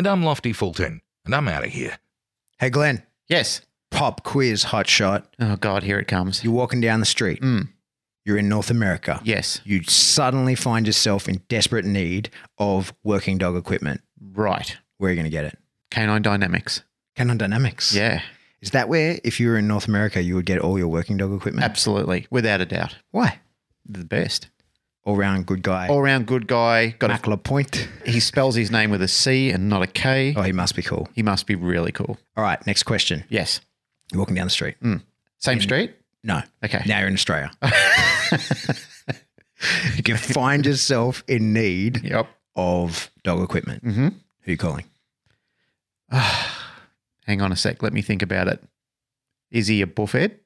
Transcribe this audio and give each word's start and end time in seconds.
And 0.00 0.06
I'm 0.06 0.22
Lofty 0.22 0.54
Fulton, 0.54 1.02
and 1.26 1.34
I'm 1.34 1.46
out 1.46 1.62
of 1.62 1.68
here. 1.72 1.98
Hey, 2.58 2.70
Glenn, 2.70 3.02
Yes. 3.28 3.60
pop 3.90 4.24
quiz 4.24 4.62
hot 4.62 4.88
shot. 4.88 5.26
Oh 5.38 5.56
God, 5.56 5.82
here 5.82 5.98
it 5.98 6.08
comes. 6.08 6.42
You're 6.42 6.54
walking 6.54 6.80
down 6.80 7.00
the 7.00 7.04
street. 7.04 7.42
Mm. 7.42 7.68
You're 8.24 8.38
in 8.38 8.48
North 8.48 8.70
America. 8.70 9.20
Yes. 9.24 9.60
You 9.62 9.82
suddenly 9.82 10.54
find 10.54 10.86
yourself 10.86 11.28
in 11.28 11.42
desperate 11.50 11.84
need 11.84 12.30
of 12.56 12.94
working 13.04 13.36
dog 13.36 13.56
equipment. 13.56 14.00
Right. 14.18 14.74
Where 14.96 15.08
are 15.08 15.12
you 15.12 15.16
going 15.16 15.24
to 15.24 15.30
get 15.30 15.44
it? 15.44 15.58
Canine 15.90 16.22
Dynamics. 16.22 16.82
Canine 17.14 17.36
Dynamics. 17.36 17.94
Yeah. 17.94 18.22
Is 18.62 18.70
that 18.70 18.88
where, 18.88 19.20
if 19.22 19.38
you 19.38 19.48
were 19.50 19.58
in 19.58 19.68
North 19.68 19.86
America, 19.86 20.22
you 20.22 20.34
would 20.34 20.46
get 20.46 20.60
all 20.60 20.78
your 20.78 20.88
working 20.88 21.18
dog 21.18 21.34
equipment? 21.34 21.62
Absolutely. 21.62 22.26
Without 22.30 22.62
a 22.62 22.64
doubt. 22.64 22.96
Why? 23.10 23.40
The 23.84 24.06
best. 24.06 24.48
All 25.04 25.16
round 25.16 25.46
good 25.46 25.62
guy. 25.62 25.88
All 25.88 26.02
round 26.02 26.26
good 26.26 26.46
guy. 26.46 26.88
Got 26.98 27.10
a, 27.10 27.14
Mackler 27.14 27.42
Point. 27.42 27.88
he 28.04 28.20
spells 28.20 28.54
his 28.54 28.70
name 28.70 28.90
with 28.90 29.00
a 29.02 29.08
C 29.08 29.50
and 29.50 29.68
not 29.68 29.82
a 29.82 29.86
K. 29.86 30.34
Oh, 30.36 30.42
he 30.42 30.52
must 30.52 30.76
be 30.76 30.82
cool. 30.82 31.08
He 31.14 31.22
must 31.22 31.46
be 31.46 31.54
really 31.54 31.92
cool. 31.92 32.18
All 32.36 32.44
right, 32.44 32.64
next 32.66 32.82
question. 32.82 33.24
Yes. 33.30 33.60
You're 34.12 34.18
walking 34.18 34.34
down 34.36 34.46
the 34.46 34.50
street. 34.50 34.76
Same 35.38 35.60
street? 35.60 35.94
No. 36.22 36.42
Okay. 36.62 36.82
Now 36.86 36.98
you're 36.98 37.08
in 37.08 37.14
Australia. 37.14 37.50
you 39.96 40.02
can 40.02 40.18
find 40.18 40.66
yourself 40.66 41.24
in 41.26 41.54
need 41.54 42.04
Yep. 42.04 42.28
of 42.56 43.10
dog 43.22 43.42
equipment. 43.42 43.82
Mm-hmm. 43.84 44.08
Who 44.08 44.48
are 44.48 44.50
you 44.50 44.56
calling? 44.58 44.84
Hang 46.10 47.40
on 47.40 47.52
a 47.52 47.56
sec. 47.56 47.82
Let 47.82 47.92
me 47.94 48.02
think 48.02 48.20
about 48.22 48.48
it. 48.48 48.62
Is 49.50 49.68
he 49.68 49.80
a 49.80 49.86
buffet? 49.86 50.38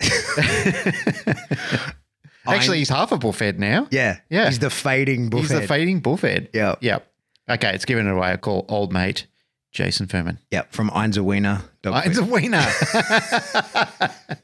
Actually, 2.46 2.78
he's 2.78 2.88
half 2.88 3.12
a 3.12 3.18
buffet 3.18 3.58
now. 3.58 3.86
Yeah. 3.90 4.18
Yeah. 4.30 4.48
He's 4.48 4.58
the 4.58 4.70
fading 4.70 5.30
buffet. 5.30 5.40
He's 5.42 5.50
the 5.60 5.66
fading 5.66 6.00
buffet. 6.00 6.50
Yeah. 6.52 6.74
Yep. 6.80 7.06
Okay, 7.50 7.74
it's 7.74 7.84
given 7.84 8.06
it 8.06 8.10
away. 8.12 8.32
I 8.32 8.36
call 8.36 8.64
old 8.68 8.92
mate 8.92 9.26
Jason 9.72 10.06
Furman. 10.06 10.38
Yep, 10.50 10.72
From 10.72 10.90
Einzer 10.90 11.22
Wiener. 11.22 11.62
Dog 11.82 12.06
it's 12.06 12.18
a 12.18 12.22
food. 12.22 12.30
wiener. 12.30 12.58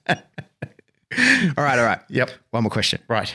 all 0.09 0.17
right. 1.65 1.79
All 1.79 1.85
right. 1.85 2.01
yep. 2.09 2.31
One 2.51 2.63
more 2.65 2.71
question. 2.71 3.01
Right. 3.09 3.35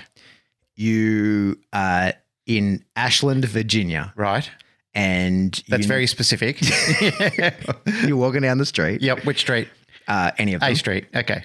You 0.76 1.60
are 1.72 2.14
in 2.46 2.84
Ashland, 2.96 3.46
Virginia, 3.46 4.14
Right. 4.16 4.50
and 4.94 5.52
That's 5.70 5.84
you, 5.84 5.88
very 5.88 6.08
specific. 6.16 6.60
you're 8.06 8.18
walking 8.18 8.42
down 8.42 8.58
the 8.58 8.66
street, 8.66 9.02
yep. 9.02 9.26
Which 9.26 9.40
street? 9.40 9.68
uh, 10.08 10.32
any 10.38 10.54
of 10.54 10.62
them, 10.62 10.72
A 10.72 10.76
Street. 10.76 11.06
Okay. 11.16 11.44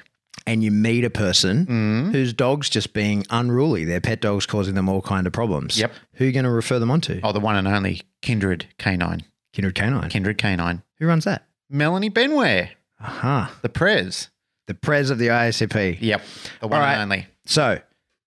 And 0.49 0.65
you 0.65 0.71
meet 0.71 1.05
a 1.05 1.11
person 1.11 1.67
Mm. 1.67 2.13
whose 2.13 2.33
dog's 2.33 2.69
just 2.71 2.93
being 2.95 3.25
unruly. 3.31 3.85
Their 3.85 4.01
pet 4.01 4.21
dog's 4.21 4.47
causing 4.47 4.75
them 4.75 4.89
all 4.89 5.03
kind 5.03 5.27
of 5.27 5.33
problems. 5.33 5.79
Yep. 5.79 5.93
Who 6.15 6.25
are 6.25 6.27
you 6.27 6.33
going 6.33 6.45
to 6.45 6.51
refer 6.51 6.79
them 6.79 6.91
on 6.91 7.01
to? 7.03 7.21
Oh, 7.23 7.33
the 7.33 7.41
one 7.41 7.55
and 7.57 7.69
only 7.69 8.03
Kindred 8.23 8.67
Canine. 8.79 9.25
Kindred 9.53 9.75
Canine. 9.75 10.09
Kindred 10.09 10.39
Canine. 10.39 10.83
Who 10.99 11.07
runs 11.07 11.25
that? 11.25 11.47
Melanie 11.71 12.11
Benware, 12.11 12.71
Aha. 13.01 13.55
the 13.63 13.69
Prez. 13.69 14.31
The 14.67 14.75
Prez 14.75 15.11
of 15.11 15.19
the 15.19 15.29
ISCP. 15.29 15.99
Yep. 16.01 16.23
The 16.61 16.69
one 16.69 16.81
right. 16.81 16.95
and 16.95 17.03
only. 17.03 17.27
So 17.47 17.79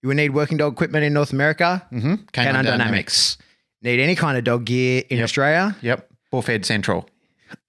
you 0.04 0.08
would 0.08 0.18
need 0.18 0.30
working 0.34 0.58
dog 0.58 0.74
equipment 0.74 1.04
in 1.06 1.14
North 1.14 1.34
America. 1.34 1.86
Mm-hmm. 1.92 2.16
Canine 2.34 2.66
Dynamics. 2.66 3.38
Need 3.81 4.00
any 4.00 4.16
kind 4.16 4.38
of 4.38 4.44
dog 4.44 4.66
gear 4.66 5.04
in 5.10 5.18
Yep. 5.18 5.24
Australia. 5.24 5.76
Yep. 5.81 6.08
Buffet 6.31 6.66
Central. 6.66 7.10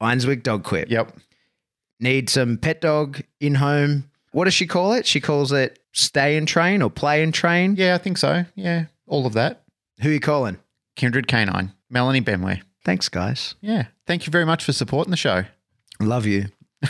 Einswick 0.01 0.43
Dog 0.43 0.62
Quip. 0.65 0.91
Yep. 0.91 1.17
Need 2.01 2.29
some 2.31 2.59
pet 2.59 2.81
dog 2.81 3.23
in 3.41 3.55
home. 3.57 4.11
What 4.32 4.44
does 4.44 4.54
she 4.54 4.66
call 4.66 4.93
it? 4.94 5.06
She 5.06 5.20
calls 5.20 5.53
it 5.53 5.78
stay 5.93 6.37
and 6.37 6.48
train 6.48 6.82
or 6.82 6.91
play 6.91 7.22
and 7.22 7.32
train. 7.32 7.76
Yeah, 7.76 7.94
I 7.94 7.98
think 7.98 8.19
so. 8.19 8.44
Yeah. 8.54 8.87
All 9.06 9.26
of 9.26 9.34
that. 9.34 9.62
Who 10.00 10.09
are 10.09 10.12
you 10.12 10.20
calling? 10.20 10.59
Kindred 10.97 11.26
Canine. 11.28 11.72
Melanie 11.91 12.22
Benware. 12.22 12.62
Thanks, 12.84 13.09
guys. 13.09 13.54
Yeah. 13.60 13.87
Thank 14.06 14.26
you 14.26 14.31
very 14.31 14.47
much 14.47 14.65
for 14.65 14.72
supporting 14.72 15.10
the 15.10 15.16
show. 15.16 15.44
Love 16.00 16.26
you. 16.26 16.47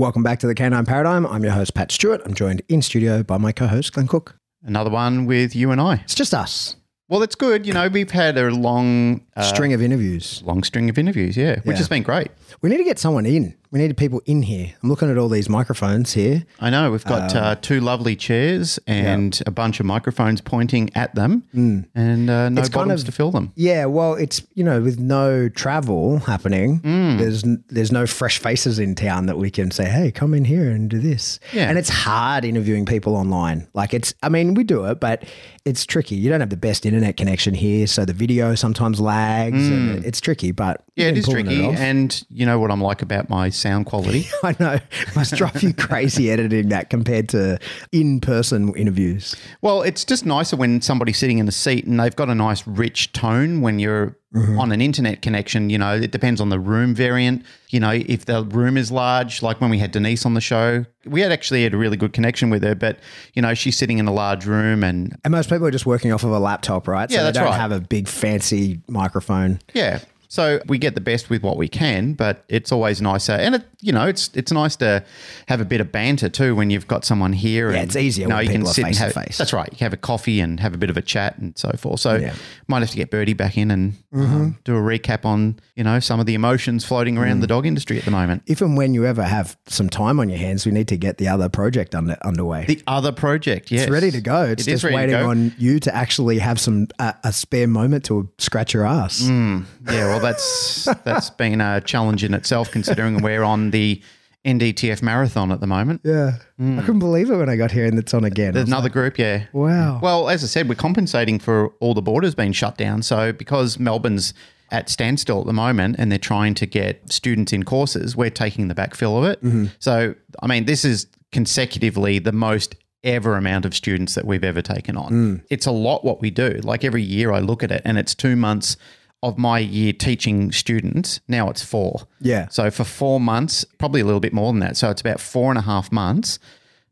Welcome 0.00 0.22
back 0.22 0.38
to 0.38 0.46
the 0.46 0.54
Canine 0.54 0.86
Paradigm. 0.86 1.26
I'm 1.26 1.42
your 1.42 1.52
host, 1.52 1.74
Pat 1.74 1.92
Stewart. 1.92 2.22
I'm 2.24 2.32
joined 2.32 2.62
in 2.70 2.80
studio 2.80 3.22
by 3.22 3.36
my 3.36 3.52
co 3.52 3.66
host, 3.66 3.92
Glenn 3.92 4.06
Cook. 4.06 4.34
Another 4.62 4.88
one 4.88 5.26
with 5.26 5.54
you 5.54 5.72
and 5.72 5.78
I. 5.78 5.96
It's 6.04 6.14
just 6.14 6.32
us. 6.32 6.76
Well, 7.10 7.22
it's 7.22 7.34
good. 7.34 7.66
You 7.66 7.74
know, 7.74 7.86
we've 7.86 8.10
had 8.10 8.38
a 8.38 8.48
long, 8.50 9.26
uh, 9.36 9.42
String 9.42 9.74
of 9.74 9.82
interviews. 9.82 10.42
long 10.46 10.62
string 10.62 10.88
of 10.88 10.96
interviews. 10.96 11.36
Yeah, 11.36 11.56
which 11.64 11.74
Yeah. 11.74 11.76
has 11.80 11.88
been 11.90 12.02
great. 12.02 12.28
We 12.62 12.70
need 12.70 12.78
to 12.78 12.84
get 12.84 12.98
someone 12.98 13.26
in. 13.26 13.54
We 13.72 13.78
needed 13.78 13.96
people 13.96 14.20
in 14.26 14.42
here. 14.42 14.72
I'm 14.82 14.88
looking 14.88 15.08
at 15.12 15.16
all 15.16 15.28
these 15.28 15.48
microphones 15.48 16.12
here. 16.12 16.44
I 16.58 16.70
know 16.70 16.90
we've 16.90 17.04
got 17.04 17.36
Um, 17.36 17.42
uh, 17.44 17.54
two 17.54 17.78
lovely 17.80 18.16
chairs 18.16 18.80
and 18.88 19.40
a 19.46 19.52
bunch 19.52 19.78
of 19.78 19.86
microphones 19.86 20.40
pointing 20.40 20.90
at 20.96 21.14
them, 21.14 21.44
and 21.54 22.28
uh, 22.28 22.48
no. 22.48 22.60
It's 22.60 22.68
kind 22.68 22.86
bottoms 22.88 23.02
of- 23.02 23.06
to 23.06 23.12
fill 23.12 23.30
them. 23.30 23.52
Yeah, 23.54 23.84
well, 23.84 24.14
it's 24.14 24.42
you 24.54 24.64
know, 24.64 24.80
with 24.80 24.98
no 24.98 25.48
travel 25.48 26.18
happening, 26.18 26.78
Hmm. 26.78 27.18
there's 27.18 27.44
there's 27.68 27.92
no 27.92 28.06
fresh 28.08 28.38
faces 28.38 28.80
in 28.80 28.96
town 28.96 29.26
that 29.26 29.38
we 29.38 29.50
can 29.50 29.70
say, 29.70 29.84
"Hey, 29.88 30.10
come 30.10 30.34
in 30.34 30.46
here 30.46 30.68
and 30.72 30.90
do 30.90 30.98
this." 30.98 31.38
Yeah. 31.52 31.68
and 31.68 31.78
it's 31.78 31.90
hard 31.90 32.44
interviewing 32.44 32.86
people 32.86 33.14
online. 33.14 33.68
Like 33.72 33.94
it's, 33.94 34.14
I 34.20 34.30
mean, 34.30 34.54
we 34.54 34.64
do 34.64 34.86
it, 34.86 34.98
but 34.98 35.22
it's 35.64 35.84
tricky. 35.84 36.14
You 36.14 36.30
don't 36.30 36.40
have 36.40 36.50
the 36.50 36.56
best 36.56 36.86
internet 36.86 37.16
connection 37.16 37.54
here, 37.54 37.86
so 37.86 38.04
the 38.04 38.12
video 38.12 38.54
sometimes 38.54 39.00
lags, 39.00 39.68
and 39.68 40.00
mm. 40.00 40.04
it's 40.04 40.20
tricky. 40.20 40.52
But. 40.52 40.82
Yeah, 40.96 41.08
it 41.08 41.18
is 41.18 41.28
tricky, 41.28 41.64
and 41.64 42.22
you 42.30 42.44
know 42.44 42.58
what 42.58 42.70
I'm 42.70 42.80
like 42.80 43.02
about 43.02 43.28
my 43.28 43.48
sound 43.48 43.86
quality. 43.86 44.26
I 44.42 44.54
know 44.58 44.78
must 45.14 45.34
drive 45.34 45.62
you 45.62 45.72
crazy 45.74 46.30
editing 46.30 46.68
that 46.70 46.90
compared 46.90 47.28
to 47.30 47.58
in-person 47.92 48.74
interviews. 48.74 49.34
well, 49.62 49.82
it's 49.82 50.04
just 50.04 50.26
nicer 50.26 50.56
when 50.56 50.80
somebody's 50.82 51.18
sitting 51.18 51.38
in 51.38 51.48
a 51.48 51.52
seat 51.52 51.86
and 51.86 51.98
they've 51.98 52.16
got 52.16 52.28
a 52.28 52.34
nice 52.34 52.66
rich 52.66 53.12
tone 53.12 53.60
when 53.60 53.78
you're 53.78 54.16
Mm-hmm. 54.32 54.60
on 54.60 54.70
an 54.70 54.80
internet 54.80 55.22
connection. 55.22 55.70
You 55.70 55.78
know, 55.78 55.96
it 55.96 56.12
depends 56.12 56.40
on 56.40 56.50
the 56.50 56.60
room 56.60 56.94
variant. 56.94 57.44
You 57.70 57.80
know, 57.80 57.90
if 57.90 58.26
the 58.26 58.44
room 58.44 58.76
is 58.76 58.92
large, 58.92 59.42
like 59.42 59.60
when 59.60 59.70
we 59.70 59.78
had 59.80 59.90
Denise 59.90 60.24
on 60.24 60.34
the 60.34 60.40
show, 60.40 60.84
we 61.04 61.20
had 61.20 61.32
actually 61.32 61.64
had 61.64 61.74
a 61.74 61.76
really 61.76 61.96
good 61.96 62.12
connection 62.12 62.48
with 62.48 62.62
her, 62.62 62.76
but 62.76 63.00
you 63.34 63.42
know, 63.42 63.54
she's 63.54 63.76
sitting 63.76 63.98
in 63.98 64.06
a 64.06 64.12
large 64.12 64.46
room 64.46 64.84
and 64.84 65.16
And 65.24 65.32
most 65.32 65.50
people 65.50 65.66
are 65.66 65.72
just 65.72 65.84
working 65.84 66.12
off 66.12 66.22
of 66.22 66.30
a 66.30 66.38
laptop, 66.38 66.86
right? 66.86 67.10
So 67.10 67.16
Yeah, 67.16 67.22
they 67.22 67.26
that's 67.32 67.38
don't 67.38 67.46
right. 67.46 67.60
have 67.60 67.72
a 67.72 67.80
big 67.80 68.06
fancy 68.06 68.80
microphone. 68.86 69.58
Yeah. 69.74 69.98
So 70.32 70.60
we 70.68 70.78
get 70.78 70.94
the 70.94 71.00
best 71.00 71.28
with 71.28 71.42
what 71.42 71.56
we 71.56 71.66
can, 71.66 72.12
but 72.14 72.44
it's 72.48 72.70
always 72.70 73.02
nicer, 73.02 73.32
and 73.32 73.56
it, 73.56 73.64
you 73.80 73.90
know, 73.92 74.06
it's 74.06 74.30
it's 74.34 74.52
nice 74.52 74.76
to 74.76 75.02
have 75.48 75.60
a 75.60 75.64
bit 75.64 75.80
of 75.80 75.90
banter 75.90 76.28
too 76.28 76.54
when 76.54 76.70
you've 76.70 76.86
got 76.86 77.04
someone 77.04 77.32
here. 77.32 77.72
Yeah, 77.72 77.78
and, 77.80 77.86
it's 77.88 77.96
easier 77.96 78.26
You 78.26 78.28
know, 78.34 78.38
you 78.38 78.48
can 78.48 78.64
sit 78.64 78.84
and 78.84 78.94
face 78.94 78.98
to 78.98 79.04
have, 79.04 79.12
face. 79.26 79.38
That's 79.38 79.52
right. 79.52 79.68
You 79.72 79.76
can 79.76 79.86
have 79.86 79.92
a 79.92 79.96
coffee 79.96 80.38
and 80.38 80.60
have 80.60 80.72
a 80.72 80.78
bit 80.78 80.88
of 80.88 80.96
a 80.96 81.02
chat 81.02 81.36
and 81.38 81.58
so 81.58 81.72
forth. 81.76 81.98
So 81.98 82.14
Yeah. 82.14 82.34
might 82.68 82.78
have 82.78 82.90
to 82.90 82.96
get 82.96 83.10
Birdie 83.10 83.32
back 83.34 83.58
in 83.58 83.72
and 83.72 83.94
Mm-hmm. 84.14 84.34
um, 84.36 84.58
do 84.64 84.76
a 84.76 84.80
recap 84.80 85.24
on 85.24 85.58
you 85.76 85.84
know 85.84 85.98
some 86.00 86.18
of 86.20 86.26
the 86.26 86.34
emotions 86.34 86.84
floating 86.84 87.16
around 87.18 87.38
Mm. 87.38 87.40
the 87.42 87.46
dog 87.46 87.66
industry 87.66 87.98
at 87.98 88.04
the 88.04 88.10
moment. 88.12 88.42
If 88.46 88.60
and 88.60 88.76
when 88.76 88.94
you 88.94 89.06
ever 89.06 89.22
have 89.24 89.56
some 89.66 89.88
time 89.88 90.20
on 90.20 90.28
your 90.28 90.38
hands, 90.38 90.64
we 90.66 90.70
need 90.72 90.88
to 90.88 90.96
get 90.96 91.18
the 91.18 91.26
other 91.28 91.48
project 91.48 91.94
under, 91.94 92.16
underway. 92.22 92.66
The 92.66 92.82
other 92.86 93.10
project, 93.12 93.70
yes, 93.72 93.82
it's 93.82 93.90
ready 93.90 94.10
to 94.12 94.20
go. 94.20 94.42
It's 94.44 94.66
It 94.66 94.70
just 94.70 94.84
waiting 94.84 95.14
on 95.16 95.54
you 95.58 95.80
to 95.80 95.94
actually 95.94 96.38
have 96.38 96.60
some 96.60 96.86
uh, 97.00 97.12
a 97.24 97.32
spare 97.32 97.66
moment 97.68 98.04
to 98.06 98.28
scratch 98.38 98.74
your 98.74 98.84
ass. 98.86 99.22
Mm. 99.22 99.64
Yeah, 99.86 100.06
well, 100.08 100.19
that's 100.20 100.84
that's 101.04 101.30
been 101.30 101.60
a 101.60 101.80
challenge 101.80 102.24
in 102.24 102.34
itself, 102.34 102.70
considering 102.70 103.22
we're 103.22 103.42
on 103.42 103.70
the 103.70 104.02
NDTF 104.44 105.02
marathon 105.02 105.52
at 105.52 105.60
the 105.60 105.66
moment. 105.66 106.00
Yeah, 106.04 106.38
hmm. 106.56 106.78
I 106.78 106.82
couldn't 106.82 107.00
believe 107.00 107.30
it 107.30 107.36
when 107.36 107.48
I 107.48 107.56
got 107.56 107.70
here 107.70 107.84
and 107.84 107.98
it's 107.98 108.14
on 108.14 108.24
again. 108.24 108.54
There's 108.54 108.68
another 108.68 108.88
group, 108.88 109.18
yeah. 109.18 109.46
wow. 109.52 110.00
Well, 110.02 110.28
as 110.30 110.42
I 110.42 110.46
said, 110.46 110.68
we're 110.68 110.76
compensating 110.76 111.38
for 111.38 111.68
all 111.80 111.92
the 111.92 112.02
borders 112.02 112.34
being 112.34 112.52
shut 112.52 112.78
down. 112.78 113.02
So 113.02 113.32
because 113.32 113.78
Melbourne's 113.78 114.32
at 114.70 114.88
standstill 114.88 115.40
at 115.40 115.46
the 115.46 115.52
moment 115.52 115.96
and 115.98 116.10
they're 116.10 116.18
trying 116.18 116.54
to 116.54 116.66
get 116.66 117.12
students 117.12 117.52
in 117.52 117.64
courses, 117.64 118.16
we're 118.16 118.30
taking 118.30 118.68
the 118.68 118.74
backfill 118.74 119.18
of 119.18 119.24
it. 119.24 119.42
Mm-hmm. 119.42 119.66
So, 119.78 120.14
I 120.42 120.46
mean, 120.46 120.64
this 120.64 120.84
is 120.84 121.06
consecutively 121.32 122.18
the 122.18 122.32
most 122.32 122.76
ever 123.02 123.36
amount 123.36 123.64
of 123.64 123.74
students 123.74 124.14
that 124.14 124.24
we've 124.24 124.44
ever 124.44 124.62
taken 124.62 124.96
on. 124.96 125.12
Mm. 125.12 125.44
It's 125.50 125.66
a 125.66 125.70
lot 125.70 126.04
what 126.04 126.20
we 126.20 126.30
do. 126.30 126.60
Like 126.62 126.84
every 126.84 127.02
year 127.02 127.32
I 127.32 127.40
look 127.40 127.62
at 127.62 127.70
it 127.70 127.82
and 127.84 127.98
it's 127.98 128.14
two 128.14 128.36
months 128.36 128.76
of 129.22 129.38
my 129.38 129.58
year 129.58 129.92
teaching 129.92 130.50
students, 130.52 131.20
now 131.28 131.50
it's 131.50 131.62
four. 131.62 132.02
Yeah. 132.20 132.48
So 132.48 132.70
for 132.70 132.84
four 132.84 133.20
months, 133.20 133.64
probably 133.78 134.00
a 134.00 134.04
little 134.04 134.20
bit 134.20 134.32
more 134.32 134.52
than 134.52 134.60
that. 134.60 134.76
So 134.76 134.90
it's 134.90 135.00
about 135.00 135.20
four 135.20 135.50
and 135.50 135.58
a 135.58 135.62
half 135.62 135.90
months. 135.92 136.38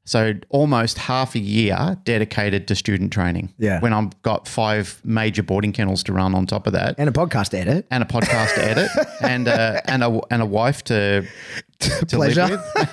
So 0.05 0.33
almost 0.49 0.97
half 0.97 1.35
a 1.35 1.39
year 1.39 1.99
dedicated 2.05 2.67
to 2.69 2.75
student 2.75 3.13
training. 3.13 3.53
Yeah. 3.59 3.79
When 3.81 3.93
I've 3.93 4.21
got 4.23 4.49
five 4.49 5.03
major 5.05 5.43
boarding 5.43 5.73
kennels 5.73 6.03
to 6.05 6.15
run 6.15 6.35
on 6.35 6.47
top 6.47 6.67
of 6.67 6.73
that, 6.73 6.95
And 6.99 7.11
a 7.11 7.13
podcast 7.13 7.51
to 7.51 7.59
edit. 7.59 7.87
and 7.91 8.03
a 8.03 8.07
podcast 8.07 8.55
to 8.55 8.65
edit, 8.65 8.89
and 9.23 9.47
a, 9.49 9.83
and 9.91 10.03
a 10.03 10.19
and 10.31 10.41
a 10.41 10.47
wife 10.47 10.83
to 10.85 11.27
to 11.81 12.07
Pleasure. 12.07 12.47
live 12.47 12.63
with. 12.75 12.89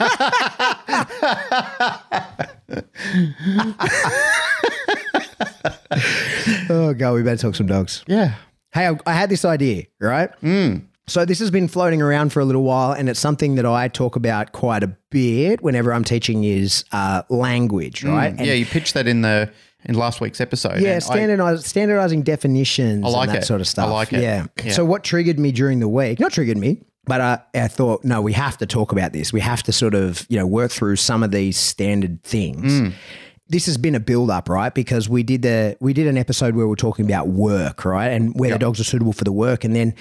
Oh, 6.70 6.94
God, 6.98 7.14
we 7.14 7.24
better 7.24 7.38
talk 7.42 7.56
some 7.56 7.68
dogs. 7.68 8.04
Yeah. 8.08 8.36
Hey, 8.76 8.88
I, 8.88 9.00
I 9.08 9.14
had 9.14 9.30
this 9.30 9.46
idea, 9.46 9.86
right? 10.00 10.30
So 11.08 11.24
this 11.24 11.40
has 11.40 11.50
been 11.50 11.68
floating 11.68 12.02
around 12.02 12.34
for 12.34 12.40
a 12.42 12.46
little 12.46 12.64
while, 12.64 12.92
and 12.92 13.08
it's 13.10 13.20
something 13.20 13.56
that 13.56 13.66
I 13.66 13.88
talk 13.88 14.16
about 14.16 14.52
quite 14.52 14.84
a 14.84 14.88
bit 15.10 15.62
whenever 15.62 15.94
I'm 15.94 16.04
teaching 16.04 16.44
is 16.44 16.84
uh, 16.92 17.22
language, 17.30 18.04
right? 18.04 18.34
And 18.36 18.46
yeah, 18.46 18.54
you 18.54 18.66
pitched 18.66 18.96
that 18.96 19.08
in 19.08 19.22
the 19.22 19.52
in 19.86 19.96
last 19.96 20.20
week's 20.20 20.42
episode. 20.42 20.82
Yeah, 20.82 21.00
and 21.12 21.42
I- 21.42 21.56
standardizing 21.58 22.24
definitions 22.24 23.06
I 23.06 23.10
like 23.10 23.30
and 23.30 23.38
that 23.38 23.44
it. 23.44 23.46
sort 23.46 23.62
of 23.62 23.68
stuff. 23.68 23.88
I 23.88 23.92
like 23.92 24.14
it. 24.14 24.22
Yeah. 24.22 24.48
Yeah. 24.64 24.72
So 24.72 24.84
what 24.84 25.04
triggered 25.04 25.40
me 25.40 25.52
during 25.52 25.80
the 25.80 25.88
week? 25.88 26.20
Not 26.20 26.32
triggered 26.34 26.58
me, 26.58 26.82
but 27.06 27.22
I, 27.22 27.40
I 27.54 27.68
thought, 27.68 28.04
no, 28.04 28.20
we 28.22 28.34
have 28.34 28.58
to 28.58 28.66
talk 28.66 28.92
about 28.92 29.14
this. 29.14 29.32
We 29.32 29.42
have 29.42 29.62
to 29.64 29.72
sort 29.72 29.94
of, 29.94 30.26
you 30.28 30.40
know, 30.40 30.48
work 30.48 30.72
through 30.72 30.96
some 30.96 31.22
of 31.22 31.30
these 31.32 31.58
standard 31.58 32.24
things. 32.24 32.74
Mm. 32.74 32.94
This 33.48 33.68
has 33.68 33.78
been 33.78 33.94
a 33.94 34.00
build 34.00 34.32
up, 34.32 34.50
right? 34.50 34.74
Because 34.74 35.08
we 35.08 35.22
did 35.22 35.44
the 35.44 35.78
we 35.80 35.94
did 35.94 36.08
an 36.08 36.18
episode 36.18 36.56
where 36.56 36.66
we 36.68 36.74
are 36.74 36.76
talking 36.78 37.06
about 37.06 37.28
work, 37.28 37.86
right, 37.86 38.08
and 38.10 38.34
where 38.40 38.50
the 38.50 38.60
dogs 38.60 38.80
are 38.80 38.84
suitable 38.84 39.14
for 39.14 39.24
the 39.24 39.32
work, 39.32 39.64
and 39.64 39.76
then, 39.76 39.94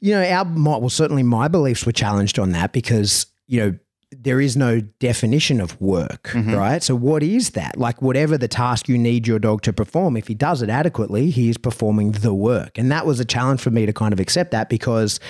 you 0.00 0.12
know, 0.12 0.22
our 0.22 0.44
my- 0.44 0.76
well 0.76 0.90
certainly 0.90 1.22
my 1.22 1.48
beliefs 1.48 1.86
were 1.86 1.92
challenged 1.92 2.38
on 2.38 2.52
that 2.52 2.72
because 2.72 3.26
you 3.46 3.58
know 3.60 3.74
there 4.12 4.40
is 4.40 4.56
no 4.56 4.80
definition 4.80 5.60
of 5.60 5.80
work, 5.80 6.30
Mm-hmm. 6.32 6.54
right? 6.54 6.82
So 6.82 6.94
what 6.96 7.22
is 7.22 7.50
that? 7.50 7.76
Like 7.78 8.02
whatever 8.02 8.36
the 8.36 8.48
task 8.48 8.88
you 8.88 8.98
need 8.98 9.26
your 9.26 9.38
dog 9.38 9.62
to 9.62 9.72
perform, 9.72 10.16
if 10.16 10.26
he 10.26 10.34
does 10.34 10.62
it 10.62 10.68
adequately, 10.68 11.30
he 11.30 11.48
is 11.48 11.56
performing 11.56 12.12
the 12.12 12.34
work. 12.34 12.76
And 12.76 12.90
that 12.90 13.06
was 13.06 13.20
a 13.20 13.24
challenge 13.24 13.60
for 13.60 13.70
me 13.70 13.86
to 13.86 13.92
kind 13.92 14.12
of 14.12 14.18
accept 14.18 14.50
that 14.50 14.68
because 14.68 15.20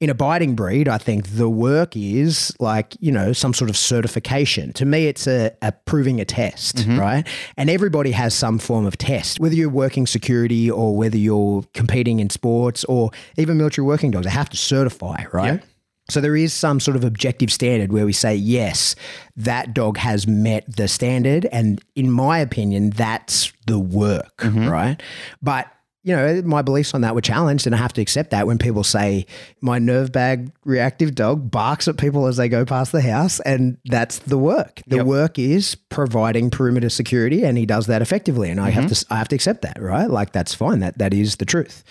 in 0.00 0.10
a 0.10 0.14
biting 0.14 0.54
breed, 0.54 0.88
I 0.88 0.98
think 0.98 1.26
the 1.36 1.48
work 1.48 1.96
is 1.96 2.54
like, 2.60 2.96
you 3.00 3.10
know, 3.10 3.32
some 3.32 3.52
sort 3.54 3.70
of 3.70 3.76
certification. 3.76 4.72
To 4.74 4.84
me, 4.84 5.06
it's 5.06 5.26
a, 5.26 5.50
a 5.62 5.72
proving 5.72 6.20
a 6.20 6.24
test, 6.24 6.84
right? 6.86 7.26
And 7.56 7.68
everybody 7.70 8.12
has 8.12 8.34
some 8.34 8.58
form 8.58 8.84
of 8.86 8.96
test, 8.98 9.40
whether 9.40 9.54
you're 9.54 9.68
working 9.70 10.06
security 10.06 10.70
or 10.70 10.94
whether 10.96 11.16
you're 11.16 11.64
competing 11.74 12.20
in 12.20 12.30
sports 12.30 12.84
or 12.84 13.10
even 13.38 13.56
military 13.56 13.86
working 13.86 14.10
dogs, 14.12 14.26
they 14.26 14.30
have 14.32 14.50
to 14.50 14.56
certify, 14.56 15.24
right? 15.32 15.62
So 16.10 16.20
there 16.22 16.36
is 16.36 16.54
some 16.54 16.80
sort 16.80 16.96
of 16.96 17.04
objective 17.04 17.52
standard 17.52 17.92
where 17.92 18.06
we 18.06 18.14
say, 18.14 18.34
yes, 18.34 18.94
that 19.36 19.74
dog 19.74 19.98
has 19.98 20.26
met 20.26 20.64
the 20.76 20.88
standard. 20.88 21.46
And 21.52 21.82
in 21.94 22.10
my 22.10 22.38
opinion, 22.38 22.90
that's 22.90 23.52
the 23.66 23.78
work, 23.78 24.38
mm-hmm. 24.38 24.68
right? 24.68 25.02
But 25.42 25.66
you 26.04 26.16
know, 26.16 26.40
my 26.42 26.62
beliefs 26.62 26.94
on 26.94 27.02
that 27.02 27.14
were 27.14 27.20
challenged, 27.20 27.66
and 27.66 27.74
I 27.74 27.78
have 27.78 27.92
to 27.92 28.00
accept 28.00 28.30
that 28.30 28.46
when 28.46 28.56
people 28.56 28.82
say 28.82 29.26
my 29.60 29.78
nerve 29.78 30.10
bag 30.10 30.50
reactive 30.64 31.14
dog 31.14 31.50
barks 31.50 31.86
at 31.86 31.98
people 31.98 32.26
as 32.26 32.38
they 32.38 32.48
go 32.48 32.64
past 32.64 32.92
the 32.92 33.02
house, 33.02 33.40
and 33.40 33.76
that's 33.84 34.20
the 34.20 34.38
work. 34.38 34.80
The 34.86 35.04
work 35.04 35.38
is 35.38 35.74
providing 35.74 36.50
perimeter 36.50 36.88
security, 36.88 37.44
and 37.44 37.58
he 37.58 37.66
does 37.66 37.88
that 37.88 38.00
effectively, 38.00 38.48
and 38.48 38.58
I 38.58 38.70
have 38.70 38.84
mm-hmm. 38.84 39.06
to 39.08 39.14
I 39.14 39.16
have 39.18 39.28
to 39.28 39.34
accept 39.34 39.60
that, 39.62 39.82
right? 39.82 40.08
Like 40.08 40.32
that's 40.32 40.54
fine. 40.54 40.78
That 40.78 40.96
that 40.96 41.12
is 41.12 41.36
the 41.36 41.44
truth. 41.44 41.84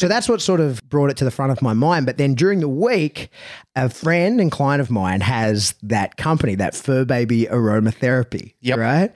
So 0.00 0.08
that's 0.08 0.30
what 0.30 0.40
sort 0.40 0.60
of 0.60 0.80
brought 0.88 1.10
it 1.10 1.18
to 1.18 1.26
the 1.26 1.30
front 1.30 1.52
of 1.52 1.60
my 1.60 1.74
mind. 1.74 2.06
But 2.06 2.16
then 2.16 2.34
during 2.34 2.60
the 2.60 2.70
week, 2.70 3.28
a 3.76 3.90
friend 3.90 4.40
and 4.40 4.50
client 4.50 4.80
of 4.80 4.90
mine 4.90 5.20
has 5.20 5.74
that 5.82 6.16
company, 6.16 6.54
that 6.54 6.74
Fur 6.74 7.04
Baby 7.04 7.44
Aromatherapy, 7.44 8.54
Yep. 8.62 8.78
right? 8.78 9.12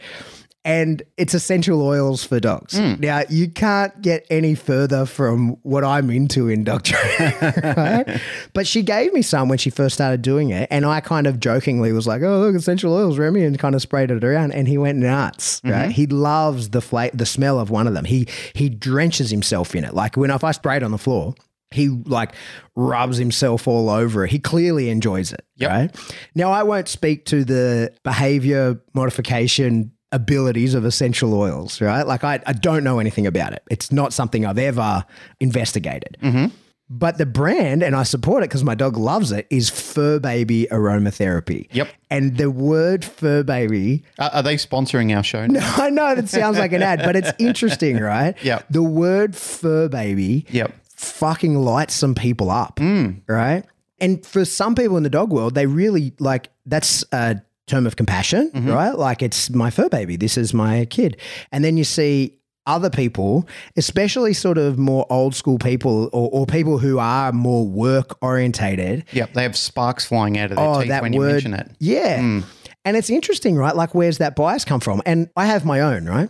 And 0.65 1.03
it's 1.19 1.35
essential 1.35 1.83
oils 1.83 2.25
for 2.25 2.41
dogs. 2.41 2.79
Hmm. 2.79 2.95
Now, 2.99 3.23
you 3.29 3.51
can't 3.51 4.01
get 4.01 4.27
any 4.31 4.55
further 4.55 5.05
from 5.05 5.59
what 5.63 5.85
I'm 5.85 6.09
into 6.11 6.49
in 6.49 6.65
dog 6.65 6.85
training, 6.85 7.37
right? 7.77 8.21
But 8.55 8.67
she 8.67 8.83
gave 8.83 9.13
me 9.13 9.21
some 9.21 9.51
when 9.51 9.59
she 9.59 9.69
first 9.69 9.95
started 9.95 10.23
doing 10.23 10.51
it. 10.51 10.67
And 10.71 10.87
I 10.87 11.01
kind 11.01 11.27
of 11.27 11.39
jokingly 11.39 11.93
was 11.93 12.07
like, 12.07 12.23
oh, 12.23 12.41
look, 12.41 12.55
essential 12.55 12.95
oils, 12.95 13.19
Remy, 13.19 13.45
and 13.45 13.59
kind 13.59 13.75
of 13.75 13.83
sprayed 13.83 14.11
it 14.11 14.25
around. 14.25 14.53
And 14.53 14.67
he 14.67 14.79
went 14.79 14.99
nuts, 14.99 15.61
mm-hmm. 15.61 15.71
right? 15.71 15.91
He 15.91 16.07
loves 16.07 16.71
the 16.71 16.81
fla- 16.81 17.11
the 17.13 17.27
smell 17.27 17.61
of 17.61 17.69
one 17.69 17.87
of 17.87 17.93
them. 17.93 18.07
He, 18.07 18.27
he 18.55 18.71
drenches 18.71 19.31
himself 19.31 19.75
in 19.75 19.85
it. 19.85 19.93
Like 19.93 20.17
when 20.17 20.31
if 20.31 20.45
I 20.45 20.53
spray 20.53 20.79
it 20.79 20.83
on 20.83 20.93
the 20.93 20.99
floor, 20.99 21.35
he 21.75 21.89
like 21.89 22.33
rubs 22.77 23.19
himself 23.19 23.69
all 23.69 23.91
over 23.91 24.25
it. 24.25 24.31
He 24.31 24.39
clearly 24.39 24.89
enjoys 24.89 25.33
it. 25.33 25.45
Yep. 25.57 25.71
Right. 25.71 26.17
Now 26.35 26.53
I 26.53 26.63
won't 26.63 26.89
speak 26.89 27.27
to 27.27 27.45
the 27.45 27.93
behavior 28.03 28.81
modification 28.95 29.93
abilities 30.15 30.75
of 30.75 30.85
essential 30.85 31.35
oils, 31.35 31.81
right? 31.81 32.07
Like 32.07 32.23
I, 32.25 32.41
I 32.47 32.53
don't 32.53 32.85
know 32.85 33.01
anything 33.01 33.27
about 33.27 33.53
it. 33.53 33.63
It's 33.71 33.91
not 33.91 34.13
something 34.13 34.47
I've 34.47 34.59
ever 34.59 35.05
investigated. 35.41 36.17
Mm-hmm. 36.23 36.47
But 36.91 37.17
the 37.19 37.27
brand, 37.27 37.83
and 37.83 37.97
I 37.97 38.03
support 38.03 38.45
it 38.45 38.51
because 38.51 38.63
my 38.63 38.75
dog 38.75 38.97
loves 38.97 39.33
it, 39.33 39.47
is 39.51 39.71
Fur 39.71 40.21
Baby 40.21 40.69
Aromatherapy. 40.71 41.67
Yep. 41.73 41.89
And 42.11 42.37
the 42.37 42.51
word 42.51 43.05
Fur 43.05 43.43
Baby 43.43 44.05
Are, 44.19 44.31
are 44.35 44.43
they 44.43 44.57
sponsoring 44.57 45.17
our 45.17 45.23
show? 45.23 45.47
now? 45.47 45.75
I 45.79 45.91
know 45.91 46.15
that 46.15 46.29
sounds 46.29 46.59
like 46.59 46.73
an 46.73 46.83
ad, 46.83 47.01
but 47.01 47.17
it's 47.17 47.33
interesting, 47.39 47.99
right? 47.99 48.37
Yep. 48.45 48.67
The 48.71 48.83
word 48.83 49.35
fur 49.35 49.89
baby 49.89 50.47
Yep. 50.51 50.73
fucking 50.95 51.57
lights 51.57 51.95
some 51.95 52.15
people 52.15 52.51
up, 52.51 52.77
mm. 52.77 53.21
right? 53.27 53.65
And 53.99 54.25
for 54.25 54.45
some 54.45 54.75
people 54.75 54.97
in 54.97 55.03
the 55.03 55.11
dog 55.11 55.33
world, 55.33 55.55
they 55.55 55.67
really 55.67 56.13
like 56.19 56.51
that's 56.67 57.05
a 57.13 57.41
term 57.67 57.87
of 57.87 57.97
compassion, 57.97 58.51
mm-hmm. 58.51 58.71
right? 58.71 58.97
Like 58.97 59.23
it's 59.23 59.51
my 59.51 59.71
fur 59.71 59.89
baby, 59.89 60.17
this 60.17 60.37
is 60.37 60.53
my 60.53 60.85
kid. 60.87 61.17
And 61.53 61.65
then 61.65 61.77
you 61.77 61.85
see 61.85 62.39
other 62.67 62.91
people, 62.91 63.47
especially 63.77 64.33
sort 64.33 64.59
of 64.59 64.79
more 64.79 65.07
old 65.11 65.35
school 65.35 65.59
people 65.59 66.09
or, 66.13 66.31
or 66.33 66.47
people 66.47 66.79
who 66.79 66.99
are 66.99 67.33
more 67.33 67.67
work 67.67 68.17
orientated, 68.23 69.05
Yep. 69.13 69.35
They 69.35 69.43
have 69.43 69.57
sparks 69.57 70.05
flying 70.05 70.39
out 70.39 70.51
of 70.51 70.57
their 70.57 70.67
oh, 70.67 70.83
teeth 70.83 71.03
when 71.03 71.13
you 71.13 71.21
mention 71.21 71.55
it. 71.55 71.71
yeah. 71.79 72.21
Hmm. 72.21 72.41
And 72.87 72.99
it's 72.99 73.09
interesting, 73.09 73.57
right? 73.57 73.75
Like, 73.75 73.95
where's 73.95 74.19
that 74.19 74.37
bias 74.37 74.65
come 74.67 74.81
from? 74.81 75.01
And 75.07 75.31
I 75.37 75.47
have 75.47 75.65
my 75.65 75.81
own, 75.81 76.05
right? 76.05 76.29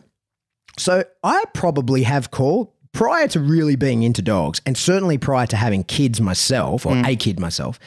So 0.79 1.05
I 1.25 1.45
probably 1.53 2.05
have 2.05 2.31
called 2.31 2.71
prior 2.93 3.27
to 3.29 3.41
really 3.41 3.75
being 3.75 4.05
into 4.05 4.23
dogs, 4.23 4.63
and 4.65 4.77
certainly 4.79 5.19
prior 5.19 5.47
to 5.49 5.57
having 5.57 5.83
kids 5.83 6.21
myself 6.21 6.87
or 6.87 6.95
hmm. 6.95 7.05
a 7.05 7.17
kid 7.17 7.41
myself. 7.41 7.79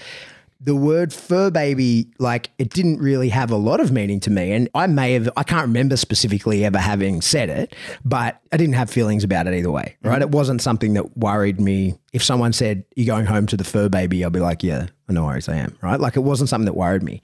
The 0.59 0.75
word 0.75 1.13
fur 1.13 1.51
baby, 1.51 2.08
like 2.17 2.50
it 2.58 2.70
didn't 2.70 3.00
really 3.00 3.29
have 3.29 3.51
a 3.51 3.55
lot 3.55 3.79
of 3.79 3.91
meaning 3.91 4.20
to 4.22 4.32
me. 4.32 4.51
And 4.53 4.70
I 4.74 4.88
may 4.88 5.13
have, 5.13 5.29
I 5.38 5.43
can't 5.43 5.67
remember 5.67 5.98
specifically 5.98 6.65
ever 6.65 6.79
having 6.79 7.22
said 7.22 7.50
it, 7.50 7.75
but 8.03 8.41
I 8.51 8.58
didn't 8.58 8.74
have 8.74 8.89
feelings 8.89 9.24
about 9.24 9.48
it 9.48 9.53
either 9.53 9.70
way, 9.72 9.96
right? 10.01 10.22
It 10.22 10.32
wasn't 10.32 10.62
something 10.62 10.93
that 10.96 11.15
worried 11.17 11.60
me. 11.62 11.96
If 12.12 12.24
someone 12.24 12.53
said, 12.53 12.84
You're 12.96 13.05
going 13.05 13.27
home 13.27 13.46
to 13.48 13.58
the 13.58 13.63
fur 13.63 13.88
baby, 13.88 14.24
I'll 14.24 14.32
be 14.32 14.39
like, 14.39 14.63
Yeah, 14.63 14.88
no 15.08 15.25
worries, 15.25 15.48
I 15.48 15.58
am, 15.58 15.77
right? 15.82 16.00
Like 16.00 16.15
it 16.15 16.22
wasn't 16.22 16.50
something 16.50 16.65
that 16.65 16.75
worried 16.75 17.03
me. 17.03 17.22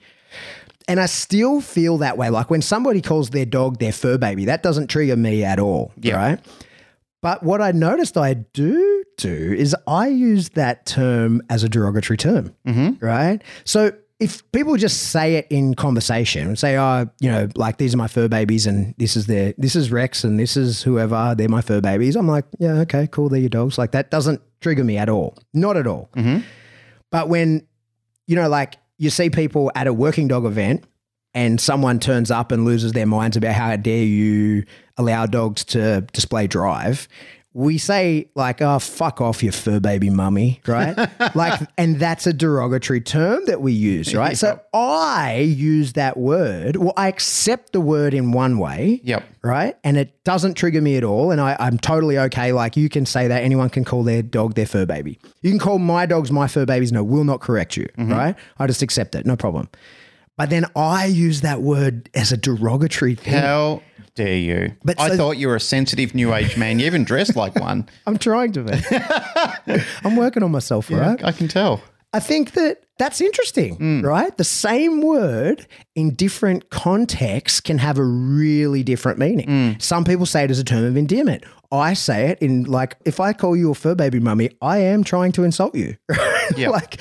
And 0.88 1.00
I 1.00 1.05
still 1.05 1.62
feel 1.62 1.98
that 2.00 2.17
way. 2.17 2.29
Like 2.29 2.50
when 2.50 2.62
somebody 2.62 3.01
calls 3.01 3.29
their 3.29 3.46
dog 3.46 3.79
their 3.79 3.93
fur 3.93 4.17
baby, 4.17 4.46
that 4.46 4.63
doesn't 4.63 4.88
trigger 4.88 5.15
me 5.15 5.43
at 5.43 5.60
all, 5.60 5.93
right? 6.17 6.39
But 7.24 7.42
what 7.42 7.62
I 7.62 7.72
noticed 7.72 8.18
I 8.18 8.34
do 8.34 9.03
do 9.15 9.56
is 9.58 9.74
I 9.88 10.08
use 10.08 10.50
that 10.50 10.86
term 10.86 11.42
as 11.50 11.63
a 11.63 11.70
derogatory 11.70 12.18
term, 12.18 12.53
mm-hmm. 12.68 13.03
right? 13.03 13.42
So 13.63 13.94
if 14.20 14.50
people 14.51 14.75
just 14.75 15.12
say 15.12 15.36
it 15.36 15.48
in 15.50 15.74
conversation 15.74 16.48
and 16.50 16.60
say, 16.60 16.77
oh, 16.77 17.10
you 17.22 17.32
know, 17.32 17.48
like 17.56 17.77
these 17.77 17.94
are 17.94 17.98
my 17.98 18.10
fur 18.10 18.27
babies 18.27 18.68
and 18.68 18.94
this 18.98 19.15
is 19.15 19.27
their, 19.27 19.53
this 19.58 19.74
is 19.74 19.89
Rex 19.89 20.25
and 20.25 20.38
this 20.38 20.58
is 20.58 20.84
whoever, 20.84 21.34
they're 21.38 21.48
my 21.48 21.62
fur 21.62 21.80
babies. 21.80 22.18
I'm 22.18 22.27
like, 22.27 22.44
yeah, 22.60 22.74
okay, 22.82 23.08
cool. 23.08 23.30
They're 23.30 23.39
your 23.39 23.50
dogs. 23.50 23.77
Like 23.77 23.94
that 23.94 24.12
doesn't 24.12 24.42
trigger 24.60 24.84
me 24.84 24.98
at 24.98 25.08
all. 25.08 25.38
Not 25.53 25.77
at 25.77 25.88
all. 25.88 26.10
Mm-hmm. 26.18 26.42
But 27.10 27.30
when, 27.30 27.65
you 28.27 28.36
know, 28.36 28.50
like 28.50 28.75
you 28.98 29.10
see 29.10 29.30
people 29.30 29.72
at 29.75 29.88
a 29.88 29.94
working 29.94 30.27
dog 30.27 30.44
event 30.44 30.84
and 31.34 31.60
someone 31.60 32.00
turns 32.00 32.32
up 32.32 32.52
and 32.52 32.66
loses 32.66 32.92
their 32.94 33.08
minds 33.08 33.38
about 33.38 33.54
how 33.54 33.75
dare 33.75 34.04
you 34.04 34.66
allow 34.98 35.25
dogs 35.25 35.63
to 35.63 36.02
display 36.13 36.48
drive, 36.48 37.08
we 37.56 37.78
say 37.78 38.30
like, 38.36 38.62
"Oh, 38.62 38.80
fuck 38.80 39.22
off, 39.22 39.44
you 39.44 39.52
fur 39.52 39.80
baby 39.80 40.10
mummy," 40.10 40.60
right? 40.66 40.98
like, 41.36 41.62
and 41.78 42.00
that's 42.00 42.25
a 42.25 42.34
derogatory 42.34 43.02
term 43.02 43.46
that 43.46 43.62
we 43.62 43.72
use, 43.72 44.16
right? 44.24 44.36
So 44.38 44.60
I 44.74 45.40
use 45.40 45.94
that 45.94 46.18
word. 46.18 46.78
Well, 46.78 46.94
I 46.98 47.08
accept 47.08 47.74
the 47.74 47.82
word 47.82 48.13
in 48.13 48.32
one 48.32 48.58
way, 48.58 49.02
Yep. 49.04 49.24
right? 49.44 49.78
And 49.84 49.98
it 49.98 50.24
doesn't 50.24 50.56
trigger 50.56 50.82
me 50.82 50.98
at 50.98 51.04
all. 51.04 51.32
And 51.32 51.40
I, 51.40 51.56
I'm 51.60 51.78
totally 51.78 52.18
okay. 52.18 52.54
Like 52.54 52.75
you 52.75 52.90
can 52.90 53.06
say 53.06 53.28
that 53.28 53.44
anyone 53.44 53.70
can 53.70 53.86
call 53.86 54.04
their 54.04 54.24
dog 54.24 54.56
their 54.56 54.66
fur 54.66 54.86
baby. 54.86 55.20
You 55.42 55.52
can 55.52 55.60
call 55.60 55.78
my 55.78 56.08
dogs 56.08 56.32
my 56.32 56.48
fur 56.48 56.66
babies. 56.66 56.92
No, 56.92 57.04
will 57.04 57.24
not 57.24 57.40
correct 57.40 57.78
you, 57.78 57.88
mm-hmm. 57.98 58.12
right? 58.12 58.36
I 58.58 58.68
just 58.68 58.82
accept 58.82 59.13
it. 59.13 59.25
No 59.28 59.36
problem. 59.36 59.70
But 60.38 60.50
then 60.50 60.66
I 60.75 61.06
use 61.06 61.42
that 61.42 61.62
word 61.62 62.10
as 62.16 62.32
a 62.32 62.38
derogatory 62.38 63.16
thing. 63.16 63.34
How 63.34 63.82
dare 64.16 64.36
you? 64.38 64.75
But 64.84 65.00
I 65.00 65.10
so- 65.10 65.18
thought 65.18 65.38
you 65.38 65.48
were 65.48 65.56
a 65.56 65.60
sensitive 65.60 66.16
new 66.16 66.34
age 66.34 66.58
man. 66.58 66.80
You 66.80 66.86
even 66.88 67.04
dressed 67.04 67.36
like 67.36 67.56
one. 67.56 67.88
I'm 68.08 68.18
trying 68.18 68.52
to 68.54 68.63
be. 68.63 69.80
I'm 70.04 70.16
working 70.16 70.44
on 70.44 70.52
myself, 70.52 70.90
right? 70.92 71.24
I 71.24 71.32
can 71.32 71.48
tell. 71.48 71.82
I 72.16 72.20
think 72.20 72.52
that 72.52 72.84
that's 73.00 73.22
interesting, 73.22 73.78
Mm. 73.80 74.04
right? 74.04 74.36
The 74.38 74.44
same 74.44 75.02
word 75.02 75.66
in 75.96 76.13
different 76.13 76.70
contexts 76.70 77.60
can 77.60 77.80
have 77.80 77.98
a 77.98 78.04
really 78.04 78.84
different 78.84 79.18
meaning. 79.18 79.48
Mm. 79.48 79.82
Some 79.82 80.04
people 80.04 80.28
say 80.28 80.44
it 80.44 80.52
as 80.52 80.60
a 80.60 80.63
term 80.63 80.84
of 80.86 80.96
endearment. 80.96 81.44
I 81.72 81.96
say 81.96 82.30
it 82.30 82.40
in 82.40 82.66
like, 82.66 82.98
if 83.04 83.20
I 83.20 83.34
call 83.34 83.56
you 83.58 83.72
a 83.72 83.74
fur 83.74 83.96
baby 83.96 84.20
mummy, 84.20 84.52
I 84.62 84.78
am 84.78 85.04
trying 85.04 85.32
to 85.34 85.44
insult 85.44 85.74
you. 85.75 85.96
Yep. 86.58 86.72
like, 86.72 87.00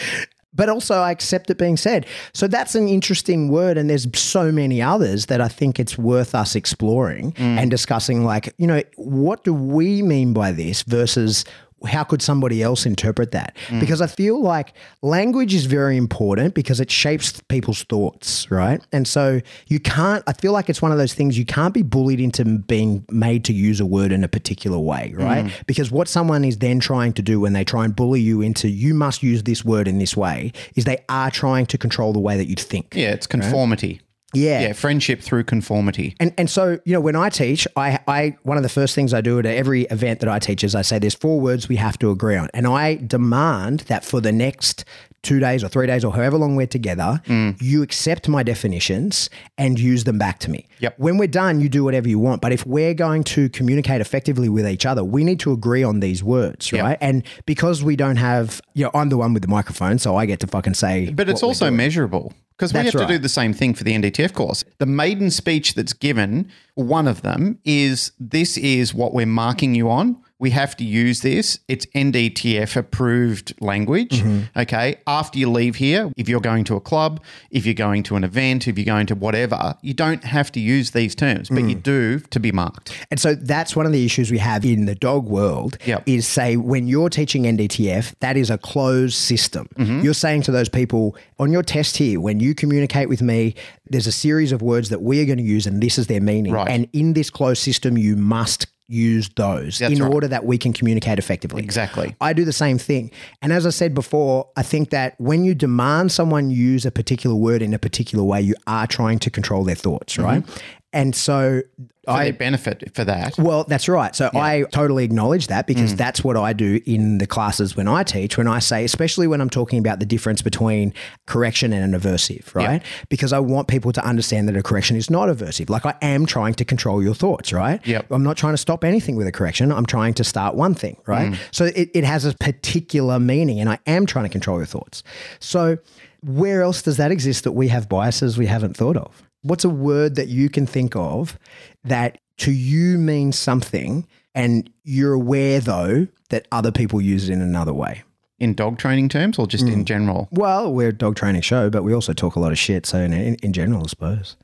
but 0.55 0.69
also 0.69 0.95
I 0.97 1.11
accept 1.11 1.51
it 1.51 1.59
being 1.59 1.77
said. 1.77 2.07
So 2.35 2.47
that's 2.47 2.75
an 2.75 2.89
interesting 2.89 3.49
word. 3.49 3.79
And 3.79 3.89
there's 3.89 4.07
so 4.19 4.53
many 4.53 4.83
others 4.83 5.27
that 5.27 5.41
I 5.41 5.49
think 5.49 5.81
it's 5.81 5.97
worth 5.97 6.35
us 6.35 6.55
exploring 6.55 7.33
Mm. 7.33 7.59
and 7.59 7.71
discussing, 7.71 8.25
like, 8.25 8.53
you 8.59 8.67
know, 8.67 8.83
what 8.97 9.45
do 9.45 9.55
we 9.55 10.03
mean 10.03 10.33
by 10.33 10.53
this 10.53 10.83
versus 10.83 11.45
how 11.87 12.05
could 12.05 12.23
somebody 12.23 12.63
else 12.63 12.87
interpret 12.87 13.33
that? 13.33 13.57
Because 13.81 14.01
I 14.01 14.07
feel 14.07 14.41
like 14.41 14.75
language 15.03 15.55
is 15.55 15.67
very 15.67 15.97
important 15.97 16.55
because 16.55 16.81
it 16.81 16.91
shapes 16.91 17.41
people's 17.49 17.83
thoughts, 17.85 18.51
right? 18.51 18.81
And 18.93 19.07
so 19.07 19.41
you 19.69 19.81
can't, 19.81 20.23
I 20.27 20.33
feel 20.33 20.53
like 20.53 20.69
it's 20.69 20.83
one 20.83 20.93
of 20.93 20.99
those 20.99 21.15
things 21.15 21.39
you 21.39 21.45
can't 21.45 21.75
be 21.75 21.83
bullied 21.83 22.21
into 22.21 22.45
being 22.45 23.05
made 23.11 23.45
to 23.47 23.53
use 23.53 23.81
a 23.81 23.87
word 23.87 24.13
in 24.13 24.25
a 24.25 24.29
particular 24.29 24.79
way, 24.79 25.13
right? 25.17 25.47
Mm. 25.47 25.67
Because 25.67 25.91
what 25.91 26.09
someone 26.09 26.45
is 26.45 26.59
then 26.59 26.81
trying 26.81 27.13
to 27.15 27.23
do 27.23 27.41
when 27.41 27.53
they 27.53 27.65
try 27.65 27.85
and 27.85 27.95
bully 27.95 28.21
you 28.21 28.41
into 28.41 28.69
you 28.69 28.95
must 28.95 29.23
use 29.23 29.43
this 29.43 29.65
word 29.65 29.89
in 29.89 29.99
this 29.99 30.17
way 30.17 30.53
is 30.75 30.85
they 30.85 31.05
are 31.09 31.31
trying 31.31 31.67
to 31.67 31.79
control 31.79 32.13
the 32.13 32.21
way 32.21 32.37
that 32.37 32.47
you 32.47 32.55
think. 32.57 32.95
Yeah, 32.95 33.13
it's 33.13 33.27
conformity. 33.27 34.01
Yeah. 34.35 34.61
Yeah, 34.61 34.73
friendship 34.73 35.21
through 35.21 35.45
conformity. 35.45 36.15
And 36.21 36.33
and 36.39 36.49
so 36.49 36.79
you 36.85 36.93
know 36.93 37.01
when 37.01 37.17
I 37.17 37.29
teach, 37.29 37.67
I 37.77 37.99
I 38.07 38.37
one 38.43 38.57
of 38.57 38.63
the 38.63 38.69
first 38.69 38.95
things 38.95 39.13
I 39.15 39.21
do 39.21 39.39
at 39.39 39.47
every 39.47 39.83
event 39.85 40.21
that 40.21 40.29
I 40.29 40.39
teach 40.39 40.65
is 40.65 40.75
I 40.75 40.83
say 40.83 40.99
there's 40.99 41.15
four 41.15 41.41
words 41.41 41.69
we 41.69 41.77
have 41.77 41.99
to 41.99 42.11
agree 42.11 42.37
on, 42.37 42.49
and 42.55 42.67
I 42.67 42.97
demand 42.97 43.81
that 43.81 44.05
for 44.05 44.21
the 44.21 44.33
next 44.33 44.85
two 45.23 45.39
days 45.39 45.63
or 45.63 45.69
three 45.69 45.87
days 45.87 46.05
or 46.05 46.13
however 46.13 46.37
long 46.37 46.57
we're 46.57 46.67
together, 46.67 47.21
mm. 47.27 47.57
you 47.61 47.83
accept 47.83 48.29
my 48.29 48.43
definitions 48.43 49.31
and 49.57 49.79
use 49.79 50.05
them 50.05 50.19
back 50.19 50.41
to 50.41 50.51
me. 50.51 50.67
Yep. 50.81 50.99
When 50.99 51.17
we're 51.17 51.29
done, 51.29 51.61
you 51.61 51.69
do 51.69 51.85
whatever 51.85 52.09
you 52.09 52.19
want. 52.19 52.43
But 52.43 52.53
if 52.53 52.67
we're 52.67 52.95
going 52.95 53.23
to 53.25 53.49
communicate 53.51 54.01
effectively 54.01 54.49
with 54.49 54.67
each 54.67 54.85
other, 54.85 55.05
we 55.05 55.23
need 55.23 55.39
to 55.41 55.53
agree 55.53 55.85
on 55.85 56.01
these 56.01 56.25
words, 56.25 56.73
right? 56.73 56.99
And 57.01 57.23
because 57.47 57.85
we 57.85 57.95
don't 57.95 58.17
have, 58.17 58.61
you 58.75 58.85
know, 58.85 58.91
I'm 58.95 59.09
the 59.09 59.17
one 59.17 59.33
with 59.33 59.43
the 59.43 59.49
microphone, 59.49 59.99
so 59.99 60.17
I 60.17 60.27
get 60.27 60.41
to 60.41 60.47
fucking 60.47 60.75
say. 60.75 61.11
But 61.11 61.29
it's 61.29 61.43
also 61.43 61.71
measurable 61.71 62.33
because 62.63 62.73
we 62.73 62.85
have 62.85 63.09
to 63.09 63.13
do 63.13 63.19
the 63.19 63.29
same 63.29 63.53
thing 63.53 63.75
for 63.75 63.83
the 63.83 63.93
NDTF 63.93 64.33
course. 64.35 64.65
The 64.79 64.87
maiden 64.87 65.31
speech 65.33 65.75
that's 65.75 65.93
given, 65.93 66.49
one 66.75 67.09
of 67.09 67.23
them 67.23 67.59
is 67.65 68.13
this 68.21 68.57
is 68.57 68.95
what 68.95 69.13
we're 69.13 69.27
marking 69.27 69.75
you 69.75 69.91
on. 69.91 70.23
We 70.43 70.51
have 70.51 70.77
to 70.79 70.85
use 70.85 71.21
this. 71.21 71.61
It's 71.69 71.87
NDTF 71.95 72.77
approved 72.77 73.55
language. 73.61 74.11
Mm-hmm. 74.21 74.59
Okay. 74.63 74.97
After 75.07 75.39
you 75.39 75.49
leave 75.51 75.77
here, 75.77 76.13
if 76.17 76.29
you're 76.29 76.41
going 76.41 76.65
to 76.65 76.75
a 76.77 76.81
club, 76.81 77.23
if 77.53 77.65
you're 77.65 77.75
going 77.75 78.03
to 78.05 78.17
an 78.17 78.25
event, 78.25 78.67
if 78.67 78.77
you're 78.77 78.85
going 78.85 79.07
to 79.07 79.15
whatever, 79.15 79.75
you 79.83 79.95
don't 79.95 80.25
have 80.25 80.51
to 80.53 80.61
use 80.61 80.91
these 80.91 81.15
terms, 81.15 81.49
but 81.49 81.59
Mm. 81.59 81.69
you 81.71 81.75
do 81.77 82.19
to 82.19 82.41
be 82.41 82.51
marked. 82.51 82.93
And 83.11 83.21
so 83.21 83.37
that's 83.37 83.77
one 83.77 83.87
of 83.87 83.93
the 83.93 84.05
issues 84.05 84.33
we 84.33 84.39
have 84.39 84.65
in 84.65 84.87
the 84.87 84.97
dog 84.97 85.27
world 85.29 85.79
Yep. 85.87 86.03
is 86.07 86.27
say 86.27 86.57
when 86.57 86.89
you're 86.89 87.09
teaching 87.09 87.45
NDTF, 87.47 88.15
that 88.19 88.37
is 88.37 88.51
a 88.51 88.59
closed 88.59 89.15
system. 89.15 89.69
Mm-hmm. 89.79 90.01
You're 90.01 90.13
saying 90.15 90.43
to 90.43 90.51
those 90.51 90.69
people 90.69 91.17
on 91.39 91.53
your 91.53 91.63
test 91.63 91.99
here, 91.99 92.19
when 92.21 92.41
you 92.41 92.53
communicate 92.53 93.09
with 93.09 93.23
me, 93.23 93.55
there's 93.89 94.09
a 94.09 94.13
series 94.13 94.51
of 94.51 94.61
words 94.61 94.89
that 94.89 95.03
we 95.03 95.23
are 95.23 95.25
going 95.25 95.39
to 95.39 95.45
use 95.45 95.67
and 95.69 95.81
this 95.81 95.99
is 95.99 96.09
their 96.09 96.21
meaning. 96.21 96.53
Right. 96.53 96.69
And 96.69 96.89
in 96.93 97.13
this 97.13 97.31
closed 97.31 97.63
system, 97.63 97.97
you 97.97 98.17
must 98.17 98.67
use 98.89 99.29
those 99.37 99.79
That's 99.79 99.95
in 99.95 100.03
right. 100.03 100.13
order 100.13 100.29
that 100.29 100.45
we 100.45 100.59
can 100.59 100.73
communicate 100.73 101.19
effectively. 101.19 101.63
Exactly. 101.63 102.15
I 102.21 102.33
do 102.33 102.45
the 102.45 102.53
same 102.53 102.79
thing. 102.79 103.11
And 103.41 103.53
as 103.53 103.67
I 103.67 103.71
said 103.71 103.95
before, 103.95 104.49
I 104.57 104.63
think 104.63 104.91
that 104.91 105.15
when 105.19 105.45
you 105.45 105.55
demand 105.55 106.13
someone 106.13 106.51
use 106.51 106.85
a 106.85 106.91
particular 106.91 107.35
word 107.37 107.63
in 107.63 107.73
a 107.73 107.79
particular 107.79 108.25
way, 108.25 108.41
you 108.43 108.55
are 108.67 108.87
trying 108.87 109.19
to 109.21 109.31
control 109.31 109.65
their 109.65 109.75
thoughts, 109.75 110.17
mm-hmm. 110.17 110.25
right? 110.25 110.63
And 110.95 111.15
so 111.15 111.63
For 112.05 112.11
I 112.11 112.31
benefit 112.33 112.95
for 112.95 113.05
that. 113.05 113.39
well, 113.39 113.65
that's 113.65 113.89
right. 113.89 114.15
So 114.15 114.31
I 114.35 114.65
totally 114.73 115.05
acknowledge 115.05 115.47
that 115.47 115.65
Mm. 115.65 115.69
because 115.69 115.97
that's 115.97 116.23
what 116.23 116.37
I 116.37 116.53
do 116.53 116.81
in 116.85 117.19
the 117.19 117.27
classes 117.27 117.77
when 117.77 117.89
I 117.89 118.03
teach, 118.03 118.37
when 118.37 118.47
I 118.49 118.59
say, 118.59 118.85
especially 118.85 119.27
when 119.27 119.41
I'm 119.41 119.49
talking 119.49 119.79
about 119.79 120.01
the 120.01 120.07
difference 120.07 120.43
between 120.43 120.93
correction 121.27 121.73
and 121.73 121.95
an 121.95 121.99
aversive, 121.99 122.55
right? 122.55 122.83
Because 123.09 123.33
I 123.33 123.39
want 123.39 123.69
people 123.69 123.93
to 123.93 124.05
understand 124.05 124.49
that 124.49 124.57
a 124.57 124.63
correction 124.63 124.97
is 124.97 125.09
not 125.09 125.29
aversive. 125.29 125.71
Like 125.71 125.87
I 125.87 125.95
am 126.03 126.27
trying 126.27 126.55
to 126.55 126.65
control 126.65 127.03
your 127.03 127.15
thoughts, 127.15 127.53
right? 127.53 127.81
Yep. 127.87 128.07
I'm 128.11 128.25
not 128.25 128.37
trying 128.37 128.53
to 128.55 128.59
stop 128.59 128.85
anything 128.85 129.17
with 129.17 129.27
a 129.27 129.33
correction. 129.33 129.73
I'm 129.73 129.87
trying 129.87 130.15
to 130.15 130.25
start 130.25 130.55
one 130.57 130.75
thing, 130.75 130.97
right? 131.07 131.33
Mm. 131.33 131.39
So 131.53 131.67
it, 131.67 131.91
it 131.95 132.05
has 132.05 132.25
a 132.25 132.35
particular 132.35 133.19
meaning 133.19 133.61
and 133.61 133.71
I 133.71 133.79
am 133.87 134.05
trying 134.07 134.25
to 134.25 134.29
control 134.31 134.59
your 134.59 134.67
thoughts. 134.67 135.03
So 135.41 135.79
where 136.23 136.63
else 136.63 136.83
does 136.83 136.99
that 136.99 137.11
exist 137.11 137.45
that 137.45 137.53
we 137.53 137.69
have 137.69 137.89
biases 137.89 138.37
we 138.37 138.47
haven't 138.47 138.77
thought 138.77 138.97
of? 138.97 139.23
What's 139.43 139.65
a 139.65 139.69
word 139.71 140.15
that 140.17 140.29
you 140.29 140.49
can 140.49 140.67
think 140.67 140.95
of 140.97 141.39
that 141.85 142.19
to 142.39 142.53
you 142.53 142.99
means 142.99 143.39
something 143.39 144.07
and 144.35 144.71
you're 144.85 145.13
aware 145.13 145.61
though 145.61 146.07
that 146.31 146.47
other 146.53 146.73
people 146.73 147.01
use 147.01 147.29
it 147.29 147.33
in 147.33 147.41
another 147.43 147.73
way? 147.73 148.03
In 148.39 148.55
dog 148.55 148.79
training 148.79 149.09
terms 149.09 149.39
or 149.39 149.47
just 149.47 149.67
Mm. 149.67 149.73
in 149.73 149.85
general? 149.85 150.29
Well, 150.33 150.73
we're 150.73 150.89
a 150.89 150.93
dog 150.93 151.15
training 151.17 151.43
show, 151.43 151.71
but 151.71 151.85
we 151.85 151.93
also 151.95 152.13
talk 152.13 152.35
a 152.35 152.41
lot 152.41 152.51
of 152.51 152.59
shit. 152.59 152.87
So 152.87 152.99
in, 152.99 153.13
in, 153.13 153.53
general, 153.53 153.83
I 153.85 153.87
suppose. 153.89 154.37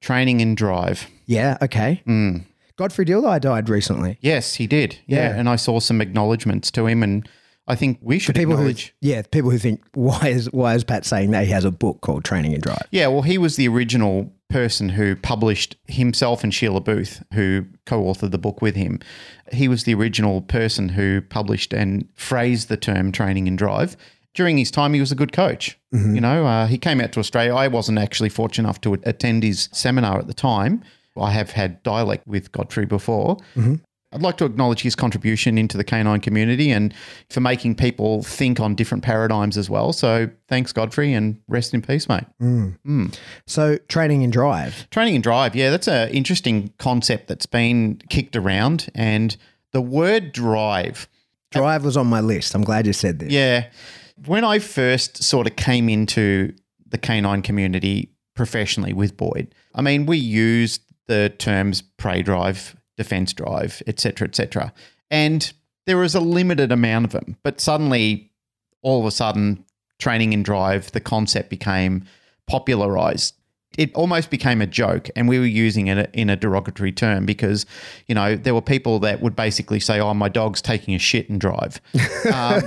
Training 0.00 0.40
and 0.40 0.56
drive. 0.56 1.08
Yeah. 1.26 1.58
Okay. 1.60 2.02
Mm. 2.06 2.44
Godfrey 2.76 3.04
Dildei 3.04 3.40
died 3.40 3.68
recently. 3.68 4.18
Yes, 4.20 4.54
he 4.54 4.66
did. 4.66 4.98
Yeah. 5.06 5.30
Yeah. 5.30 5.36
And 5.36 5.48
I 5.48 5.56
saw 5.56 5.80
some 5.80 6.00
acknowledgements 6.00 6.70
to 6.72 6.86
him 6.86 7.02
and 7.02 7.28
I 7.70 7.76
think 7.76 7.98
we 8.02 8.18
should 8.18 8.34
People 8.34 8.56
who, 8.56 8.74
yeah, 9.00 9.22
people 9.22 9.50
who 9.50 9.58
think 9.58 9.82
why 9.94 10.28
is 10.28 10.50
why 10.52 10.74
is 10.74 10.82
Pat 10.82 11.04
saying 11.04 11.30
that 11.30 11.44
he 11.44 11.52
has 11.52 11.64
a 11.64 11.70
book 11.70 12.00
called 12.00 12.24
Training 12.24 12.52
and 12.52 12.62
Drive? 12.62 12.82
Yeah, 12.90 13.06
well, 13.06 13.22
he 13.22 13.38
was 13.38 13.54
the 13.54 13.68
original 13.68 14.32
person 14.48 14.88
who 14.88 15.14
published 15.14 15.76
himself 15.86 16.42
and 16.42 16.52
Sheila 16.52 16.80
Booth, 16.80 17.22
who 17.32 17.66
co 17.86 18.02
authored 18.02 18.32
the 18.32 18.38
book 18.38 18.60
with 18.60 18.74
him. 18.74 18.98
He 19.52 19.68
was 19.68 19.84
the 19.84 19.94
original 19.94 20.42
person 20.42 20.88
who 20.88 21.20
published 21.20 21.72
and 21.72 22.08
phrased 22.16 22.68
the 22.68 22.76
term 22.76 23.12
training 23.12 23.46
and 23.46 23.56
drive. 23.56 23.96
During 24.34 24.58
his 24.58 24.70
time, 24.72 24.92
he 24.94 25.00
was 25.00 25.12
a 25.12 25.16
good 25.16 25.32
coach. 25.32 25.78
You 26.14 26.20
know, 26.20 26.46
uh, 26.46 26.66
he 26.66 26.78
came 26.78 27.00
out 27.00 27.12
to 27.12 27.20
Australia. 27.20 27.54
I 27.54 27.68
wasn't 27.68 27.98
actually 27.98 28.28
fortunate 28.30 28.66
enough 28.66 28.80
to 28.82 28.94
attend 29.04 29.42
his 29.44 29.68
seminar 29.72 30.18
at 30.18 30.26
the 30.26 30.34
time. 30.34 30.82
I 31.20 31.32
have 31.32 31.50
had 31.50 31.82
dialect 31.82 32.26
with 32.26 32.50
Godfrey 32.52 32.86
before. 32.86 33.38
I'd 34.12 34.22
like 34.22 34.36
to 34.38 34.44
acknowledge 34.44 34.82
his 34.82 34.96
contribution 34.96 35.56
into 35.56 35.76
the 35.76 35.84
canine 35.84 36.20
community 36.20 36.70
and 36.72 36.92
for 37.28 37.40
making 37.40 37.76
people 37.76 38.22
think 38.22 38.58
on 38.58 38.74
different 38.74 39.04
paradigms 39.04 39.56
as 39.56 39.70
well. 39.70 39.92
So 39.92 40.28
thanks, 40.48 40.72
Godfrey, 40.72 41.12
and 41.12 41.40
rest 41.46 41.74
in 41.74 41.80
peace, 41.82 42.08
mate. 42.08 42.24
Mm. 42.42 42.76
Mm. 42.84 43.18
So 43.46 43.78
Training 43.88 44.24
and 44.24 44.32
Drive. 44.32 44.90
Training 44.90 45.14
and 45.14 45.22
drive, 45.22 45.54
yeah, 45.54 45.70
that's 45.70 45.86
an 45.86 46.08
interesting 46.10 46.72
concept 46.78 47.28
that's 47.28 47.46
been 47.46 48.00
kicked 48.08 48.34
around. 48.34 48.88
And 48.96 49.36
the 49.72 49.80
word 49.80 50.32
drive, 50.32 51.08
Drive 51.52 51.84
was 51.84 51.96
on 51.96 52.06
my 52.06 52.20
list. 52.20 52.54
I'm 52.54 52.62
glad 52.62 52.86
you 52.86 52.92
said 52.92 53.18
this. 53.20 53.30
yeah, 53.32 53.66
when 54.26 54.44
I 54.44 54.58
first 54.58 55.22
sort 55.22 55.46
of 55.46 55.56
came 55.56 55.88
into 55.88 56.52
the 56.86 56.98
canine 56.98 57.42
community 57.42 58.10
professionally 58.34 58.92
with 58.92 59.16
Boyd, 59.16 59.54
I 59.74 59.82
mean, 59.82 60.06
we 60.06 60.16
used 60.16 60.82
the 61.06 61.28
terms 61.38 61.82
prey 61.82 62.22
drive, 62.22 62.76
defense 62.96 63.32
drive, 63.32 63.82
etc., 63.86 64.28
etc., 64.28 64.72
and 65.10 65.52
there 65.86 65.96
was 65.96 66.14
a 66.14 66.20
limited 66.20 66.70
amount 66.70 67.06
of 67.06 67.12
them. 67.12 67.36
But 67.42 67.60
suddenly, 67.60 68.30
all 68.82 69.00
of 69.00 69.06
a 69.06 69.10
sudden, 69.10 69.64
training 69.98 70.34
and 70.34 70.44
drive, 70.44 70.92
the 70.92 71.00
concept 71.00 71.50
became 71.50 72.04
popularized. 72.46 73.34
It 73.78 73.94
almost 73.94 74.30
became 74.30 74.60
a 74.60 74.66
joke, 74.66 75.08
and 75.14 75.28
we 75.28 75.38
were 75.38 75.46
using 75.46 75.86
it 75.86 76.10
in 76.12 76.28
a 76.28 76.34
derogatory 76.34 76.90
term 76.90 77.24
because, 77.24 77.66
you 78.08 78.16
know, 78.16 78.34
there 78.34 78.52
were 78.52 78.60
people 78.60 78.98
that 79.00 79.22
would 79.22 79.36
basically 79.36 79.78
say, 79.78 80.00
"Oh, 80.00 80.12
my 80.12 80.28
dog's 80.28 80.60
taking 80.60 80.92
a 80.94 80.98
shit 80.98 81.30
and 81.30 81.40
drive," 81.40 81.80
um, 82.32 82.62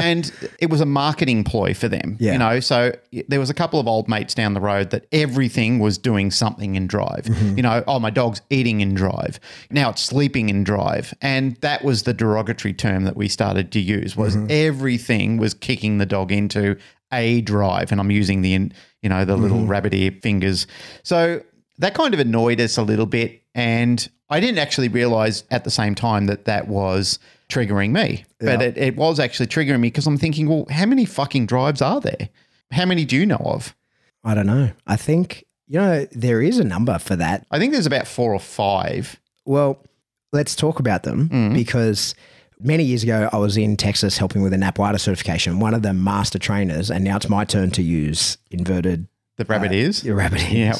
and 0.00 0.32
it 0.60 0.70
was 0.70 0.80
a 0.80 0.86
marketing 0.86 1.42
ploy 1.42 1.74
for 1.74 1.88
them. 1.88 2.16
Yeah. 2.20 2.34
You 2.34 2.38
know, 2.38 2.60
so 2.60 2.92
there 3.26 3.40
was 3.40 3.50
a 3.50 3.54
couple 3.54 3.80
of 3.80 3.88
old 3.88 4.08
mates 4.08 4.32
down 4.32 4.54
the 4.54 4.60
road 4.60 4.90
that 4.90 5.06
everything 5.10 5.80
was 5.80 5.98
doing 5.98 6.30
something 6.30 6.76
in 6.76 6.86
drive. 6.86 7.26
You 7.56 7.62
know, 7.62 7.82
oh, 7.88 7.98
my 7.98 8.10
dog's 8.10 8.40
eating 8.48 8.80
in 8.80 8.94
drive. 8.94 9.40
Now 9.70 9.90
it's 9.90 10.02
sleeping 10.02 10.50
in 10.50 10.62
drive, 10.62 11.12
and 11.20 11.56
that 11.62 11.82
was 11.84 12.04
the 12.04 12.14
derogatory 12.14 12.74
term 12.74 13.04
that 13.04 13.16
we 13.16 13.26
started 13.28 13.72
to 13.72 13.80
use. 13.80 14.16
Was 14.16 14.36
everything 14.48 15.36
was 15.38 15.52
kicking 15.52 15.98
the 15.98 16.06
dog 16.06 16.30
into 16.30 16.76
a 17.12 17.40
drive, 17.42 17.92
and 17.92 18.00
I'm 18.00 18.10
using 18.10 18.42
the 18.42 18.54
in- 18.54 18.72
you 19.04 19.08
know 19.08 19.24
the 19.24 19.36
little 19.36 19.64
rabbit 19.66 19.94
ear 19.94 20.10
fingers. 20.22 20.66
So 21.04 21.42
that 21.78 21.94
kind 21.94 22.12
of 22.14 22.18
annoyed 22.20 22.60
us 22.60 22.76
a 22.76 22.82
little 22.82 23.06
bit, 23.06 23.42
and 23.54 24.08
I 24.30 24.40
didn't 24.40 24.58
actually 24.58 24.88
realize 24.88 25.44
at 25.52 25.62
the 25.64 25.70
same 25.70 25.94
time 25.94 26.26
that 26.26 26.46
that 26.46 26.66
was 26.66 27.18
triggering 27.48 27.90
me, 27.92 28.24
but 28.40 28.62
it, 28.62 28.76
it 28.78 28.96
was 28.96 29.20
actually 29.20 29.46
triggering 29.48 29.80
me 29.80 29.88
because 29.88 30.06
I'm 30.06 30.16
thinking, 30.18 30.48
well, 30.48 30.66
how 30.70 30.86
many 30.86 31.04
fucking 31.04 31.46
drives 31.46 31.82
are 31.82 32.00
there? 32.00 32.30
How 32.72 32.86
many 32.86 33.04
do 33.04 33.14
you 33.16 33.26
know 33.26 33.40
of? 33.44 33.76
I 34.24 34.34
don't 34.34 34.46
know. 34.46 34.70
I 34.86 34.96
think, 34.96 35.44
you 35.68 35.78
know, 35.78 36.06
there 36.12 36.40
is 36.40 36.58
a 36.58 36.64
number 36.64 36.98
for 36.98 37.14
that. 37.16 37.46
I 37.50 37.58
think 37.58 37.72
there's 37.72 37.86
about 37.86 38.06
four 38.08 38.32
or 38.32 38.40
five. 38.40 39.20
Well, 39.44 39.84
let's 40.32 40.56
talk 40.56 40.80
about 40.80 41.02
them 41.02 41.28
Mm. 41.28 41.52
because 41.54 42.14
many 42.60 42.84
years 42.84 43.02
ago, 43.02 43.28
I 43.32 43.36
was 43.38 43.56
in 43.56 43.76
Texas 43.76 44.18
helping 44.18 44.42
with 44.42 44.52
a 44.52 44.56
NAPWDA 44.56 45.00
certification. 45.00 45.60
One 45.60 45.74
of 45.74 45.82
the 45.82 45.92
master 45.94 46.38
trainers, 46.38 46.90
and 46.90 47.04
now 47.04 47.16
it's 47.16 47.28
my 47.28 47.44
turn 47.44 47.70
to 47.72 47.82
use 47.82 48.38
inverted 48.50 49.06
The 49.36 49.44
rabbit 49.44 49.70
uh, 49.72 49.74
ears. 49.74 50.02
The 50.02 50.14
rabbit 50.14 50.42
ears, 50.42 50.52
Yep. 50.52 50.76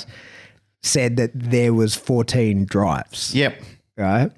said 0.83 1.17
that 1.17 1.31
there 1.35 1.73
was 1.75 1.95
14 1.95 2.65
drives, 2.67 3.35
Yep. 3.35 3.61
right? 3.97 4.31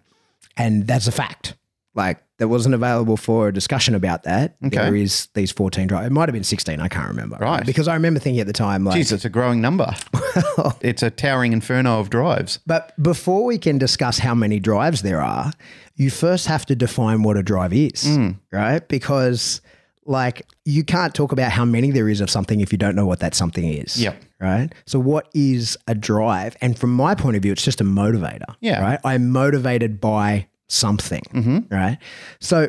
And 0.56 0.86
that's 0.86 1.06
a 1.06 1.12
fact. 1.12 1.54
Like 1.94 2.22
that 2.38 2.48
wasn't 2.48 2.74
available 2.74 3.16
for 3.16 3.48
a 3.48 3.52
discussion 3.52 3.94
about 3.94 4.24
that. 4.24 4.56
Okay. 4.66 4.76
There 4.76 4.94
is 4.94 5.28
these 5.32 5.50
14 5.50 5.86
drives. 5.86 6.06
It 6.06 6.12
might 6.12 6.28
have 6.28 6.34
been 6.34 6.44
16. 6.44 6.78
I 6.80 6.88
can't 6.88 7.08
remember. 7.08 7.38
Right. 7.40 7.64
Because 7.64 7.88
I 7.88 7.94
remember 7.94 8.20
thinking 8.20 8.40
at 8.40 8.46
the 8.46 8.52
time, 8.52 8.84
like, 8.84 9.00
Jeez, 9.00 9.10
it's 9.12 9.24
a 9.24 9.30
growing 9.30 9.62
number. 9.62 9.94
it's 10.82 11.02
a 11.02 11.10
towering 11.10 11.54
inferno 11.54 11.98
of 11.98 12.10
drives. 12.10 12.58
But 12.66 12.92
before 13.02 13.44
we 13.46 13.56
can 13.56 13.78
discuss 13.78 14.18
how 14.18 14.34
many 14.34 14.60
drives 14.60 15.00
there 15.00 15.22
are, 15.22 15.52
you 15.96 16.10
first 16.10 16.46
have 16.46 16.64
to 16.66 16.76
define 16.76 17.22
what 17.22 17.36
a 17.36 17.42
drive 17.42 17.72
is, 17.72 18.04
Mm. 18.04 18.38
right? 18.52 18.86
Because 18.88 19.60
like 20.04 20.42
you 20.64 20.84
can't 20.84 21.14
talk 21.14 21.32
about 21.32 21.50
how 21.50 21.64
many 21.64 21.90
there 21.90 22.08
is 22.08 22.20
of 22.20 22.30
something 22.30 22.60
if 22.60 22.70
you 22.70 22.78
don't 22.78 22.94
know 22.94 23.06
what 23.06 23.18
that 23.20 23.34
something 23.34 23.64
is. 23.64 24.00
Yep. 24.00 24.22
Right. 24.40 24.68
So 24.86 25.00
what 25.00 25.28
is 25.34 25.76
a 25.88 25.94
drive? 25.94 26.56
And 26.60 26.78
from 26.78 26.90
my 26.94 27.14
point 27.14 27.36
of 27.36 27.42
view, 27.42 27.52
it's 27.52 27.64
just 27.64 27.80
a 27.80 27.84
motivator. 27.84 28.54
Yeah. 28.60 28.80
Right. 28.82 29.00
I'm 29.04 29.30
motivated 29.32 30.00
by 30.00 30.46
something. 30.68 31.22
Mm-hmm. 31.34 31.74
Right. 31.74 31.98
So 32.40 32.68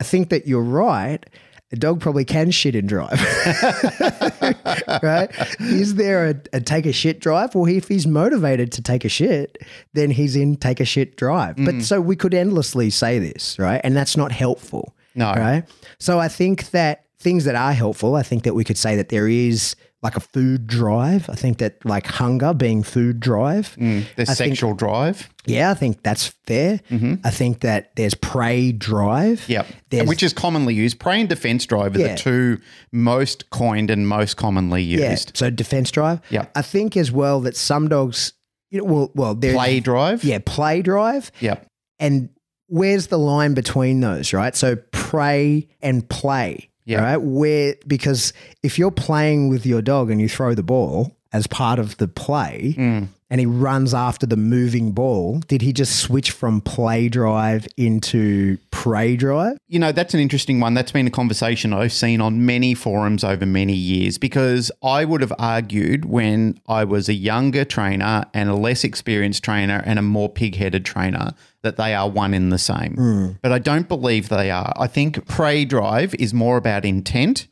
I 0.00 0.04
think 0.04 0.28
that 0.30 0.46
you're 0.46 0.62
right. 0.62 1.24
A 1.70 1.76
dog 1.76 2.00
probably 2.00 2.24
can 2.24 2.50
shit 2.50 2.74
and 2.74 2.88
drive. 2.88 3.12
right? 5.02 5.30
Is 5.60 5.96
there 5.96 6.28
a, 6.28 6.34
a 6.54 6.60
take 6.62 6.86
a 6.86 6.92
shit 6.92 7.20
drive? 7.20 7.54
Well, 7.54 7.66
if 7.66 7.88
he's 7.88 8.06
motivated 8.06 8.72
to 8.72 8.82
take 8.82 9.04
a 9.04 9.10
shit, 9.10 9.58
then 9.92 10.10
he's 10.10 10.34
in 10.34 10.56
take 10.56 10.80
a 10.80 10.86
shit 10.86 11.16
drive. 11.16 11.56
Mm. 11.56 11.66
But 11.66 11.84
so 11.84 12.00
we 12.00 12.16
could 12.16 12.32
endlessly 12.32 12.88
say 12.88 13.18
this, 13.18 13.58
right? 13.58 13.82
And 13.84 13.94
that's 13.94 14.16
not 14.16 14.32
helpful. 14.32 14.94
No. 15.14 15.32
Right. 15.32 15.64
So 15.98 16.18
I 16.18 16.28
think 16.28 16.70
that 16.70 17.04
things 17.18 17.44
that 17.44 17.54
are 17.54 17.72
helpful, 17.72 18.14
I 18.14 18.22
think 18.22 18.44
that 18.44 18.54
we 18.54 18.64
could 18.64 18.78
say 18.78 18.96
that 18.96 19.10
there 19.10 19.28
is 19.28 19.74
like 20.02 20.16
a 20.16 20.20
food 20.20 20.66
drive. 20.68 21.28
I 21.28 21.34
think 21.34 21.58
that 21.58 21.84
like 21.84 22.06
hunger 22.06 22.54
being 22.54 22.82
food 22.84 23.18
drive. 23.20 23.74
The 23.76 24.04
I 24.18 24.24
think- 24.24 24.28
sexual 24.36 24.74
drive. 24.74 25.28
Yeah, 25.44 25.70
I 25.70 25.74
think 25.74 26.02
that's 26.02 26.26
fair. 26.46 26.78
I 26.90 27.30
think 27.30 27.60
that 27.60 27.96
there's 27.96 28.14
prey 28.14 28.70
drive. 28.70 29.40
Mm-hmm. 29.48 29.52
Yep. 29.96 30.06
Which 30.06 30.22
is 30.22 30.32
commonly 30.34 30.74
used. 30.74 31.00
Prey 31.00 31.20
and 31.20 31.28
defense 31.28 31.64
drive 31.66 31.96
are 31.96 32.00
Yeah. 32.00 32.08
the 32.14 32.16
two 32.18 32.60
most 32.92 33.48
coined 33.50 33.90
and 33.90 34.06
most 34.06 34.36
commonly 34.36 34.82
used. 34.82 35.02
yeah. 35.02 35.16
So 35.34 35.50
defense 35.50 35.90
drive. 35.90 36.20
Yeah. 36.30 36.46
I 36.54 36.62
think 36.62 36.96
as 36.96 37.10
well 37.10 37.40
that 37.40 37.56
some 37.56 37.88
dogs, 37.88 38.34
you 38.70 38.78
know, 38.78 38.84
well, 38.84 39.10
well, 39.14 39.34
Play 39.34 39.80
drive. 39.80 40.22
Yeah, 40.22 40.38
play 40.44 40.82
drive. 40.82 41.32
Yep. 41.40 41.66
And 41.98 42.28
where's 42.66 43.06
the 43.06 43.18
line 43.18 43.54
between 43.54 44.00
those, 44.00 44.34
right? 44.34 44.54
So 44.54 44.76
prey 44.92 45.66
and 45.80 46.06
play. 46.08 46.67
Yeah. 46.88 47.02
Right. 47.02 47.16
Where 47.18 47.74
because 47.86 48.32
if 48.62 48.78
you're 48.78 48.90
playing 48.90 49.50
with 49.50 49.66
your 49.66 49.82
dog 49.82 50.10
and 50.10 50.20
you 50.20 50.28
throw 50.28 50.54
the 50.54 50.62
ball 50.62 51.14
as 51.34 51.46
part 51.46 51.78
of 51.78 51.98
the 51.98 52.08
play 52.08 52.74
Mm. 52.78 53.08
And 53.30 53.40
he 53.40 53.46
runs 53.46 53.92
after 53.92 54.26
the 54.26 54.36
moving 54.36 54.92
ball, 54.92 55.40
did 55.40 55.60
he 55.60 55.72
just 55.72 56.00
switch 56.00 56.30
from 56.30 56.60
play 56.60 57.08
drive 57.08 57.68
into 57.76 58.56
prey 58.70 59.16
drive? 59.16 59.58
You 59.68 59.78
know, 59.78 59.92
that's 59.92 60.14
an 60.14 60.20
interesting 60.20 60.60
one. 60.60 60.74
That's 60.74 60.92
been 60.92 61.06
a 61.06 61.10
conversation 61.10 61.72
I've 61.72 61.92
seen 61.92 62.20
on 62.20 62.46
many 62.46 62.74
forums 62.74 63.24
over 63.24 63.44
many 63.44 63.74
years 63.74 64.16
because 64.16 64.70
I 64.82 65.04
would 65.04 65.20
have 65.20 65.32
argued 65.38 66.06
when 66.06 66.58
I 66.66 66.84
was 66.84 67.08
a 67.08 67.14
younger 67.14 67.64
trainer 67.64 68.24
and 68.32 68.48
a 68.48 68.54
less 68.54 68.82
experienced 68.82 69.44
trainer 69.44 69.82
and 69.84 69.98
a 69.98 70.02
more 70.02 70.30
pig 70.30 70.56
headed 70.56 70.84
trainer 70.86 71.32
that 71.62 71.76
they 71.76 71.94
are 71.94 72.08
one 72.08 72.32
in 72.32 72.48
the 72.48 72.58
same. 72.58 72.94
Hmm. 72.94 73.28
But 73.42 73.52
I 73.52 73.58
don't 73.58 73.88
believe 73.88 74.28
they 74.28 74.50
are. 74.50 74.72
I 74.76 74.86
think 74.86 75.26
prey 75.26 75.66
drive 75.66 76.14
is 76.14 76.32
more 76.32 76.56
about 76.56 76.84
intent, 76.86 77.46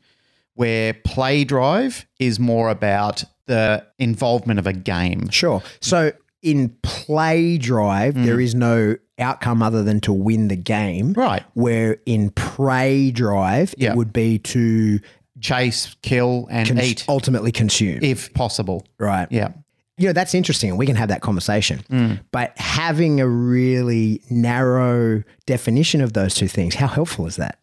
where 0.55 0.93
play 0.93 1.43
drive 1.43 2.07
is 2.19 2.39
more 2.39 2.69
about 2.69 3.25
the 3.47 3.85
involvement 3.99 4.59
of 4.59 4.67
a 4.67 4.73
game. 4.73 5.29
Sure. 5.29 5.61
So 5.81 6.11
in 6.41 6.69
play 6.83 7.57
drive, 7.57 8.13
Mm. 8.13 8.25
there 8.25 8.39
is 8.39 8.53
no 8.55 8.95
outcome 9.19 9.63
other 9.63 9.81
than 9.83 9.99
to 10.01 10.13
win 10.13 10.47
the 10.47 10.55
game. 10.55 11.13
Right. 11.13 11.43
Where 11.55 11.97
in 12.05 12.29
prey 12.29 13.09
drive, 13.11 13.73
Yeah. 13.77 13.91
it 13.91 13.97
would 13.97 14.13
be 14.13 14.37
to 14.39 14.99
Chase, 15.39 15.95
kill, 16.01 16.47
and 16.49 16.67
cons- 16.67 16.83
eat 16.83 17.05
ultimately 17.07 17.51
consume. 17.51 17.99
if 18.03 18.33
possible. 18.33 18.85
right. 18.99 19.27
Yeah. 19.31 19.49
You 19.99 20.07
know, 20.07 20.13
that's 20.13 20.35
interesting 20.35 20.69
and 20.69 20.77
we 20.77 20.85
can 20.85 20.95
have 20.95 21.09
that 21.09 21.21
conversation. 21.21 21.81
Mm. 21.91 22.19
But 22.31 22.53
having 22.57 23.19
a 23.19 23.27
really 23.27 24.21
narrow 24.29 25.23
definition 25.47 26.01
of 26.01 26.13
those 26.13 26.35
two 26.35 26.47
things, 26.47 26.75
how 26.75 26.85
helpful 26.87 27.25
is 27.25 27.35
that? 27.37 27.57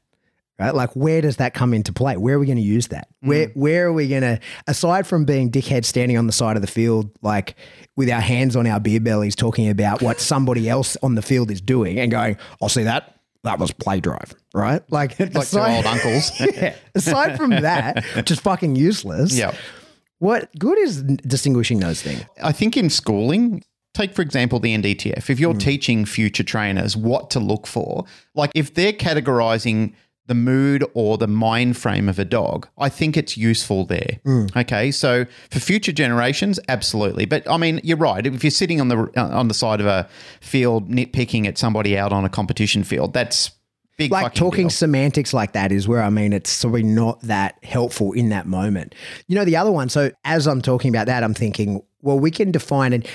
Right? 0.59 0.73
Like 0.73 0.95
where 0.95 1.21
does 1.21 1.39
that 1.39 1.53
come 1.53 1.75
into 1.75 1.93
play? 1.93 2.17
Where 2.17 2.37
are 2.37 2.39
we 2.39 2.47
going 2.47 2.59
to 2.59 2.63
use 2.63 2.89
that? 2.89 3.09
Mm. 3.25 3.29
Where 3.29 3.47
where 3.55 3.87
are 3.87 3.93
we 3.93 4.09
going 4.09 4.23
to 4.23 4.39
aside 4.69 5.07
from 5.07 5.25
being 5.25 5.51
dickheads 5.51 5.87
standing 5.87 6.17
on 6.17 6.27
the 6.29 6.33
side 6.33 6.55
of 6.57 6.63
the 6.63 6.69
field 6.69 7.11
like 7.23 7.57
with 7.97 8.09
our 8.09 8.21
hands 8.21 8.55
on 8.55 8.67
our 8.67 8.79
beer 8.79 9.01
bellies 9.01 9.35
talking 9.35 9.69
about 9.69 10.01
what 10.01 10.21
somebody 10.33 10.69
else 10.69 10.97
on 11.03 11.17
the 11.17 11.23
field 11.23 11.51
is 11.51 11.61
doing 11.61 11.99
and 11.99 12.11
going, 12.11 12.37
"I'll 12.63 12.69
see 12.69 12.85
that. 12.85 13.17
That 13.43 13.59
was 13.59 13.73
play 13.73 13.99
drive." 13.99 14.33
Right? 14.55 14.81
Like 14.93 15.19
Like 15.19 15.49
two 15.49 15.59
old 15.59 15.87
uncles. 15.87 16.31
yeah. 16.41 16.77
Aside 16.95 17.37
from 17.37 17.51
that, 17.51 18.05
which 18.15 18.31
is 18.31 18.39
fucking 18.39 18.77
useless. 18.77 19.37
yeah. 19.37 19.55
What 20.21 20.49
good 20.59 20.79
is 20.79 21.03
distinguishing 21.03 21.81
those 21.81 22.01
things? 22.01 22.23
I 22.43 22.53
think 22.53 22.77
in 22.77 22.89
schooling, 22.89 23.65
take 23.93 24.15
for 24.15 24.23
example 24.23 24.61
the 24.61 24.75
NDTF, 24.75 25.29
if 25.29 25.41
you're 25.41 25.55
teaching 25.55 26.05
future 26.05 26.45
trainers 26.45 26.97
what 26.97 27.31
to 27.31 27.41
look 27.41 27.67
for, 27.67 28.05
like 28.35 28.53
if 28.55 28.73
they're 28.75 28.93
categorizing 28.93 29.95
the 30.27 30.35
mood 30.35 30.85
or 30.95 31.19
the 31.19 31.27
mind 31.27 31.77
frame 31.77 32.09
of 32.09 32.19
a 32.19 32.25
dog, 32.25 32.67
I 32.79 32.89
think 32.89 33.17
it's 33.17 33.37
useful 33.37 33.85
there. 33.85 34.21
Okay, 34.57 34.91
so 34.91 35.27
for 35.51 35.61
future 35.61 35.93
generations, 35.93 36.59
absolutely. 36.69 37.27
But 37.27 37.49
I 37.49 37.57
mean, 37.57 37.81
you're 37.85 37.99
right. 37.99 38.27
If 38.27 38.43
you're 38.43 38.51
sitting 38.51 38.81
on 38.81 38.89
the 38.89 39.11
uh, 39.17 39.29
on 39.39 39.49
the 39.49 39.55
side 39.55 39.81
of 39.81 39.87
a 39.87 40.09
field 40.41 40.89
nitpicking 40.91 41.47
at 41.47 41.59
somebody 41.59 41.99
out 41.99 42.13
on 42.13 42.25
a 42.25 42.29
competition 42.31 42.85
field, 42.85 43.13
that's 43.13 43.51
big. 43.99 44.11
like 44.11 44.35
talking 44.35 44.65
deal. 44.65 44.71
semantics 44.71 45.35
like 45.35 45.53
that 45.53 45.73
is 45.73 45.87
where 45.87 46.03
I 46.03 46.11
mean 46.11 46.33
it's 46.33 46.63
probably 46.63 46.83
not 46.83 47.21
that 47.23 47.63
helpful 47.63 48.13
in 48.13 48.31
that 48.31 48.47
moment. 48.47 48.95
You 49.27 49.35
know, 49.35 49.45
the 49.45 49.57
other 49.57 49.73
one, 49.73 49.89
so 49.89 50.11
as 50.25 50.47
I'm 50.47 50.63
talking 50.63 50.89
about 50.89 51.07
that, 51.07 51.23
I'm 51.23 51.35
thinking, 51.35 51.83
well, 52.01 52.19
we 52.19 52.31
can 52.31 52.51
define 52.51 52.93
it. 52.93 53.09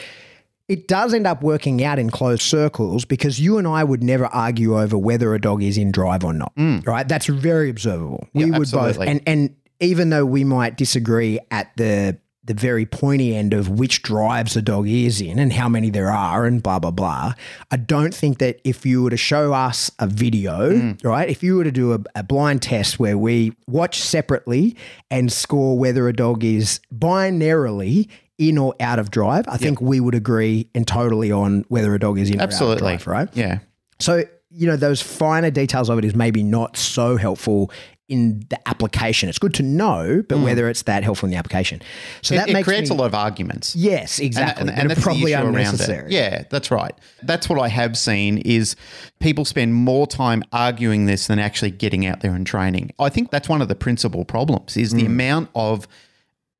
It 0.70 0.88
does 0.88 1.14
end 1.14 1.28
up 1.28 1.42
working 1.44 1.84
out 1.84 2.00
in 2.00 2.10
closed 2.12 2.44
circles 2.44 3.04
because 3.04 3.40
you 3.40 3.58
and 3.58 3.68
I 3.68 3.84
would 3.84 4.04
never 4.04 4.28
argue 4.28 4.80
over 4.80 4.98
whether 4.98 5.34
a 5.34 5.42
dog 5.42 5.62
is 5.64 5.78
in 5.78 5.92
drive 5.92 6.24
or 6.24 6.32
not. 6.34 6.54
Right? 6.86 7.08
That's 7.08 7.26
very 7.26 7.70
observable. 7.70 8.28
We 8.34 8.44
Mm. 8.44 8.52
Yeah, 8.54 8.58
would 8.60 8.72
both 8.72 9.00
and 9.00 9.22
and 9.28 9.56
even 9.82 10.10
though 10.12 10.26
we 10.26 10.44
might 10.44 10.78
disagree 10.78 11.40
at 11.52 11.76
the 11.76 12.18
the 12.46 12.54
very 12.56 12.86
pointy 12.86 13.36
end 13.36 13.54
of 13.54 13.70
which 13.70 14.02
drives 14.02 14.56
a 14.58 14.62
dog 14.62 14.88
is 14.88 15.22
in 15.22 15.38
and 15.38 15.54
how 15.54 15.70
many 15.70 15.92
there 15.92 16.10
are 16.10 16.46
and 16.46 16.64
blah 16.64 16.80
blah 16.80 16.90
blah. 16.90 17.34
I 17.70 17.78
don't 17.78 18.14
think 18.14 18.40
that 18.40 18.60
if 18.64 18.86
you 18.88 19.04
were 19.04 19.12
to 19.12 19.18
show 19.18 19.54
us 19.54 19.92
a 20.00 20.08
video, 20.08 20.72
Mm. 20.72 21.04
right? 21.04 21.30
If 21.30 21.44
you 21.44 21.58
were 21.58 21.64
to 21.64 21.72
do 21.72 21.94
a, 21.94 22.00
a 22.16 22.24
blind 22.24 22.62
test 22.64 23.00
where 23.00 23.18
we 23.18 23.54
watch 23.68 24.00
separately 24.02 24.76
and 25.12 25.32
score 25.32 25.78
whether 25.78 26.08
a 26.08 26.14
dog 26.14 26.44
is 26.44 26.80
binarily 26.94 28.08
in 28.40 28.58
or 28.58 28.74
out 28.80 28.98
of 28.98 29.12
drive, 29.12 29.46
I 29.48 29.58
think 29.58 29.80
we 29.82 30.00
would 30.00 30.16
agree 30.16 30.68
and 30.74 30.88
totally 30.88 31.32
on 31.32 31.66
whether 31.68 31.94
a 31.94 32.00
dog 32.00 32.18
is 32.18 32.32
in 32.32 32.40
absolutely 32.42 32.88
or 32.88 32.90
out 32.94 32.96
of 32.96 33.04
drive, 33.04 33.08
right? 33.08 33.30
Yeah. 33.38 33.60
So, 34.00 34.24
you 34.50 34.66
know, 34.66 34.78
those 34.78 35.02
finer 35.02 35.52
details 35.52 35.90
of 35.90 36.00
it 36.00 36.06
is 36.06 36.16
maybe 36.16 36.42
not 36.42 36.76
so 36.78 37.18
helpful 37.18 37.70
in 38.08 38.40
the 38.50 38.58
application. 38.68 39.30
It's 39.30 39.38
good 39.38 39.54
to 39.56 39.62
know, 39.62 40.24
but 40.28 40.40
whether 40.40 40.68
it's 40.68 40.82
that 40.84 41.04
helpful 41.04 41.28
in 41.28 41.32
the 41.32 41.38
application. 41.38 41.80
So 42.24 42.34
that 42.34 42.46
Mm. 42.46 42.48
it, 42.48 42.50
it 42.50 42.54
makes 42.54 42.68
creates 42.68 42.90
me, 42.90 42.96
a 42.96 43.00
lot 43.00 43.06
of 43.06 43.14
arguments. 43.14 43.76
Yes, 43.76 44.18
exactly. 44.18 44.62
And, 44.62 44.70
but 44.72 44.80
and 44.80 44.90
that's 44.90 45.02
probably 45.04 45.34
unnecessary. 45.34 45.98
around 46.00 46.08
it. 46.08 46.14
Yeah, 46.14 46.44
that's 46.50 46.72
right. 46.72 46.94
That's 47.22 47.48
what 47.48 47.60
I 47.60 47.68
have 47.68 47.96
seen 47.96 48.40
is 48.40 48.76
people 49.20 49.46
spend 49.46 49.76
more 49.76 50.08
time 50.08 50.42
arguing 50.52 51.06
this 51.06 51.28
than 51.28 51.38
actually 51.38 51.70
getting 51.70 52.08
out 52.08 52.22
there 52.22 52.34
and 52.34 52.48
training. 52.48 52.92
I 52.98 53.10
think 53.10 53.30
that's 53.30 53.48
one 53.48 53.62
of 53.62 53.68
the 53.68 53.76
principal 53.76 54.26
problems 54.26 54.76
is 54.76 54.92
Mm. 54.92 54.98
the 55.02 55.06
amount 55.06 55.50
of 55.54 55.88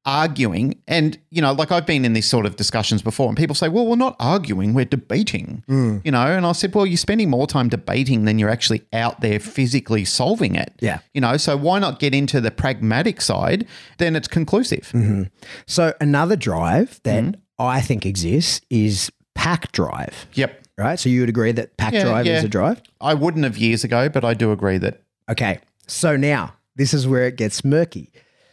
arguing 0.06 0.74
and 0.88 1.20
you 1.30 1.42
know 1.42 1.52
like 1.52 1.72
I've 1.72 1.86
been 1.86 2.06
in 2.06 2.14
these 2.14 2.26
sort 2.28 2.46
of 2.46 2.56
discussions 2.56 3.02
before 3.02 3.28
and 3.28 3.38
people 3.38 3.54
say 3.56 3.68
well 3.68 3.86
we're 3.86 3.96
not 3.98 4.16
arguing 4.20 4.74
we're 4.74 4.86
debating 4.86 5.64
Mm. 5.68 6.02
you 6.06 6.12
know 6.12 6.22
and 6.26 6.46
I 6.46 6.52
said 6.54 6.74
well 6.74 6.86
you're 6.86 6.98
spending 6.98 7.30
more 7.30 7.46
time 7.48 7.68
debating 7.70 8.26
than 8.26 8.40
you're 8.40 8.50
actually 8.50 8.82
out 8.94 9.20
there 9.22 9.40
physically 9.40 10.06
solving 10.06 10.56
it 10.56 10.74
Yeah. 10.80 11.00
you 11.14 11.22
know 11.22 11.38
so 11.38 11.58
why 11.58 11.80
not 11.80 12.00
get 12.00 12.16
into 12.16 12.40
the 12.42 12.50
pragmatic 12.50 13.22
side 13.22 13.68
then 13.98 14.16
it's 14.16 14.28
conclusive 14.28 14.90
Mm-hmm. 14.94 15.24
So 15.68 15.94
another 16.02 16.36
drive 16.36 17.00
that 17.04 17.24
Mm-hmm. 17.24 17.42
I 17.62 17.82
think 17.82 18.06
exists 18.06 18.62
is 18.70 19.12
pack 19.36 19.72
drive. 19.74 20.28
yep 20.34 20.64
Right? 20.78 20.98
So 20.98 21.10
you 21.10 21.20
would 21.20 21.30
agree 21.30 21.52
that 21.52 21.76
pack 21.76 21.92
Yeah, 21.94 22.04
drive 22.04 22.26
yeah. 22.26 22.38
is 22.38 22.46
a 22.46 22.48
drive? 22.48 22.82
I 23.02 23.14
wouldn't 23.14 23.44
have 23.44 23.58
years 23.58 23.84
ago, 23.84 24.08
but 24.08 24.24
I 24.24 24.34
do 24.34 24.54
agree 24.54 24.78
that 24.78 25.02
Okay. 25.30 25.60
So 25.88 26.16
now 26.16 26.54
this 26.78 26.94
is 26.94 27.06
where 27.06 27.28
it 27.28 27.36
gets 27.36 27.66
murky. 27.66 28.12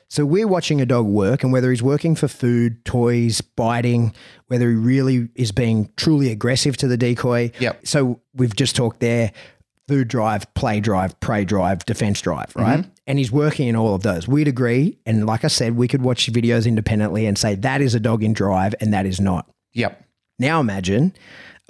So 0.09 0.25
we're 0.25 0.47
watching 0.47 0.81
a 0.81 0.87
dog 0.87 1.07
work, 1.07 1.43
and 1.43 1.53
whether 1.53 1.71
he's 1.71 1.83
working 1.83 2.15
for 2.15 2.29
food, 2.29 2.85
toys, 2.85 3.41
biting, 3.41 4.15
whether 4.47 4.69
he 4.69 4.77
really 4.77 5.29
is 5.35 5.51
being 5.51 5.91
truly 5.97 6.31
aggressive 6.31 6.77
to 6.79 6.89
the 6.89 6.97
decoy. 6.97 7.51
Yep. 7.59 7.87
So 7.87 8.21
we've 8.35 8.55
just 8.55 8.77
talked 8.77 9.01
there 9.01 9.33
food 9.89 10.09
drive, 10.09 10.53
play 10.55 10.81
drive, 10.81 11.19
prey 11.21 11.45
drive, 11.45 11.85
defense 11.85 12.21
drive, 12.21 12.55
right? 12.57 12.85
And 13.07 13.19
he's 13.19 13.31
working 13.31 13.69
in 13.69 13.77
all 13.77 13.95
of 13.95 14.03
those. 14.03 14.27
We'd 14.27 14.49
agree. 14.49 14.99
And 15.07 15.27
like 15.27 15.45
I 15.45 15.49
said, 15.49 15.77
we 15.77 15.87
could 15.87 16.03
watch 16.03 16.31
videos 16.33 16.67
independently 16.67 17.27
and 17.27 17.39
say 17.39 17.55
that 17.55 17.81
is 17.81 17.95
a 17.95 18.01
dog 18.01 18.25
in 18.25 18.33
drive 18.33 18.75
and 18.81 18.93
that 18.93 19.07
is 19.07 19.21
not. 19.21 19.49
Yep. 19.75 20.05
Now 20.39 20.61
imagine 20.61 21.15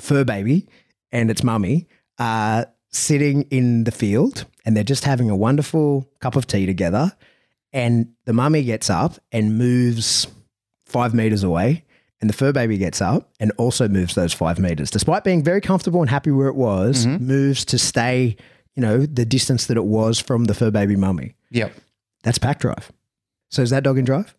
fur 0.01 0.25
baby 0.25 0.67
and 1.13 1.31
its 1.31 1.43
mummy 1.43 1.89
uh, 2.19 2.65
sitting 2.91 3.43
in 3.51 3.85
the 3.85 3.93
field 3.93 4.47
and 4.65 4.75
they're 4.75 4.85
just 4.85 5.05
having 5.05 5.29
a 5.29 5.37
wonderful 5.37 6.09
cup 6.21 6.37
of 6.37 6.47
tea 6.47 6.65
together. 6.65 7.13
And 7.77 8.15
the 8.25 8.33
mummy 8.33 8.65
gets 8.65 8.89
up 8.89 9.19
and 9.31 9.59
moves 9.59 10.27
five 10.87 11.13
meters 11.13 11.43
away. 11.45 11.85
And 12.23 12.31
the 12.31 12.35
fur 12.35 12.51
baby 12.51 12.79
gets 12.79 13.03
up 13.03 13.29
and 13.39 13.53
also 13.59 13.87
moves 13.87 14.15
those 14.15 14.33
five 14.33 14.59
meters, 14.59 14.91
despite 14.91 15.23
being 15.23 15.45
very 15.45 15.61
comfortable 15.61 16.01
and 16.01 16.09
happy 16.09 16.31
where 16.31 16.49
it 16.49 16.55
was, 16.55 17.05
mm-hmm. 17.05 17.27
moves 17.27 17.67
to 17.67 17.79
stay, 17.79 18.37
you 18.75 18.81
know, 18.81 19.05
the 19.05 19.27
distance 19.27 19.67
that 19.67 19.77
it 19.77 19.85
was 19.85 20.19
from 20.19 20.47
the 20.47 20.55
fur 20.55 20.71
baby 20.71 20.97
mummy. 20.97 21.35
Yep. 21.51 21.75
That's 22.23 22.39
pack 22.39 22.61
drive. 22.61 22.91
So 23.51 23.61
is 23.61 23.69
that 23.69 23.83
dog 23.83 23.99
in 23.99 24.07
drive? 24.07 24.35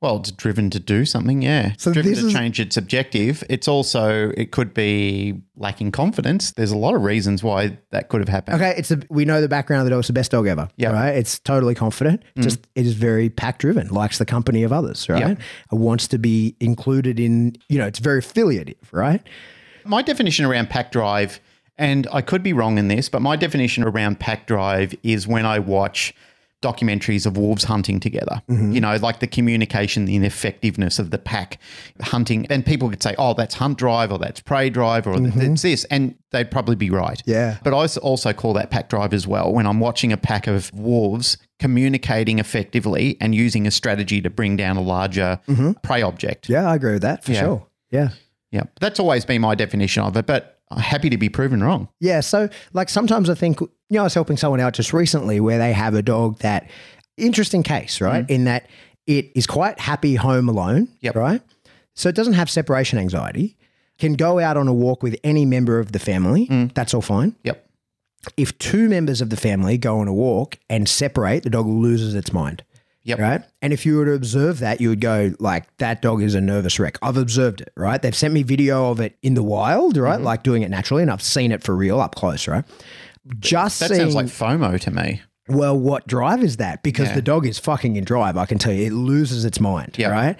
Well, 0.00 0.16
it's 0.16 0.30
driven 0.30 0.70
to 0.70 0.80
do 0.80 1.04
something, 1.04 1.42
yeah. 1.42 1.74
So 1.76 1.92
driven 1.92 2.12
this 2.12 2.20
to 2.22 2.28
is- 2.28 2.32
change 2.32 2.58
its 2.58 2.78
objective. 2.78 3.44
It's 3.50 3.68
also 3.68 4.30
it 4.30 4.50
could 4.50 4.72
be 4.72 5.34
lacking 5.56 5.92
confidence. 5.92 6.52
There's 6.52 6.70
a 6.70 6.76
lot 6.78 6.94
of 6.94 7.02
reasons 7.02 7.42
why 7.42 7.76
that 7.90 8.08
could 8.08 8.20
have 8.22 8.28
happened. 8.28 8.56
Okay, 8.56 8.74
it's 8.78 8.90
a, 8.90 8.98
we 9.10 9.26
know 9.26 9.42
the 9.42 9.48
background 9.48 9.80
of 9.80 9.84
the 9.84 9.90
dog. 9.90 9.98
It's 9.98 10.06
the 10.06 10.14
best 10.14 10.30
dog 10.30 10.46
ever. 10.46 10.70
Yeah. 10.76 10.92
right. 10.92 11.10
It's 11.14 11.38
totally 11.38 11.74
confident. 11.74 12.22
Mm. 12.36 12.42
Just 12.44 12.66
it 12.74 12.86
is 12.86 12.94
very 12.94 13.28
pack 13.28 13.58
driven. 13.58 13.88
Likes 13.88 14.16
the 14.16 14.24
company 14.24 14.62
of 14.62 14.72
others. 14.72 15.06
Right. 15.06 15.20
Yeah. 15.20 15.30
It 15.32 15.74
wants 15.76 16.08
to 16.08 16.18
be 16.18 16.56
included 16.60 17.20
in. 17.20 17.56
You 17.68 17.76
know, 17.78 17.86
it's 17.86 17.98
very 17.98 18.20
affiliative. 18.20 18.88
Right. 18.92 19.22
My 19.84 20.00
definition 20.00 20.46
around 20.46 20.70
pack 20.70 20.92
drive, 20.92 21.40
and 21.76 22.06
I 22.10 22.22
could 22.22 22.42
be 22.42 22.54
wrong 22.54 22.78
in 22.78 22.88
this, 22.88 23.10
but 23.10 23.20
my 23.20 23.36
definition 23.36 23.82
around 23.84 24.18
pack 24.18 24.46
drive 24.46 24.94
is 25.02 25.26
when 25.26 25.44
I 25.44 25.58
watch 25.58 26.14
documentaries 26.62 27.24
of 27.26 27.36
wolves 27.36 27.64
hunting 27.64 28.00
together. 28.00 28.42
Mm-hmm. 28.48 28.72
You 28.72 28.80
know, 28.80 28.96
like 28.96 29.20
the 29.20 29.26
communication, 29.26 30.04
the 30.04 30.16
effectiveness 30.18 30.98
of 30.98 31.10
the 31.10 31.18
pack 31.18 31.58
hunting. 32.02 32.46
And 32.50 32.64
people 32.64 32.90
could 32.90 33.02
say, 33.02 33.14
oh, 33.18 33.34
that's 33.34 33.54
hunt 33.54 33.78
drive 33.78 34.12
or 34.12 34.18
that's 34.18 34.40
prey 34.40 34.70
drive 34.70 35.06
or 35.06 35.14
mm-hmm. 35.14 35.40
it's 35.40 35.62
this. 35.62 35.84
And 35.84 36.16
they'd 36.32 36.50
probably 36.50 36.76
be 36.76 36.90
right. 36.90 37.22
Yeah. 37.24 37.58
But 37.64 37.72
I 37.72 37.86
also 38.00 38.32
call 38.32 38.52
that 38.54 38.70
pack 38.70 38.88
drive 38.88 39.14
as 39.14 39.26
well 39.26 39.52
when 39.52 39.66
I'm 39.66 39.80
watching 39.80 40.12
a 40.12 40.16
pack 40.16 40.46
of 40.46 40.72
wolves 40.74 41.38
communicating 41.58 42.38
effectively 42.38 43.16
and 43.20 43.34
using 43.34 43.66
a 43.66 43.70
strategy 43.70 44.20
to 44.20 44.30
bring 44.30 44.56
down 44.56 44.76
a 44.76 44.82
larger 44.82 45.40
mm-hmm. 45.48 45.72
prey 45.82 46.02
object. 46.02 46.48
Yeah, 46.48 46.68
I 46.70 46.74
agree 46.74 46.92
with 46.92 47.02
that 47.02 47.24
for 47.24 47.32
Yeah. 47.32 47.40
sure. 47.40 47.66
Yeah. 47.90 48.10
Yeah. 48.50 48.64
That's 48.80 49.00
always 49.00 49.24
been 49.24 49.40
my 49.40 49.54
definition 49.54 50.02
of 50.02 50.16
it, 50.16 50.26
but 50.26 50.58
I'm 50.70 50.78
happy 50.78 51.10
to 51.10 51.18
be 51.18 51.28
proven 51.28 51.62
wrong. 51.62 51.88
Yeah. 52.00 52.20
So, 52.20 52.48
like, 52.72 52.88
sometimes 52.88 53.30
I 53.30 53.34
think, 53.34 53.60
you 53.90 53.96
know, 53.96 54.00
I 54.00 54.04
was 54.04 54.14
helping 54.14 54.36
someone 54.38 54.60
out 54.60 54.72
just 54.72 54.92
recently 54.92 55.40
where 55.40 55.58
they 55.58 55.72
have 55.72 55.94
a 55.94 56.02
dog 56.02 56.38
that, 56.38 56.70
interesting 57.16 57.62
case, 57.62 58.00
right? 58.00 58.24
In 58.30 58.44
that 58.44 58.66
it 59.06 59.30
is 59.34 59.46
quite 59.46 59.78
happy 59.78 60.14
home 60.14 60.48
alone, 60.48 60.88
Yep. 61.00 61.16
right? 61.16 61.42
So 61.94 62.08
it 62.08 62.14
doesn't 62.14 62.34
have 62.34 62.48
separation 62.48 62.98
anxiety, 62.98 63.56
can 63.98 64.14
go 64.14 64.38
out 64.38 64.56
on 64.56 64.68
a 64.68 64.72
walk 64.72 65.02
with 65.02 65.16
any 65.24 65.44
member 65.44 65.78
of 65.80 65.92
the 65.92 65.98
family. 65.98 66.46
That's 66.74 66.94
all 66.94 67.02
fine. 67.02 67.34
Yep. 67.44 67.66
If 68.36 68.56
two 68.58 68.88
members 68.88 69.20
of 69.20 69.30
the 69.30 69.36
family 69.36 69.76
go 69.76 69.98
on 70.00 70.08
a 70.08 70.12
walk 70.14 70.58
and 70.70 70.88
separate, 70.88 71.42
the 71.42 71.50
dog 71.50 71.66
loses 71.66 72.14
its 72.14 72.32
mind. 72.32 72.62
Yep. 73.02 73.18
Right. 73.18 73.42
And 73.62 73.72
if 73.72 73.86
you 73.86 73.96
were 73.96 74.04
to 74.04 74.12
observe 74.12 74.58
that, 74.58 74.80
you 74.80 74.90
would 74.90 75.00
go, 75.00 75.32
like, 75.40 75.74
that 75.78 76.02
dog 76.02 76.22
is 76.22 76.34
a 76.34 76.40
nervous 76.40 76.78
wreck. 76.78 76.98
I've 77.00 77.16
observed 77.16 77.62
it, 77.62 77.72
right? 77.74 78.00
They've 78.00 78.14
sent 78.14 78.34
me 78.34 78.42
video 78.42 78.90
of 78.90 79.00
it 79.00 79.16
in 79.22 79.32
the 79.34 79.42
wild, 79.42 79.96
right? 79.96 80.16
Mm-hmm. 80.16 80.24
Like 80.24 80.42
doing 80.42 80.62
it 80.62 80.68
naturally, 80.68 81.02
and 81.02 81.10
I've 81.10 81.22
seen 81.22 81.50
it 81.50 81.62
for 81.62 81.74
real 81.74 81.98
up 81.98 82.14
close, 82.14 82.46
right? 82.46 82.64
Just 83.38 83.80
That 83.80 83.88
seeing, 83.88 84.00
sounds 84.00 84.14
like 84.14 84.26
FOMO 84.26 84.78
to 84.80 84.90
me. 84.90 85.22
well, 85.48 85.78
what 85.78 86.06
drive 86.06 86.42
is 86.42 86.56
that? 86.58 86.82
Because 86.82 87.08
Yeah. 87.08 87.14
the 87.16 87.22
dog 87.22 87.46
is 87.46 87.58
fucking 87.58 87.96
in 87.96 88.04
drive, 88.04 88.36
I 88.36 88.46
can 88.46 88.58
tell 88.58 88.72
you. 88.72 88.86
It 88.86 88.92
loses 88.92 89.44
its 89.44 89.60
mind, 89.60 89.96
Yeah. 89.98 90.08
right? 90.08 90.36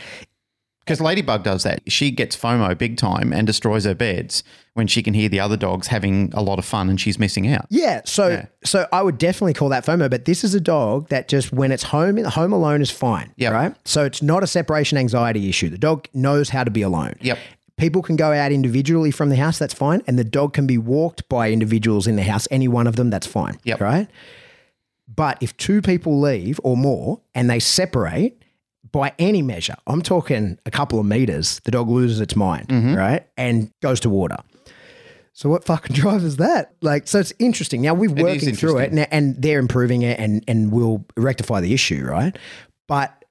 Because 0.85 1.01
Ladybug 1.01 1.45
does 1.45 1.63
that. 1.65 1.83
She 1.89 2.11
gets 2.11 2.35
FOMO 2.35 2.77
big 2.77 2.97
time 2.97 3.33
and 3.33 3.47
destroys 3.47 3.85
her 3.85 3.95
beds 3.95 4.43
when 4.75 4.87
she 4.87 5.03
can 5.03 5.15
hear 5.15 5.29
the 5.29 5.39
other 5.39 5.57
dogs 5.57 5.89
having 5.89 6.31
a 6.33 6.43
lot 6.43 6.59
of 6.59 6.65
fun 6.65 6.89
and 6.89 7.01
she's 7.01 7.19
missing 7.19 7.47
out. 7.47 7.67
Yeah, 7.69 8.01
so 8.07 8.29
Yeah. 8.29 8.47
so 8.65 8.87
I 8.93 9.03
would 9.03 9.19
definitely 9.19 9.53
call 9.55 9.69
that 9.69 9.85
FOMO, 9.85 10.09
but 10.11 10.25
this 10.25 10.43
is 10.43 10.55
a 10.55 10.61
dog 10.61 11.09
that 11.11 11.29
just 11.29 11.53
when 11.53 11.71
it's 11.71 11.85
home 11.85 12.17
home 12.25 12.53
alone 12.53 12.81
is 12.81 12.91
fine. 12.91 13.31
Yep. 13.37 13.53
Right? 13.53 13.75
So 13.85 14.05
it's 14.05 14.23
not 14.23 14.43
a 14.43 14.47
separation 14.49 14.97
anxiety 14.99 15.49
issue. 15.49 15.69
The 15.69 15.79
dog 15.79 16.09
knows 16.15 16.49
how 16.49 16.65
to 16.65 16.71
be 16.71 16.83
alone. 16.83 17.13
Yep. 17.21 17.39
People 17.81 18.03
can 18.03 18.17
go 18.17 18.33
out 18.33 18.53
individually 18.53 19.11
from 19.11 19.31
the 19.31 19.37
house, 19.37 19.59
that's 19.59 19.75
fine. 19.75 20.03
And 20.07 20.19
the 20.19 20.25
dog 20.25 20.53
can 20.53 20.67
be 20.67 20.77
walked 20.79 21.29
by 21.29 21.51
individuals 21.51 22.07
in 22.07 22.17
the 22.17 22.23
house, 22.23 22.47
any 22.51 22.69
one 22.69 22.87
of 22.87 22.97
them, 22.97 23.09
that's 23.11 23.27
fine. 23.27 23.59
Yep. 23.65 23.81
Right? 23.81 24.09
But 25.13 25.39
if 25.43 25.57
two 25.57 25.81
people 25.83 26.21
leave 26.21 26.61
or 26.63 26.77
more 26.77 27.21
and 27.35 27.49
they 27.51 27.59
separate 27.59 28.45
by 28.93 29.13
any 29.19 29.43
measure, 29.43 29.77
I'm 29.87 30.03
talking 30.03 30.59
a 30.67 30.71
couple 30.71 31.01
of 31.01 31.07
meters, 31.07 31.61
the 31.65 31.71
dog 31.71 31.89
loses 31.89 32.21
its 32.21 32.37
mind, 32.37 32.69
Mm-hmm. 32.69 32.95
right? 32.95 33.27
And 33.37 33.73
goes 33.81 33.99
to 34.01 34.11
water. 34.11 34.37
So 35.33 35.49
what 35.49 35.65
fucking 35.65 35.95
drive 36.03 36.23
is 36.23 36.37
that? 36.37 36.75
Like, 36.83 37.09
so 37.09 37.19
it's 37.19 37.33
interesting. 37.39 37.81
Now 37.83 37.95
we're 37.95 38.11
working 38.13 38.55
through 38.55 38.79
it, 38.79 38.91
and, 38.93 39.07
and 39.13 39.41
they're 39.41 39.59
improving 39.59 40.03
it, 40.03 40.19
and 40.21 40.45
and 40.47 40.71
we'll 40.71 41.05
rectify 41.17 41.61
the 41.61 41.73
issue, 41.73 42.05
right? 42.05 42.37
But 42.89 43.25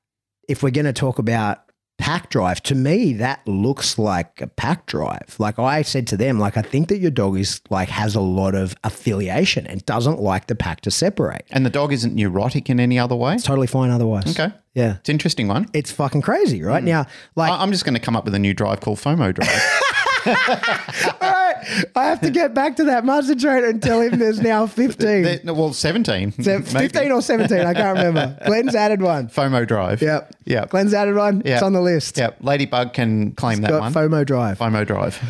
if 0.48 0.64
we're 0.64 0.72
going 0.72 0.86
to 0.86 0.94
talk 0.94 1.20
about 1.20 1.69
pack 2.00 2.30
drive, 2.30 2.64
to 2.64 2.74
me 2.76 3.14
that 3.14 3.46
looks 3.48 4.00
like 4.00 4.42
a 4.42 4.48
pack 4.48 4.88
drive. 4.88 5.36
Like 5.38 5.60
I 5.60 5.84
said 5.84 6.08
to 6.08 6.18
them, 6.18 6.40
like 6.40 6.58
I 6.58 6.62
think 6.64 6.88
that 6.90 6.98
your 6.98 7.12
dog 7.12 7.38
is 7.38 7.62
like 7.70 7.90
has 7.90 8.16
a 8.16 8.22
lot 8.22 8.56
of 8.56 8.76
affiliation 8.84 9.68
and 9.68 9.86
doesn't 9.86 10.20
like 10.20 10.48
the 10.48 10.56
pack 10.56 10.82
to 10.82 10.92
separate. 10.92 11.44
And 11.52 11.66
the 11.66 11.70
dog 11.70 11.94
isn't 11.94 12.16
neurotic 12.16 12.70
in 12.70 12.80
any 12.80 12.98
other 12.98 13.16
way. 13.16 13.36
It's 13.36 13.44
totally 13.44 13.68
fine 13.68 13.92
otherwise. 13.92 14.28
Okay. 14.40 14.52
Yeah. 14.74 14.96
It's 14.98 15.10
an 15.10 15.14
interesting 15.14 15.48
one. 15.48 15.68
It's 15.74 15.92
fucking 15.92 16.22
crazy, 16.22 16.64
right? 16.64 16.80
Hmm. 16.82 16.88
Now, 16.90 17.06
like, 17.36 17.52
I- 17.52 17.62
I'm 17.62 17.72
just 17.72 17.84
going 17.86 17.96
to 17.96 18.00
come 18.00 18.16
up 18.16 18.26
with 18.26 18.34
a 18.34 18.40
new 18.40 18.54
drive 18.54 18.80
called 18.80 18.98
FOMO 18.98 19.34
drive. 19.34 19.50
I 21.96 22.06
have 22.06 22.22
to 22.22 22.30
get 22.30 22.54
back 22.54 22.76
to 22.78 22.84
that 22.86 23.06
master 23.06 23.36
trainer 23.36 23.68
and 23.68 23.82
tell 23.82 24.02
him 24.02 24.20
there's 24.20 24.42
now 24.42 24.66
15. 24.68 25.22
There- 25.24 25.40
no, 25.44 25.54
well, 25.54 25.74
17. 25.74 26.32
So 26.44 26.60
maybe. 26.60 26.64
15 26.70 27.12
or 27.12 27.22
17, 27.22 27.60
I 27.60 27.74
can't 27.74 27.98
remember. 27.98 28.38
Glenn's 28.46 28.76
added 28.76 29.02
one. 29.02 29.28
FOMO 29.30 29.68
drive. 29.68 30.02
Yep. 30.02 30.36
Yep. 30.46 30.70
Glenn's 30.70 30.94
added 30.94 31.16
one. 31.16 31.42
It's 31.46 31.62
on 31.64 31.74
the 31.74 31.82
list. 31.82 32.18
Yep. 32.18 32.38
Ladybug 32.42 32.94
can 32.94 33.32
claim 33.34 33.62
that 33.62 33.70
Got 33.70 33.82
one. 33.82 33.94
FOMO 33.94 34.26
drive. 34.26 34.60
FOMO 34.60 34.86
drive. 34.86 35.22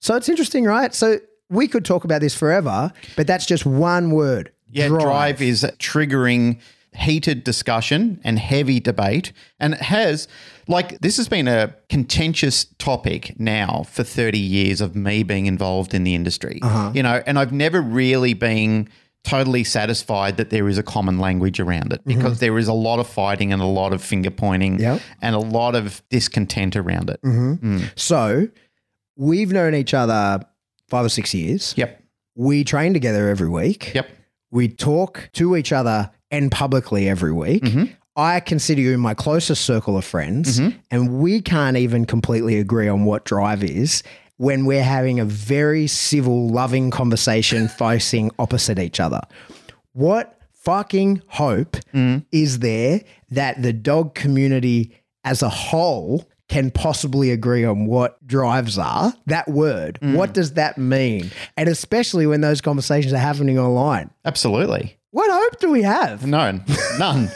So 0.00 0.14
it's 0.16 0.28
interesting, 0.28 0.64
right? 0.64 0.94
So 0.94 1.18
we 1.50 1.66
could 1.68 1.84
talk 1.84 2.04
about 2.04 2.20
this 2.20 2.34
forever, 2.34 2.92
but 3.16 3.26
that's 3.26 3.46
just 3.46 3.66
one 3.66 4.10
word. 4.10 4.52
Yeah, 4.70 4.88
drive. 4.88 5.40
is 5.40 5.64
triggering 5.78 6.58
heated 6.98 7.44
discussion 7.44 8.20
and 8.24 8.38
heavy 8.38 8.80
debate. 8.80 9.32
And 9.60 9.74
it 9.74 9.82
has, 9.82 10.26
like, 10.66 11.00
this 11.00 11.16
has 11.16 11.28
been 11.28 11.46
a 11.46 11.74
contentious 11.88 12.66
topic 12.78 13.38
now 13.38 13.84
for 13.90 14.02
30 14.02 14.38
years 14.38 14.80
of 14.80 14.96
me 14.96 15.22
being 15.22 15.46
involved 15.46 15.94
in 15.94 16.04
the 16.04 16.14
industry. 16.14 16.58
Uh-huh. 16.62 16.90
You 16.94 17.02
know, 17.02 17.22
and 17.26 17.38
I've 17.38 17.52
never 17.52 17.80
really 17.80 18.34
been 18.34 18.88
totally 19.24 19.64
satisfied 19.64 20.36
that 20.38 20.50
there 20.50 20.68
is 20.68 20.78
a 20.78 20.82
common 20.82 21.18
language 21.18 21.60
around 21.60 21.92
it 21.92 22.04
because 22.04 22.34
mm-hmm. 22.34 22.40
there 22.40 22.58
is 22.58 22.68
a 22.68 22.72
lot 22.72 22.98
of 22.98 23.06
fighting 23.06 23.52
and 23.52 23.60
a 23.60 23.66
lot 23.66 23.92
of 23.92 24.02
finger 24.02 24.30
pointing 24.30 24.80
Yep. 24.80 25.00
and 25.20 25.34
a 25.34 25.40
lot 25.40 25.74
of 25.74 26.02
discontent 26.08 26.76
around 26.76 27.10
it. 27.10 27.20
Mm-hmm. 27.22 27.76
Mm. 27.76 27.98
So 27.98 28.48
we've 29.16 29.52
known 29.52 29.74
each 29.74 29.92
other 29.92 30.44
five 30.88 31.04
or 31.04 31.08
six 31.08 31.34
years. 31.34 31.74
Yep. 31.76 32.02
We 32.34 32.64
train 32.64 32.92
together 32.92 33.28
every 33.28 33.48
week. 33.48 33.92
Yep. 33.94 34.08
We 34.50 34.68
talk 34.68 35.28
to 35.34 35.56
each 35.56 35.72
other 35.72 36.10
and 36.30 36.50
publicly 36.50 37.08
every 37.08 37.32
week. 37.32 37.62
Mm-hmm. 37.62 37.84
I 38.16 38.40
consider 38.40 38.80
you 38.80 38.92
in 38.94 39.00
my 39.00 39.14
closest 39.14 39.64
circle 39.64 39.96
of 39.96 40.04
friends, 40.04 40.58
and 40.90 41.20
we 41.20 41.40
can't 41.40 41.76
even 41.76 42.04
completely 42.04 42.58
agree 42.58 42.88
on 42.88 43.04
what 43.04 43.24
drive 43.24 43.62
is 43.62 44.02
when 44.38 44.66
we're 44.66 44.82
having 44.82 45.20
a 45.20 45.24
very 45.24 45.86
civil, 45.86 46.48
loving 46.48 46.90
conversation 46.90 47.68
facing 47.78 48.30
opposite 48.38 48.78
each 48.80 48.98
other. 48.98 49.20
What 49.92 50.36
fucking 50.52 51.22
hope 51.28 51.76
Mm. 51.94 52.24
is 52.32 52.58
there 52.58 53.02
that 53.30 53.62
the 53.62 53.72
dog 53.72 54.14
community 54.14 54.92
as 55.24 55.42
a 55.42 55.48
whole 55.48 56.28
can 56.48 56.70
possibly 56.70 57.30
agree 57.30 57.64
on 57.64 57.86
what 57.86 58.24
drives 58.26 58.78
are? 58.78 59.12
That 59.26 59.48
word, 59.48 59.98
Mm. 60.02 60.14
what 60.16 60.34
does 60.34 60.54
that 60.54 60.76
mean? 60.78 61.30
And 61.56 61.68
especially 61.68 62.26
when 62.26 62.40
those 62.40 62.60
conversations 62.60 63.12
are 63.12 63.18
happening 63.18 63.58
online. 63.58 64.10
Absolutely. 64.24 64.97
What 65.10 65.30
hope 65.30 65.58
do 65.60 65.70
we 65.70 65.82
have? 65.82 66.26
None. 66.26 66.64
none. 66.98 67.30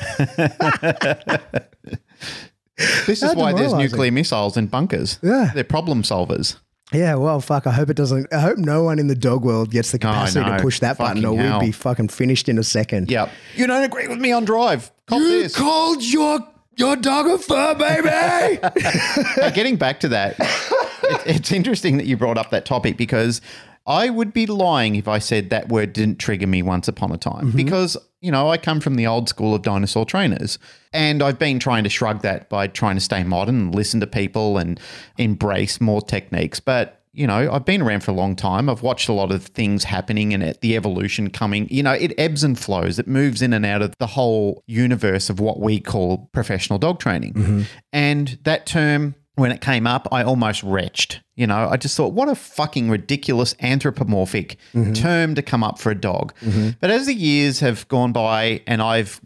this 3.07 3.23
is 3.23 3.35
why 3.35 3.53
there's 3.53 3.73
nuclear 3.73 4.13
missiles 4.13 4.57
in 4.57 4.67
bunkers. 4.67 5.19
Yeah. 5.23 5.51
They're 5.55 5.65
problem 5.65 6.03
solvers. 6.03 6.57
Yeah, 6.93 7.15
well, 7.15 7.41
fuck. 7.41 7.67
I 7.67 7.73
hope 7.73 7.89
it 7.89 7.97
doesn't. 7.97 8.31
I 8.33 8.41
hope 8.41 8.59
no 8.59 8.83
one 8.83 8.99
in 8.99 9.07
the 9.07 9.15
dog 9.15 9.45
world 9.45 9.71
gets 9.71 9.93
the 9.93 9.99
capacity 9.99 10.45
no. 10.45 10.57
to 10.57 10.63
push 10.63 10.81
that 10.81 10.99
button, 10.99 11.25
or 11.25 11.35
hell. 11.39 11.59
we'd 11.59 11.67
be 11.67 11.73
fucking 11.73 12.09
finished 12.09 12.51
in 12.51 12.59
a 12.59 12.63
second. 12.63 13.11
Yep. 13.11 13.31
You 13.57 13.67
don't 13.67 13.83
agree 13.83 14.09
with 14.09 14.19
me 14.19 14.31
on 14.33 14.45
drive. 14.45 14.91
Cop 15.07 15.21
You 15.21 15.43
this. 15.43 15.57
called 15.57 16.03
your 16.03 16.41
Your 16.77 16.97
dog 16.97 17.29
a 17.29 17.39
fur 17.39 17.75
baby. 17.75 18.61
Now, 19.39 19.51
getting 19.51 19.77
back 19.77 20.01
to 20.01 20.09
that, 20.09 20.37
it, 20.39 21.37
it's 21.37 21.53
interesting 21.53 21.97
that 21.97 22.07
you 22.07 22.17
brought 22.19 22.37
up 22.37 22.51
that 22.51 22.67
topic 22.67 22.97
because 22.99 23.41
I 23.87 24.11
would 24.11 24.33
be 24.33 24.47
lying 24.47 24.95
if 24.97 25.09
I 25.09 25.19
said 25.19 25.51
that 25.51 25.69
word 25.69 25.93
didn't 25.93 26.19
trigger 26.19 26.47
me 26.47 26.63
once 26.63 26.89
upon 26.89 27.11
a 27.13 27.17
time 27.17 27.49
mm-hmm. 27.49 27.57
because, 27.57 27.97
you 28.21 28.31
know, 28.31 28.49
I 28.49 28.57
come 28.57 28.81
from 28.81 28.95
the 28.95 29.07
old 29.07 29.29
school 29.29 29.55
of 29.55 29.63
dinosaur 29.63 30.05
trainers 30.05 30.59
and 30.93 31.23
I've 31.23 31.39
been 31.39 31.59
trying 31.59 31.85
to 31.85 31.91
shrug 31.91 32.23
that 32.23 32.49
by 32.49 32.69
trying 32.69 32.97
to 32.97 33.01
stay 33.01 33.25
modern 33.25 33.57
and 33.57 33.75
listen 33.75 34.01
to 34.01 34.07
people 34.07 34.59
and 34.59 34.79
embrace 35.19 35.81
more 35.81 36.01
techniques. 36.01 36.61
But 36.61 37.03
you 37.15 37.27
know, 37.27 37.53
I've 37.53 37.67
been 37.67 37.83
around 37.83 38.03
for 38.03 38.11
a 38.11 38.15
long 38.15 38.35
time. 38.35 38.71
I've 38.71 38.83
watched 38.83 39.09
a 39.09 39.13
lot 39.13 39.33
of 39.33 39.45
things 39.45 39.85
happening 39.85 40.33
and 40.33 40.43
it- 40.43 40.63
the 40.63 40.77
evolution 40.77 41.29
coming. 41.29 41.69
You 41.71 41.83
know, 41.83 41.93
it 41.93 42.15
ebbs 42.17 42.43
and 42.43 42.59
flows. 42.59 42.99
It 42.99 43.07
moves 43.07 43.43
in 43.43 43.53
and 43.53 43.67
out 43.67 43.83
of 43.83 43.95
the 43.99 44.07
whole 44.07 44.63
universe 44.67 45.29
of 45.29 45.39
what 45.39 45.61
we 45.61 45.79
call 45.79 46.31
professional 46.33 46.79
dog 46.79 46.99
training. 47.01 47.35
Mm-hmm. 47.35 47.63
And 47.93 48.39
that 48.45 48.65
term, 48.65 49.15
when 49.35 49.51
it 49.51 49.61
came 49.61 49.87
up, 49.87 50.09
I 50.13 50.23
almost 50.23 50.63
retched. 50.63 51.21
You 51.37 51.47
know, 51.47 51.69
I 51.69 51.77
just 51.77 51.97
thought, 51.97 52.13
what 52.13 52.29
a 52.29 52.35
fucking 52.35 52.91
ridiculous 52.91 53.55
anthropomorphic 53.61 54.59
mm-hmm. 54.75 54.93
term 54.93 55.35
to 55.35 55.43
come 55.43 55.65
up 55.65 55.79
for 55.79 55.91
a 55.91 55.95
dog. 55.95 56.35
Mm-hmm. 56.41 56.71
But 56.81 56.91
as 56.91 57.07
the 57.07 57.15
years 57.15 57.61
have 57.61 57.89
gone 57.89 58.13
by 58.13 58.63
and 58.67 58.83
I've 58.83 59.21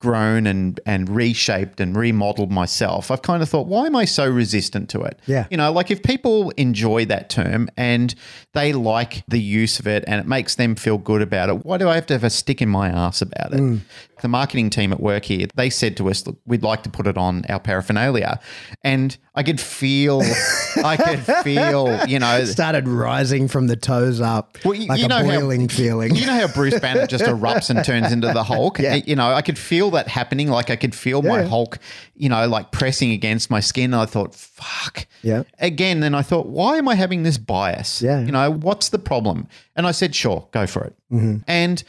grown 0.00 0.46
and 0.46 0.80
and 0.86 1.10
reshaped 1.10 1.78
and 1.78 1.94
remodeled 1.94 2.50
myself, 2.50 3.10
I've 3.10 3.20
kind 3.20 3.42
of 3.42 3.50
thought, 3.50 3.66
why 3.66 3.84
am 3.84 3.94
I 3.94 4.06
so 4.06 4.26
resistant 4.26 4.88
to 4.90 5.02
it? 5.02 5.20
Yeah. 5.26 5.46
You 5.50 5.58
know, 5.58 5.70
like 5.70 5.90
if 5.90 6.02
people 6.02 6.50
enjoy 6.52 7.04
that 7.04 7.28
term 7.28 7.68
and 7.76 8.14
they 8.54 8.72
like 8.72 9.22
the 9.28 9.40
use 9.40 9.78
of 9.78 9.86
it 9.86 10.02
and 10.06 10.18
it 10.18 10.26
makes 10.26 10.54
them 10.54 10.74
feel 10.74 10.96
good 10.96 11.20
about 11.20 11.50
it, 11.50 11.66
why 11.66 11.76
do 11.76 11.88
I 11.88 11.94
have 11.96 12.06
to 12.06 12.14
have 12.14 12.24
a 12.24 12.30
stick 12.30 12.62
in 12.62 12.70
my 12.70 12.88
ass 12.88 13.20
about 13.20 13.52
it? 13.52 13.60
Mm. 13.60 13.80
The 14.22 14.28
marketing 14.28 14.70
team 14.70 14.92
at 14.92 15.00
work 15.00 15.24
here, 15.24 15.46
they 15.54 15.70
said 15.70 15.96
to 15.98 16.08
us, 16.10 16.26
look, 16.26 16.38
we'd 16.46 16.62
like 16.62 16.82
to 16.84 16.90
put 16.90 17.06
it 17.06 17.16
on 17.16 17.44
our 17.48 17.60
paraphernalia. 17.60 18.40
And 18.84 19.16
I 19.34 19.42
could 19.42 19.60
feel, 19.60 20.22
I 20.84 20.96
could 20.96 21.20
feel, 21.44 22.04
you 22.06 22.18
know, 22.18 22.44
Started 22.44 22.86
rising 22.88 23.48
from 23.48 23.66
the 23.66 23.76
toes 23.76 24.20
up, 24.20 24.58
Well, 24.64 24.74
you- 24.74 24.86
like 24.88 24.98
you 24.98 25.06
a 25.06 25.08
know 25.08 25.16
how- 25.24 25.40
boiling 25.40 25.68
feeling. 25.68 26.14
You 26.14 26.26
know 26.26 26.34
how 26.34 26.48
Bruce 26.48 26.78
Banner 26.80 27.06
just 27.06 27.24
erupts 27.34 27.70
and 27.70 27.84
turns 27.84 28.12
into 28.12 28.28
the 28.32 28.44
Hulk? 28.44 28.78
Yeah. 28.78 28.94
You 28.96 29.16
know, 29.16 29.32
I 29.32 29.42
could 29.42 29.58
feel 29.58 29.90
that 29.92 30.08
happening. 30.08 30.48
Like 30.48 30.70
I 30.70 30.76
could 30.76 30.94
feel 30.94 31.22
my 31.22 31.42
Hulk, 31.42 31.78
you 32.14 32.28
know, 32.28 32.46
like 32.48 32.72
pressing 32.72 33.12
against 33.12 33.50
my 33.50 33.60
skin. 33.60 33.94
I 33.94 34.06
thought, 34.06 34.34
fuck. 34.34 35.06
Yeah. 35.22 35.42
Again, 35.58 36.00
then 36.00 36.14
I 36.14 36.22
thought, 36.22 36.46
why 36.46 36.76
am 36.76 36.88
I 36.88 36.94
having 36.94 37.22
this 37.22 37.38
bias? 37.38 38.02
Yeah. 38.02 38.20
You 38.20 38.32
know, 38.32 38.50
what's 38.50 38.88
the 38.90 38.98
problem? 38.98 39.48
And 39.76 39.86
I 39.86 39.92
said, 39.92 40.14
sure, 40.14 40.48
go 40.52 40.66
for 40.66 40.84
it. 40.84 40.94
Mm-hmm. 41.12 41.38
And 41.46 41.82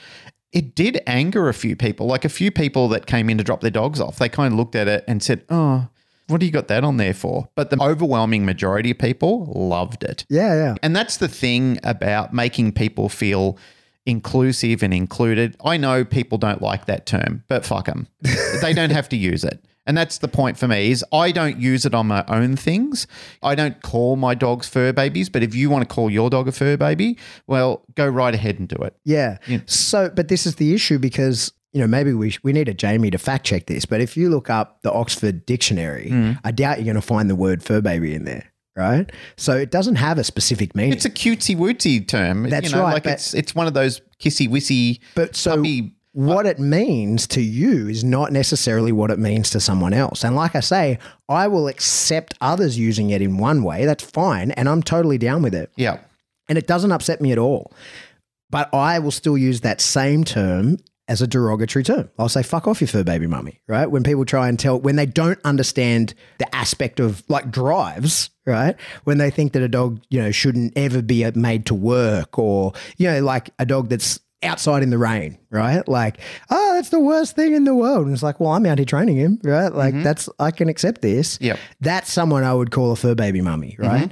it 0.53 0.75
did 0.75 1.01
anger 1.07 1.49
a 1.49 1.53
few 1.53 1.75
people. 1.75 2.07
Like 2.07 2.25
a 2.25 2.29
few 2.29 2.51
people 2.51 2.87
that 2.89 3.05
came 3.05 3.29
in 3.29 3.37
to 3.37 3.43
drop 3.43 3.61
their 3.61 3.71
dogs 3.71 3.99
off, 3.99 4.17
they 4.17 4.29
kind 4.29 4.53
of 4.53 4.57
looked 4.57 4.75
at 4.75 4.87
it 4.87 5.03
and 5.07 5.23
said, 5.23 5.43
oh, 5.49 5.87
what 6.27 6.39
do 6.39 6.45
you 6.45 6.51
got 6.51 6.67
that 6.67 6.83
on 6.83 6.97
there 6.97 7.13
for? 7.13 7.49
But 7.55 7.69
the 7.69 7.81
overwhelming 7.81 8.45
majority 8.45 8.91
of 8.91 8.97
people 8.97 9.45
loved 9.53 10.03
it. 10.03 10.25
yeah, 10.29 10.53
yeah. 10.53 10.75
And 10.81 10.95
that's 10.95 11.17
the 11.17 11.27
thing 11.27 11.79
about 11.83 12.33
making 12.33 12.73
people 12.73 13.09
feel 13.09 13.57
inclusive 14.05 14.81
and 14.81 14.93
included. 14.93 15.55
I 15.63 15.77
know 15.77 16.03
people 16.03 16.37
don't 16.37 16.61
like 16.61 16.85
that 16.85 17.05
term, 17.05 17.43
but 17.47 17.65
fuck 17.65 17.85
them. 17.85 18.07
they 18.61 18.73
don't 18.73 18.91
have 18.91 19.09
to 19.09 19.17
use 19.17 19.43
it. 19.43 19.63
And 19.87 19.97
that's 19.97 20.19
the 20.19 20.27
point 20.27 20.57
for 20.57 20.67
me 20.67 20.91
is 20.91 21.03
I 21.11 21.31
don't 21.31 21.57
use 21.57 21.85
it 21.85 21.93
on 21.95 22.07
my 22.07 22.23
own 22.27 22.55
things. 22.55 23.07
I 23.41 23.55
don't 23.55 23.81
call 23.81 24.15
my 24.15 24.35
dogs 24.35 24.69
fur 24.69 24.93
babies, 24.93 25.27
but 25.29 25.41
if 25.43 25.55
you 25.55 25.69
want 25.69 25.87
to 25.87 25.93
call 25.93 26.09
your 26.09 26.29
dog 26.29 26.47
a 26.47 26.51
fur 26.51 26.77
baby, 26.77 27.17
well, 27.47 27.83
go 27.95 28.07
right 28.07 28.33
ahead 28.33 28.59
and 28.59 28.67
do 28.67 28.75
it. 28.75 28.95
Yeah. 29.05 29.37
So, 29.65 30.09
but 30.09 30.27
this 30.27 30.45
is 30.45 30.55
the 30.55 30.73
issue 30.73 30.99
because 30.99 31.51
you 31.73 31.79
know 31.81 31.87
maybe 31.87 32.13
we 32.13 32.35
we 32.43 32.53
need 32.53 32.67
a 32.69 32.73
Jamie 32.73 33.09
to 33.11 33.17
fact 33.17 33.45
check 33.45 33.65
this. 33.65 33.85
But 33.85 34.01
if 34.01 34.15
you 34.15 34.29
look 34.29 34.49
up 34.49 34.81
the 34.83 34.91
Oxford 34.91 35.45
Dictionary, 35.45 36.09
Hmm. 36.09 36.31
I 36.43 36.51
doubt 36.51 36.77
you're 36.77 36.85
going 36.85 36.95
to 36.95 37.01
find 37.01 37.29
the 37.29 37.35
word 37.35 37.63
fur 37.63 37.81
baby 37.81 38.13
in 38.13 38.25
there, 38.25 38.51
right? 38.75 39.11
So 39.37 39.57
it 39.57 39.71
doesn't 39.71 39.95
have 39.95 40.17
a 40.19 40.23
specific 40.23 40.75
meaning. 40.75 40.93
It's 40.93 41.05
a 41.05 41.09
cutesy 41.09 41.55
wootsy 41.57 42.07
term. 42.07 42.49
That's 42.49 42.69
you 42.69 42.75
know, 42.75 42.83
right, 42.83 42.93
Like 42.93 43.07
it's 43.07 43.33
it's 43.33 43.55
one 43.55 43.67
of 43.67 43.73
those 43.73 44.01
kissy 44.19 44.47
wissy 44.47 44.99
But 45.15 45.35
so 45.35 45.55
puppy 45.55 45.95
what 46.13 46.45
it 46.45 46.59
means 46.59 47.25
to 47.27 47.41
you 47.41 47.87
is 47.87 48.03
not 48.03 48.31
necessarily 48.31 48.91
what 48.91 49.11
it 49.11 49.19
means 49.19 49.49
to 49.51 49.59
someone 49.59 49.93
else. 49.93 50.23
And 50.23 50.35
like 50.35 50.55
I 50.55 50.59
say, 50.59 50.99
I 51.29 51.47
will 51.47 51.67
accept 51.67 52.33
others 52.41 52.77
using 52.77 53.11
it 53.11 53.21
in 53.21 53.37
one 53.37 53.63
way. 53.63 53.85
That's 53.85 54.03
fine. 54.03 54.51
And 54.51 54.67
I'm 54.67 54.83
totally 54.83 55.17
down 55.17 55.41
with 55.41 55.55
it. 55.55 55.71
Yeah. 55.77 55.99
And 56.49 56.57
it 56.57 56.67
doesn't 56.67 56.91
upset 56.91 57.21
me 57.21 57.31
at 57.31 57.37
all. 57.37 57.71
But 58.49 58.73
I 58.73 58.99
will 58.99 59.11
still 59.11 59.37
use 59.37 59.61
that 59.61 59.79
same 59.79 60.25
term 60.25 60.77
as 61.07 61.21
a 61.21 61.27
derogatory 61.27 61.83
term. 61.83 62.09
I'll 62.19 62.29
say, 62.29 62.43
fuck 62.43 62.67
off, 62.67 62.81
you 62.81 62.87
fur 62.87 63.03
baby 63.03 63.27
mummy, 63.27 63.61
right? 63.67 63.85
When 63.85 64.03
people 64.03 64.25
try 64.25 64.49
and 64.49 64.59
tell, 64.59 64.79
when 64.79 64.97
they 64.97 65.05
don't 65.05 65.39
understand 65.45 66.13
the 66.37 66.53
aspect 66.55 66.99
of 66.99 67.23
like 67.29 67.51
drives, 67.51 68.29
right? 68.45 68.75
When 69.05 69.17
they 69.17 69.29
think 69.29 69.53
that 69.53 69.61
a 69.61 69.69
dog, 69.69 70.01
you 70.09 70.21
know, 70.21 70.31
shouldn't 70.31 70.77
ever 70.77 71.01
be 71.01 71.23
uh, 71.23 71.31
made 71.35 71.65
to 71.67 71.73
work 71.75 72.37
or, 72.37 72.73
you 72.97 73.09
know, 73.09 73.21
like 73.21 73.49
a 73.59 73.65
dog 73.65 73.89
that's 73.89 74.19
outside 74.43 74.83
in 74.83 74.89
the 74.89 74.97
rain, 74.97 75.37
right? 75.49 75.87
Like, 75.87 76.19
oh, 76.49 76.73
that's 76.75 76.89
the 76.89 76.99
worst 76.99 77.35
thing 77.35 77.53
in 77.53 77.63
the 77.63 77.75
world. 77.75 78.05
And 78.05 78.13
it's 78.13 78.23
like, 78.23 78.39
well, 78.39 78.51
I'm 78.51 78.65
out 78.65 78.79
here 78.79 78.85
training 78.85 79.17
him, 79.17 79.39
right? 79.43 79.73
Like, 79.73 79.93
mm-hmm. 79.93 80.03
that's, 80.03 80.29
I 80.39 80.51
can 80.51 80.69
accept 80.69 81.01
this. 81.01 81.37
Yeah. 81.41 81.57
That's 81.79 82.11
someone 82.11 82.43
I 82.43 82.53
would 82.53 82.71
call 82.71 82.91
a 82.91 82.95
fur 82.95 83.15
baby 83.15 83.41
mummy, 83.41 83.77
mm-hmm. 83.79 83.83
right? 83.83 84.11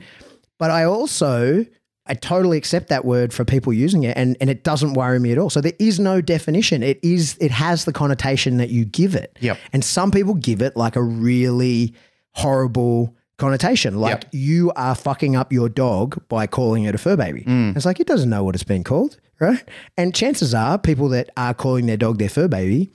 But 0.58 0.72
I 0.72 0.84
also, 0.84 1.66
I 2.06 2.14
totally 2.14 2.58
accept 2.58 2.90
that 2.90 3.06
word 3.06 3.34
for 3.34 3.46
people 3.46 3.72
using 3.72 4.04
it 4.04 4.18
and, 4.18 4.36
and 4.42 4.50
it 4.50 4.64
doesn't 4.64 4.94
worry 4.94 5.20
me 5.20 5.32
at 5.32 5.38
all. 5.38 5.50
So 5.50 5.62
there 5.62 5.74
is 5.80 6.00
no 6.00 6.22
definition. 6.22 6.84
It 6.84 7.00
is, 7.04 7.38
it 7.40 7.52
has 7.52 7.86
the 7.86 7.94
connotation 7.94 8.58
that 8.58 8.70
you 8.70 8.86
give 8.86 9.16
it. 9.16 9.38
Yep. 9.42 9.58
And 9.74 9.84
some 9.84 10.12
people 10.12 10.34
give 10.34 10.62
it 10.62 10.76
like 10.76 10.96
a 10.96 11.04
really 11.04 11.94
horrible 12.34 13.16
connotation. 13.38 14.00
Like 14.00 14.24
Yep. 14.24 14.26
you 14.34 14.72
are 14.76 14.94
fucking 14.96 15.36
up 15.36 15.52
your 15.52 15.70
dog 15.70 16.22
by 16.28 16.46
calling 16.46 16.84
it 16.84 16.94
a 16.94 16.98
fur 16.98 17.16
baby. 17.16 17.44
Mm. 17.44 17.76
It's 17.76 17.86
like 17.86 18.00
it 18.00 18.08
doesn't 18.08 18.30
know 18.30 18.44
what 18.44 18.54
it's 18.54 18.64
been 18.64 18.84
called, 18.84 19.18
right? 19.40 19.64
And 19.98 20.14
chances 20.14 20.54
are 20.54 20.78
people 20.78 21.10
that 21.10 21.30
are 21.38 21.54
calling 21.54 21.86
their 21.86 21.98
dog 21.98 22.18
their 22.18 22.30
fur 22.30 22.48
baby, 22.48 22.92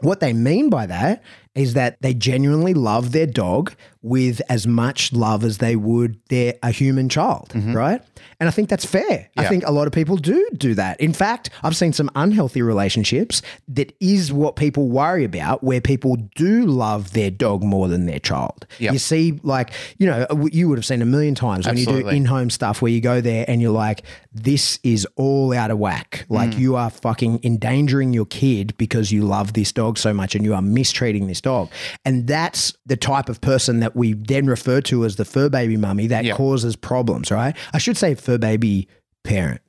what 0.00 0.20
they 0.20 0.32
mean 0.32 0.70
by 0.70 0.86
that 0.86 1.22
is 1.56 1.74
that 1.74 2.00
they 2.02 2.14
genuinely 2.14 2.74
love 2.74 3.12
their 3.12 3.26
dog 3.26 3.72
with 4.02 4.40
as 4.48 4.66
much 4.68 5.12
love 5.12 5.42
as 5.42 5.58
they 5.58 5.74
would 5.74 6.20
their 6.28 6.54
a 6.62 6.70
human 6.70 7.08
child, 7.08 7.50
right? 7.56 8.00
And 8.38 8.48
I 8.48 8.52
think 8.52 8.68
that's 8.68 8.84
fair. 8.84 9.28
I 9.36 9.46
think 9.48 9.64
a 9.66 9.72
lot 9.72 9.86
of 9.88 9.92
people 9.92 10.16
do 10.16 10.48
do 10.56 10.74
that. 10.74 11.00
In 11.00 11.12
fact, 11.12 11.50
I've 11.64 11.74
seen 11.76 11.92
some 11.92 12.10
unhealthy 12.14 12.62
relationships 12.62 13.42
that 13.68 13.96
is 13.98 14.32
what 14.32 14.54
people 14.54 14.88
worry 14.88 15.24
about, 15.24 15.64
where 15.64 15.80
people 15.80 16.16
do 16.36 16.66
love 16.66 17.12
their 17.14 17.30
dog 17.30 17.64
more 17.64 17.88
than 17.88 18.06
their 18.06 18.20
child. 18.20 18.66
Yep. 18.78 18.92
You 18.92 18.98
see, 19.00 19.40
like 19.42 19.70
you 19.98 20.06
know, 20.06 20.26
you 20.52 20.68
would 20.68 20.78
have 20.78 20.84
seen 20.86 21.02
a 21.02 21.06
million 21.06 21.34
times 21.34 21.66
when 21.66 21.76
you 21.76 21.86
do 21.86 22.06
in-home 22.08 22.50
stuff 22.50 22.80
where 22.82 22.92
you 22.92 23.00
go 23.00 23.20
there 23.20 23.44
and 23.48 23.60
you're 23.60 23.72
like, 23.72 24.02
this 24.32 24.78
is 24.84 25.06
all 25.16 25.52
out 25.52 25.70
of 25.72 25.78
whack. 25.78 26.26
Like 26.28 26.50
Mm. 26.50 26.58
you 26.58 26.76
are 26.76 26.90
fucking 26.90 27.40
endangering 27.42 28.12
your 28.12 28.26
kid 28.26 28.76
because 28.76 29.10
you 29.10 29.22
love 29.24 29.54
this 29.54 29.72
dog 29.72 29.98
so 29.98 30.12
much 30.14 30.34
and 30.36 30.44
you 30.44 30.54
are 30.54 30.62
mistreating 30.62 31.26
this 31.26 31.40
dog. 31.46 31.70
And 32.04 32.26
that's 32.26 32.74
the 32.86 32.96
type 32.96 33.28
of 33.28 33.40
person 33.40 33.80
that 33.80 33.94
we 33.96 34.12
then 34.14 34.46
refer 34.46 34.80
to 34.82 35.04
as 35.04 35.16
the 35.16 35.24
fur 35.24 35.48
baby 35.48 35.76
mummy 35.76 36.06
that 36.08 36.24
Yeah. 36.24 36.34
causes 36.34 36.74
problems, 36.76 37.30
right? 37.30 37.56
I 37.72 37.78
should 37.78 37.96
say 37.96 38.14
fur 38.16 38.36
baby 38.38 38.88
parent. 39.24 39.60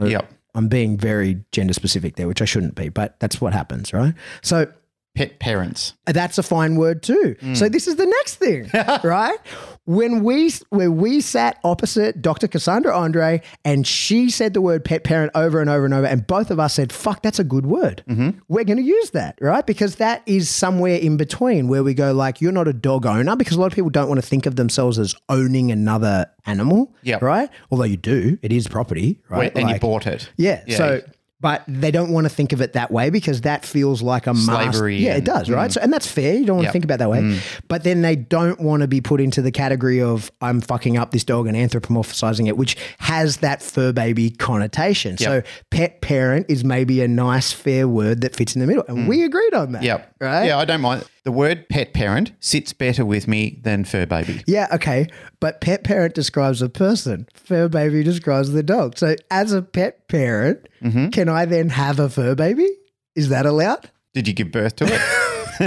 Yep. 0.00 0.30
I'm 0.54 0.68
being 0.68 0.96
very 0.96 1.40
gender 1.50 1.72
specific 1.74 2.14
there, 2.16 2.28
which 2.28 2.40
I 2.40 2.44
shouldn't 2.44 2.76
be, 2.76 2.88
but 2.88 3.18
that's 3.18 3.40
what 3.40 3.52
happens, 3.52 3.92
right? 3.92 4.14
So 4.42 4.66
Pet 5.14 5.38
parents. 5.38 5.94
that's 6.06 6.38
a 6.38 6.42
fine 6.42 6.74
word 6.76 7.02
too. 7.02 7.36
Mm. 7.40 7.56
So 7.56 7.68
this 7.68 7.86
is 7.86 7.96
the 7.96 8.06
next 8.06 8.34
thing, 8.36 8.68
right? 9.04 9.38
When 9.84 10.24
we 10.24 10.50
when 10.70 10.96
we 10.96 11.20
sat 11.20 11.58
opposite 11.62 12.20
Dr. 12.20 12.48
Cassandra 12.48 12.96
Andre 12.96 13.42
and 13.64 13.86
she 13.86 14.28
said 14.30 14.54
the 14.54 14.60
word 14.60 14.84
pet 14.84 15.04
parent 15.04 15.30
over 15.34 15.60
and 15.60 15.70
over 15.70 15.84
and 15.84 15.94
over, 15.94 16.06
and 16.06 16.26
both 16.26 16.50
of 16.50 16.58
us 16.58 16.74
said, 16.74 16.92
"Fuck, 16.92 17.22
that's 17.22 17.38
a 17.38 17.44
good 17.44 17.66
word. 17.66 18.02
Mm-hmm. 18.08 18.38
We're 18.48 18.64
going 18.64 18.78
to 18.78 18.82
use 18.82 19.10
that, 19.10 19.38
right? 19.40 19.64
Because 19.64 19.96
that 19.96 20.22
is 20.26 20.48
somewhere 20.50 20.96
in 20.96 21.16
between 21.16 21.68
where 21.68 21.84
we 21.84 21.94
go 21.94 22.12
like, 22.12 22.40
you're 22.40 22.50
not 22.52 22.66
a 22.66 22.72
dog 22.72 23.06
owner 23.06 23.36
because 23.36 23.56
a 23.56 23.60
lot 23.60 23.66
of 23.66 23.74
people 23.74 23.90
don't 23.90 24.08
want 24.08 24.20
to 24.20 24.26
think 24.26 24.46
of 24.46 24.56
themselves 24.56 24.98
as 24.98 25.14
owning 25.28 25.70
another 25.70 26.26
animal, 26.46 26.92
yeah, 27.02 27.18
right? 27.20 27.50
Although 27.70 27.84
you 27.84 27.96
do, 27.96 28.38
it 28.42 28.52
is 28.52 28.66
property, 28.66 29.20
right? 29.28 29.52
and 29.54 29.70
you 29.70 29.78
bought 29.78 30.06
it. 30.06 30.30
yeah. 30.36 30.62
Yeah. 30.66 30.76
So, 30.76 31.02
but 31.44 31.62
they 31.68 31.90
don't 31.90 32.10
want 32.10 32.24
to 32.24 32.30
think 32.30 32.54
of 32.54 32.62
it 32.62 32.72
that 32.72 32.90
way 32.90 33.10
because 33.10 33.42
that 33.42 33.66
feels 33.66 34.00
like 34.00 34.26
a 34.26 34.34
Slavery 34.34 34.96
Yeah, 34.96 35.12
it 35.12 35.16
and- 35.16 35.26
does, 35.26 35.50
right? 35.50 35.68
Mm. 35.68 35.74
So, 35.74 35.80
and 35.82 35.92
that's 35.92 36.06
fair. 36.06 36.32
You 36.32 36.46
don't 36.46 36.56
want 36.56 36.68
to 36.68 36.72
think 36.72 36.84
about 36.84 36.94
it 36.94 36.98
that 37.00 37.10
way. 37.10 37.20
Mm. 37.20 37.60
But 37.68 37.84
then 37.84 38.00
they 38.00 38.16
don't 38.16 38.58
want 38.60 38.80
to 38.80 38.88
be 38.88 39.02
put 39.02 39.20
into 39.20 39.42
the 39.42 39.52
category 39.52 40.00
of 40.00 40.32
I'm 40.40 40.62
fucking 40.62 40.96
up 40.96 41.10
this 41.10 41.22
dog 41.22 41.46
and 41.46 41.54
anthropomorphizing 41.54 42.48
it, 42.48 42.56
which 42.56 42.78
has 42.98 43.36
that 43.38 43.60
fur 43.60 43.92
baby 43.92 44.30
connotation. 44.30 45.18
So, 45.18 45.42
pet 45.70 46.00
parent 46.00 46.46
is 46.48 46.64
maybe 46.64 47.02
a 47.02 47.08
nice, 47.08 47.52
fair 47.52 47.86
word 47.86 48.22
that 48.22 48.34
fits 48.34 48.54
in 48.54 48.62
the 48.62 48.66
middle, 48.66 48.84
and 48.88 49.00
mm. 49.00 49.06
we 49.06 49.22
agreed 49.22 49.52
on 49.52 49.72
that. 49.72 49.82
Yep. 49.82 50.14
Right. 50.20 50.46
Yeah, 50.46 50.56
I 50.56 50.64
don't 50.64 50.80
mind. 50.80 51.04
The 51.24 51.32
word 51.32 51.68
pet 51.70 51.94
parent 51.94 52.32
sits 52.40 52.74
better 52.74 53.04
with 53.04 53.26
me 53.26 53.58
than 53.62 53.84
fur 53.84 54.04
baby. 54.04 54.42
Yeah, 54.46 54.66
okay. 54.74 55.08
But 55.40 55.62
pet 55.62 55.82
parent 55.82 56.14
describes 56.14 56.60
a 56.60 56.68
person. 56.68 57.26
Fur 57.34 57.68
baby 57.68 58.02
describes 58.02 58.52
the 58.52 58.62
dog. 58.62 58.98
So 58.98 59.16
as 59.30 59.52
a 59.52 59.62
pet 59.62 60.08
parent, 60.08 60.68
Mm-hmm. 60.82 61.08
can 61.08 61.30
I 61.30 61.46
then 61.46 61.70
have 61.70 61.98
a 61.98 62.10
fur 62.10 62.34
baby? 62.34 62.68
Is 63.16 63.30
that 63.30 63.46
allowed? 63.46 63.90
Did 64.12 64.28
you 64.28 64.34
give 64.34 64.52
birth 64.52 64.76
to 64.76 64.84
it? 64.86 65.00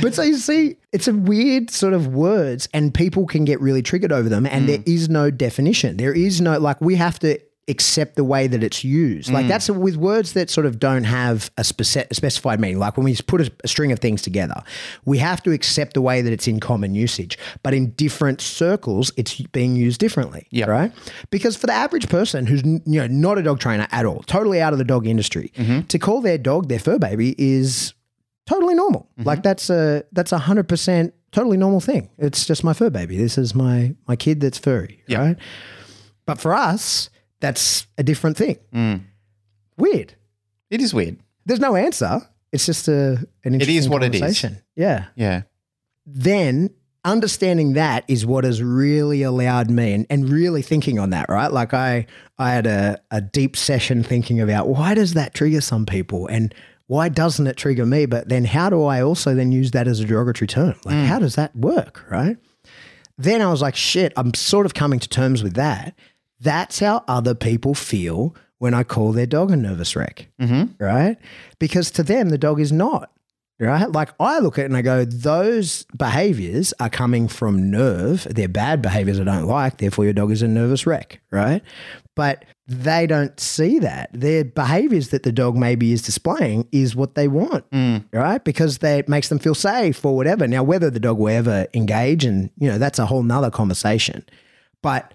But 0.00 0.14
so 0.14 0.22
you 0.22 0.36
see, 0.38 0.76
it's 0.92 1.08
a 1.08 1.14
weird 1.14 1.70
sort 1.70 1.94
of 1.94 2.08
words, 2.08 2.68
and 2.72 2.92
people 2.94 3.26
can 3.26 3.44
get 3.44 3.60
really 3.60 3.82
triggered 3.82 4.12
over 4.12 4.28
them, 4.28 4.46
and 4.46 4.68
there 4.68 4.82
is 4.86 5.08
no 5.08 5.30
definition. 5.30 5.96
There 5.96 6.12
is 6.14 6.40
no, 6.40 6.58
like, 6.58 6.80
we 6.80 6.94
have 6.96 7.18
to 7.20 7.38
accept 7.68 8.16
the 8.16 8.24
way 8.24 8.46
that 8.46 8.62
it's 8.62 8.84
used. 8.84 9.32
Like, 9.32 9.46
mm. 9.46 9.48
that's 9.48 9.70
with 9.70 9.96
words 9.96 10.34
that 10.34 10.50
sort 10.50 10.66
of 10.66 10.78
don't 10.78 11.04
have 11.04 11.50
a 11.56 11.62
speci- 11.62 12.12
specified 12.14 12.60
meaning. 12.60 12.78
Like, 12.78 12.96
when 12.96 13.04
we 13.04 13.16
put 13.26 13.40
a, 13.40 13.52
a 13.64 13.68
string 13.68 13.92
of 13.92 13.98
things 13.98 14.22
together, 14.22 14.62
we 15.04 15.18
have 15.18 15.42
to 15.44 15.52
accept 15.52 15.94
the 15.94 16.02
way 16.02 16.20
that 16.20 16.32
it's 16.32 16.46
in 16.46 16.60
common 16.60 16.94
usage. 16.94 17.38
But 17.62 17.74
in 17.74 17.90
different 17.92 18.40
circles, 18.40 19.12
it's 19.16 19.40
being 19.40 19.76
used 19.76 20.00
differently. 20.00 20.46
Yep. 20.50 20.68
Right? 20.68 20.92
Because 21.30 21.56
for 21.56 21.66
the 21.66 21.72
average 21.72 22.08
person 22.08 22.46
who's 22.46 22.62
you 22.64 22.80
know 22.84 23.06
not 23.06 23.38
a 23.38 23.42
dog 23.42 23.60
trainer 23.60 23.88
at 23.90 24.06
all, 24.06 24.22
totally 24.22 24.60
out 24.60 24.72
of 24.72 24.78
the 24.78 24.84
dog 24.84 25.06
industry, 25.06 25.52
mm-hmm. 25.56 25.82
to 25.82 25.98
call 25.98 26.20
their 26.20 26.38
dog 26.38 26.68
their 26.68 26.78
fur 26.78 26.98
baby 26.98 27.34
is 27.38 27.94
totally 28.46 28.74
normal. 28.74 29.08
Mm-hmm. 29.18 29.28
Like 29.28 29.42
that's 29.42 29.70
a 29.70 30.04
that's 30.12 30.32
a 30.32 30.38
hundred 30.38 30.68
percent 30.68 31.14
totally 31.32 31.56
normal 31.56 31.80
thing. 31.80 32.10
It's 32.18 32.46
just 32.46 32.64
my 32.64 32.72
fur 32.72 32.90
baby. 32.90 33.16
This 33.16 33.38
is 33.38 33.54
my 33.54 33.94
my 34.06 34.16
kid 34.16 34.40
that's 34.40 34.58
furry, 34.58 35.02
Yeah. 35.06 35.18
right? 35.18 35.36
But 36.26 36.40
for 36.40 36.54
us, 36.54 37.10
that's 37.44 37.86
a 37.98 38.02
different 38.02 38.38
thing. 38.38 38.56
Mm. 38.72 39.02
Weird. 39.76 40.14
It 40.70 40.80
is 40.80 40.94
weird. 40.94 41.18
There's 41.44 41.60
no 41.60 41.76
answer. 41.76 42.22
It's 42.52 42.64
just 42.64 42.88
a 42.88 43.26
an 43.44 43.52
interesting 43.52 43.76
is 43.76 43.88
what 43.88 44.02
it 44.02 44.14
is. 44.14 44.46
Yeah. 44.74 45.06
Yeah. 45.14 45.42
Then 46.06 46.70
understanding 47.04 47.74
that 47.74 48.04
is 48.08 48.24
what 48.24 48.44
has 48.44 48.62
really 48.62 49.22
allowed 49.22 49.70
me 49.70 49.92
and, 49.92 50.06
and 50.08 50.30
really 50.30 50.62
thinking 50.62 50.98
on 50.98 51.10
that, 51.10 51.28
right? 51.28 51.52
Like 51.52 51.74
I 51.74 52.06
I 52.38 52.52
had 52.52 52.66
a, 52.66 52.98
a 53.10 53.20
deep 53.20 53.56
session 53.56 54.02
thinking 54.02 54.40
about 54.40 54.68
why 54.68 54.94
does 54.94 55.12
that 55.12 55.34
trigger 55.34 55.60
some 55.60 55.84
people 55.84 56.26
and 56.28 56.54
why 56.86 57.10
doesn't 57.10 57.46
it 57.46 57.58
trigger 57.58 57.84
me? 57.84 58.06
But 58.06 58.30
then 58.30 58.46
how 58.46 58.70
do 58.70 58.84
I 58.84 59.02
also 59.02 59.34
then 59.34 59.52
use 59.52 59.72
that 59.72 59.86
as 59.86 60.00
a 60.00 60.06
derogatory 60.06 60.46
term? 60.46 60.76
Like 60.86 60.94
mm. 60.94 61.06
how 61.06 61.18
does 61.18 61.34
that 61.34 61.54
work, 61.54 62.06
right? 62.10 62.38
Then 63.18 63.42
I 63.42 63.50
was 63.50 63.60
like, 63.60 63.76
shit, 63.76 64.14
I'm 64.16 64.32
sort 64.32 64.64
of 64.64 64.72
coming 64.72 64.98
to 64.98 65.08
terms 65.08 65.42
with 65.42 65.54
that. 65.54 65.94
That's 66.44 66.78
how 66.78 67.02
other 67.08 67.34
people 67.34 67.74
feel 67.74 68.34
when 68.58 68.74
I 68.74 68.82
call 68.82 69.12
their 69.12 69.26
dog 69.26 69.50
a 69.50 69.56
nervous 69.56 69.96
wreck, 69.96 70.28
mm-hmm. 70.40 70.82
right? 70.82 71.16
Because 71.58 71.90
to 71.92 72.02
them, 72.02 72.28
the 72.28 72.38
dog 72.38 72.60
is 72.60 72.70
not, 72.70 73.10
right? 73.58 73.90
Like 73.90 74.10
I 74.20 74.40
look 74.40 74.58
at 74.58 74.62
it 74.62 74.64
and 74.66 74.76
I 74.76 74.82
go, 74.82 75.04
those 75.04 75.84
behaviors 75.96 76.74
are 76.80 76.90
coming 76.90 77.28
from 77.28 77.70
nerve. 77.70 78.26
They're 78.30 78.46
bad 78.48 78.82
behaviors 78.82 79.18
I 79.18 79.24
don't 79.24 79.46
like. 79.46 79.78
Therefore, 79.78 80.04
your 80.04 80.12
dog 80.12 80.30
is 80.30 80.42
a 80.42 80.48
nervous 80.48 80.86
wreck, 80.86 81.20
right? 81.30 81.62
But 82.14 82.44
they 82.66 83.06
don't 83.06 83.38
see 83.40 83.78
that. 83.78 84.10
Their 84.12 84.44
behaviors 84.44 85.08
that 85.10 85.22
the 85.22 85.32
dog 85.32 85.56
maybe 85.56 85.92
is 85.92 86.02
displaying 86.02 86.68
is 86.72 86.94
what 86.94 87.14
they 87.14 87.26
want, 87.26 87.68
mm. 87.70 88.04
right? 88.12 88.42
Because 88.44 88.78
they, 88.78 88.98
it 88.98 89.08
makes 89.08 89.28
them 89.28 89.38
feel 89.38 89.54
safe 89.54 90.04
or 90.04 90.14
whatever. 90.14 90.46
Now, 90.46 90.62
whether 90.62 90.90
the 90.90 91.00
dog 91.00 91.18
will 91.18 91.28
ever 91.28 91.66
engage, 91.72 92.24
and 92.24 92.50
you 92.58 92.68
know, 92.68 92.78
that's 92.78 92.98
a 92.98 93.06
whole 93.06 93.22
nother 93.22 93.50
conversation. 93.50 94.24
But 94.80 95.12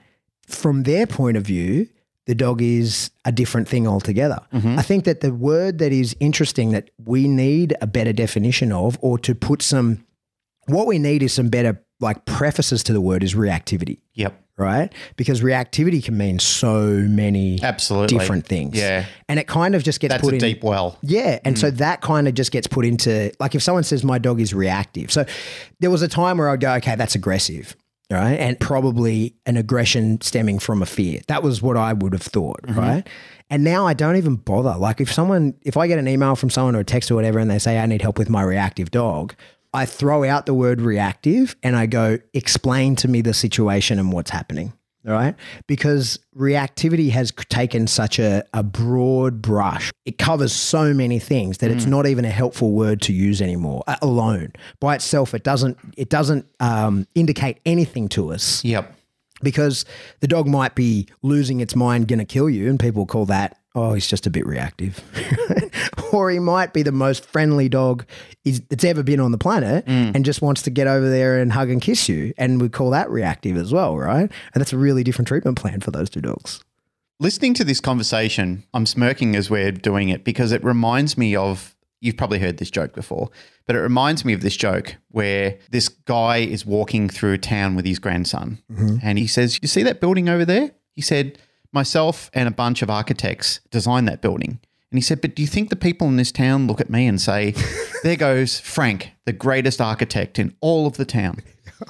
from 0.50 0.84
their 0.84 1.08
point 1.08 1.38
of 1.38 1.44
view, 1.46 1.88
the 2.26 2.36
dog 2.36 2.62
is 2.62 3.10
a 3.26 3.32
different 3.32 3.68
thing 3.68 3.88
altogether. 3.88 4.40
Mm-hmm. 4.54 4.78
I 4.78 4.82
think 4.84 5.06
that 5.06 5.22
the 5.22 5.34
word 5.34 5.80
that 5.80 5.92
is 5.92 6.16
interesting 6.20 6.72
that 6.72 6.90
we 7.04 7.28
need 7.28 7.76
a 7.82 7.88
better 7.88 8.14
definition 8.14 8.72
of, 8.72 8.98
or 9.02 9.18
to 9.20 9.34
put 9.34 9.62
some, 9.62 10.06
what 10.68 10.86
we 10.86 11.00
need 11.00 11.24
is 11.24 11.34
some 11.34 11.50
better 11.50 11.84
like 12.00 12.26
prefaces 12.26 12.84
to 12.84 12.94
the 12.94 13.02
word 13.02 13.24
is 13.24 13.34
reactivity, 13.34 14.00
Yep. 14.14 14.42
right? 14.58 14.94
Because 15.18 15.42
reactivity 15.42 16.04
can 16.04 16.18
mean 16.18 16.40
so 16.40 16.86
many 16.92 17.60
Absolutely. 17.62 18.18
different 18.18 18.46
things. 18.46 18.78
Yeah. 18.78 19.06
And 19.28 19.38
it 19.40 19.48
kind 19.48 19.76
of 19.76 19.84
just 19.84 20.00
gets 20.00 20.14
That's 20.14 20.22
put 20.24 20.34
a 20.34 20.36
in 20.36 20.40
deep 20.40 20.64
well. 20.64 20.98
yeah. 21.02 21.40
And 21.44 21.58
so 21.60 21.70
mm. 21.72 21.78
that 21.78 22.02
kind 22.02 22.28
of 22.28 22.36
just 22.36 22.52
gets 22.52 22.68
put 22.68 22.86
into 22.86 23.34
like 23.40 23.54
if 23.56 23.64
someone 23.64 23.84
says 23.84 24.04
my 24.06 24.18
dog 24.18 24.40
is 24.40 24.54
reactive. 24.54 25.12
So 25.12 25.26
there 25.82 25.90
was 25.92 26.02
a 26.02 26.08
time 26.08 26.38
where 26.38 26.50
I'd 26.50 26.62
go, 26.62 26.74
okay, 26.76 26.96
that's 26.96 27.16
aggressive. 27.16 27.76
Right. 28.12 28.34
And 28.34 28.60
probably 28.60 29.36
an 29.46 29.56
aggression 29.56 30.20
stemming 30.22 30.60
from 30.60 30.82
a 30.82 30.86
fear. 30.88 31.22
That 31.28 31.44
was 31.44 31.62
what 31.62 31.78
I 31.78 31.94
would 31.94 32.14
have 32.14 32.24
thought. 32.24 32.64
Mm-hmm. 32.64 32.80
Right. 32.80 33.08
And 33.52 33.64
now 33.64 33.86
I 33.86 33.94
don't 33.94 34.16
even 34.16 34.36
bother. 34.36 34.76
Like 34.78 35.00
if 35.00 35.12
someone, 35.12 35.54
if 35.62 35.78
I 35.78 35.88
get 35.88 36.00
an 36.00 36.08
email 36.08 36.36
from 36.36 36.50
someone 36.50 36.76
or 36.76 36.80
a 36.80 36.84
text 36.84 37.12
or 37.12 37.16
whatever 37.16 37.40
and 37.40 37.50
they 37.50 37.60
say, 37.60 37.80
I 37.80 37.86
need 37.86 38.02
help 38.02 38.18
with 38.18 38.30
my 38.30 38.42
reactive 38.42 38.90
dog, 38.90 39.36
I 39.74 39.86
throw 39.86 40.24
out 40.24 40.48
the 40.48 40.56
word 40.56 40.82
reactive 40.82 41.56
and 41.62 41.76
I 41.76 41.86
go, 41.86 42.18
explain 42.34 42.96
to 42.98 43.08
me 43.08 43.22
the 43.22 43.34
situation 43.34 44.00
and 44.00 44.12
what's 44.12 44.32
happening. 44.32 44.74
Right. 45.04 45.36
Because 45.66 46.20
reactivity 46.36 47.10
has 47.12 47.32
taken 47.50 47.88
such 47.88 48.20
a, 48.20 48.44
a 48.54 48.64
broad 48.64 49.42
brush. 49.42 49.92
It 50.06 50.18
covers 50.18 50.52
so 50.52 50.94
many 50.94 51.20
things 51.20 51.60
that 51.60 51.72
it's 51.72 51.86
not 51.86 52.06
even 52.06 52.26
a 52.26 52.30
helpful 52.30 52.72
word 52.72 53.02
to 53.04 53.14
use 53.14 53.42
anymore 53.42 53.84
uh, 53.88 53.96
alone. 54.02 54.54
By 54.80 54.96
itself, 54.96 55.34
it 55.34 55.44
doesn't 55.44 55.78
it 55.98 56.10
doesn't 56.10 56.46
um, 56.60 57.08
indicate 57.16 57.60
anything 57.66 58.10
to 58.10 58.34
us 58.34 58.64
Yep. 58.66 58.94
because 59.42 59.86
the 60.20 60.28
dog 60.28 60.48
might 60.48 60.76
be 60.76 61.08
losing 61.22 61.60
its 61.62 61.76
mind, 61.76 62.08
going 62.08 62.20
to 62.20 62.26
kill 62.26 62.50
you, 62.50 62.70
and 62.70 62.80
people 62.80 63.06
call 63.06 63.26
that, 63.28 63.58
oh, 63.76 63.94
he's 63.94 64.08
just 64.08 64.26
a 64.26 64.30
bit 64.30 64.46
reactive. 64.46 65.04
or 66.14 66.30
he 66.30 66.40
might 66.40 66.74
be 66.74 66.84
the 66.84 66.92
most 66.92 67.26
friendly 67.26 67.70
dog 67.70 68.06
is, 68.44 68.62
that's 68.70 68.84
ever 68.84 69.04
been 69.04 69.20
on 69.20 69.32
the 69.32 69.38
planet 69.38 69.86
mm. 69.86 70.14
and 70.16 70.26
just 70.26 70.42
wants 70.42 70.62
to 70.64 70.70
get 70.70 70.88
over 70.88 71.10
there 71.10 71.40
and 71.40 71.52
hug 71.54 71.70
and 71.70 71.82
kiss 71.82 72.10
you. 72.10 72.34
And 72.38 72.62
we 72.62 72.70
call 72.70 72.90
that 72.92 73.10
reactive 73.10 73.58
as 73.58 73.72
well, 73.72 73.98
right? 73.98 74.32
And 74.54 74.62
that's 74.62 74.74
a 74.74 74.78
really 74.78 75.04
different 75.04 75.28
treatment 75.28 75.58
plan 75.58 75.82
for 75.82 75.92
those 75.92 76.10
two 76.10 76.22
dogs. 76.22 76.64
Listening 77.20 77.54
to 77.56 77.64
this 77.64 77.82
conversation, 77.82 78.64
I'm 78.74 78.86
smirking 78.86 79.36
as 79.36 79.50
we're 79.50 79.72
doing 79.72 80.10
it 80.10 80.24
because 80.24 80.52
it 80.52 80.64
reminds 80.64 81.18
me 81.18 81.36
of 81.36 81.76
you've 82.02 82.16
probably 82.16 82.40
heard 82.40 82.58
this 82.58 82.72
joke 82.72 82.94
before, 82.94 83.30
but 83.66 83.76
it 83.76 83.80
reminds 83.80 84.24
me 84.24 84.32
of 84.32 84.42
this 84.42 84.56
joke 84.56 84.96
where 85.10 85.58
this 85.70 85.90
guy 85.90 86.38
is 86.38 86.66
walking 86.66 87.10
through 87.10 87.38
town 87.38 87.76
with 87.76 87.86
his 87.86 88.00
grandson 88.00 88.60
mm-hmm. 88.72 88.98
and 89.04 89.20
he 89.20 89.28
says, 89.28 89.60
You 89.62 89.68
see 89.68 89.84
that 89.84 90.00
building 90.00 90.30
over 90.30 90.46
there? 90.46 90.72
He 90.96 91.02
said, 91.02 91.38
Myself 91.72 92.30
and 92.34 92.48
a 92.48 92.52
bunch 92.52 92.82
of 92.82 92.90
architects 92.90 93.60
designed 93.70 94.08
that 94.08 94.22
building. 94.22 94.60
And 94.92 94.98
he 94.98 95.02
said, 95.02 95.22
But 95.22 95.36
do 95.36 95.42
you 95.42 95.48
think 95.48 95.70
the 95.70 95.76
people 95.76 96.08
in 96.08 96.16
this 96.16 96.32
town 96.32 96.66
look 96.68 96.82
at 96.82 96.90
me 96.90 97.06
and 97.06 97.22
say, 97.22 97.54
There 98.04 98.16
goes 98.16 98.60
Frank, 98.60 99.12
the 99.26 99.34
greatest 99.34 99.80
architect 99.80 100.40
in 100.40 100.56
all 100.62 100.88
of 100.88 100.98
the 100.98 101.06
town? 101.06 101.38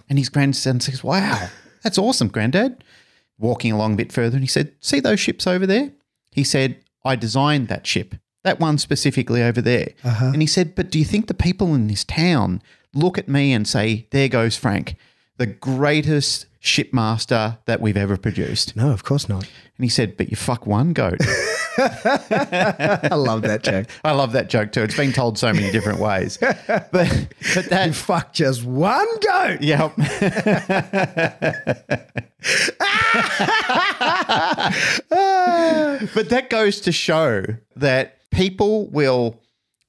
And 0.09 0.19
his 0.19 0.29
grandson 0.29 0.81
says, 0.81 1.03
Wow, 1.03 1.49
that's 1.81 1.97
awesome, 1.97 2.27
granddad 2.27 2.83
walking 3.39 3.71
along 3.71 3.93
a 3.93 3.97
bit 3.97 4.11
further 4.11 4.35
and 4.35 4.43
he 4.43 4.47
said, 4.47 4.73
See 4.81 4.99
those 4.99 5.19
ships 5.19 5.47
over 5.47 5.65
there? 5.65 5.91
He 6.31 6.43
said, 6.43 6.79
I 7.03 7.15
designed 7.15 7.69
that 7.69 7.87
ship, 7.87 8.15
that 8.43 8.59
one 8.59 8.77
specifically 8.77 9.41
over 9.41 9.61
there. 9.61 9.89
Uh-huh. 10.03 10.31
And 10.33 10.41
he 10.41 10.47
said, 10.47 10.75
But 10.75 10.91
do 10.91 10.99
you 10.99 11.05
think 11.05 11.27
the 11.27 11.33
people 11.33 11.73
in 11.73 11.87
this 11.87 12.03
town 12.03 12.61
look 12.93 13.17
at 13.17 13.29
me 13.29 13.53
and 13.53 13.67
say, 13.67 14.07
There 14.11 14.27
goes 14.27 14.57
Frank, 14.57 14.95
the 15.37 15.47
greatest 15.47 16.45
shipmaster 16.59 17.57
that 17.65 17.81
we've 17.81 17.97
ever 17.97 18.17
produced? 18.17 18.75
No, 18.75 18.91
of 18.91 19.03
course 19.03 19.29
not. 19.29 19.43
And 19.43 19.85
he 19.85 19.89
said, 19.89 20.17
But 20.17 20.29
you 20.29 20.35
fuck 20.35 20.65
one 20.65 20.93
goat. 20.93 21.19
I 21.79 23.15
love 23.15 23.43
that 23.43 23.63
joke. 23.63 23.87
I 24.03 24.11
love 24.11 24.33
that 24.33 24.49
joke 24.49 24.73
too. 24.73 24.81
It's 24.81 24.97
been 24.97 25.13
told 25.13 25.37
so 25.37 25.53
many 25.53 25.71
different 25.71 25.99
ways. 25.99 26.37
But, 26.91 27.27
but 27.55 27.65
that, 27.69 27.93
Fuck 27.93 28.33
just 28.33 28.63
one 28.63 29.07
goat. 29.19 29.61
Yep. 29.61 29.93
but 36.13 36.29
that 36.29 36.47
goes 36.49 36.81
to 36.81 36.91
show 36.91 37.45
that 37.75 38.17
people 38.31 38.87
will 38.87 39.39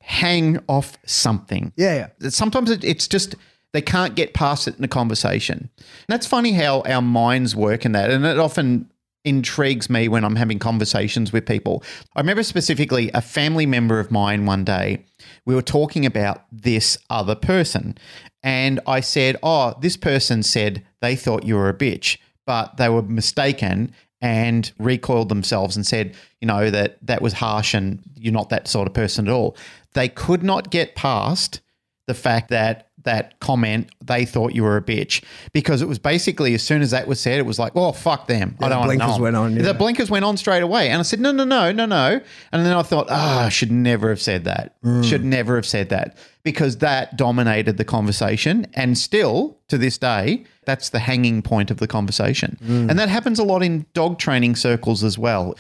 hang 0.00 0.58
off 0.68 0.96
something. 1.06 1.72
Yeah, 1.76 2.10
yeah. 2.20 2.30
Sometimes 2.30 2.70
it, 2.70 2.84
it's 2.84 3.08
just 3.08 3.34
they 3.72 3.82
can't 3.82 4.14
get 4.14 4.34
past 4.34 4.66
it 4.68 4.76
in 4.78 4.84
a 4.84 4.88
conversation. 4.88 5.70
And 5.78 6.06
that's 6.08 6.26
funny 6.26 6.52
how 6.52 6.82
our 6.82 7.02
minds 7.02 7.54
work 7.54 7.84
in 7.84 7.92
that. 7.92 8.10
And 8.10 8.24
it 8.24 8.38
often 8.38 8.90
intrigues 9.24 9.90
me 9.90 10.08
when 10.08 10.24
I'm 10.24 10.36
having 10.36 10.58
conversations 10.58 11.32
with 11.32 11.46
people. 11.46 11.82
I 12.16 12.20
remember 12.20 12.42
specifically 12.42 13.10
a 13.12 13.20
family 13.20 13.66
member 13.66 14.00
of 14.00 14.10
mine 14.10 14.46
one 14.46 14.64
day, 14.64 15.04
we 15.44 15.54
were 15.54 15.62
talking 15.62 16.06
about 16.06 16.44
this 16.50 16.96
other 17.10 17.34
person. 17.34 17.96
And 18.42 18.80
I 18.86 19.00
said, 19.00 19.36
Oh, 19.42 19.74
this 19.80 19.96
person 19.96 20.42
said 20.42 20.82
they 21.00 21.16
thought 21.16 21.44
you 21.44 21.56
were 21.56 21.68
a 21.68 21.74
bitch, 21.74 22.18
but 22.46 22.78
they 22.78 22.88
were 22.88 23.02
mistaken 23.02 23.92
and 24.22 24.70
recoiled 24.78 25.28
themselves 25.28 25.76
and 25.76 25.86
said, 25.86 26.14
you 26.40 26.46
know, 26.46 26.70
that 26.70 26.98
that 27.06 27.22
was 27.22 27.32
harsh 27.34 27.74
and 27.74 28.00
you're 28.16 28.32
not 28.32 28.50
that 28.50 28.68
sort 28.68 28.86
of 28.86 28.94
person 28.94 29.28
at 29.28 29.32
all. 29.32 29.56
They 29.94 30.08
could 30.08 30.42
not 30.42 30.70
get 30.70 30.94
past 30.94 31.60
the 32.06 32.14
fact 32.14 32.50
that 32.50 32.89
that 33.04 33.38
comment 33.40 33.90
they 34.00 34.24
thought 34.24 34.54
you 34.54 34.62
were 34.62 34.76
a 34.76 34.82
bitch. 34.82 35.22
Because 35.52 35.82
it 35.82 35.88
was 35.88 35.98
basically 35.98 36.54
as 36.54 36.62
soon 36.62 36.82
as 36.82 36.90
that 36.90 37.06
was 37.06 37.20
said 37.20 37.38
it 37.38 37.46
was 37.46 37.58
like 37.58 37.72
oh 37.74 37.92
fuck 37.92 38.26
them. 38.26 38.56
I 38.60 38.64
the 38.64 38.68
don't 38.70 38.78
want 38.86 38.98
blinkers 38.98 39.18
went 39.18 39.36
on, 39.36 39.56
yeah. 39.56 39.62
the 39.62 39.74
blinkers 39.74 40.10
went 40.10 40.24
on 40.24 40.36
straight 40.36 40.62
away. 40.62 40.88
And 40.88 40.98
I 40.98 41.02
said 41.02 41.20
no 41.20 41.32
no 41.32 41.44
no 41.44 41.72
no 41.72 41.86
no. 41.86 42.20
And 42.52 42.66
then 42.66 42.72
I 42.72 42.82
thought 42.82 43.06
ah 43.10 43.46
I 43.46 43.48
should 43.48 43.70
never 43.72 44.08
have 44.08 44.20
said 44.20 44.44
that. 44.44 44.80
Mm. 44.82 45.04
should 45.04 45.24
never 45.24 45.56
have 45.56 45.66
said 45.66 45.88
that. 45.90 46.16
Because 46.42 46.78
that 46.78 47.16
dominated 47.16 47.76
the 47.76 47.84
conversation. 47.84 48.66
And 48.74 48.96
still 48.96 49.58
to 49.68 49.78
this 49.78 49.98
day 49.98 50.44
that's 50.64 50.90
the 50.90 51.00
hanging 51.00 51.42
point 51.42 51.70
of 51.70 51.78
the 51.78 51.86
conversation. 51.86 52.58
Mm. 52.62 52.90
and 52.90 52.98
that 52.98 53.08
happens 53.08 53.38
a 53.38 53.44
lot 53.44 53.62
in 53.62 53.86
dog 53.94 54.18
training 54.18 54.56
circles 54.56 55.02
as 55.04 55.18
well. 55.18 55.56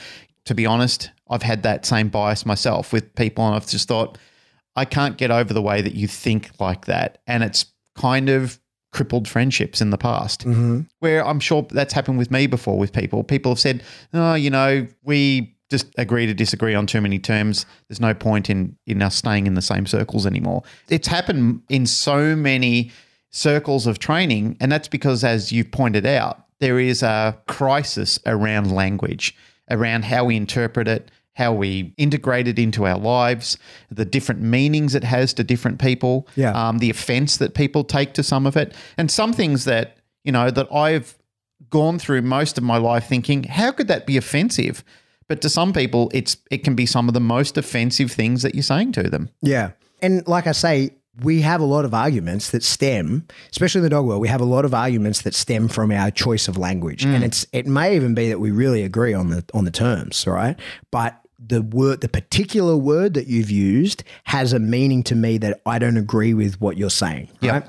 To 0.46 0.54
be 0.54 0.66
honest 0.66 1.10
I've 1.28 1.42
had 1.42 1.62
that 1.62 1.86
same 1.86 2.08
bias 2.08 2.44
myself 2.44 2.92
with 2.92 3.14
people 3.14 3.46
and 3.46 3.54
I've 3.54 3.68
just 3.68 3.88
thought 3.88 4.18
I 4.76 4.84
can't 4.84 5.16
get 5.16 5.30
over 5.30 5.52
the 5.52 5.62
way 5.62 5.82
that 5.82 5.94
you 5.94 6.06
think 6.06 6.50
like 6.58 6.86
that. 6.86 7.18
And 7.26 7.42
it's 7.42 7.66
kind 7.96 8.28
of 8.28 8.60
crippled 8.92 9.28
friendships 9.28 9.80
in 9.80 9.90
the 9.90 9.98
past 9.98 10.40
mm-hmm. 10.40 10.80
where 10.98 11.24
I'm 11.24 11.40
sure 11.40 11.66
that's 11.70 11.92
happened 11.92 12.18
with 12.18 12.30
me 12.30 12.46
before 12.46 12.78
with 12.78 12.92
people. 12.92 13.22
People 13.22 13.52
have 13.52 13.60
said, 13.60 13.82
oh, 14.12 14.34
you 14.34 14.50
know, 14.50 14.86
we 15.02 15.56
just 15.70 15.86
agree 15.96 16.26
to 16.26 16.34
disagree 16.34 16.74
on 16.74 16.86
too 16.86 17.00
many 17.00 17.18
terms. 17.18 17.64
There's 17.88 18.00
no 18.00 18.12
point 18.12 18.50
in, 18.50 18.76
in 18.86 19.00
us 19.02 19.14
staying 19.14 19.46
in 19.46 19.54
the 19.54 19.62
same 19.62 19.86
circles 19.86 20.26
anymore. 20.26 20.64
It's 20.88 21.06
happened 21.06 21.62
in 21.68 21.86
so 21.86 22.34
many 22.34 22.90
circles 23.30 23.86
of 23.86 24.00
training. 24.00 24.56
And 24.60 24.70
that's 24.72 24.88
because, 24.88 25.22
as 25.22 25.52
you've 25.52 25.70
pointed 25.70 26.04
out, 26.04 26.46
there 26.58 26.80
is 26.80 27.02
a 27.02 27.38
crisis 27.46 28.18
around 28.26 28.72
language, 28.72 29.36
around 29.70 30.04
how 30.04 30.24
we 30.24 30.36
interpret 30.36 30.88
it, 30.88 31.10
how 31.34 31.52
we 31.52 31.94
integrate 31.96 32.48
it 32.48 32.58
into 32.58 32.86
our 32.86 32.98
lives, 32.98 33.56
the 33.90 34.04
different 34.04 34.42
meanings 34.42 34.94
it 34.94 35.04
has 35.04 35.32
to 35.34 35.44
different 35.44 35.78
people, 35.78 36.26
Yeah. 36.36 36.52
um, 36.52 36.78
the 36.78 36.90
offense 36.90 37.36
that 37.38 37.54
people 37.54 37.84
take 37.84 38.12
to 38.14 38.22
some 38.22 38.46
of 38.46 38.56
it, 38.56 38.74
and 38.98 39.10
some 39.10 39.32
things 39.32 39.64
that 39.64 39.96
you 40.24 40.32
know 40.32 40.50
that 40.50 40.68
I've 40.72 41.16
gone 41.70 41.98
through 41.98 42.22
most 42.22 42.58
of 42.58 42.64
my 42.64 42.76
life 42.78 43.06
thinking, 43.06 43.44
how 43.44 43.70
could 43.72 43.88
that 43.88 44.06
be 44.06 44.16
offensive? 44.16 44.82
But 45.28 45.40
to 45.42 45.48
some 45.48 45.72
people, 45.72 46.10
it's 46.12 46.36
it 46.50 46.64
can 46.64 46.74
be 46.74 46.84
some 46.86 47.06
of 47.08 47.14
the 47.14 47.20
most 47.20 47.56
offensive 47.56 48.10
things 48.10 48.42
that 48.42 48.54
you're 48.54 48.62
saying 48.62 48.92
to 48.92 49.04
them. 49.04 49.30
Yeah. 49.40 49.70
And 50.02 50.26
like 50.26 50.46
I 50.46 50.52
say, 50.52 50.90
we 51.22 51.40
have 51.40 51.60
a 51.60 51.64
lot 51.64 51.84
of 51.84 51.92
arguments 51.92 52.50
that 52.50 52.62
stem, 52.62 53.26
especially 53.50 53.80
in 53.80 53.84
the 53.84 53.90
dog 53.90 54.06
world, 54.06 54.20
we 54.20 54.28
have 54.28 54.40
a 54.40 54.44
lot 54.44 54.64
of 54.64 54.72
arguments 54.72 55.22
that 55.22 55.34
stem 55.34 55.68
from 55.68 55.90
our 55.90 56.10
choice 56.10 56.48
of 56.48 56.56
language. 56.56 57.04
And 57.04 57.22
mm. 57.22 57.26
it's 57.26 57.46
it 57.52 57.66
may 57.66 57.96
even 57.96 58.14
be 58.14 58.28
that 58.28 58.38
we 58.38 58.50
really 58.50 58.84
agree 58.84 59.12
on 59.12 59.30
the 59.30 59.44
on 59.52 59.64
the 59.64 59.70
terms, 59.70 60.26
right? 60.26 60.58
But 60.90 61.20
the 61.38 61.62
word 61.62 62.00
the 62.00 62.08
particular 62.08 62.76
word 62.76 63.14
that 63.14 63.26
you've 63.26 63.50
used 63.50 64.04
has 64.24 64.52
a 64.52 64.58
meaning 64.58 65.02
to 65.04 65.14
me 65.14 65.38
that 65.38 65.60
I 65.66 65.78
don't 65.78 65.96
agree 65.96 66.34
with 66.34 66.60
what 66.60 66.76
you're 66.76 66.90
saying. 66.90 67.28
Right. 67.42 67.64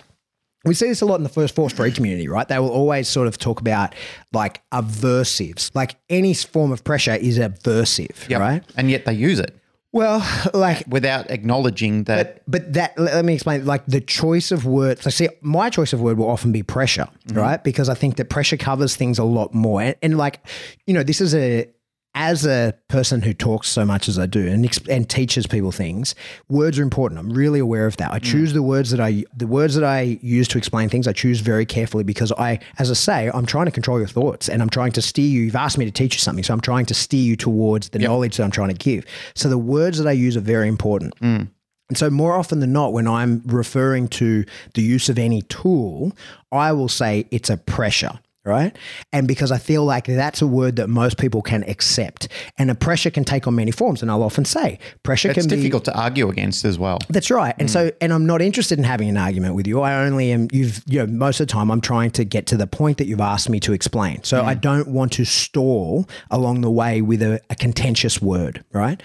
We 0.63 0.75
see 0.75 0.89
this 0.89 1.01
a 1.01 1.07
lot 1.07 1.15
in 1.15 1.23
the 1.23 1.29
first 1.29 1.55
force 1.55 1.73
free 1.73 1.91
community, 1.91 2.27
right? 2.27 2.47
They 2.47 2.59
will 2.59 2.69
always 2.69 3.07
sort 3.07 3.27
of 3.27 3.39
talk 3.39 3.59
about 3.61 3.95
like 4.31 4.61
aversives. 4.69 5.71
Like 5.73 5.95
any 6.07 6.35
form 6.35 6.71
of 6.71 6.83
pressure 6.83 7.15
is 7.15 7.39
aversive, 7.39 8.29
right? 8.39 8.63
And 8.77 8.91
yet 8.91 9.05
they 9.05 9.13
use 9.13 9.39
it 9.39 9.57
Well, 9.93 10.25
like 10.53 10.85
without 10.87 11.29
acknowledging 11.29 12.05
that. 12.05 12.43
but 12.47 12.73
that 12.73 12.97
let 12.97 13.15
let 13.15 13.25
me 13.25 13.33
explain 13.33 13.65
like 13.65 13.85
the 13.85 14.01
choice 14.01 14.51
of 14.51 14.65
word 14.65 14.99
so 14.99 15.09
see 15.09 15.29
my 15.41 15.69
choice 15.69 15.93
of 15.93 16.01
word 16.01 16.17
will 16.17 16.29
often 16.29 16.51
be 16.51 16.63
pressure 16.63 17.07
mm-hmm. 17.27 17.37
right 17.37 17.63
because 17.63 17.89
i 17.89 17.93
think 17.93 18.15
that 18.15 18.29
pressure 18.29 18.57
covers 18.57 18.95
things 18.95 19.19
a 19.19 19.23
lot 19.23 19.53
more 19.53 19.81
and, 19.81 19.95
and 20.01 20.17
like 20.17 20.39
you 20.87 20.93
know 20.93 21.03
this 21.03 21.21
is 21.21 21.35
a 21.35 21.67
as 22.13 22.45
a 22.45 22.73
person 22.89 23.21
who 23.21 23.33
talks 23.33 23.69
so 23.69 23.85
much 23.85 24.09
as 24.09 24.19
I 24.19 24.25
do 24.25 24.45
and 24.47 24.89
and 24.89 25.09
teaches 25.09 25.47
people 25.47 25.71
things, 25.71 26.13
words 26.49 26.77
are 26.77 26.83
important. 26.83 27.19
I'm 27.19 27.31
really 27.31 27.59
aware 27.59 27.85
of 27.85 27.97
that. 27.97 28.11
I 28.11 28.19
mm. 28.19 28.23
choose 28.23 28.53
the 28.53 28.61
words 28.61 28.91
that 28.91 28.99
I 28.99 29.23
the 29.35 29.47
words 29.47 29.75
that 29.75 29.83
I 29.83 30.19
use 30.21 30.47
to 30.49 30.57
explain 30.57 30.89
things. 30.89 31.07
I 31.07 31.13
choose 31.13 31.39
very 31.39 31.65
carefully 31.65 32.03
because 32.03 32.31
I, 32.33 32.59
as 32.79 32.91
I 32.91 32.95
say, 32.95 33.31
I'm 33.33 33.45
trying 33.45 33.65
to 33.65 33.71
control 33.71 33.97
your 33.97 34.07
thoughts 34.07 34.49
and 34.49 34.61
I'm 34.61 34.69
trying 34.69 34.91
to 34.93 35.01
steer 35.01 35.27
you. 35.27 35.43
You've 35.43 35.55
asked 35.55 35.77
me 35.77 35.85
to 35.85 35.91
teach 35.91 36.15
you 36.15 36.19
something, 36.19 36.43
so 36.43 36.53
I'm 36.53 36.61
trying 36.61 36.85
to 36.87 36.93
steer 36.93 37.23
you 37.23 37.35
towards 37.35 37.89
the 37.89 37.99
knowledge 37.99 38.37
that 38.37 38.43
I'm 38.43 38.51
trying 38.51 38.69
to 38.69 38.75
give. 38.75 39.05
So 39.33 39.47
the 39.49 39.57
words 39.57 39.97
that 39.97 40.07
I 40.07 40.13
use 40.13 40.35
are 40.35 40.41
very 40.41 40.67
important. 40.67 41.17
Mm. 41.19 41.47
And 41.91 41.97
so, 41.97 42.09
more 42.09 42.35
often 42.35 42.61
than 42.61 42.71
not, 42.71 42.93
when 42.93 43.05
I'm 43.05 43.41
referring 43.45 44.07
to 44.09 44.45
the 44.75 44.81
use 44.81 45.09
of 45.09 45.19
any 45.19 45.41
tool, 45.41 46.13
I 46.49 46.71
will 46.71 46.87
say 46.87 47.27
it's 47.31 47.49
a 47.49 47.57
pressure, 47.57 48.17
right? 48.43 48.75
And 49.13 49.27
because 49.27 49.51
I 49.51 49.57
feel 49.59 49.85
like 49.85 50.05
that's 50.05 50.41
a 50.41 50.47
word 50.47 50.75
that 50.77 50.89
most 50.89 51.17
people 51.17 51.41
can 51.41 51.63
accept. 51.69 52.27
And 52.57 52.71
a 52.71 52.75
pressure 52.75 53.09
can 53.11 53.23
take 53.23 53.47
on 53.47 53.55
many 53.55 53.71
forms. 53.71 54.01
And 54.01 54.09
I'll 54.09 54.23
often 54.23 54.45
say 54.45 54.79
pressure 55.03 55.29
It's 55.29 55.39
can 55.41 55.49
be. 55.49 55.55
difficult 55.57 55.85
to 55.85 55.95
argue 55.99 56.29
against 56.29 56.65
as 56.65 56.79
well. 56.79 56.97
That's 57.09 57.29
right. 57.29 57.53
And 57.59 57.69
Mm. 57.69 57.71
so, 57.73 57.91
and 58.01 58.11
I'm 58.11 58.25
not 58.25 58.41
interested 58.41 58.77
in 58.79 58.83
having 58.83 59.09
an 59.09 59.17
argument 59.17 59.55
with 59.55 59.67
you. 59.67 59.81
I 59.81 60.03
only 60.05 60.31
am, 60.31 60.47
you've, 60.51 60.81
you 60.87 60.99
know, 60.99 61.07
most 61.07 61.39
of 61.39 61.47
the 61.47 61.53
time 61.53 61.69
I'm 61.71 61.81
trying 61.81 62.11
to 62.11 62.23
get 62.25 62.45
to 62.47 62.57
the 62.57 62.67
point 62.67 62.97
that 62.97 63.05
you've 63.07 63.21
asked 63.21 63.49
me 63.49 63.59
to 63.61 63.73
explain. 63.73 64.23
So 64.23 64.41
Mm. 64.41 64.45
I 64.45 64.53
don't 64.55 64.87
want 64.87 65.11
to 65.13 65.25
stall 65.25 66.07
along 66.31 66.61
the 66.61 66.71
way 66.71 67.01
with 67.01 67.21
a, 67.21 67.39
a 67.49 67.55
contentious 67.55 68.21
word, 68.21 68.63
right? 68.73 69.01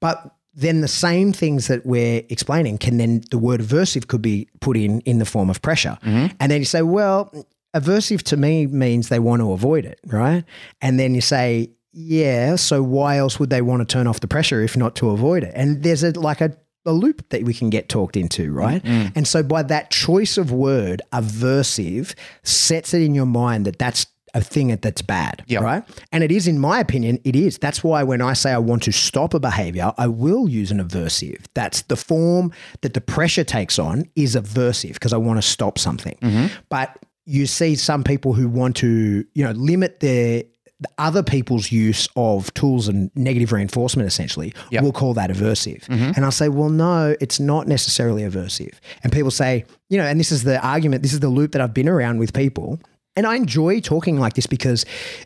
But 0.00 0.32
then 0.54 0.80
the 0.80 0.88
same 0.88 1.32
things 1.32 1.66
that 1.68 1.84
we're 1.84 2.22
explaining 2.30 2.78
can 2.78 2.96
then, 2.96 3.22
the 3.30 3.38
word 3.38 3.60
aversive 3.60 4.06
could 4.06 4.22
be 4.22 4.48
put 4.60 4.76
in 4.76 5.00
in 5.02 5.18
the 5.18 5.24
form 5.26 5.50
of 5.50 5.60
pressure. 5.62 5.98
Mm-hmm. 6.02 6.34
And 6.40 6.50
then 6.52 6.60
you 6.60 6.64
say, 6.64 6.82
well, 6.82 7.30
aversive 7.78 8.22
to 8.24 8.36
me 8.36 8.66
means 8.66 9.08
they 9.08 9.18
want 9.18 9.40
to 9.42 9.52
avoid 9.52 9.84
it, 9.84 10.00
right? 10.06 10.44
And 10.80 10.98
then 10.98 11.14
you 11.14 11.20
say, 11.20 11.70
yeah, 11.92 12.56
so 12.56 12.82
why 12.82 13.18
else 13.18 13.38
would 13.38 13.50
they 13.50 13.62
want 13.62 13.80
to 13.80 13.86
turn 13.92 14.06
off 14.06 14.20
the 14.20 14.28
pressure 14.28 14.62
if 14.62 14.76
not 14.76 14.96
to 14.96 15.10
avoid 15.10 15.42
it? 15.44 15.52
And 15.54 15.82
there's 15.82 16.02
a 16.02 16.10
like 16.18 16.40
a, 16.40 16.56
a 16.84 16.92
loop 16.92 17.28
that 17.30 17.42
we 17.44 17.54
can 17.54 17.70
get 17.70 17.88
talked 17.88 18.16
into, 18.16 18.52
right? 18.52 18.82
Mm, 18.82 19.04
mm. 19.06 19.12
And 19.16 19.26
so 19.26 19.42
by 19.42 19.62
that 19.64 19.90
choice 19.90 20.36
of 20.38 20.52
word, 20.52 21.02
aversive 21.12 22.14
sets 22.42 22.94
it 22.94 23.02
in 23.02 23.14
your 23.14 23.26
mind 23.26 23.64
that 23.66 23.78
that's 23.78 24.06
a 24.34 24.40
thing 24.42 24.68
that's 24.76 25.00
bad, 25.00 25.42
Yeah. 25.46 25.60
right? 25.60 25.82
And 26.12 26.22
it 26.22 26.30
is, 26.30 26.46
in 26.46 26.58
my 26.58 26.78
opinion, 26.80 27.18
it 27.24 27.34
is. 27.34 27.56
That's 27.56 27.82
why 27.82 28.02
when 28.02 28.20
I 28.20 28.34
say 28.34 28.52
I 28.52 28.58
want 28.58 28.82
to 28.82 28.92
stop 28.92 29.32
a 29.32 29.40
behavior, 29.40 29.92
I 29.96 30.08
will 30.08 30.46
use 30.48 30.70
an 30.70 30.78
aversive. 30.78 31.42
That's 31.54 31.80
the 31.82 31.96
form 31.96 32.52
that 32.82 32.92
the 32.92 33.00
pressure 33.00 33.44
takes 33.44 33.78
on 33.78 34.04
is 34.14 34.36
aversive 34.36 34.92
because 34.94 35.14
I 35.14 35.16
want 35.16 35.38
to 35.38 35.48
stop 35.48 35.78
something. 35.78 36.18
Mm-hmm. 36.20 36.54
But 36.68 36.98
you 37.26 37.46
see 37.46 37.74
some 37.74 38.02
people 38.04 38.32
who 38.32 38.48
want 38.48 38.76
to, 38.76 39.24
you 39.34 39.44
know, 39.44 39.50
limit 39.52 40.00
their 40.00 40.44
the 40.78 40.88
other 40.98 41.22
people's 41.22 41.72
use 41.72 42.06
of 42.16 42.52
tools 42.52 42.86
and 42.86 43.10
negative 43.14 43.50
reinforcement 43.50 44.06
essentially 44.06 44.52
Yep. 44.70 44.82
we'll 44.82 44.92
call 44.92 45.14
that 45.14 45.30
aversive. 45.30 45.84
Mm-hmm. 45.86 46.12
And 46.14 46.24
i'll 46.24 46.30
say 46.30 46.50
well 46.50 46.68
no 46.68 47.16
it's 47.18 47.40
not 47.40 47.66
necessarily 47.66 48.22
aversive. 48.24 48.74
And 49.02 49.10
people 49.10 49.30
say 49.30 49.64
you 49.88 49.96
know 49.96 50.04
and 50.04 50.20
this 50.20 50.30
is 50.30 50.42
the 50.44 50.62
argument 50.64 51.02
this 51.02 51.14
is 51.14 51.20
the 51.20 51.30
loop 51.30 51.52
that 51.52 51.62
i've 51.62 51.72
been 51.72 51.88
around 51.88 52.18
with 52.18 52.34
people 52.34 52.78
and 53.16 53.26
I 53.26 53.36
enjoy 53.36 53.80
talking 53.80 54.18
like 54.20 54.34
this 54.34 54.46
because 54.46 54.84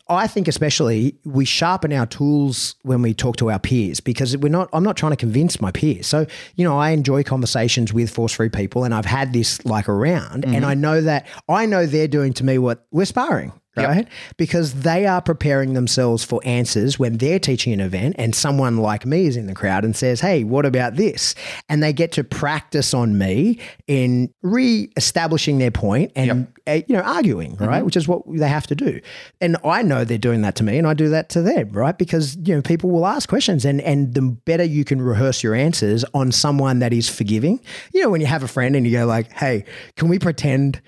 I 0.09 0.27
think 0.27 0.49
especially 0.49 1.17
we 1.25 1.45
sharpen 1.45 1.93
our 1.93 2.07
tools 2.07 2.77
when 2.83 3.03
we 3.03 3.13
talk 3.13 3.37
to 3.37 3.51
our 3.51 3.59
peers 3.59 4.01
because 4.01 4.37
we're 4.37 4.49
not 4.49 4.69
I'm 4.73 4.85
not 4.85 4.97
trying 4.97 5.13
to 5.13 5.17
convince 5.17 5.61
my 5.61 5.73
peers. 5.73 6.07
So, 6.07 6.27
you 6.55 6.65
know, 6.65 6.79
I 6.79 6.91
enjoy 6.91 7.23
conversations 7.25 7.93
with 7.93 8.11
force 8.11 8.33
free 8.33 8.49
people 8.49 8.85
and 8.85 8.95
I've 8.95 9.07
had 9.07 9.33
this 9.33 9.65
like 9.65 9.89
around 9.89 10.45
and 10.45 10.55
mm-hmm. 10.55 10.65
I 10.65 10.75
know 10.75 11.01
that 11.01 11.27
I 11.49 11.67
know 11.67 11.87
they're 11.87 12.09
doing 12.09 12.33
to 12.35 12.45
me 12.45 12.59
what 12.59 12.87
we're 12.93 13.05
sparring 13.05 13.53
right? 13.77 14.09
Because 14.37 14.75
they 14.83 15.07
are 15.07 15.23
preparing 15.23 15.75
themselves 15.75 16.25
for 16.25 16.41
answers 16.45 16.99
when 16.99 17.19
they're 17.19 17.39
teaching 17.39 17.73
an 17.73 17.81
event 17.81 18.17
and 18.19 18.35
someone 18.35 18.79
like 18.79 19.07
me 19.07 19.27
is 19.27 19.37
in 19.37 19.47
the 19.47 19.55
crowd 19.55 19.85
and 19.85 19.95
says, 19.95 20.21
Hey, 20.21 20.45
what 20.45 20.67
about 20.67 20.97
this? 20.97 21.35
And 21.69 21.83
they 21.83 21.93
get 21.93 22.13
to 22.13 22.25
practice 22.25 22.93
on 22.93 23.17
me 23.17 23.59
in 23.87 24.33
re 24.43 24.91
establishing 24.97 25.59
their 25.59 25.71
point 25.71 26.13
and, 26.17 26.53
uh, 26.67 26.81
you 26.89 26.97
know, 26.97 27.03
arguing, 27.03 27.57
right? 27.57 27.85
Which 27.85 27.97
is 27.97 28.09
what 28.09 28.23
they 28.27 28.49
have 28.49 28.67
to 28.69 28.75
do. 28.75 29.01
And 29.41 29.57
I 29.65 29.83
know 29.83 30.05
they're 30.05 30.19
doing 30.19 30.43
that 30.43 30.57
to 30.57 30.65
me 30.65 30.79
and 30.79 30.87
I 30.87 30.95
do 30.95 31.09
that 31.11 31.29
to 31.31 31.43
them, 31.43 31.71
right? 31.71 31.97
Because, 31.97 32.37
you 32.37 32.55
know, 32.55 32.63
people 32.63 32.91
will 32.91 33.07
ask 33.07 33.29
questions 33.29 33.65
and, 33.65 33.81
and 33.83 34.15
the 34.15 34.23
better 34.23 34.65
you 34.65 34.85
can 34.85 35.01
rehearse 35.01 35.43
your 35.43 35.55
answers 35.55 36.05
on 36.15 36.33
someone 36.33 36.81
that 36.81 36.93
is 36.93 37.09
forgiving, 37.09 37.61
you 37.93 38.03
know, 38.03 38.11
when 38.11 38.21
you 38.21 38.27
have 38.27 38.43
a 38.43 38.49
friend 38.49 38.75
and 38.75 38.87
you 38.87 38.93
go 38.93 39.07
like, 39.07 39.31
Hey, 39.33 39.65
can 39.97 40.09
we 40.09 40.19
pretend 40.19 40.81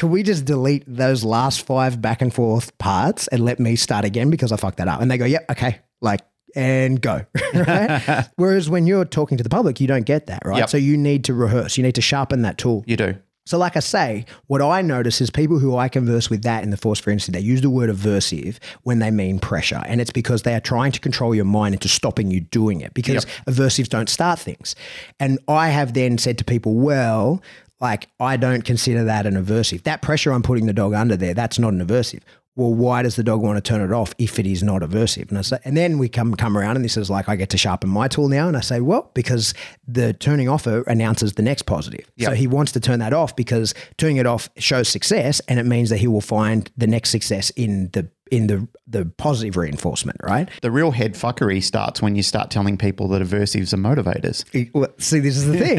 can 0.00 0.10
we 0.10 0.22
just 0.22 0.46
delete 0.46 0.82
those 0.86 1.24
last 1.24 1.66
five 1.66 2.00
back 2.00 2.22
and 2.22 2.32
forth 2.32 2.76
parts 2.78 3.28
and 3.28 3.44
let 3.44 3.60
me 3.60 3.76
start 3.76 4.06
again 4.06 4.30
because 4.30 4.50
I 4.50 4.56
fucked 4.56 4.78
that 4.78 4.88
up? 4.88 5.02
And 5.02 5.10
they 5.10 5.18
go, 5.18 5.26
yep, 5.26 5.44
okay, 5.50 5.80
like, 6.00 6.22
and 6.56 6.98
go. 6.98 7.26
right? 7.54 8.26
Whereas 8.36 8.70
when 8.70 8.86
you're 8.86 9.04
talking 9.04 9.36
to 9.36 9.44
the 9.44 9.50
public, 9.50 9.78
you 9.78 9.86
don't 9.86 10.06
get 10.06 10.28
that, 10.28 10.40
right? 10.46 10.60
Yep. 10.60 10.70
So 10.70 10.78
you 10.78 10.96
need 10.96 11.24
to 11.24 11.34
rehearse, 11.34 11.76
you 11.76 11.82
need 11.82 11.96
to 11.96 12.00
sharpen 12.00 12.40
that 12.42 12.56
tool. 12.56 12.82
You 12.86 12.96
do. 12.96 13.16
So, 13.44 13.58
like 13.58 13.76
I 13.76 13.80
say, 13.80 14.24
what 14.46 14.62
I 14.62 14.80
notice 14.80 15.20
is 15.20 15.28
people 15.28 15.58
who 15.58 15.76
I 15.76 15.90
converse 15.90 16.30
with 16.30 16.44
that 16.44 16.62
in 16.62 16.70
the 16.70 16.76
force 16.78 16.98
for 16.98 17.10
instance, 17.10 17.36
they 17.36 17.42
use 17.42 17.60
the 17.60 17.68
word 17.68 17.90
aversive 17.90 18.58
when 18.84 19.00
they 19.00 19.10
mean 19.10 19.38
pressure. 19.38 19.82
And 19.84 20.00
it's 20.00 20.12
because 20.12 20.42
they 20.42 20.54
are 20.54 20.60
trying 20.60 20.92
to 20.92 21.00
control 21.00 21.34
your 21.34 21.44
mind 21.44 21.74
into 21.74 21.88
stopping 21.88 22.30
you 22.30 22.40
doing 22.40 22.80
it 22.80 22.94
because 22.94 23.26
aversives 23.46 23.88
don't 23.88 24.08
start 24.08 24.38
things. 24.38 24.76
And 25.18 25.38
I 25.46 25.68
have 25.68 25.92
then 25.92 26.16
said 26.16 26.38
to 26.38 26.44
people, 26.44 26.74
well, 26.76 27.42
like, 27.80 28.08
I 28.20 28.36
don't 28.36 28.64
consider 28.64 29.04
that 29.04 29.26
an 29.26 29.42
aversive. 29.42 29.84
That 29.84 30.02
pressure 30.02 30.32
I'm 30.32 30.42
putting 30.42 30.66
the 30.66 30.72
dog 30.72 30.94
under 30.94 31.16
there, 31.16 31.34
that's 31.34 31.58
not 31.58 31.72
an 31.72 31.84
aversive. 31.84 32.22
Well, 32.56 32.74
why 32.74 33.02
does 33.02 33.16
the 33.16 33.22
dog 33.22 33.40
want 33.40 33.56
to 33.56 33.66
turn 33.66 33.80
it 33.80 33.92
off 33.92 34.12
if 34.18 34.38
it 34.38 34.46
is 34.46 34.62
not 34.62 34.82
aversive? 34.82 35.30
And 35.30 35.38
I 35.38 35.42
say, 35.42 35.58
and 35.64 35.76
then 35.76 35.98
we 35.98 36.08
come 36.08 36.34
come 36.34 36.58
around, 36.58 36.76
and 36.76 36.84
this 36.84 36.96
is 36.96 37.08
like 37.08 37.28
I 37.28 37.36
get 37.36 37.48
to 37.50 37.56
sharpen 37.56 37.88
my 37.88 38.08
tool 38.08 38.28
now, 38.28 38.48
and 38.48 38.56
I 38.56 38.60
say, 38.60 38.80
well, 38.80 39.10
because 39.14 39.54
the 39.86 40.12
turning 40.12 40.48
off 40.48 40.66
er, 40.66 40.82
announces 40.86 41.34
the 41.34 41.42
next 41.42 41.62
positive. 41.62 42.10
So 42.18 42.32
he 42.32 42.46
wants 42.46 42.72
to 42.72 42.80
turn 42.80 42.98
that 42.98 43.12
off 43.12 43.34
because 43.34 43.72
turning 43.96 44.16
it 44.16 44.26
off 44.26 44.50
shows 44.58 44.88
success, 44.88 45.40
and 45.48 45.60
it 45.60 45.64
means 45.64 45.90
that 45.90 45.98
he 45.98 46.08
will 46.08 46.20
find 46.20 46.70
the 46.76 46.88
next 46.88 47.10
success 47.10 47.50
in 47.50 47.88
the 47.92 48.10
in 48.30 48.46
the 48.46 48.68
the 48.86 49.06
positive 49.06 49.56
reinforcement, 49.56 50.18
right? 50.22 50.48
The 50.62 50.70
real 50.70 50.90
head 50.90 51.14
fuckery 51.14 51.62
starts 51.62 52.00
when 52.02 52.16
you 52.16 52.22
start 52.22 52.50
telling 52.50 52.76
people 52.76 53.08
that 53.08 53.22
aversives 53.22 53.72
are 53.72 53.76
motivators. 53.76 54.44
Well, 54.72 54.88
See, 54.98 55.20
this 55.20 55.36
is 55.36 55.46
the 55.46 55.58
thing, 55.58 55.78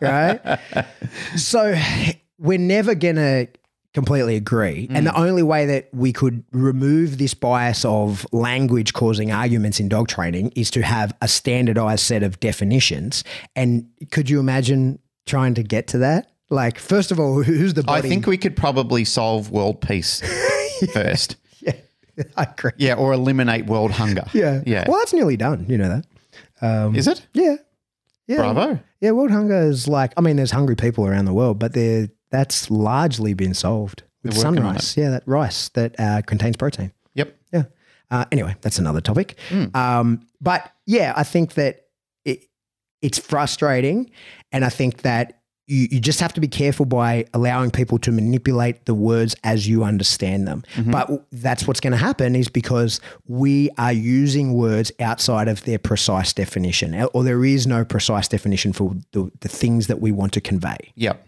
right? 0.00 0.60
So 1.36 1.74
we're 2.38 2.58
never 2.58 2.94
gonna 2.94 3.48
completely 3.94 4.34
agree. 4.34 4.88
And 4.90 5.06
the 5.06 5.12
mm. 5.12 5.20
only 5.20 5.42
way 5.42 5.66
that 5.66 5.88
we 5.92 6.12
could 6.12 6.44
remove 6.50 7.18
this 7.18 7.32
bias 7.32 7.84
of 7.84 8.26
language 8.32 8.92
causing 8.92 9.30
arguments 9.30 9.78
in 9.78 9.88
dog 9.88 10.08
training 10.08 10.52
is 10.56 10.70
to 10.72 10.82
have 10.82 11.14
a 11.22 11.28
standardized 11.28 12.04
set 12.04 12.24
of 12.24 12.40
definitions. 12.40 13.22
And 13.54 13.88
could 14.10 14.28
you 14.28 14.40
imagine 14.40 14.98
trying 15.26 15.54
to 15.54 15.62
get 15.62 15.86
to 15.88 15.98
that? 15.98 16.32
Like, 16.50 16.78
first 16.78 17.12
of 17.12 17.20
all, 17.20 17.42
who's 17.44 17.74
the 17.74 17.84
I 17.88 18.00
think 18.00 18.26
we 18.26 18.36
could 18.36 18.56
probably 18.56 19.04
solve 19.04 19.50
world 19.50 19.80
peace 19.80 20.20
first. 20.92 21.36
I 22.36 22.44
agree. 22.44 22.72
Yeah, 22.76 22.94
or 22.94 23.12
eliminate 23.12 23.66
world 23.66 23.90
hunger. 23.90 24.24
Yeah. 24.32 24.62
Yeah. 24.66 24.84
Well, 24.88 24.98
that's 24.98 25.12
nearly 25.12 25.36
done. 25.36 25.66
You 25.68 25.78
know 25.78 25.88
that. 26.60 26.96
Is 26.96 27.06
it? 27.08 27.26
Yeah. 27.32 27.56
Yeah. 28.26 28.36
Bravo. 28.36 28.80
Yeah. 29.00 29.10
World 29.12 29.30
hunger 29.30 29.62
is 29.62 29.86
like, 29.86 30.12
I 30.16 30.20
mean, 30.20 30.36
there's 30.36 30.50
hungry 30.50 30.76
people 30.76 31.06
around 31.06 31.26
the 31.26 31.34
world, 31.34 31.58
but 31.58 31.72
they're, 31.72 32.08
that's 32.30 32.70
largely 32.70 33.34
been 33.34 33.54
solved 33.54 34.02
with 34.22 34.36
sunrise. 34.36 34.96
Yeah. 34.96 35.10
That 35.10 35.22
rice 35.26 35.68
that 35.70 35.98
uh, 35.98 36.22
contains 36.22 36.56
protein. 36.56 36.92
Yep. 37.14 37.36
Yeah. 37.52 37.64
Uh, 38.10 38.24
anyway, 38.32 38.56
that's 38.60 38.78
another 38.78 39.00
topic. 39.00 39.36
Hmm. 39.48 39.66
Um, 39.74 40.26
but 40.40 40.72
yeah, 40.86 41.12
I 41.16 41.24
think 41.24 41.54
that 41.54 41.86
it, 42.24 42.44
it's 43.02 43.18
frustrating. 43.18 44.10
And 44.52 44.64
I 44.64 44.68
think 44.68 45.02
that 45.02 45.40
you, 45.66 45.88
you 45.90 46.00
just 46.00 46.20
have 46.20 46.32
to 46.34 46.40
be 46.40 46.48
careful 46.48 46.86
by 46.86 47.24
allowing 47.32 47.70
people 47.70 47.98
to 48.00 48.12
manipulate 48.12 48.84
the 48.84 48.94
words 48.94 49.34
as 49.44 49.66
you 49.66 49.84
understand 49.84 50.46
them. 50.46 50.62
Mm-hmm. 50.74 50.90
But 50.90 51.26
that's 51.32 51.66
what's 51.66 51.80
going 51.80 51.92
to 51.92 51.98
happen 51.98 52.36
is 52.36 52.48
because 52.48 53.00
we 53.26 53.70
are 53.78 53.92
using 53.92 54.54
words 54.54 54.92
outside 55.00 55.48
of 55.48 55.64
their 55.64 55.78
precise 55.78 56.32
definition, 56.32 56.94
or 57.14 57.24
there 57.24 57.44
is 57.44 57.66
no 57.66 57.84
precise 57.84 58.28
definition 58.28 58.72
for 58.72 58.94
the, 59.12 59.30
the 59.40 59.48
things 59.48 59.86
that 59.86 60.00
we 60.00 60.12
want 60.12 60.32
to 60.34 60.40
convey. 60.40 60.76
Yep. 60.96 61.26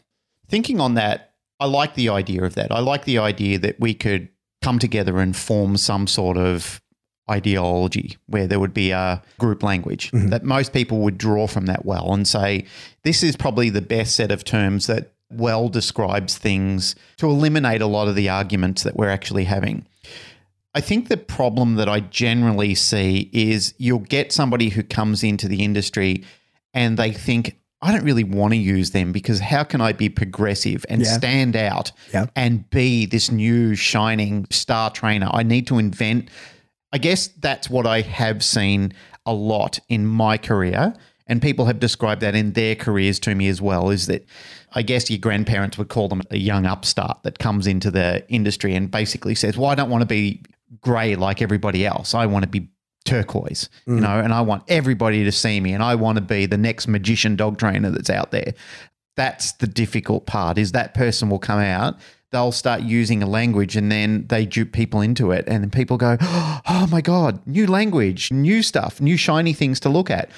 Thinking 0.48 0.80
on 0.80 0.94
that, 0.94 1.34
I 1.58 1.66
like 1.66 1.94
the 1.94 2.10
idea 2.10 2.44
of 2.44 2.54
that. 2.54 2.70
I 2.70 2.80
like 2.80 3.04
the 3.04 3.18
idea 3.18 3.58
that 3.58 3.80
we 3.80 3.94
could 3.94 4.28
come 4.60 4.78
together 4.78 5.18
and 5.18 5.34
form 5.36 5.76
some 5.76 6.06
sort 6.06 6.36
of 6.36 6.82
ideology 7.30 8.16
where 8.26 8.46
there 8.46 8.60
would 8.60 8.74
be 8.74 8.90
a 8.90 9.22
group 9.38 9.62
language 9.62 10.10
mm-hmm. 10.12 10.28
that 10.28 10.44
most 10.44 10.72
people 10.72 10.98
would 11.00 11.18
draw 11.18 11.46
from 11.46 11.66
that 11.66 11.84
well 11.84 12.12
and 12.12 12.26
say, 12.26 12.64
this 13.02 13.22
is 13.22 13.36
probably 13.36 13.70
the 13.70 13.82
best 13.82 14.14
set 14.14 14.30
of 14.30 14.44
terms 14.44 14.86
that 14.86 15.12
well 15.30 15.68
describes 15.68 16.38
things 16.38 16.94
to 17.16 17.26
eliminate 17.26 17.82
a 17.82 17.86
lot 17.86 18.06
of 18.06 18.14
the 18.14 18.28
arguments 18.28 18.84
that 18.84 18.96
we're 18.96 19.08
actually 19.10 19.44
having. 19.44 19.84
I 20.74 20.80
think 20.80 21.08
the 21.08 21.16
problem 21.16 21.76
that 21.76 21.88
I 21.88 22.00
generally 22.00 22.74
see 22.74 23.30
is 23.32 23.74
you'll 23.78 24.00
get 24.00 24.30
somebody 24.30 24.68
who 24.68 24.82
comes 24.82 25.24
into 25.24 25.48
the 25.48 25.64
industry 25.64 26.22
and 26.74 26.98
they 26.98 27.12
think, 27.12 27.58
I 27.82 27.92
don't 27.92 28.04
really 28.04 28.24
want 28.24 28.52
to 28.52 28.58
use 28.58 28.90
them 28.90 29.10
because 29.10 29.40
how 29.40 29.64
can 29.64 29.80
I 29.80 29.92
be 29.92 30.08
progressive 30.08 30.84
and 30.88 31.02
Yeah. 31.02 31.16
stand 31.16 31.56
out 31.56 31.92
Yeah. 32.12 32.26
and 32.36 32.68
be 32.70 33.06
this 33.06 33.30
new 33.30 33.74
shining 33.74 34.46
star 34.50 34.90
trainer? 34.90 35.28
I 35.32 35.42
need 35.42 35.66
to 35.68 35.78
invent. 35.78 36.28
I 36.96 36.98
guess 36.98 37.26
that's 37.26 37.68
what 37.68 37.86
I 37.86 38.00
have 38.00 38.42
seen 38.42 38.94
a 39.26 39.34
lot 39.34 39.78
in 39.90 40.06
my 40.06 40.38
career. 40.38 40.94
And 41.26 41.42
people 41.42 41.66
have 41.66 41.78
described 41.78 42.22
that 42.22 42.34
in 42.34 42.54
their 42.54 42.74
careers 42.74 43.20
to 43.20 43.34
me 43.34 43.48
as 43.48 43.60
well 43.60 43.90
is 43.90 44.06
that 44.06 44.24
I 44.72 44.80
guess 44.80 45.10
your 45.10 45.18
grandparents 45.18 45.76
would 45.76 45.90
call 45.90 46.08
them 46.08 46.22
a 46.30 46.38
young 46.38 46.64
upstart 46.64 47.22
that 47.24 47.38
comes 47.38 47.66
into 47.66 47.90
the 47.90 48.24
industry 48.30 48.74
and 48.74 48.90
basically 48.90 49.34
says, 49.34 49.58
Well, 49.58 49.68
I 49.68 49.74
don't 49.74 49.90
want 49.90 50.00
to 50.00 50.06
be 50.06 50.42
grey 50.80 51.16
like 51.16 51.42
everybody 51.42 51.84
else. 51.84 52.14
I 52.14 52.24
want 52.24 52.44
to 52.44 52.48
be 52.48 52.70
turquoise, 53.04 53.68
you 53.86 53.96
mm. 53.96 54.00
know, 54.00 54.18
and 54.18 54.32
I 54.32 54.40
want 54.40 54.62
everybody 54.66 55.22
to 55.22 55.32
see 55.32 55.60
me 55.60 55.74
and 55.74 55.82
I 55.82 55.96
want 55.96 56.16
to 56.16 56.22
be 56.22 56.46
the 56.46 56.56
next 56.56 56.88
magician 56.88 57.36
dog 57.36 57.58
trainer 57.58 57.90
that's 57.90 58.08
out 58.08 58.30
there. 58.30 58.54
That's 59.16 59.52
the 59.52 59.66
difficult 59.66 60.24
part 60.24 60.56
is 60.56 60.72
that 60.72 60.94
person 60.94 61.28
will 61.28 61.40
come 61.40 61.60
out, 61.60 61.98
they'll 62.36 62.52
start 62.52 62.82
using 62.82 63.22
a 63.22 63.26
language 63.26 63.76
and 63.76 63.90
then 63.90 64.26
they 64.28 64.44
dupe 64.44 64.72
people 64.72 65.00
into 65.00 65.30
it 65.30 65.44
and 65.48 65.62
then 65.62 65.70
people 65.70 65.96
go, 65.96 66.18
"Oh 66.20 66.86
my 66.90 67.00
god, 67.00 67.44
new 67.46 67.66
language, 67.66 68.30
new 68.30 68.62
stuff, 68.62 69.00
new 69.00 69.16
shiny 69.16 69.54
things 69.54 69.80
to 69.80 69.88
look 69.88 70.10
at." 70.10 70.30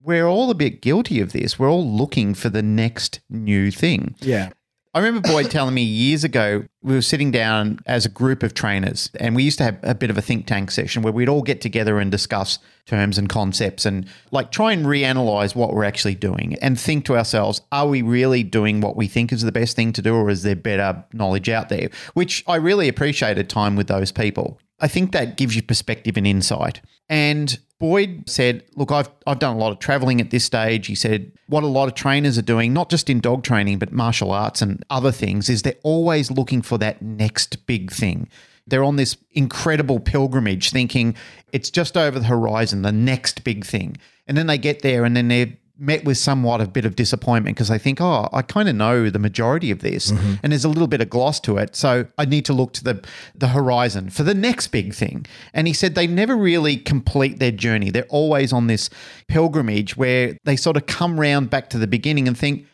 We're 0.00 0.26
all 0.26 0.50
a 0.50 0.54
bit 0.54 0.80
guilty 0.80 1.20
of 1.20 1.32
this. 1.32 1.58
We're 1.58 1.70
all 1.70 1.86
looking 1.86 2.32
for 2.32 2.48
the 2.48 2.62
next 2.62 3.20
new 3.28 3.70
thing. 3.70 4.14
Yeah. 4.20 4.50
I 4.98 5.00
remember 5.00 5.28
Boyd 5.28 5.48
telling 5.48 5.74
me 5.74 5.82
years 5.82 6.24
ago, 6.24 6.64
we 6.82 6.92
were 6.92 7.02
sitting 7.02 7.30
down 7.30 7.78
as 7.86 8.04
a 8.04 8.08
group 8.08 8.42
of 8.42 8.52
trainers, 8.52 9.12
and 9.20 9.36
we 9.36 9.44
used 9.44 9.58
to 9.58 9.64
have 9.64 9.78
a 9.84 9.94
bit 9.94 10.10
of 10.10 10.18
a 10.18 10.20
think 10.20 10.48
tank 10.48 10.72
session 10.72 11.02
where 11.02 11.12
we'd 11.12 11.28
all 11.28 11.42
get 11.42 11.60
together 11.60 12.00
and 12.00 12.10
discuss 12.10 12.58
terms 12.84 13.16
and 13.16 13.28
concepts 13.28 13.86
and 13.86 14.08
like 14.32 14.50
try 14.50 14.72
and 14.72 14.86
reanalyze 14.86 15.54
what 15.54 15.72
we're 15.72 15.84
actually 15.84 16.16
doing 16.16 16.56
and 16.60 16.80
think 16.80 17.04
to 17.04 17.16
ourselves, 17.16 17.60
are 17.70 17.86
we 17.86 18.02
really 18.02 18.42
doing 18.42 18.80
what 18.80 18.96
we 18.96 19.06
think 19.06 19.32
is 19.32 19.42
the 19.42 19.52
best 19.52 19.76
thing 19.76 19.92
to 19.92 20.02
do, 20.02 20.16
or 20.16 20.30
is 20.30 20.42
there 20.42 20.56
better 20.56 21.04
knowledge 21.12 21.48
out 21.48 21.68
there? 21.68 21.90
Which 22.14 22.42
I 22.48 22.56
really 22.56 22.88
appreciated 22.88 23.48
time 23.48 23.76
with 23.76 23.86
those 23.86 24.10
people. 24.10 24.58
I 24.80 24.88
think 24.88 25.12
that 25.12 25.36
gives 25.36 25.56
you 25.56 25.62
perspective 25.62 26.16
and 26.16 26.26
insight. 26.26 26.80
And 27.08 27.58
Boyd 27.78 28.24
said, 28.26 28.64
Look, 28.76 28.90
I've, 28.92 29.08
I've 29.26 29.38
done 29.38 29.56
a 29.56 29.58
lot 29.58 29.72
of 29.72 29.78
traveling 29.78 30.20
at 30.20 30.30
this 30.30 30.44
stage. 30.44 30.86
He 30.86 30.94
said, 30.94 31.32
What 31.46 31.64
a 31.64 31.68
lot 31.68 31.88
of 31.88 31.94
trainers 31.94 32.38
are 32.38 32.42
doing, 32.42 32.72
not 32.72 32.90
just 32.90 33.08
in 33.08 33.20
dog 33.20 33.42
training, 33.42 33.78
but 33.78 33.92
martial 33.92 34.32
arts 34.32 34.62
and 34.62 34.84
other 34.90 35.12
things, 35.12 35.48
is 35.48 35.62
they're 35.62 35.74
always 35.82 36.30
looking 36.30 36.62
for 36.62 36.78
that 36.78 37.02
next 37.02 37.66
big 37.66 37.90
thing. 37.90 38.28
They're 38.66 38.84
on 38.84 38.96
this 38.96 39.16
incredible 39.32 39.98
pilgrimage 39.98 40.70
thinking 40.70 41.16
it's 41.52 41.70
just 41.70 41.96
over 41.96 42.18
the 42.18 42.26
horizon, 42.26 42.82
the 42.82 42.92
next 42.92 43.42
big 43.42 43.64
thing. 43.64 43.96
And 44.26 44.36
then 44.36 44.46
they 44.46 44.58
get 44.58 44.82
there 44.82 45.04
and 45.04 45.16
then 45.16 45.28
they're 45.28 45.56
met 45.78 46.04
with 46.04 46.18
somewhat 46.18 46.60
a 46.60 46.66
bit 46.66 46.84
of 46.84 46.96
disappointment 46.96 47.56
because 47.56 47.68
they 47.68 47.78
think, 47.78 48.00
oh, 48.00 48.28
I 48.32 48.42
kind 48.42 48.68
of 48.68 48.74
know 48.74 49.10
the 49.10 49.18
majority 49.18 49.70
of 49.70 49.80
this, 49.80 50.10
mm-hmm. 50.10 50.34
and 50.42 50.52
there's 50.52 50.64
a 50.64 50.68
little 50.68 50.88
bit 50.88 51.00
of 51.00 51.08
gloss 51.08 51.38
to 51.40 51.56
it. 51.56 51.76
So 51.76 52.06
I 52.18 52.24
need 52.24 52.44
to 52.46 52.52
look 52.52 52.72
to 52.74 52.84
the 52.84 53.04
the 53.34 53.48
horizon 53.48 54.10
for 54.10 54.24
the 54.24 54.34
next 54.34 54.68
big 54.68 54.94
thing. 54.94 55.26
And 55.54 55.66
he 55.66 55.72
said 55.72 55.94
they 55.94 56.06
never 56.06 56.36
really 56.36 56.76
complete 56.76 57.38
their 57.38 57.52
journey. 57.52 57.90
They're 57.90 58.04
always 58.08 58.52
on 58.52 58.66
this 58.66 58.90
pilgrimage 59.28 59.96
where 59.96 60.36
they 60.44 60.56
sort 60.56 60.76
of 60.76 60.86
come 60.86 61.20
round 61.20 61.50
back 61.50 61.70
to 61.70 61.78
the 61.78 61.86
beginning 61.86 62.26
and 62.28 62.36
think, 62.36 62.66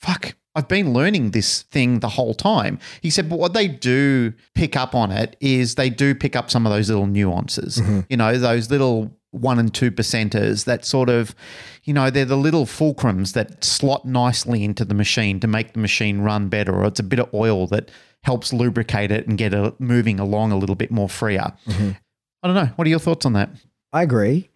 fuck. 0.00 0.34
I've 0.56 0.66
been 0.66 0.92
learning 0.92 1.30
this 1.30 1.62
thing 1.62 2.00
the 2.00 2.08
whole 2.08 2.34
time. 2.34 2.80
He 3.02 3.10
said, 3.10 3.28
but 3.28 3.38
what 3.38 3.52
they 3.52 3.68
do 3.68 4.32
pick 4.56 4.76
up 4.76 4.96
on 4.96 5.12
it 5.12 5.36
is 5.40 5.76
they 5.76 5.90
do 5.90 6.12
pick 6.12 6.34
up 6.34 6.50
some 6.50 6.66
of 6.66 6.72
those 6.72 6.90
little 6.90 7.06
nuances, 7.06 7.78
mm-hmm. 7.78 8.00
you 8.08 8.16
know, 8.16 8.36
those 8.36 8.68
little 8.68 9.12
one 9.32 9.58
and 9.58 9.72
two 9.72 9.90
percenters 9.90 10.64
that 10.64 10.84
sort 10.84 11.08
of, 11.08 11.34
you 11.84 11.94
know, 11.94 12.10
they're 12.10 12.24
the 12.24 12.36
little 12.36 12.66
fulcrums 12.66 13.32
that 13.34 13.62
slot 13.62 14.04
nicely 14.04 14.64
into 14.64 14.84
the 14.84 14.94
machine 14.94 15.38
to 15.40 15.46
make 15.46 15.72
the 15.72 15.78
machine 15.78 16.20
run 16.20 16.48
better, 16.48 16.74
or 16.74 16.84
it's 16.86 17.00
a 17.00 17.04
bit 17.04 17.20
of 17.20 17.32
oil 17.32 17.66
that 17.68 17.90
helps 18.24 18.52
lubricate 18.52 19.10
it 19.10 19.26
and 19.26 19.38
get 19.38 19.54
it 19.54 19.80
moving 19.80 20.20
along 20.20 20.52
a 20.52 20.56
little 20.56 20.74
bit 20.74 20.90
more 20.90 21.08
freer. 21.08 21.52
Mm-hmm. 21.66 21.90
I 22.42 22.46
don't 22.46 22.56
know. 22.56 22.72
What 22.76 22.86
are 22.86 22.90
your 22.90 22.98
thoughts 22.98 23.24
on 23.24 23.34
that? 23.34 23.50
I 23.92 24.02
agree. 24.02 24.50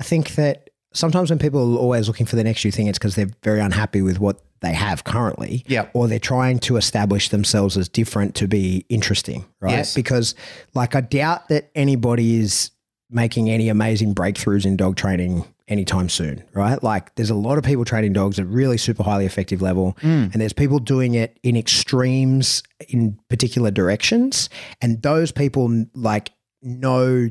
I 0.00 0.02
think 0.02 0.36
that 0.36 0.70
sometimes 0.92 1.30
when 1.30 1.38
people 1.38 1.76
are 1.76 1.78
always 1.78 2.08
looking 2.08 2.26
for 2.26 2.36
the 2.36 2.44
next 2.44 2.64
new 2.64 2.70
thing, 2.70 2.86
it's 2.86 2.98
because 2.98 3.14
they're 3.14 3.30
very 3.42 3.60
unhappy 3.60 4.02
with 4.02 4.18
what 4.18 4.40
they 4.60 4.72
have 4.72 5.04
currently. 5.04 5.64
Yeah. 5.66 5.88
Or 5.92 6.08
they're 6.08 6.18
trying 6.18 6.58
to 6.60 6.76
establish 6.76 7.28
themselves 7.28 7.76
as 7.76 7.88
different 7.88 8.34
to 8.36 8.48
be 8.48 8.86
interesting, 8.88 9.44
right? 9.60 9.72
Yes. 9.72 9.94
Because, 9.94 10.34
like, 10.74 10.94
I 10.94 11.02
doubt 11.02 11.48
that 11.48 11.70
anybody 11.74 12.36
is 12.36 12.70
making 13.14 13.48
any 13.48 13.68
amazing 13.68 14.14
breakthroughs 14.14 14.66
in 14.66 14.76
dog 14.76 14.96
training 14.96 15.44
anytime 15.68 16.08
soon, 16.08 16.44
right? 16.52 16.82
Like, 16.82 17.14
there's 17.14 17.30
a 17.30 17.34
lot 17.34 17.56
of 17.56 17.64
people 17.64 17.84
training 17.84 18.12
dogs 18.12 18.38
at 18.38 18.46
really 18.46 18.76
super 18.76 19.02
highly 19.02 19.24
effective 19.24 19.62
level, 19.62 19.96
mm. 20.00 20.32
and 20.32 20.34
there's 20.34 20.52
people 20.52 20.78
doing 20.80 21.14
it 21.14 21.38
in 21.42 21.56
extremes 21.56 22.62
in 22.88 23.18
particular 23.30 23.70
directions, 23.70 24.50
and 24.82 25.00
those 25.02 25.32
people 25.32 25.86
like 25.94 26.30
know 26.60 27.30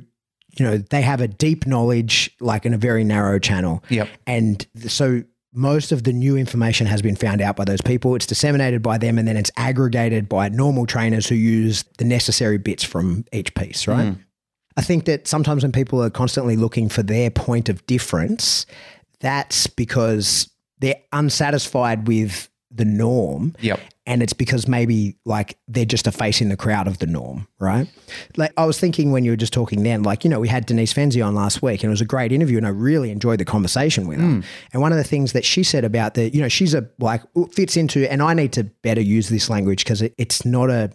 you 0.56 0.66
know 0.66 0.78
they 0.78 1.02
have 1.02 1.20
a 1.20 1.28
deep 1.28 1.66
knowledge 1.66 2.32
like 2.40 2.66
in 2.66 2.74
a 2.74 2.78
very 2.78 3.04
narrow 3.04 3.40
channel. 3.40 3.84
Yep. 3.90 4.08
and 4.26 4.66
so 4.88 5.24
most 5.56 5.92
of 5.92 6.04
the 6.04 6.14
new 6.14 6.36
information 6.36 6.88
has 6.88 7.04
been 7.04 7.16
found 7.16 7.40
out 7.40 7.56
by 7.56 7.64
those 7.64 7.82
people. 7.82 8.16
It's 8.16 8.26
disseminated 8.26 8.82
by 8.82 8.98
them 8.98 9.20
and 9.20 9.28
then 9.28 9.38
it's 9.38 9.52
aggregated 9.56 10.28
by 10.28 10.50
normal 10.50 10.88
trainers 10.88 11.28
who 11.28 11.36
use 11.36 11.86
the 12.00 12.06
necessary 12.06 12.58
bits 12.58 12.84
from 12.84 13.24
each 13.32 13.54
piece 13.54 13.88
right 13.88 14.14
mm. 14.14 14.18
I 14.78 14.82
think 14.82 15.06
that 15.06 15.28
sometimes 15.28 15.64
when 15.64 15.72
people 15.72 16.02
are 16.04 16.10
constantly 16.10 16.56
looking 16.56 16.90
for 16.90 17.04
their 17.04 17.30
point 17.30 17.70
of 17.70 17.86
difference 17.88 18.66
that's 19.20 19.68
because 19.68 20.50
they're 20.80 21.02
unsatisfied 21.14 22.08
with 22.08 22.50
the 22.76 22.86
norm 22.86 23.56
Yep. 23.62 23.80
and 24.08 24.24
it's 24.24 24.34
because 24.34 24.68
maybe 24.68 25.16
like 25.26 25.58
they're 25.68 25.86
just 25.86 26.08
a 26.08 26.12
face 26.12 26.42
in 26.42 26.50
the 26.50 26.58
crowd 26.58 26.88
of 26.88 26.98
the 26.98 27.06
norm, 27.06 27.48
right? 27.60 27.88
Like 28.36 28.52
I 28.58 28.66
was 28.66 28.80
thinking 28.80 29.12
when 29.12 29.24
you 29.24 29.32
were 29.32 29.38
just 29.38 29.54
talking 29.54 29.84
then, 29.84 30.02
like, 30.02 30.24
you 30.24 30.30
know, 30.32 30.40
we 30.40 30.48
had 30.48 30.66
Denise 30.66 30.92
Fenzi 30.92 31.24
on 31.26 31.36
last 31.36 31.62
week 31.62 31.84
and 31.84 31.90
it 31.90 31.94
was 31.94 32.02
a 32.02 32.06
great 32.06 32.32
interview 32.32 32.58
and 32.58 32.66
I 32.66 32.70
really 32.70 33.12
enjoyed 33.12 33.40
the 33.40 33.46
conversation 33.46 34.08
with 34.08 34.20
her. 34.20 34.26
Hmm. 34.26 34.42
And 34.74 34.82
one 34.82 34.92
of 34.92 34.98
the 34.98 35.04
things 35.04 35.34
that 35.34 35.46
she 35.46 35.62
said 35.64 35.86
about 35.86 36.16
the, 36.16 36.34
you 36.34 36.42
know, 36.42 36.50
she's 36.50 36.74
a 36.74 36.90
like 37.00 37.22
fits 37.52 37.78
into, 37.78 38.12
and 38.12 38.22
I 38.24 38.34
need 38.34 38.52
to 38.54 38.64
better 38.82 39.02
use 39.02 39.30
this 39.30 39.50
language 39.52 39.84
because 39.86 40.02
it, 40.02 40.16
it's 40.18 40.44
not 40.44 40.72
a, 40.72 40.92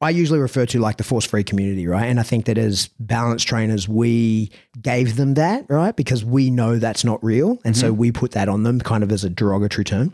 I 0.00 0.10
usually 0.10 0.38
refer 0.38 0.66
to 0.66 0.78
like 0.78 0.96
the 0.96 1.04
force 1.04 1.24
free 1.24 1.44
community, 1.44 1.86
right? 1.86 2.06
And 2.06 2.20
I 2.20 2.22
think 2.22 2.46
that 2.46 2.58
as 2.58 2.88
balance 2.98 3.42
trainers, 3.42 3.88
we 3.88 4.50
gave 4.80 5.16
them 5.16 5.34
that, 5.34 5.66
right? 5.68 5.94
Because 5.94 6.24
we 6.24 6.50
know 6.50 6.78
that's 6.78 7.04
not 7.04 7.22
real. 7.24 7.58
And 7.64 7.76
so 7.76 7.90
mm-hmm. 7.90 8.00
we 8.00 8.12
put 8.12 8.32
that 8.32 8.48
on 8.48 8.62
them 8.62 8.80
kind 8.80 9.02
of 9.02 9.12
as 9.12 9.24
a 9.24 9.30
derogatory 9.30 9.84
term. 9.84 10.12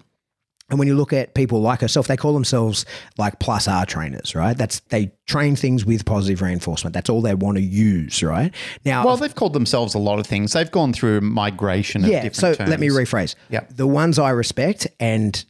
And 0.70 0.78
when 0.78 0.86
you 0.86 0.94
look 0.94 1.12
at 1.12 1.34
people 1.34 1.60
like 1.60 1.80
herself, 1.80 2.06
they 2.06 2.16
call 2.16 2.32
themselves 2.32 2.86
like 3.18 3.40
plus 3.40 3.66
R 3.66 3.84
trainers, 3.84 4.34
right? 4.36 4.56
That's 4.56 4.80
they 4.88 5.12
train 5.26 5.56
things 5.56 5.84
with 5.84 6.04
positive 6.04 6.42
reinforcement. 6.42 6.94
That's 6.94 7.10
all 7.10 7.20
they 7.20 7.34
want 7.34 7.58
to 7.58 7.62
use, 7.62 8.22
right? 8.22 8.54
Now, 8.84 9.04
Well, 9.04 9.16
they've 9.16 9.34
called 9.34 9.52
themselves 9.52 9.94
a 9.94 9.98
lot 9.98 10.20
of 10.20 10.26
things. 10.26 10.52
They've 10.52 10.70
gone 10.70 10.92
through 10.92 11.22
migration 11.22 12.04
of 12.04 12.10
yeah. 12.10 12.22
different 12.22 12.56
So 12.56 12.64
let 12.64 12.78
me 12.78 12.88
rephrase. 12.88 13.34
Yeah. 13.48 13.64
The 13.68 13.86
ones 13.86 14.18
I 14.18 14.30
respect 14.30 14.86
and 15.00 15.44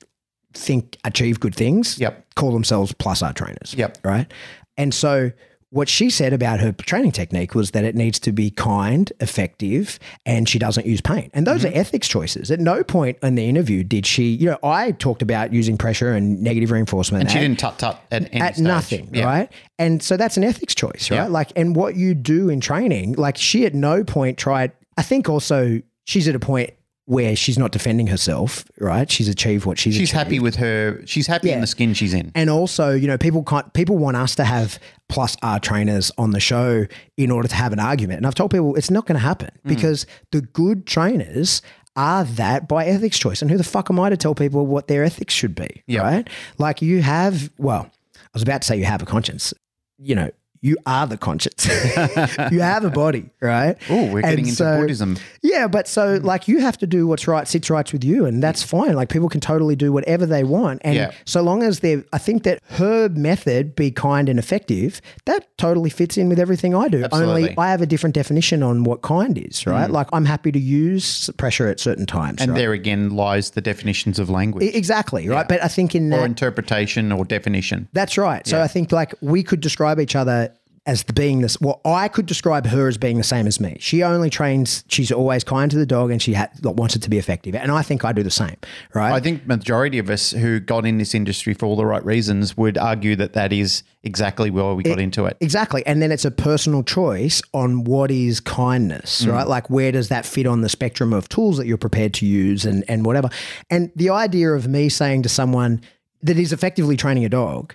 think 0.55 0.97
achieve 1.05 1.41
good 1.41 1.55
things, 1.55 1.99
Yep. 1.99 2.35
call 2.35 2.53
themselves 2.53 2.93
plus 2.93 3.23
R 3.23 3.33
trainers. 3.33 3.75
Yep. 3.77 3.99
Right. 4.05 4.31
And 4.77 4.93
so 4.95 5.31
what 5.73 5.89
she 5.89 6.11
said 6.11 6.33
about 6.33 6.59
her 6.59 6.73
training 6.73 7.13
technique 7.13 7.55
was 7.55 7.71
that 7.71 7.85
it 7.85 7.95
needs 7.95 8.19
to 8.19 8.33
be 8.33 8.51
kind, 8.51 9.13
effective, 9.21 10.01
and 10.27 10.49
she 10.49 10.59
doesn't 10.59 10.85
use 10.85 11.01
pain. 11.01 11.31
And 11.33 11.47
those 11.47 11.63
Mm-hmm. 11.63 11.77
are 11.77 11.81
ethics 11.81 12.09
choices. 12.09 12.51
At 12.51 12.59
no 12.59 12.83
point 12.83 13.19
in 13.23 13.37
the 13.37 13.49
interview 13.49 13.85
did 13.85 14.05
she, 14.05 14.31
you 14.33 14.47
know, 14.47 14.59
I 14.65 14.91
talked 14.91 15.23
about 15.23 15.53
using 15.53 15.79
pressure 15.79 16.13
and 16.13 16.43
negative 16.43 16.73
reinforcement. 16.73 17.23
And 17.23 17.31
she 17.31 17.39
didn't 17.39 17.61
tut 17.61 17.79
tut 17.79 18.01
at 18.11 18.23
any 18.33 18.41
at 18.41 18.59
nothing, 18.59 19.11
Yeah. 19.13 19.25
right? 19.27 19.53
And 19.79 20.03
so 20.03 20.17
that's 20.17 20.37
an 20.37 20.43
ethics 20.43 20.75
choice, 20.75 21.09
right? 21.09 21.19
Yeah. 21.19 21.27
Like, 21.29 21.53
and 21.55 21.77
what 21.77 21.95
you 21.95 22.15
do 22.15 22.49
in 22.49 22.61
training, 22.61 23.13
like 23.13 23.37
she 23.37 23.65
at 23.65 23.73
no 23.75 24.03
point 24.03 24.39
tried. 24.39 24.73
I 24.97 25.03
think 25.03 25.29
also 25.29 25.81
she's 26.05 26.27
at 26.27 26.35
a 26.35 26.41
point 26.41 26.71
where 27.11 27.35
she's 27.35 27.59
not 27.59 27.73
defending 27.73 28.07
herself, 28.07 28.65
right? 28.79 29.11
She's 29.11 29.27
achieved 29.27 29.67
what 29.67 29.81
she's. 29.81 29.95
She's 29.95 30.11
achieved. 30.11 30.17
happy 30.17 30.39
with 30.39 30.55
her. 30.57 31.03
She's 31.07 31.27
happy 31.27 31.51
in 31.51 31.61
the 31.61 31.67
skin 31.67 31.93
she's 31.93 32.15
in. 32.15 32.31
And 32.37 32.49
also, 32.49 32.93
you 32.93 33.09
know, 33.09 33.19
people 33.19 33.43
can't, 33.43 33.73
people 33.73 33.99
want 33.99 34.17
us 34.17 34.37
to 34.37 34.45
have 34.45 34.79
plus 35.09 35.37
R 35.43 35.59
trainers 35.59 36.13
on 36.19 36.31
the 36.31 36.39
show 36.39 36.87
in 37.17 37.33
order 37.33 37.49
to 37.49 37.55
have 37.57 37.73
an 37.73 37.81
argument. 37.81 38.19
And 38.19 38.29
I've 38.29 38.37
told 38.37 38.53
people 38.53 38.77
it's 38.77 38.93
not 38.93 39.07
going 39.07 39.17
to 39.17 39.27
happen 39.27 39.51
Mm. 39.65 39.69
because 39.71 40.07
the 40.31 40.41
good 40.43 40.87
trainers 40.87 41.63
are 41.97 42.23
that 42.23 42.69
by 42.69 42.87
ethics 42.87 43.19
choice. 43.19 43.43
And 43.43 43.51
who 43.51 43.57
the 43.57 43.65
fuck 43.65 43.91
am 43.91 43.99
I 43.99 44.09
to 44.11 44.17
tell 44.17 44.37
people 44.37 44.65
what 44.67 44.87
their 44.87 45.03
ethics 45.03 45.35
should 45.35 45.57
be? 45.57 45.83
Yeah. 45.89 46.03
Right? 46.03 46.31
Like 46.59 46.81
you 46.81 47.03
have, 47.03 47.51
well, 47.59 47.91
I 48.17 48.29
was 48.35 48.43
about 48.45 48.63
to 48.63 48.69
say 48.69 48.77
you 48.77 48.85
have 48.85 49.03
a 49.03 49.07
conscience. 49.07 49.53
You 49.99 50.15
know, 50.15 50.31
you 50.63 50.77
are 50.87 51.07
the 51.07 51.17
conscience. 51.17 51.67
you 52.53 52.61
have 52.61 52.85
a 52.85 52.91
body, 52.91 53.31
right? 53.41 53.77
Oh, 53.89 54.13
we're 54.13 54.21
getting 54.23 54.39
And 54.41 54.49
into 54.49 54.53
so- 54.57 54.81
Buddhism. 54.81 55.17
yeah, 55.43 55.67
but 55.69 55.89
so 55.89 56.19
like 56.23 56.49
you 56.49 56.61
have 56.61 56.77
to 56.79 56.87
do 56.87 57.07
what's 57.07 57.27
right, 57.27 57.49
sits 57.49 57.71
right 57.71 57.91
with 57.93 58.05
you, 58.05 58.27
and 58.27 58.43
that's 58.43 58.63
fine. 58.63 58.95
Like 58.95 59.09
people 59.09 59.29
can 59.29 59.41
totally 59.41 59.75
do 59.77 59.93
whatever 59.93 60.27
they 60.27 60.45
want, 60.45 60.83
and 60.85 60.95
Yeah. 60.95 61.13
so 61.25 61.43
long 61.43 61.63
as 61.63 61.81
they're, 61.81 62.05
I 62.13 62.19
think 62.19 62.43
that 62.43 62.61
her 62.71 63.09
method 63.09 63.75
be 63.75 63.91
kind 63.91 64.29
and 64.29 64.39
effective, 64.39 65.01
that 65.25 65.47
totally 65.57 65.91
fits 65.91 66.17
in 66.19 66.29
with 66.29 66.39
everything 66.39 66.75
I 66.75 66.89
do. 66.89 67.05
Absolutely. 67.05 67.43
Only 67.43 67.59
I 67.59 67.71
have 67.71 67.81
a 67.81 67.87
different 67.87 68.15
definition 68.15 68.63
on 68.63 68.85
what 68.85 69.03
kind 69.03 69.39
is, 69.39 69.67
right? 69.67 69.89
Mm. 69.89 69.93
Like 69.95 70.09
I'm 70.13 70.25
happy 70.27 70.53
to 70.53 70.59
use 70.61 71.31
pressure 71.39 71.69
at 71.69 71.81
certain 71.81 72.07
times, 72.07 72.41
And 72.43 72.51
right? 72.53 72.59
there 72.59 72.73
again 72.73 73.11
lies 73.17 73.51
the 73.51 73.61
definitions 73.61 74.19
of 74.19 74.29
language 74.29 74.65
E- 74.65 74.69
exactly, 74.77 75.29
right? 75.29 75.49
But 75.49 75.63
I 75.65 75.69
think 75.69 75.95
in 75.95 76.13
or 76.13 76.19
that, 76.19 76.25
interpretation 76.27 77.13
or 77.13 77.25
definition. 77.25 77.89
that's 77.93 78.19
right. 78.19 78.47
So 78.47 78.61
I 78.61 78.69
think 78.69 78.93
like 78.93 79.15
we 79.21 79.43
could 79.43 79.61
describe 79.61 79.99
each 80.01 80.15
other 80.17 80.50
as 80.87 81.05
the 81.05 81.13
being 81.13 81.43
this. 81.43 81.61
Well, 81.61 81.81
I 81.85 82.09
could 82.09 82.25
describe 82.27 82.67
her 82.67 82.89
as 82.89 82.97
being 82.97 83.19
the 83.19 83.23
same 83.23 83.47
as 83.47 83.61
me. 83.61 83.77
She 83.81 84.03
only 84.03 84.31
trains. 84.31 84.83
She's 84.89 85.13
always 85.13 85.45
kind 85.45 85.71
to 85.71 85.77
the 85.77 85.85
dog, 85.87 86.11
and 86.11 86.21
she 86.23 86.33
ha- 86.33 86.49
wants 86.63 86.97
it 86.97 87.03
to 87.03 87.11
be 87.11 87.19
effective. 87.19 87.55
And 87.55 87.71
I 87.71 87.83
think 87.83 88.05
I 88.05 88.13
do 88.13 88.23
the 88.23 88.31
same, 88.31 88.57
right? 88.95 89.13
I 89.13 89.21
think 89.21 89.47
majority 89.47 89.99
of 89.99 90.09
us 90.09 90.31
who 90.31 90.59
got 90.59 90.87
in 90.87 90.97
this 90.99 91.15
industry 91.15 91.53
for 91.53 91.67
all 91.67 91.77
the 91.77 91.85
right 91.85 92.05
reasons 92.05 92.57
would 92.57 92.79
argue 92.79 93.15
that 93.17 93.35
that 93.35 93.53
is 93.53 93.83
exactly 94.03 94.51
where 94.51 94.75
we 94.75 94.83
got 94.83 94.99
into 94.99 95.27
it. 95.27 95.37
Exactly. 95.41 95.85
And 95.87 96.01
then 96.01 96.11
it's 96.11 96.25
a 96.25 96.31
personal 96.31 96.83
choice 96.83 97.43
on 97.53 97.85
what 97.85 98.11
is 98.11 98.41
kindness, 98.41 99.23
Mm. 99.27 99.33
right? 99.33 99.47
Like 99.47 99.69
where 99.69 99.93
does 99.93 100.09
that 100.09 100.25
fit 100.25 100.47
on 100.47 100.63
the 100.63 100.71
spectrum 100.71 101.13
of 101.13 101.29
tools 101.29 101.59
that 101.59 101.67
you're 101.67 101.77
prepared 101.77 102.15
to 102.15 102.27
use 102.27 102.65
and, 102.65 102.83
and 102.89 103.05
whatever. 103.05 103.29
And 103.69 103.93
the 103.95 104.09
idea 104.09 104.53
of 104.53 104.67
me 104.67 104.89
saying 104.89 105.23
to 105.25 105.29
someone 105.29 105.83
that 106.23 106.39
is 106.39 106.51
effectively 106.55 106.97
training 106.97 107.27
a 107.27 107.29
dog, 107.29 107.75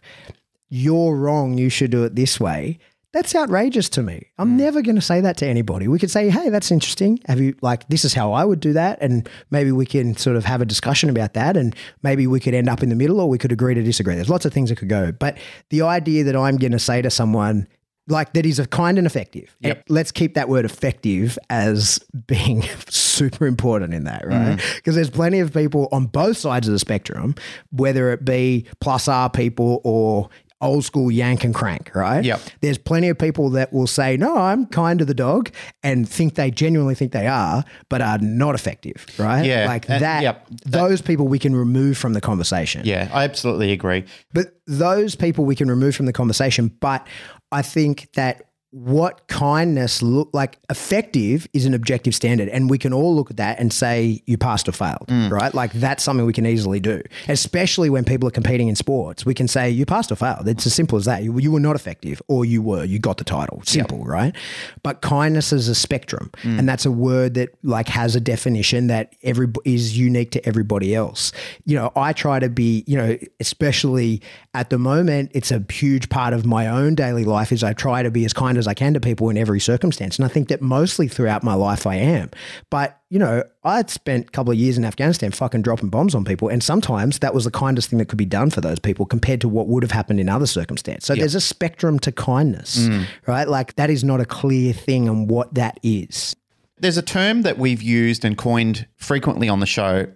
you're 0.70 1.16
wrong, 1.16 1.58
you 1.60 1.70
should 1.70 1.92
do 1.92 2.04
it 2.04 2.16
this 2.16 2.40
way. 2.40 2.80
That's 3.16 3.34
outrageous 3.34 3.88
to 3.92 4.04
me. 4.04 4.28
I'm 4.38 4.50
Mm. 4.52 4.58
never 4.58 4.82
going 4.82 4.98
to 4.98 5.02
say 5.02 5.22
that 5.22 5.38
to 5.38 5.48
anybody. 5.48 5.88
We 5.88 6.00
could 6.00 6.12
say, 6.12 6.30
"Hey, 6.30 6.50
that's 6.50 6.70
interesting. 6.70 7.18
Have 7.28 7.40
you 7.40 7.56
like 7.62 7.88
this 7.88 8.04
is 8.04 8.14
how 8.14 8.34
I 8.34 8.44
would 8.44 8.60
do 8.60 8.74
that?" 8.74 8.98
And 9.02 9.28
maybe 9.50 9.72
we 9.72 9.86
can 9.86 10.18
sort 10.18 10.36
of 10.36 10.44
have 10.44 10.62
a 10.62 10.66
discussion 10.66 11.10
about 11.10 11.34
that 11.34 11.56
and 11.56 11.74
maybe 12.04 12.28
we 12.28 12.42
could 12.42 12.54
end 12.54 12.68
up 12.70 12.84
in 12.84 12.90
the 12.90 12.96
middle 12.96 13.22
or 13.22 13.30
we 13.30 13.38
could 13.38 13.54
agree 13.54 13.74
to 13.74 13.82
disagree. 13.82 14.16
There's 14.16 14.30
lots 14.30 14.46
of 14.46 14.52
things 14.54 14.68
that 14.70 14.76
could 14.76 14.90
go. 14.90 15.14
But 15.14 15.38
the 15.70 15.82
idea 15.82 16.26
that 16.26 16.36
I'm 16.36 16.58
going 16.58 16.74
to 16.74 16.80
say 16.80 17.02
to 17.02 17.10
someone 17.10 17.68
like 18.08 18.34
that 18.34 18.46
is 18.46 18.60
a 18.60 18.68
kind 18.68 18.98
and 19.00 19.08
effective. 19.08 19.56
Yep. 19.62 19.78
And 19.78 19.96
let's 19.96 20.12
keep 20.12 20.36
that 20.36 20.48
word 20.48 20.64
effective 20.66 21.40
as 21.50 22.00
being 22.28 22.64
super 22.90 23.48
important 23.48 23.94
in 23.96 24.04
that, 24.04 24.28
right? 24.28 24.62
Because 24.76 24.94
there's 24.94 25.10
plenty 25.10 25.40
of 25.40 25.52
people 25.54 25.88
on 25.92 26.06
both 26.08 26.38
sides 26.38 26.68
of 26.68 26.74
the 26.74 26.80
spectrum, 26.80 27.34
whether 27.72 28.12
it 28.12 28.24
be 28.26 28.66
plus 28.80 29.08
R 29.08 29.30
people 29.30 29.82
or 29.84 30.30
old 30.62 30.84
school 30.86 31.12
yank 31.12 31.44
and 31.44 31.54
crank, 31.54 31.94
right? 31.94 32.24
Yep. 32.24 32.40
There's 32.62 32.78
plenty 32.78 33.10
of 33.10 33.18
people 33.18 33.50
that 33.52 33.74
will 33.74 33.88
say, 33.88 34.18
no, 34.18 34.36
I'm 34.38 34.66
kind 34.68 34.98
to 35.00 35.06
the 35.06 35.14
dog 35.14 35.52
and 35.84 36.08
think 36.08 36.36
they 36.36 36.50
genuinely 36.50 36.96
think 36.96 37.12
they 37.12 37.28
are, 37.28 37.64
but 37.90 38.02
are 38.02 38.18
not 38.20 38.56
effective, 38.56 39.06
right? 39.20 39.46
Yeah, 39.46 39.66
Like 39.68 39.90
and- 39.90 40.02
that, 40.02 40.24
yep. 40.24 40.48
those 40.66 41.02
people 41.02 41.28
we 41.28 41.40
can 41.40 41.56
remove 41.56 41.98
from 41.98 42.14
the 42.14 42.22
conversation. 42.22 42.82
Yeah, 42.86 43.10
I 43.14 43.24
absolutely 43.26 43.72
agree. 43.72 44.06
But 44.34 44.54
those 44.66 45.16
people 45.16 45.46
we 45.46 45.56
can 45.56 45.70
remove 45.70 45.96
from 45.96 46.06
the 46.06 46.14
conversation. 46.14 46.76
But 46.80 47.06
I 47.52 47.62
think 47.62 48.08
that 48.14 48.44
what 48.76 49.26
kindness 49.30 50.02
look 50.02 50.30
like 50.34 50.60
effective 50.70 51.48
is 51.54 51.66
an 51.66 51.74
objective 51.74 52.14
standard 52.14 52.50
and 52.50 52.70
we 52.70 52.78
can 52.78 52.92
all 52.92 53.16
look 53.16 53.32
at 53.32 53.38
that 53.38 53.58
and 53.58 53.72
say 53.72 54.22
you 54.26 54.38
passed 54.38 54.68
or 54.68 54.74
failed 54.74 55.08
mm. 55.08 55.32
right? 55.32 55.54
Like 55.54 55.72
that's 55.72 56.04
something 56.04 56.26
we 56.26 56.34
can 56.34 56.46
easily 56.46 56.82
do 56.82 57.02
especially 57.30 57.90
when 57.90 58.04
people 58.04 58.28
are 58.28 58.32
competing 58.32 58.68
in 58.68 58.76
sports. 58.76 59.26
We 59.26 59.34
can 59.34 59.48
say 59.48 59.70
you 59.70 59.86
passed 59.86 60.12
or 60.12 60.18
failed. 60.18 60.46
It's 60.50 60.68
as 60.68 60.74
simple 60.74 60.98
as 60.98 61.06
that. 61.06 61.24
You, 61.24 61.40
you 61.40 61.54
were 61.54 61.62
not 61.62 61.78
effective 61.78 62.22
or 62.28 62.44
you 62.44 62.62
were 62.62 62.84
you 62.84 63.00
got 63.00 63.18
the 63.18 63.24
title. 63.24 63.62
Simple 63.64 64.04
right? 64.04 64.36
But 64.84 65.00
kindness 65.00 65.54
is 65.54 65.70
a 65.70 65.76
spectrum 65.76 66.30
mm. 66.42 66.60
and 66.60 66.68
that's 66.68 66.86
a 66.86 66.92
word 66.92 67.36
that 67.36 67.52
like 67.64 67.88
has 67.88 68.14
a 68.18 68.20
definition 68.20 68.88
that 68.88 69.16
every 69.24 69.48
is 69.64 69.98
unique 69.98 70.32
to 70.32 70.46
everybody 70.46 70.94
else. 70.94 71.32
You 71.64 71.78
know 71.78 71.94
i 71.96 72.12
try 72.14 72.40
to 72.40 72.50
be 72.50 72.84
you 72.88 72.98
know 72.98 73.18
especially 73.40 74.22
at 74.54 74.70
the 74.70 74.78
moment 74.78 75.32
it's 75.34 75.52
a 75.52 75.64
huge 75.70 76.10
part 76.10 76.34
of 76.34 76.46
my 76.46 76.68
own 76.68 76.96
daily 76.96 77.26
life 77.26 77.52
is 77.52 77.64
i 77.64 77.74
try 77.74 78.04
to 78.04 78.12
be 78.12 78.26
as 78.26 78.34
kind 78.34 78.58
as 78.58 78.65
i 78.68 78.74
can 78.74 78.94
to 78.94 79.00
people 79.00 79.30
in 79.30 79.38
every 79.38 79.60
circumstance 79.60 80.18
and 80.18 80.26
i 80.26 80.28
think 80.28 80.48
that 80.48 80.62
mostly 80.62 81.08
throughout 81.08 81.44
my 81.44 81.54
life 81.54 81.86
i 81.86 81.96
am 81.96 82.30
but 82.70 83.00
you 83.10 83.20
know 83.20 83.44
i'd 83.64 83.90
spent 83.90 84.28
a 84.28 84.32
couple 84.32 84.52
of 84.52 84.58
years 84.58 84.78
in 84.78 84.86
afghanistan 84.86 85.32
fucking 85.32 85.62
dropping 85.62 85.90
bombs 85.90 86.16
on 86.16 86.24
people 86.26 86.48
and 86.48 86.64
sometimes 86.64 87.20
that 87.20 87.34
was 87.34 87.46
the 87.46 87.52
kindest 87.52 87.90
thing 87.90 88.00
that 88.00 88.08
could 88.08 88.18
be 88.18 88.26
done 88.26 88.50
for 88.50 88.62
those 88.62 88.80
people 88.80 89.06
compared 89.06 89.42
to 89.42 89.48
what 89.48 89.68
would 89.68 89.84
have 89.84 89.92
happened 89.92 90.20
in 90.20 90.30
other 90.30 90.48
circumstances 90.48 91.06
so 91.06 91.16
there's 91.16 91.36
a 91.36 91.42
spectrum 91.42 92.00
to 92.00 92.12
kindness 92.12 92.88
mm. 92.88 93.06
right 93.28 93.48
like 93.48 93.76
that 93.76 93.90
is 93.90 94.04
not 94.04 94.20
a 94.20 94.26
clear 94.26 94.74
thing 94.74 95.08
on 95.10 95.28
what 95.28 95.54
that 95.54 95.80
is 95.84 96.36
There's 96.78 96.98
a 96.98 97.02
term 97.02 97.44
that 97.44 97.58
we've 97.58 97.82
used 97.82 98.26
and 98.26 98.38
coined 98.38 98.88
frequently 98.98 99.48
on 99.48 99.60
the 99.60 99.66
show. 99.66 100.08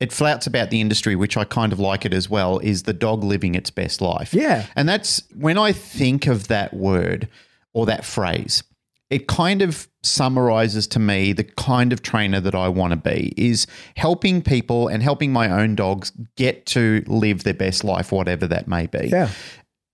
It 0.00 0.12
flouts 0.12 0.46
about 0.46 0.70
the 0.70 0.80
industry, 0.80 1.16
which 1.16 1.36
I 1.36 1.44
kind 1.44 1.72
of 1.72 1.80
like 1.80 2.04
it 2.04 2.12
as 2.12 2.28
well, 2.28 2.58
is 2.58 2.82
the 2.82 2.92
dog 2.92 3.24
living 3.24 3.54
its 3.54 3.70
best 3.70 4.00
life. 4.00 4.34
Yeah. 4.34 4.66
And 4.76 4.88
that's 4.88 5.22
when 5.34 5.58
I 5.58 5.72
think 5.72 6.26
of 6.26 6.48
that 6.48 6.74
word 6.74 7.28
or 7.76 7.84
that 7.84 8.06
phrase, 8.06 8.62
it 9.10 9.28
kind 9.28 9.60
of 9.60 9.86
summarizes 10.02 10.86
to 10.86 10.98
me 10.98 11.34
the 11.34 11.44
kind 11.44 11.92
of 11.92 12.00
trainer 12.00 12.40
that 12.40 12.54
I 12.54 12.68
want 12.68 12.92
to 12.92 12.96
be 12.96 13.34
is 13.36 13.66
helping 13.96 14.40
people 14.40 14.88
and 14.88 15.02
helping 15.02 15.30
my 15.30 15.50
own 15.50 15.74
dogs 15.74 16.10
get 16.36 16.64
to 16.66 17.04
live 17.06 17.44
their 17.44 17.54
best 17.54 17.84
life, 17.84 18.12
whatever 18.12 18.46
that 18.46 18.66
may 18.66 18.86
be. 18.86 19.08
yeah 19.12 19.28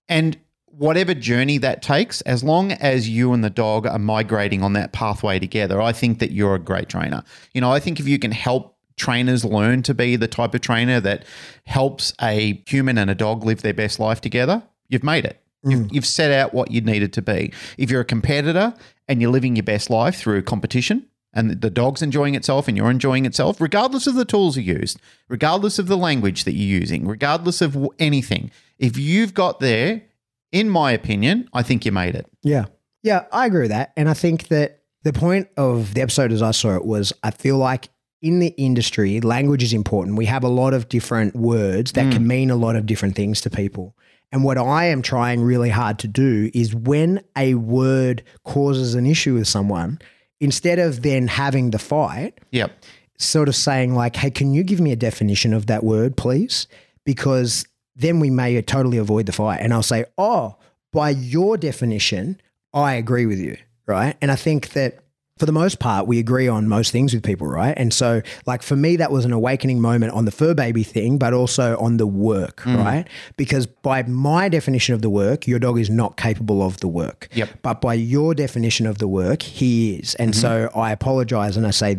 And 0.07 0.37
whatever 0.67 1.13
journey 1.13 1.57
that 1.57 1.81
takes, 1.81 2.21
as 2.21 2.41
long 2.41 2.71
as 2.71 3.09
you 3.09 3.33
and 3.33 3.43
the 3.43 3.49
dog 3.49 3.85
are 3.85 3.99
migrating 3.99 4.63
on 4.63 4.71
that 4.73 4.93
pathway 4.93 5.39
together, 5.39 5.81
I 5.81 5.91
think 5.91 6.19
that 6.19 6.31
you're 6.31 6.55
a 6.55 6.59
great 6.59 6.87
trainer. 6.87 7.21
You 7.53 7.59
know, 7.59 7.71
I 7.71 7.81
think 7.81 7.99
if 7.99 8.07
you 8.07 8.17
can 8.17 8.31
help 8.31 8.77
trainers 8.95 9.43
learn 9.43 9.83
to 9.83 9.93
be 9.93 10.15
the 10.15 10.29
type 10.29 10.55
of 10.55 10.61
trainer 10.61 11.01
that 11.01 11.25
helps 11.65 12.13
a 12.21 12.63
human 12.65 12.97
and 12.97 13.11
a 13.11 13.15
dog 13.15 13.43
live 13.43 13.61
their 13.61 13.73
best 13.73 13.99
life 13.99 14.21
together, 14.21 14.63
you've 14.87 15.03
made 15.03 15.25
it. 15.25 15.42
You've, 15.65 15.79
mm. 15.81 15.93
you've 15.93 16.05
set 16.05 16.31
out 16.31 16.53
what 16.53 16.71
you 16.71 16.81
needed 16.81 17.13
to 17.13 17.21
be. 17.21 17.53
If 17.77 17.89
you're 17.89 18.01
a 18.01 18.05
competitor 18.05 18.73
and 19.07 19.21
you're 19.21 19.31
living 19.31 19.55
your 19.55 19.63
best 19.63 19.89
life 19.89 20.15
through 20.17 20.43
competition, 20.43 21.07
and 21.33 21.61
the 21.61 21.69
dog's 21.69 22.01
enjoying 22.01 22.35
itself 22.35 22.67
and 22.67 22.77
you're 22.77 22.91
enjoying 22.91 23.25
itself, 23.25 23.59
regardless 23.59 24.05
of 24.05 24.15
the 24.15 24.25
tools 24.25 24.55
you 24.55 24.63
used, 24.63 24.99
regardless 25.27 25.79
of 25.79 25.87
the 25.87 25.97
language 25.97 26.43
that 26.43 26.53
you're 26.53 26.79
using, 26.79 27.07
regardless 27.07 27.59
of 27.61 27.89
anything, 27.97 28.51
if 28.77 28.97
you've 28.97 29.33
got 29.33 29.59
there, 29.59 30.03
in 30.51 30.69
my 30.69 30.91
opinion, 30.91 31.49
I 31.51 31.63
think 31.63 31.85
you 31.85 31.91
made 31.91 32.13
it. 32.13 32.27
Yeah. 32.43 32.65
Yeah, 33.01 33.25
I 33.31 33.47
agree 33.47 33.61
with 33.61 33.71
that. 33.71 33.93
And 33.97 34.07
I 34.07 34.13
think 34.13 34.47
that 34.49 34.83
the 35.01 35.11
point 35.11 35.49
of 35.57 35.95
the 35.95 36.01
episode 36.01 36.31
as 36.31 36.41
I 36.41 36.51
saw 36.51 36.75
it 36.75 36.85
was 36.85 37.11
I 37.23 37.31
feel 37.31 37.57
like 37.57 37.89
in 38.21 38.39
the 38.39 38.53
industry, 38.57 39.19
language 39.19 39.63
is 39.63 39.73
important. 39.73 40.15
We 40.15 40.25
have 40.27 40.43
a 40.43 40.49
lot 40.49 40.73
of 40.73 40.87
different 40.87 41.35
words 41.35 41.91
that 41.93 42.05
mm. 42.05 42.13
can 42.13 42.27
mean 42.27 42.49
a 42.49 42.55
lot 42.55 42.77
of 42.77 42.85
different 42.85 43.15
things 43.15 43.41
to 43.41 43.49
people. 43.49 43.97
And 44.33 44.43
what 44.43 44.57
I 44.57 44.85
am 44.85 45.01
trying 45.03 45.41
really 45.41 45.69
hard 45.69 45.99
to 45.99 46.07
do 46.07 46.49
is 46.55 46.73
when 46.73 47.21
a 47.37 47.53
word 47.53 48.23
causes 48.43 48.95
an 48.95 49.05
issue 49.05 49.35
with 49.35 49.47
someone, 49.47 49.99
instead 50.41 50.79
of 50.79 51.03
then 51.03 51.27
having 51.27 51.69
the 51.69 51.77
fight, 51.79 52.39
Yep. 52.51 52.71
sort 53.19 53.47
of 53.47 53.55
saying 53.55 53.93
like, 53.93 54.15
"Hey, 54.15 54.31
can 54.31 54.53
you 54.53 54.63
give 54.63 54.81
me 54.81 54.91
a 54.91 54.95
definition 54.95 55.53
of 55.53 55.67
that 55.67 55.83
word, 55.83 56.17
please?" 56.17 56.67
Because 57.05 57.65
then 57.95 58.19
we 58.19 58.31
may 58.31 58.59
totally 58.63 58.97
avoid 58.97 59.27
the 59.27 59.31
fight, 59.31 59.59
and 59.61 59.71
I'll 59.71 59.83
say, 59.83 60.03
"Oh, 60.17 60.55
by 60.91 61.11
your 61.11 61.55
definition, 61.55 62.41
I 62.73 62.95
agree 62.95 63.27
with 63.27 63.39
you." 63.39 63.57
Right, 63.85 64.15
and 64.21 64.31
I 64.31 64.35
think 64.35 64.69
that 64.69 65.02
for 65.37 65.47
the 65.47 65.51
most 65.51 65.79
part, 65.79 66.05
we 66.07 66.19
agree 66.19 66.47
on 66.47 66.67
most 66.67 66.91
things 66.91 67.11
with 67.13 67.23
people, 67.23 67.47
right? 67.47 67.73
And 67.75 67.91
so, 67.91 68.21
like 68.45 68.61
for 68.61 68.75
me, 68.75 68.95
that 68.97 69.11
was 69.11 69.25
an 69.25 69.33
awakening 69.33 69.81
moment 69.81 70.13
on 70.13 70.25
the 70.25 70.31
fur 70.31 70.53
baby 70.53 70.83
thing, 70.83 71.17
but 71.17 71.33
also 71.33 71.75
on 71.77 71.97
the 71.97 72.05
work, 72.05 72.61
Mm. 72.61 72.77
right? 72.77 73.07
Because 73.35 73.65
by 73.65 74.03
my 74.03 74.47
definition 74.47 74.93
of 74.93 75.01
the 75.01 75.09
work, 75.09 75.47
your 75.47 75.57
dog 75.57 75.79
is 75.79 75.89
not 75.89 76.17
capable 76.17 76.61
of 76.61 76.77
the 76.81 76.87
work. 76.87 77.29
Yep. 77.33 77.49
But 77.63 77.81
by 77.81 77.95
your 77.95 78.35
definition 78.35 78.85
of 78.85 78.99
the 78.99 79.07
work, 79.07 79.41
he 79.41 79.95
is. 79.95 80.13
And 80.15 80.35
so 80.35 80.67
Mm-hmm. 80.67 80.79
I 80.79 80.91
apologize 80.91 81.57
and 81.57 81.65
I 81.65 81.71
say, 81.71 81.97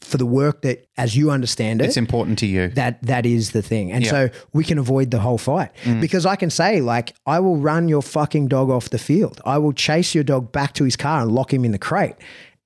for 0.00 0.18
the 0.18 0.26
work 0.26 0.62
that, 0.62 0.86
as 0.96 1.16
you 1.16 1.32
understand 1.32 1.82
it, 1.82 1.86
It's 1.86 1.96
important 1.96 2.38
to 2.38 2.46
you. 2.46 2.68
that 2.68 3.02
that 3.02 3.26
is 3.26 3.50
the 3.50 3.62
thing. 3.62 3.90
And 3.90 4.04
Yeah. 4.04 4.10
so 4.10 4.28
we 4.52 4.62
can 4.62 4.78
avoid 4.78 5.10
the 5.10 5.18
whole 5.18 5.38
fight 5.38 5.70
because 6.00 6.24
I 6.24 6.36
can 6.36 6.50
say 6.50 6.80
like 6.80 7.14
I 7.26 7.40
will 7.40 7.56
run 7.56 7.88
your 7.88 8.02
fucking 8.02 8.46
dog 8.46 8.70
off 8.70 8.90
the 8.90 8.98
field. 8.98 9.40
I 9.44 9.58
will 9.58 9.72
chase 9.72 10.14
your 10.14 10.22
dog 10.22 10.52
back 10.52 10.74
to 10.74 10.84
his 10.84 10.94
car 10.94 11.22
and 11.22 11.32
lock 11.32 11.52
him 11.52 11.64
in 11.64 11.72
the 11.72 11.78
crate. 11.78 12.14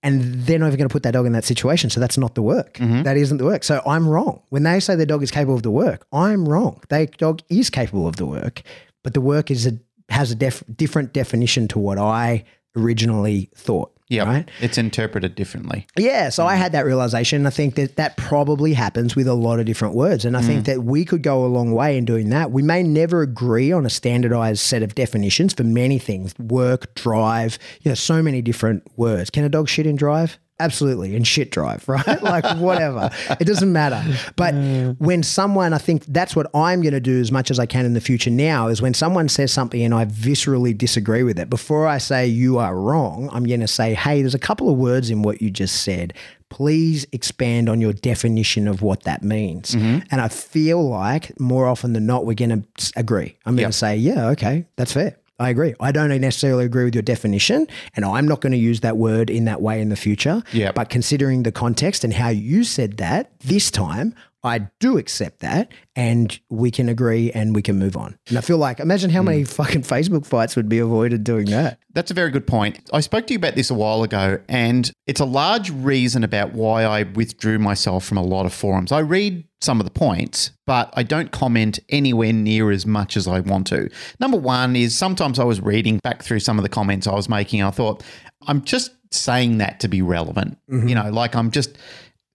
And 0.03 0.47
they're 0.47 0.59
not 0.59 0.69
even 0.69 0.79
going 0.79 0.89
to 0.89 0.93
put 0.93 1.03
that 1.03 1.13
dog 1.13 1.27
in 1.27 1.33
that 1.33 1.45
situation. 1.45 1.91
So 1.91 2.01
that's 2.01 2.17
not 2.17 2.35
the 2.35 2.43
work. 2.43 2.75
Mm-hmm. 2.75 3.03
That 3.03 3.19
isn't 3.19 3.37
the 3.37 3.45
work. 3.45 3.65
So 3.65 3.83
I'm 3.87 4.09
wrong. 4.09 4.43
When 4.49 4.63
they 4.63 4.81
say 4.81 4.95
their 4.95 5.05
dog 5.05 5.23
is 5.23 5.31
capable 5.31 5.57
of 5.57 5.63
the 5.63 5.71
work, 5.71 6.07
I'm 6.11 6.49
wrong. 6.49 6.81
Their 6.89 7.07
dog 7.07 7.43
is 7.51 7.69
capable 7.69 8.09
of 8.09 8.17
the 8.17 8.25
work, 8.25 8.63
but 9.03 9.13
the 9.13 9.21
work 9.21 9.51
is 9.51 9.67
a 9.67 9.79
has 10.09 10.31
a 10.31 10.35
def, 10.35 10.65
different 10.75 11.13
definition 11.13 11.69
to 11.69 11.79
what 11.79 11.99
I 11.99 12.45
originally 12.77 13.49
thought. 13.55 13.97
Yeah. 14.11 14.25
Right. 14.25 14.51
It's 14.61 14.77
interpreted 14.77 15.37
differently. 15.37 15.87
Yeah, 15.97 16.31
so 16.31 16.45
I 16.45 16.57
had 16.57 16.73
that 16.73 16.85
realization. 16.85 17.47
I 17.47 17.51
think 17.51 17.77
that 17.77 17.95
that 17.95 18.17
probably 18.17 18.75
happens 18.75 19.15
with 19.15 19.29
a 19.29 19.35
lot 19.35 19.61
of 19.61 19.67
different 19.67 19.95
words. 19.95 20.25
And 20.25 20.37
I 20.37 20.43
think 20.43 20.63
mm. 20.63 20.65
that 20.65 20.83
we 20.83 21.05
could 21.05 21.23
go 21.23 21.45
a 21.45 21.47
long 21.47 21.71
way 21.73 21.97
in 21.97 22.05
doing 22.05 22.31
that. 22.31 22.51
We 22.51 22.63
may 22.63 22.83
never 22.83 23.23
agree 23.23 23.71
on 23.71 23.87
a 23.87 23.91
standardized 23.91 24.61
set 24.61 24.83
of 24.83 24.97
definitions 24.97 25.55
for 25.55 25.63
many 25.63 26.01
things 26.01 26.35
work, 26.39 26.93
drive, 26.97 27.57
you 27.83 27.89
know, 27.89 27.95
so 27.95 28.21
many 28.21 28.43
different 28.43 28.83
words. 28.97 29.31
Can 29.31 29.45
a 29.45 29.49
dog 29.49 29.69
shit 29.69 29.87
in 29.87 29.95
drive? 29.95 30.39
Absolutely. 30.61 31.17
And 31.17 31.27
shit 31.27 31.51
drive, 31.51 31.89
right? 31.89 32.23
like 32.23 32.45
whatever. 32.59 33.11
It 33.41 33.47
doesn't 33.47 33.73
matter. 33.73 34.03
But 34.37 34.55
mm. 34.55 34.97
when 34.99 35.23
someone, 35.23 35.73
I 35.73 35.79
think 35.79 36.05
that's 36.07 36.37
what 36.37 36.47
I'm 36.55 36.83
going 36.83 36.93
to 36.93 37.01
do 37.01 37.21
as 37.21 37.33
much 37.33 37.51
as 37.51 37.59
I 37.59 37.67
can 37.67 37.87
in 37.87 37.95
the 37.95 38.01
future 38.01 38.31
now 38.31 38.69
is 38.69 38.83
when 38.83 38.95
someone 38.95 39.29
says 39.29 39.53
something 39.53 39.83
and 39.83 39.95
I 39.95 40.05
viscerally 40.05 40.77
disagree 40.77 41.23
with 41.23 41.39
it, 41.39 41.49
before 41.49 41.87
I 41.87 41.99
say 41.99 42.27
you 42.27 42.59
are 42.59 42.77
wrong, 42.77 43.31
I'm 43.33 43.45
going 43.45 43.61
to 43.61 43.69
say, 43.69 43.95
hey, 43.95 44.21
there's 44.21 44.35
a 44.35 44.39
couple 44.39 44.71
of 44.71 44.77
words 44.77 45.11
in 45.11 45.23
what 45.23 45.41
you 45.41 45.51
just 45.51 45.83
said. 45.83 46.13
Please 46.51 47.07
expand 47.13 47.69
on 47.69 47.81
your 47.81 47.93
definition 47.93 48.69
of 48.69 48.83
what 48.83 49.05
that 49.05 49.23
means. 49.23 49.75
Mm-hmm. 49.75 50.01
And 50.11 50.21
I 50.21 50.29
feel 50.29 50.87
like 50.87 51.39
more 51.41 51.67
often 51.67 51.93
than 51.93 52.07
not, 52.07 52.27
we're 52.27 52.35
going 52.35 52.63
to 52.63 52.93
agree. 52.97 53.37
I'm 53.47 53.57
going 53.57 53.71
to 53.71 53.77
say, 53.77 53.97
yeah, 53.97 54.29
okay, 54.31 54.67
that's 54.77 54.93
fair. 54.93 55.17
I 55.41 55.49
agree. 55.49 55.75
I 55.81 55.91
don't 55.91 56.11
necessarily 56.21 56.67
agree 56.67 56.85
with 56.85 56.95
your 56.95 57.03
definition, 57.03 57.67
and 57.97 58.05
I'm 58.05 58.29
not 58.29 58.43
going 58.43 58.53
to 58.53 58.59
use 58.59 58.81
that 58.81 58.99
word 58.99 59.31
in 59.31 59.47
that 59.47 59.63
way 59.63 59.81
in 59.81 59.89
the 59.89 59.97
future. 59.97 60.43
Yep. 60.53 60.75
But 60.75 60.91
considering 60.91 61.45
the 61.45 61.51
context 61.51 62.05
and 62.05 62.13
how 62.13 62.29
you 62.29 62.63
said 62.63 62.99
that 62.99 63.33
this 63.41 63.71
time, 63.71 64.15
I 64.43 64.61
do 64.79 64.97
accept 64.97 65.41
that, 65.41 65.71
and 65.95 66.39
we 66.49 66.71
can 66.71 66.89
agree 66.89 67.31
and 67.33 67.55
we 67.55 67.63
can 67.63 67.79
move 67.79 67.97
on. 67.97 68.19
And 68.29 68.39
I 68.39 68.41
feel 68.41 68.59
like, 68.59 68.81
imagine 68.81 69.11
how 69.11 69.21
hmm. 69.21 69.27
many 69.27 69.45
fucking 69.45 69.83
Facebook 69.83 70.25
fights 70.25 70.57
would 70.57 70.69
be 70.69 70.79
avoided 70.79 71.25
doing 71.25 71.47
that. 71.47 71.79
That's 71.93 72.11
a 72.11 72.15
very 72.15 72.31
good 72.31 72.47
point. 72.47 72.89
I 72.93 73.01
spoke 73.01 73.27
to 73.27 73.35
you 73.35 73.39
about 73.39 73.55
this 73.55 73.71
a 73.71 73.75
while 73.75 74.03
ago, 74.03 74.41
and 74.49 74.91
it's 75.07 75.21
a 75.21 75.25
large 75.25 75.71
reason 75.71 76.25
about 76.25 76.53
why 76.53 76.85
I 76.85 77.03
withdrew 77.03 77.59
myself 77.59 78.05
from 78.05 78.17
a 78.17 78.23
lot 78.23 78.47
of 78.47 78.55
forums. 78.55 78.93
I 78.93 79.01
read 79.01 79.45
some 79.61 79.79
of 79.81 79.85
the 79.85 79.91
points, 79.91 80.53
but 80.67 80.91
I 80.95 81.03
don't 81.03 81.31
comment 81.33 81.79
anywhere 81.91 82.33
near 82.33 82.71
as 82.71 82.87
much 82.87 83.17
as 83.17 83.29
I 83.29 83.41
want 83.41 83.67
to. 83.69 83.91
Number 84.19 84.39
one 84.39 84.75
is 84.75 84.97
sometimes 84.97 85.39
I 85.39 85.45
was 85.45 85.61
reading 85.61 85.99
back 85.99 86.23
through 86.23 86.41
some 86.41 86.59
of 86.59 86.63
the 86.63 86.69
comments 86.69 87.07
I 87.07 87.15
was 87.15 87.29
making. 87.29 87.63
I 87.63 87.71
thought, 87.71 88.03
I'm 88.47 88.63
just 88.65 88.93
saying 89.11 89.59
that 89.59 89.81
to 89.81 89.89
be 89.89 90.03
relevant. 90.03 90.59
Mm-hmm. 90.71 90.89
You 90.89 90.95
know, 90.95 91.11
like 91.11 91.35
I'm 91.35 91.51
just 91.51 91.77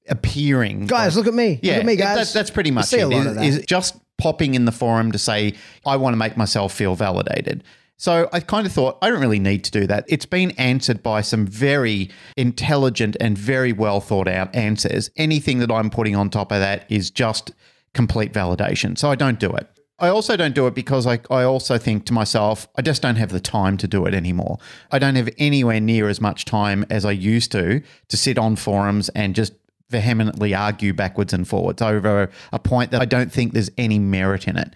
appearing. 0.10 0.86
Guys, 0.88 1.16
look 1.16 1.28
at 1.28 1.34
me. 1.34 1.60
Yeah, 1.62 1.74
look 1.74 1.80
at 1.82 1.86
me, 1.86 1.96
guys. 1.96 2.18
That's, 2.18 2.34
that's 2.34 2.52
pretty 2.52 2.72
much 2.72 2.92
lot 2.94 3.12
Is- 3.12 3.36
that. 3.36 3.44
is 3.44 3.66
just 3.66 3.98
popping 4.18 4.56
in 4.56 4.66
the 4.66 4.72
forum 4.72 5.12
to 5.12 5.18
say, 5.18 5.54
I 5.86 5.98
want 5.98 6.14
to 6.14 6.18
make 6.18 6.38
myself 6.38 6.74
feel 6.74 6.96
validated. 6.96 7.64
So 7.98 8.28
I 8.34 8.42
kind 8.42 8.68
of 8.68 8.74
thought, 8.74 8.98
I 9.02 9.10
don't 9.10 9.22
really 9.22 9.40
need 9.40 9.64
to 9.66 9.72
do 9.72 9.88
that. 9.88 10.06
It's 10.08 10.26
been 10.26 10.52
answered 10.52 11.02
by 11.02 11.22
some 11.22 11.48
very 11.48 12.10
intelligent 12.36 13.16
and 13.20 13.38
very 13.38 13.72
well 13.72 14.02
thought 14.02 14.28
out 14.28 14.54
answers. 14.54 15.10
Anything 15.16 15.60
that 15.60 15.72
I'm 15.72 15.90
putting 15.90 16.16
on 16.16 16.30
top 16.30 16.52
of 16.52 16.60
that 16.60 16.86
is 16.90 17.10
just 17.10 17.52
complete 17.94 18.34
validation. 18.34 18.98
So 18.98 19.10
I 19.10 19.16
don't 19.16 19.40
do 19.40 19.50
it. 19.52 19.70
I 19.98 20.10
also 20.10 20.36
don't 20.36 20.54
do 20.54 20.68
it 20.68 20.76
because 20.76 21.08
I, 21.08 21.20
I 21.32 21.44
also 21.44 21.78
think 21.78 22.06
to 22.08 22.14
myself, 22.14 22.68
I 22.76 22.82
just 22.82 23.02
don't 23.02 23.16
have 23.16 23.30
the 23.30 23.40
time 23.40 23.78
to 23.78 23.88
do 23.88 24.06
it 24.06 24.14
anymore. 24.14 24.58
I 24.92 25.00
don't 25.00 25.16
have 25.16 25.30
anywhere 25.38 25.80
near 25.80 26.10
as 26.10 26.20
much 26.20 26.44
time 26.44 26.86
as 26.90 27.06
I 27.06 27.12
used 27.12 27.54
to 27.54 27.82
to 28.10 28.18
sit 28.18 28.38
on 28.38 28.58
forums 28.58 29.08
and 29.10 29.34
just 29.34 29.54
vehemently 29.90 30.54
argue 30.54 30.94
backwards 30.94 31.34
and 31.34 31.48
forwards 31.48 31.82
over 31.82 32.30
a 32.52 32.60
point 32.60 32.92
that 32.92 33.02
I 33.02 33.06
don't 33.06 33.32
think 33.32 33.54
there's 33.54 33.72
any 33.78 34.00
merit 34.00 34.48
in 34.48 34.58
it. 34.58 34.74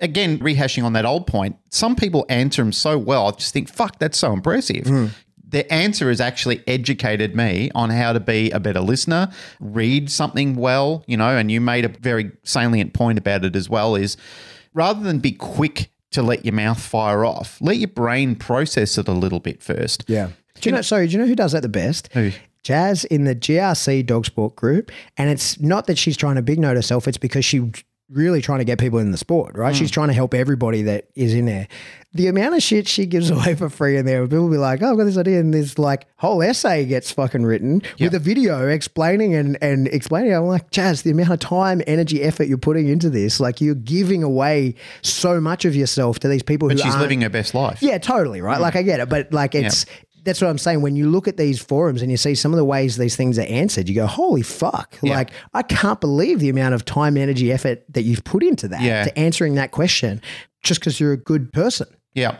Again, 0.00 0.38
rehashing 0.38 0.84
on 0.84 0.94
that 0.94 1.04
old 1.04 1.26
point, 1.26 1.56
some 1.70 1.94
people 1.94 2.26
answer 2.28 2.62
them 2.62 2.72
so 2.72 2.98
well, 2.98 3.28
I 3.28 3.30
just 3.32 3.52
think, 3.52 3.68
fuck, 3.68 3.98
that's 3.98 4.18
so 4.18 4.32
impressive. 4.32 4.86
Hmm. 4.86 5.06
Their 5.44 5.64
answer 5.70 6.08
has 6.08 6.20
actually 6.20 6.62
educated 6.66 7.36
me 7.36 7.70
on 7.74 7.90
how 7.90 8.14
to 8.14 8.20
be 8.20 8.50
a 8.50 8.58
better 8.58 8.80
listener, 8.80 9.30
read 9.60 10.10
something 10.10 10.56
well, 10.56 11.04
you 11.06 11.16
know, 11.16 11.36
and 11.36 11.50
you 11.50 11.60
made 11.60 11.84
a 11.84 11.88
very 11.88 12.32
salient 12.42 12.94
point 12.94 13.18
about 13.18 13.44
it 13.44 13.54
as 13.54 13.68
well 13.68 13.94
is 13.94 14.16
rather 14.72 15.02
than 15.02 15.18
be 15.18 15.32
quick 15.32 15.90
to 16.12 16.22
let 16.22 16.44
your 16.44 16.54
mouth 16.54 16.80
fire 16.80 17.24
off, 17.24 17.58
let 17.60 17.76
your 17.76 17.88
brain 17.88 18.34
process 18.34 18.96
it 18.96 19.08
a 19.08 19.12
little 19.12 19.40
bit 19.40 19.62
first. 19.62 20.04
Yeah. 20.08 20.28
Do 20.60 20.68
you 20.68 20.74
know? 20.74 20.82
Sorry, 20.82 21.06
do 21.06 21.12
you 21.12 21.18
know 21.18 21.26
who 21.26 21.34
does 21.34 21.52
that 21.52 21.62
the 21.62 21.68
best? 21.68 22.08
Who? 22.12 22.30
Jazz 22.62 23.04
in 23.04 23.24
the 23.24 23.34
GRC 23.34 24.06
dog 24.06 24.26
sport 24.26 24.56
group, 24.56 24.90
and 25.16 25.30
it's 25.30 25.60
not 25.60 25.86
that 25.86 25.98
she's 25.98 26.16
trying 26.16 26.36
to 26.36 26.42
big 26.42 26.58
note 26.58 26.76
herself. 26.76 27.08
It's 27.08 27.18
because 27.18 27.44
she's 27.44 27.84
really 28.12 28.42
trying 28.42 28.58
to 28.58 28.64
get 28.64 28.78
people 28.78 28.98
in 28.98 29.10
the 29.10 29.18
sport, 29.18 29.56
right? 29.56 29.74
She's 29.74 29.90
mm. 29.90 29.94
trying 29.94 30.08
to 30.08 30.14
help 30.14 30.34
everybody 30.34 30.82
that 30.82 31.08
is 31.14 31.34
in 31.34 31.46
there. 31.46 31.66
The 32.14 32.28
amount 32.28 32.54
of 32.54 32.62
shit 32.62 32.86
she 32.86 33.06
gives 33.06 33.30
away 33.30 33.54
for 33.54 33.70
free 33.70 33.96
in 33.96 34.04
there, 34.04 34.22
people 34.26 34.44
will 34.44 34.50
be 34.50 34.58
like, 34.58 34.82
"Oh, 34.82 34.92
I've 34.92 34.98
got 34.98 35.04
this 35.04 35.16
idea," 35.16 35.40
and 35.40 35.52
this 35.52 35.78
like 35.78 36.06
whole 36.16 36.42
essay 36.42 36.84
gets 36.84 37.10
fucking 37.10 37.44
written 37.44 37.82
with 37.98 38.14
a 38.14 38.18
video 38.18 38.68
explaining 38.68 39.34
and 39.34 39.56
and 39.62 39.88
explaining. 39.88 40.34
I'm 40.34 40.44
like, 40.44 40.70
Jazz, 40.70 41.02
the 41.02 41.10
amount 41.10 41.30
of 41.30 41.40
time, 41.40 41.82
energy, 41.86 42.22
effort 42.22 42.44
you're 42.44 42.58
putting 42.58 42.88
into 42.88 43.08
this, 43.08 43.40
like 43.40 43.60
you're 43.60 43.74
giving 43.74 44.22
away 44.22 44.74
so 45.00 45.40
much 45.40 45.64
of 45.64 45.74
yourself 45.74 46.18
to 46.20 46.28
these 46.28 46.42
people 46.42 46.68
But 46.68 46.78
who 46.78 46.84
she's 46.84 46.96
living 46.96 47.22
her 47.22 47.30
best 47.30 47.54
life. 47.54 47.82
yeah, 47.82 47.98
totally, 47.98 48.42
right? 48.42 48.58
Mm. 48.58 48.62
Like 48.62 48.76
I 48.76 48.82
get 48.82 49.00
it, 49.00 49.08
but 49.08 49.32
like 49.32 49.54
it's 49.54 49.86
that's 50.24 50.40
what 50.40 50.48
I'm 50.48 50.58
saying. 50.58 50.82
When 50.82 50.96
you 50.96 51.10
look 51.10 51.26
at 51.28 51.36
these 51.36 51.60
forums 51.60 52.02
and 52.02 52.10
you 52.10 52.16
see 52.16 52.34
some 52.34 52.52
of 52.52 52.56
the 52.56 52.64
ways 52.64 52.96
these 52.96 53.16
things 53.16 53.38
are 53.38 53.42
answered, 53.46 53.88
you 53.88 53.94
go, 53.94 54.06
"Holy 54.06 54.42
fuck!" 54.42 54.96
Yeah. 55.02 55.14
Like 55.16 55.30
I 55.54 55.62
can't 55.62 56.00
believe 56.00 56.40
the 56.40 56.48
amount 56.48 56.74
of 56.74 56.84
time, 56.84 57.16
energy, 57.16 57.52
effort 57.52 57.84
that 57.90 58.02
you've 58.02 58.24
put 58.24 58.42
into 58.42 58.68
that 58.68 58.82
Yeah. 58.82 59.04
to 59.04 59.18
answering 59.18 59.54
that 59.56 59.70
question, 59.70 60.20
just 60.62 60.80
because 60.80 61.00
you're 61.00 61.12
a 61.12 61.16
good 61.16 61.52
person, 61.52 61.86
Yeah. 62.14 62.36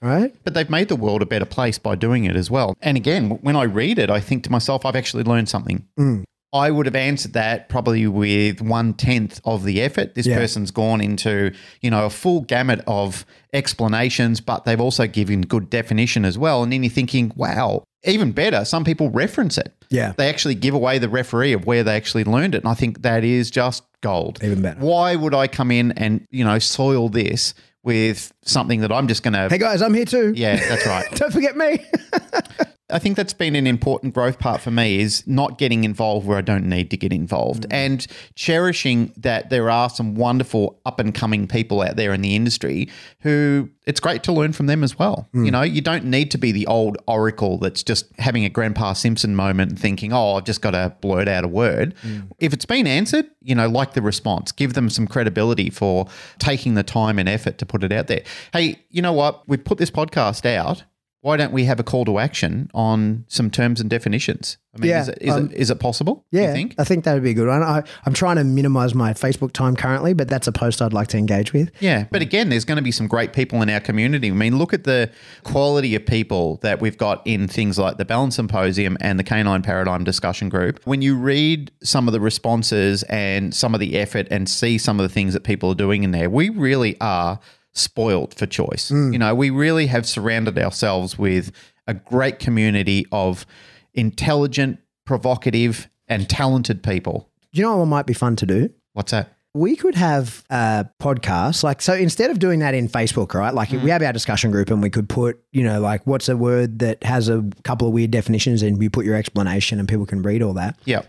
right? 0.00 0.34
But 0.44 0.54
they've 0.54 0.70
made 0.70 0.88
the 0.88 0.96
world 0.96 1.22
a 1.22 1.26
better 1.26 1.44
place 1.44 1.78
by 1.78 1.94
doing 1.94 2.24
it 2.24 2.36
as 2.36 2.50
well. 2.50 2.74
And 2.80 2.96
again, 2.96 3.30
when 3.42 3.56
I 3.56 3.64
read 3.64 3.98
it, 3.98 4.08
I 4.10 4.20
think 4.20 4.42
to 4.44 4.50
myself, 4.52 4.84
I've 4.86 4.96
actually 4.96 5.24
learned 5.24 5.48
something. 5.48 5.84
Mm. 5.98 6.24
I 6.56 6.70
would 6.70 6.86
have 6.86 6.96
answered 6.96 7.34
that 7.34 7.68
probably 7.68 8.06
with 8.06 8.60
one 8.60 8.94
tenth 8.94 9.40
of 9.44 9.64
the 9.64 9.80
effort. 9.82 10.14
This 10.14 10.26
Yeah. 10.26 10.38
person's 10.38 10.70
gone 10.70 11.00
into, 11.00 11.52
you 11.80 11.90
know, 11.90 12.06
a 12.06 12.10
full 12.10 12.40
gamut 12.40 12.82
of 12.86 13.24
explanations, 13.52 14.40
but 14.40 14.64
they've 14.64 14.80
also 14.80 15.06
given 15.06 15.42
good 15.42 15.70
definition 15.70 16.24
as 16.24 16.36
well. 16.38 16.62
And 16.62 16.72
then 16.72 16.82
you're 16.82 16.90
thinking, 16.90 17.32
wow, 17.36 17.84
even 18.04 18.32
better, 18.32 18.64
some 18.64 18.84
people 18.84 19.10
reference 19.10 19.58
it. 19.58 19.72
Yeah. 19.90 20.12
They 20.16 20.28
actually 20.28 20.54
give 20.54 20.74
away 20.74 20.98
the 20.98 21.08
referee 21.08 21.52
of 21.52 21.66
where 21.66 21.84
they 21.84 21.94
actually 21.96 22.24
learned 22.24 22.54
it. 22.54 22.62
And 22.62 22.68
I 22.68 22.74
think 22.74 23.02
that 23.02 23.24
is 23.24 23.50
just 23.50 23.82
gold. 24.02 24.38
Even 24.42 24.62
better. 24.62 24.80
Why 24.80 25.16
would 25.16 25.34
I 25.34 25.46
come 25.48 25.70
in 25.70 25.92
and, 25.92 26.26
you 26.30 26.44
know, 26.44 26.58
soil 26.58 27.08
this 27.08 27.54
with 27.82 28.32
something 28.42 28.80
that 28.80 28.90
I'm 28.92 29.06
just 29.08 29.22
going 29.22 29.34
to. 29.34 29.48
Hey 29.48 29.58
guys, 29.58 29.80
I'm 29.82 29.94
here 29.94 30.04
too. 30.04 30.32
Yeah, 30.36 30.56
that's 30.56 30.86
right. 30.86 31.08
Don't 31.14 31.32
forget 31.32 31.56
me. 31.56 31.78
I 32.88 33.00
think 33.00 33.16
that's 33.16 33.32
been 33.32 33.56
an 33.56 33.66
important 33.66 34.14
growth 34.14 34.38
part 34.38 34.60
for 34.60 34.70
me 34.70 35.00
is 35.00 35.26
not 35.26 35.58
getting 35.58 35.82
involved 35.82 36.24
where 36.24 36.38
I 36.38 36.40
don't 36.40 36.68
need 36.68 36.88
to 36.92 36.96
get 36.96 37.12
involved 37.12 37.64
mm. 37.64 37.72
and 37.72 38.06
cherishing 38.36 39.12
that 39.16 39.50
there 39.50 39.68
are 39.70 39.90
some 39.90 40.14
wonderful 40.14 40.78
up 40.86 41.00
and 41.00 41.12
coming 41.12 41.48
people 41.48 41.82
out 41.82 41.96
there 41.96 42.12
in 42.12 42.20
the 42.20 42.36
industry 42.36 42.88
who 43.20 43.68
it's 43.86 43.98
great 43.98 44.22
to 44.24 44.32
learn 44.32 44.52
from 44.52 44.66
them 44.66 44.84
as 44.84 44.96
well. 44.96 45.28
Mm. 45.34 45.44
You 45.46 45.50
know, 45.50 45.62
you 45.62 45.80
don't 45.80 46.04
need 46.04 46.30
to 46.30 46.38
be 46.38 46.52
the 46.52 46.66
old 46.68 46.96
oracle 47.08 47.58
that's 47.58 47.82
just 47.82 48.06
having 48.18 48.44
a 48.44 48.48
grandpa 48.48 48.92
Simpson 48.92 49.34
moment 49.34 49.70
and 49.72 49.80
thinking, 49.80 50.12
"Oh, 50.12 50.34
I've 50.34 50.44
just 50.44 50.60
got 50.60 50.72
to 50.72 50.94
blurt 51.00 51.26
out 51.26 51.44
a 51.44 51.48
word." 51.48 51.94
Mm. 52.06 52.30
If 52.38 52.52
it's 52.52 52.66
been 52.66 52.86
answered, 52.86 53.26
you 53.42 53.56
know, 53.56 53.68
like 53.68 53.94
the 53.94 54.02
response, 54.02 54.52
give 54.52 54.74
them 54.74 54.90
some 54.90 55.08
credibility 55.08 55.70
for 55.70 56.06
taking 56.38 56.74
the 56.74 56.84
time 56.84 57.18
and 57.18 57.28
effort 57.28 57.58
to 57.58 57.66
put 57.66 57.82
it 57.82 57.90
out 57.90 58.06
there. 58.06 58.22
Hey, 58.52 58.84
you 58.90 59.02
know 59.02 59.12
what? 59.12 59.42
We've 59.48 59.64
put 59.64 59.78
this 59.78 59.90
podcast 59.90 60.46
out 60.46 60.84
why 61.26 61.36
don't 61.36 61.50
we 61.50 61.64
have 61.64 61.80
a 61.80 61.82
call 61.82 62.04
to 62.04 62.20
action 62.20 62.70
on 62.72 63.24
some 63.26 63.50
terms 63.50 63.80
and 63.80 63.90
definitions? 63.90 64.58
I 64.76 64.78
mean, 64.78 64.90
Yeah, 64.90 65.00
is, 65.00 65.08
it, 65.08 65.18
is, 65.20 65.34
um, 65.34 65.46
it, 65.46 65.52
is 65.54 65.70
it 65.72 65.80
possible? 65.80 66.24
Yeah, 66.30 66.42
You 66.42 66.52
think? 66.52 66.74
I 66.78 66.84
think 66.84 67.02
that 67.02 67.14
would 67.14 67.24
be 67.24 67.30
a 67.30 67.34
good 67.34 67.48
one. 67.48 67.64
I, 67.64 67.82
I'm 68.04 68.12
trying 68.12 68.36
to 68.36 68.44
minimize 68.44 68.94
my 68.94 69.12
Facebook 69.12 69.50
time 69.50 69.74
currently, 69.74 70.14
but 70.14 70.28
that's 70.28 70.46
a 70.46 70.52
post 70.52 70.80
I'd 70.80 70.92
like 70.92 71.08
to 71.08 71.18
engage 71.18 71.52
with. 71.52 71.72
Yeah, 71.80 72.06
but 72.12 72.22
again, 72.22 72.48
there's 72.48 72.64
going 72.64 72.76
to 72.76 72.82
be 72.82 72.92
some 72.92 73.08
great 73.08 73.32
people 73.32 73.60
in 73.60 73.68
our 73.68 73.80
community. 73.80 74.30
I 74.30 74.34
mean, 74.34 74.56
look 74.56 74.72
at 74.72 74.84
the 74.84 75.10
quality 75.42 75.96
of 75.96 76.06
people 76.06 76.60
that 76.62 76.80
we've 76.80 76.96
got 76.96 77.26
in 77.26 77.48
things 77.48 77.76
like 77.76 77.96
the 77.96 78.04
Balance 78.04 78.36
Symposium 78.36 78.96
and 79.00 79.18
the 79.18 79.24
Canine 79.24 79.62
Paradigm 79.62 80.04
Discussion 80.04 80.48
Group. 80.48 80.80
When 80.84 81.02
you 81.02 81.16
read 81.16 81.72
some 81.82 82.06
of 82.06 82.12
the 82.12 82.20
responses 82.20 83.02
and 83.04 83.52
some 83.52 83.74
of 83.74 83.80
the 83.80 83.98
effort 83.98 84.28
and 84.30 84.48
see 84.48 84.78
some 84.78 85.00
of 85.00 85.02
the 85.02 85.12
things 85.12 85.32
that 85.32 85.42
people 85.42 85.72
are 85.72 85.74
doing 85.74 86.04
in 86.04 86.12
there, 86.12 86.30
we 86.30 86.50
really 86.50 86.96
are 87.00 87.40
spoiled 87.76 88.34
for 88.34 88.46
choice. 88.46 88.90
Mm. 88.90 89.12
You 89.12 89.18
know, 89.18 89.34
we 89.34 89.50
really 89.50 89.86
have 89.86 90.06
surrounded 90.06 90.58
ourselves 90.58 91.18
with 91.18 91.52
a 91.86 91.94
great 91.94 92.38
community 92.38 93.06
of 93.12 93.46
intelligent, 93.94 94.78
provocative, 95.04 95.88
and 96.08 96.28
talented 96.28 96.82
people. 96.82 97.28
You 97.52 97.62
know 97.62 97.76
what 97.78 97.86
might 97.86 98.06
be 98.06 98.12
fun 98.14 98.36
to 98.36 98.46
do? 98.46 98.70
What's 98.92 99.12
that? 99.12 99.32
we 99.54 99.74
could 99.74 99.94
have 99.94 100.44
a 100.50 100.86
podcast 101.00 101.64
like 101.64 101.80
so 101.80 101.94
instead 101.94 102.30
of 102.30 102.38
doing 102.38 102.58
that 102.58 102.74
in 102.74 102.86
facebook 102.86 103.32
right 103.32 103.54
like 103.54 103.72
if 103.72 103.82
we 103.82 103.88
have 103.88 104.02
our 104.02 104.12
discussion 104.12 104.50
group 104.50 104.70
and 104.70 104.82
we 104.82 104.90
could 104.90 105.08
put 105.08 105.40
you 105.50 105.64
know 105.64 105.80
like 105.80 106.06
what's 106.06 106.28
a 106.28 106.36
word 106.36 106.78
that 106.80 107.02
has 107.02 107.30
a 107.30 107.42
couple 107.64 107.88
of 107.88 107.94
weird 107.94 108.10
definitions 108.10 108.60
and 108.60 108.82
you 108.82 108.90
put 108.90 109.06
your 109.06 109.14
explanation 109.16 109.78
and 109.78 109.88
people 109.88 110.04
can 110.04 110.20
read 110.20 110.42
all 110.42 110.52
that 110.52 110.78
Yeah. 110.84 111.00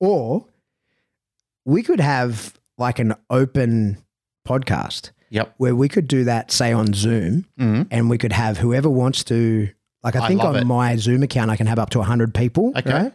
or 0.00 0.44
we 1.64 1.82
could 1.82 1.98
have 1.98 2.52
like 2.76 2.98
an 2.98 3.14
open 3.30 3.96
podcast 4.46 5.12
Yep. 5.34 5.54
where 5.58 5.74
we 5.74 5.88
could 5.88 6.06
do 6.08 6.24
that 6.24 6.50
say 6.52 6.72
on 6.72 6.94
zoom 6.94 7.44
Mhm. 7.60 7.88
and 7.90 8.08
we 8.08 8.18
could 8.18 8.32
have 8.32 8.58
whoever 8.58 8.88
wants 8.88 9.24
to 9.24 9.68
like 10.02 10.14
i 10.16 10.24
I 10.24 10.28
think 10.28 10.42
love 10.42 10.54
on 10.56 10.62
it. 10.62 10.66
my 10.66 10.96
zoom 10.96 11.22
account 11.22 11.50
i 11.50 11.56
can 11.56 11.66
have 11.66 11.78
up 11.80 11.90
to 11.90 11.98
100 11.98 12.32
people 12.34 12.72
Okay. 12.76 12.92
right? 12.92 13.12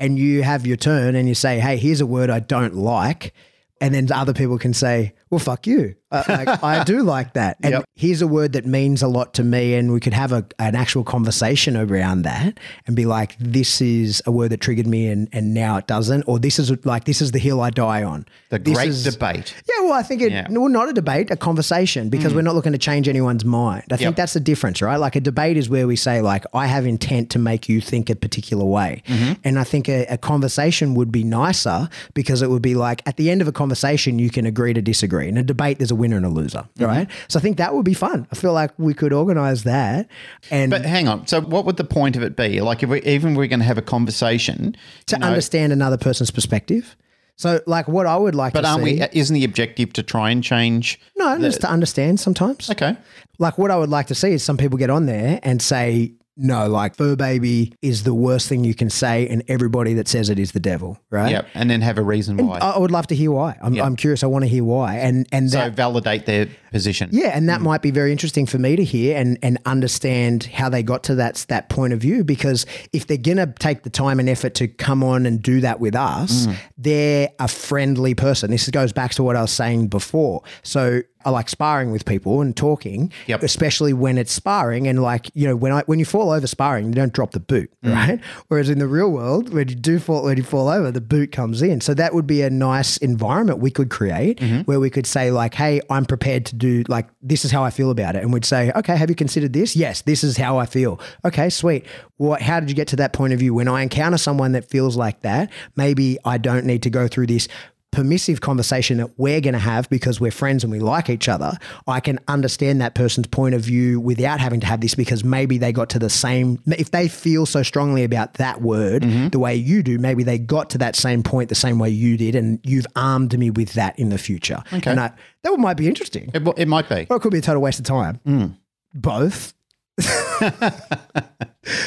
and 0.00 0.18
you 0.18 0.42
have 0.42 0.66
your 0.66 0.76
turn 0.76 1.14
and 1.16 1.26
you 1.28 1.34
say, 1.34 1.58
hey, 1.58 1.76
here's 1.78 2.02
a 2.02 2.06
word 2.06 2.28
I 2.28 2.40
don't 2.40 2.74
like. 2.74 3.32
And 3.80 3.94
then 3.94 4.12
other 4.12 4.34
people 4.34 4.58
can 4.58 4.74
say, 4.74 5.14
well, 5.30 5.38
fuck 5.40 5.66
you. 5.66 5.94
Uh, 6.12 6.22
like, 6.28 6.62
I 6.62 6.84
do 6.84 7.02
like 7.16 7.34
that. 7.34 7.56
And 7.62 7.72
Yep. 7.72 7.84
here's 7.96 8.22
a 8.22 8.28
word 8.28 8.52
that 8.52 8.64
means 8.64 9.02
a 9.02 9.08
lot 9.08 9.34
to 9.34 9.42
me. 9.44 9.74
And 9.74 9.92
we 9.92 9.98
could 9.98 10.12
have 10.12 10.30
a, 10.32 10.46
an 10.60 10.76
actual 10.76 11.02
conversation 11.02 11.76
around 11.76 12.22
that 12.22 12.58
and 12.86 12.94
be 12.94 13.06
like, 13.06 13.36
this 13.40 13.80
is 13.80 14.22
a 14.24 14.30
word 14.30 14.52
that 14.52 14.60
triggered 14.60 14.86
me 14.86 15.08
and, 15.08 15.28
and 15.32 15.52
now 15.52 15.76
it 15.78 15.88
doesn't. 15.88 16.22
Or 16.28 16.38
this 16.38 16.60
is 16.60 16.70
like, 16.86 17.04
this 17.04 17.20
is 17.20 17.32
the 17.32 17.40
hill 17.40 17.60
I 17.60 17.70
die 17.70 18.04
on. 18.04 18.24
The 18.50 18.60
This 18.60 18.74
great 18.74 18.88
is- 18.90 19.02
debate. 19.02 19.52
yeah, 19.68 19.82
well, 19.82 19.94
I 19.94 20.02
think 20.04 20.22
it, 20.22 20.30
Yeah. 20.30 20.46
well, 20.48 20.68
not 20.68 20.88
a 20.88 20.92
debate, 20.92 21.32
a 21.32 21.36
conversation, 21.36 22.08
because 22.08 22.32
we're 22.32 22.42
not 22.42 22.54
looking 22.54 22.72
to 22.72 22.78
change 22.78 23.08
anyone's 23.08 23.44
mind. 23.44 23.82
I 23.90 23.96
think 23.96 24.06
Yep. 24.10 24.16
that's 24.16 24.32
the 24.34 24.40
difference, 24.40 24.80
right? 24.80 24.96
Like 24.98 25.16
a 25.16 25.20
debate 25.20 25.56
is 25.56 25.68
where 25.68 25.88
we 25.88 25.96
say, 25.96 26.20
like, 26.20 26.44
I 26.54 26.68
have 26.68 26.86
intent 26.86 27.30
to 27.30 27.40
make 27.40 27.68
you 27.68 27.80
think 27.80 28.10
a 28.10 28.14
particular 28.14 28.64
way, 28.64 29.02
and 29.42 29.58
I 29.58 29.64
think 29.64 29.88
a, 29.88 30.06
a 30.06 30.18
conversation 30.18 30.94
would 30.94 31.10
be 31.10 31.24
nicer 31.24 31.88
because 32.14 32.42
it 32.42 32.50
would 32.50 32.62
be 32.62 32.76
like 32.76 33.02
at 33.06 33.16
the 33.16 33.28
end 33.30 33.42
of 33.42 33.48
a 33.48 33.52
conversation, 33.52 34.20
you 34.20 34.30
can 34.30 34.46
agree 34.46 34.72
to 34.72 34.80
disagree. 34.80 35.25
In 35.28 35.36
a 35.36 35.42
debate, 35.42 35.78
there's 35.78 35.90
a 35.90 35.94
winner 35.94 36.16
and 36.16 36.26
a 36.26 36.28
loser, 36.28 36.66
mm-hmm. 36.76 36.84
right? 36.84 37.08
So 37.28 37.38
I 37.38 37.42
think 37.42 37.56
that 37.58 37.74
would 37.74 37.84
be 37.84 37.94
fun. 37.94 38.26
I 38.30 38.34
feel 38.34 38.52
like 38.52 38.72
we 38.78 38.94
could 38.94 39.12
organize 39.12 39.64
that, 39.64 40.08
and 40.50 40.70
But 40.70 40.84
hang 40.84 41.08
on. 41.08 41.26
So, 41.26 41.40
what 41.40 41.64
would 41.64 41.76
the 41.76 41.84
point 41.84 42.16
of 42.16 42.22
it 42.22 42.36
be? 42.36 42.60
Like, 42.60 42.82
if 42.82 42.88
we 42.88 43.02
even 43.02 43.34
we're 43.34 43.46
going 43.46 43.60
to 43.60 43.66
have 43.66 43.78
a 43.78 43.82
conversation 43.82 44.76
to 45.06 45.18
know, 45.18 45.26
understand 45.26 45.72
another 45.72 45.98
person's 45.98 46.30
perspective. 46.30 46.96
So, 47.36 47.60
like, 47.66 47.86
what 47.86 48.06
I 48.06 48.16
would 48.16 48.34
like 48.34 48.54
But 48.54 48.62
to 48.62 48.68
aren't 48.68 48.84
see, 48.84 49.00
we? 49.00 49.06
Isn't 49.12 49.34
the 49.34 49.44
objective 49.44 49.92
to 49.94 50.02
try 50.02 50.30
and 50.30 50.42
change? 50.42 50.98
no, 51.16 51.38
just 51.38 51.60
to 51.60 51.70
understand 51.70 52.18
sometimes. 52.18 52.70
Okay. 52.70 52.96
Like 53.38 53.58
what 53.58 53.70
I 53.70 53.76
would 53.76 53.90
like 53.90 54.06
to 54.06 54.14
see 54.14 54.32
is 54.32 54.42
some 54.42 54.56
people 54.56 54.78
get 54.78 54.90
on 54.90 55.06
there 55.06 55.40
and 55.42 55.60
say, 55.60 56.14
no, 56.36 56.68
like 56.68 56.96
fur 56.96 57.16
baby 57.16 57.74
is 57.82 58.04
the 58.04 58.14
worst 58.14 58.48
thing 58.48 58.64
you 58.64 58.74
can 58.74 58.90
say, 58.90 59.26
and 59.28 59.42
everybody 59.48 59.94
that 59.94 60.08
says 60.08 60.28
it 60.28 60.38
is 60.38 60.52
the 60.52 60.60
devil, 60.60 60.98
right? 61.10 61.30
Yep. 61.30 61.48
And 61.54 61.70
then 61.70 61.80
have 61.80 61.98
a 61.98 62.02
reason 62.02 62.36
why. 62.36 62.58
I 62.58 62.72
I 62.72 62.78
would 62.78 62.90
love 62.90 63.06
to 63.08 63.14
hear 63.14 63.30
why. 63.30 63.56
I'm, 63.62 63.80
I'm 63.80 63.96
curious. 63.96 64.22
I 64.22 64.26
want 64.26 64.44
to 64.44 64.48
hear 64.48 64.64
why, 64.64 64.96
and 64.96 65.26
and 65.32 65.50
so 65.50 65.58
that 65.58 65.72
validate 65.72 66.26
their 66.26 66.48
position. 66.76 67.10
yeah, 67.12 67.28
and 67.28 67.48
that 67.48 67.58
hmm. 67.58 67.64
might 67.64 67.82
be 67.82 67.90
very 67.90 68.12
interesting 68.12 68.46
for 68.46 68.58
me 68.58 68.76
to 68.76 68.84
hear 68.84 69.16
and 69.16 69.38
and 69.42 69.58
understand 69.64 70.44
how 70.44 70.68
they 70.68 70.82
got 70.82 71.02
to 71.04 71.14
that 71.16 71.44
that 71.48 71.68
point 71.68 71.92
of 71.92 72.00
view. 72.00 72.24
Because 72.24 72.66
if 72.92 73.06
they're 73.06 73.16
gonna 73.16 73.52
take 73.58 73.82
the 73.82 73.90
time 73.90 74.20
and 74.20 74.28
effort 74.28 74.54
to 74.56 74.68
come 74.68 75.02
on 75.02 75.26
and 75.26 75.42
do 75.42 75.60
that 75.60 75.80
with 75.80 75.94
us, 75.94 76.46
hmm. 76.46 76.52
they're 76.76 77.30
a 77.38 77.48
friendly 77.48 78.14
person. 78.14 78.50
This 78.50 78.68
goes 78.70 78.92
back 78.92 79.12
to 79.14 79.22
what 79.22 79.36
I 79.36 79.42
was 79.42 79.52
saying 79.52 79.88
before. 79.88 80.42
So 80.62 81.02
I 81.26 81.30
like 81.30 81.48
sparring 81.48 81.90
with 81.90 82.04
people 82.04 82.40
and 82.40 82.56
talking, 82.56 83.12
Yep. 83.26 83.42
especially 83.42 83.92
when 83.92 84.16
it's 84.16 84.32
sparring. 84.32 84.86
And 84.86 85.02
like 85.02 85.28
you 85.34 85.48
know, 85.48 85.56
when 85.56 85.72
I 85.72 85.82
when 85.86 85.98
you 85.98 86.04
fall 86.04 86.30
over 86.30 86.46
sparring, 86.46 86.86
you 86.86 86.94
don't 86.94 87.12
drop 87.12 87.32
the 87.32 87.40
boot, 87.40 87.70
hmm. 87.82 87.92
right? 87.92 88.20
Whereas 88.46 88.70
in 88.70 88.78
the 88.78 88.86
real 88.86 89.10
world, 89.10 89.52
when 89.52 89.68
you 89.68 89.74
do 89.74 89.98
fall 89.98 90.22
when 90.24 90.36
you 90.36 90.44
fall 90.44 90.68
over, 90.68 90.92
the 90.92 91.00
boot 91.00 91.32
comes 91.32 91.62
in. 91.62 91.80
So 91.80 91.94
that 91.94 92.14
would 92.14 92.26
be 92.26 92.42
a 92.42 92.50
nice 92.50 92.96
environment 92.98 93.58
we 93.58 93.72
could 93.72 93.90
create 93.90 94.38
mm-hmm. 94.38 94.60
where 94.60 94.78
we 94.78 94.88
could 94.88 95.06
say 95.06 95.32
like, 95.32 95.54
"Hey, 95.54 95.80
I'm 95.90 96.04
prepared 96.04 96.46
to 96.46 96.54
do 96.54 96.65
like 96.88 97.08
this 97.22 97.44
is 97.44 97.50
how 97.50 97.64
I 97.64 97.70
feel 97.70 97.90
about 97.90 98.16
it," 98.16 98.22
and 98.22 98.32
we'd 98.32 98.44
say, 98.44 98.72
"Okay, 98.74 98.96
have 98.96 99.08
you 99.08 99.16
considered 99.16 99.52
this? 99.52 99.76
Yes, 99.76 100.02
this 100.02 100.22
is 100.22 100.36
how 100.36 100.58
I 100.58 100.66
feel. 100.66 101.00
Okay, 101.24 101.50
sweet. 101.50 101.86
What? 102.16 102.42
How 102.42 102.60
did 102.60 102.68
you 102.68 102.76
get 102.76 102.88
to 102.88 102.96
that 102.96 103.12
point 103.12 103.32
of 103.32 103.38
view? 103.38 103.54
When 103.54 103.68
I 103.68 103.82
encounter 103.82 104.18
someone 104.18 104.52
that 104.52 104.68
feels 104.68 104.96
like 104.96 105.22
that, 105.22 105.50
maybe 105.76 106.18
I 106.24 106.38
don't 106.38 106.64
need 106.64 106.82
to 106.82 106.90
go 106.90 107.08
through 107.08 107.26
this." 107.28 107.48
Permissive 107.96 108.42
conversation 108.42 108.98
that 108.98 109.18
we're 109.18 109.40
going 109.40 109.54
to 109.54 109.58
have 109.58 109.88
because 109.88 110.20
we're 110.20 110.30
friends 110.30 110.62
and 110.62 110.70
we 110.70 110.78
like 110.78 111.08
each 111.08 111.30
other, 111.30 111.56
I 111.86 112.00
can 112.00 112.20
understand 112.28 112.82
that 112.82 112.94
person's 112.94 113.26
point 113.26 113.54
of 113.54 113.62
view 113.62 113.98
without 113.98 114.38
having 114.38 114.60
to 114.60 114.66
have 114.66 114.82
this 114.82 114.94
because 114.94 115.24
maybe 115.24 115.56
they 115.56 115.72
got 115.72 115.88
to 115.90 115.98
the 115.98 116.10
same, 116.10 116.62
if 116.66 116.90
they 116.90 117.08
feel 117.08 117.46
so 117.46 117.62
strongly 117.62 118.04
about 118.04 118.34
that 118.34 118.60
word 118.60 119.02
mm-hmm. 119.02 119.28
the 119.28 119.38
way 119.38 119.54
you 119.54 119.82
do, 119.82 119.98
maybe 119.98 120.22
they 120.22 120.36
got 120.38 120.68
to 120.70 120.78
that 120.78 120.94
same 120.94 121.22
point 121.22 121.48
the 121.48 121.54
same 121.54 121.78
way 121.78 121.88
you 121.88 122.18
did 122.18 122.34
and 122.34 122.60
you've 122.64 122.86
armed 122.96 123.38
me 123.38 123.48
with 123.48 123.72
that 123.72 123.98
in 123.98 124.10
the 124.10 124.18
future. 124.18 124.62
Okay. 124.74 124.90
And 124.90 125.00
I, 125.00 125.10
that 125.40 125.56
might 125.56 125.78
be 125.78 125.88
interesting. 125.88 126.30
It, 126.34 126.46
it 126.58 126.68
might 126.68 126.90
be. 126.90 127.06
Or 127.08 127.16
it 127.16 127.20
could 127.20 127.32
be 127.32 127.38
a 127.38 127.42
total 127.42 127.62
waste 127.62 127.78
of 127.78 127.86
time. 127.86 128.20
Mm. 128.26 128.58
Both. 128.92 129.54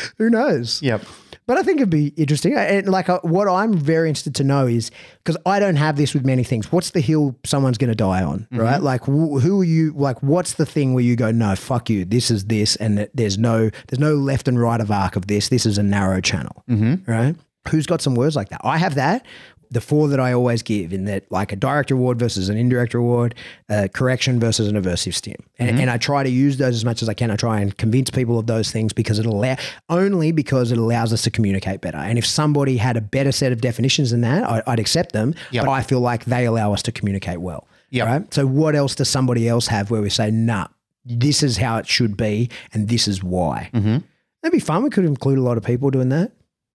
Who 0.17 0.31
knows? 0.31 0.81
Yep. 0.81 1.03
But 1.49 1.57
I 1.57 1.63
think 1.63 1.79
it'd 1.79 1.89
be 1.89 2.09
interesting. 2.09 2.53
And 2.55 2.87
like 2.87 3.09
uh, 3.09 3.19
what 3.23 3.47
I'm 3.47 3.73
very 3.73 4.07
interested 4.07 4.35
to 4.35 4.43
know 4.43 4.67
is 4.67 4.91
because 5.23 5.35
I 5.47 5.59
don't 5.59 5.77
have 5.77 5.95
this 5.95 6.13
with 6.13 6.23
many 6.23 6.43
things. 6.43 6.71
What's 6.71 6.91
the 6.91 7.01
hill 7.01 7.35
someone's 7.43 7.79
going 7.79 7.89
to 7.89 7.95
die 7.95 8.21
on, 8.23 8.47
right? 8.51 8.79
Like 8.79 9.01
wh- 9.05 9.41
who 9.41 9.61
are 9.61 9.63
you? 9.63 9.91
Like 9.93 10.21
what's 10.21 10.53
the 10.53 10.65
thing 10.67 10.93
where 10.93 11.03
you 11.03 11.15
go, 11.15 11.31
no, 11.31 11.55
fuck 11.55 11.89
you. 11.89 12.05
This 12.05 12.29
is 12.29 12.45
this, 12.45 12.75
and 12.75 13.09
there's 13.15 13.39
no 13.39 13.71
there's 13.87 13.99
no 13.99 14.13
left 14.13 14.47
and 14.47 14.61
right 14.61 14.79
of 14.79 14.91
arc 14.91 15.15
of 15.15 15.25
this. 15.25 15.49
This 15.49 15.65
is 15.65 15.79
a 15.79 15.83
narrow 15.83 16.21
channel, 16.21 16.63
right? 17.07 17.35
Who's 17.69 17.87
got 17.87 18.01
some 18.01 18.13
words 18.13 18.35
like 18.35 18.49
that? 18.49 18.61
I 18.63 18.77
have 18.77 18.93
that. 18.95 19.25
The 19.71 19.81
four 19.81 20.07
that 20.07 20.19
I 20.19 20.33
always 20.33 20.63
give 20.63 20.91
in 20.91 21.05
that, 21.05 21.31
like 21.31 21.51
a 21.51 21.55
direct 21.55 21.91
reward 21.91 22.17
versus 22.17 22.49
an 22.49 22.57
indirect 22.57 22.95
reward, 22.95 23.35
a 23.69 23.87
correction 23.87 24.39
versus 24.39 24.67
an 24.67 24.81
aversive 24.81 25.13
stim, 25.13 25.35
and, 25.59 25.79
and 25.79 25.91
I 25.91 25.97
try 25.97 26.23
to 26.23 26.29
use 26.29 26.57
those 26.57 26.73
as 26.75 26.83
much 26.83 27.03
as 27.03 27.09
I 27.09 27.13
can. 27.13 27.29
I 27.29 27.35
try 27.35 27.59
and 27.59 27.77
convince 27.77 28.09
people 28.09 28.39
of 28.39 28.47
those 28.47 28.71
things 28.71 28.93
because 28.93 29.19
it 29.19 29.27
allow 29.27 29.57
only 29.87 30.31
because 30.31 30.71
it 30.71 30.79
allows 30.79 31.13
us 31.13 31.21
to 31.21 31.29
communicate 31.29 31.81
better. 31.81 31.99
And 31.99 32.17
if 32.17 32.25
somebody 32.25 32.77
had 32.77 32.97
a 32.97 33.01
better 33.01 33.31
set 33.31 33.51
of 33.51 33.61
definitions 33.61 34.09
than 34.09 34.21
that, 34.21 34.43
I, 34.43 34.63
I'd 34.65 34.79
accept 34.79 35.11
them. 35.11 35.35
Yep. 35.51 35.65
But 35.65 35.71
I 35.71 35.83
feel 35.83 35.99
like 35.99 36.25
they 36.25 36.45
allow 36.45 36.73
us 36.73 36.81
to 36.83 36.91
communicate 36.91 37.39
well. 37.39 37.67
Yep. 37.91 38.07
Right. 38.07 38.33
So 38.33 38.47
what 38.47 38.75
else 38.75 38.95
does 38.95 39.09
somebody 39.09 39.47
else 39.47 39.67
have 39.67 39.91
where 39.91 40.01
we 40.01 40.09
say, 40.09 40.31
nah, 40.31 40.67
this 41.05 41.43
is 41.43 41.57
how 41.57 41.77
it 41.77 41.87
should 41.87 42.17
be, 42.17 42.49
and 42.73 42.87
this 42.87 43.07
is 43.07 43.23
why? 43.23 43.69
Mm-hmm. 43.73 43.97
That'd 44.41 44.53
be 44.53 44.59
fun. 44.59 44.83
We 44.83 44.89
could 44.89 45.05
include 45.05 45.37
a 45.37 45.41
lot 45.41 45.57
of 45.57 45.63
people 45.63 45.89
doing 45.89 46.09
that. 46.09 46.31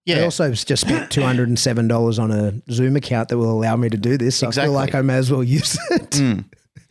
I 0.07 0.23
also 0.23 0.51
just 0.51 0.81
spent 0.81 1.11
two 1.11 1.21
hundred 1.21 1.47
and 1.47 1.57
seven 1.57 1.87
dollars 1.87 2.19
on 2.19 2.31
a 2.31 2.53
Zoom 2.71 2.95
account 2.95 3.29
that 3.29 3.37
will 3.37 3.51
allow 3.51 3.75
me 3.75 3.89
to 3.89 3.97
do 3.97 4.17
this. 4.17 4.37
So 4.37 4.47
I 4.47 4.51
feel 4.51 4.71
like 4.71 4.95
I 4.95 5.01
may 5.01 5.15
as 5.15 5.31
well 5.31 5.43
use 5.43 5.77
it. 5.91 6.11
Mm. 6.11 6.45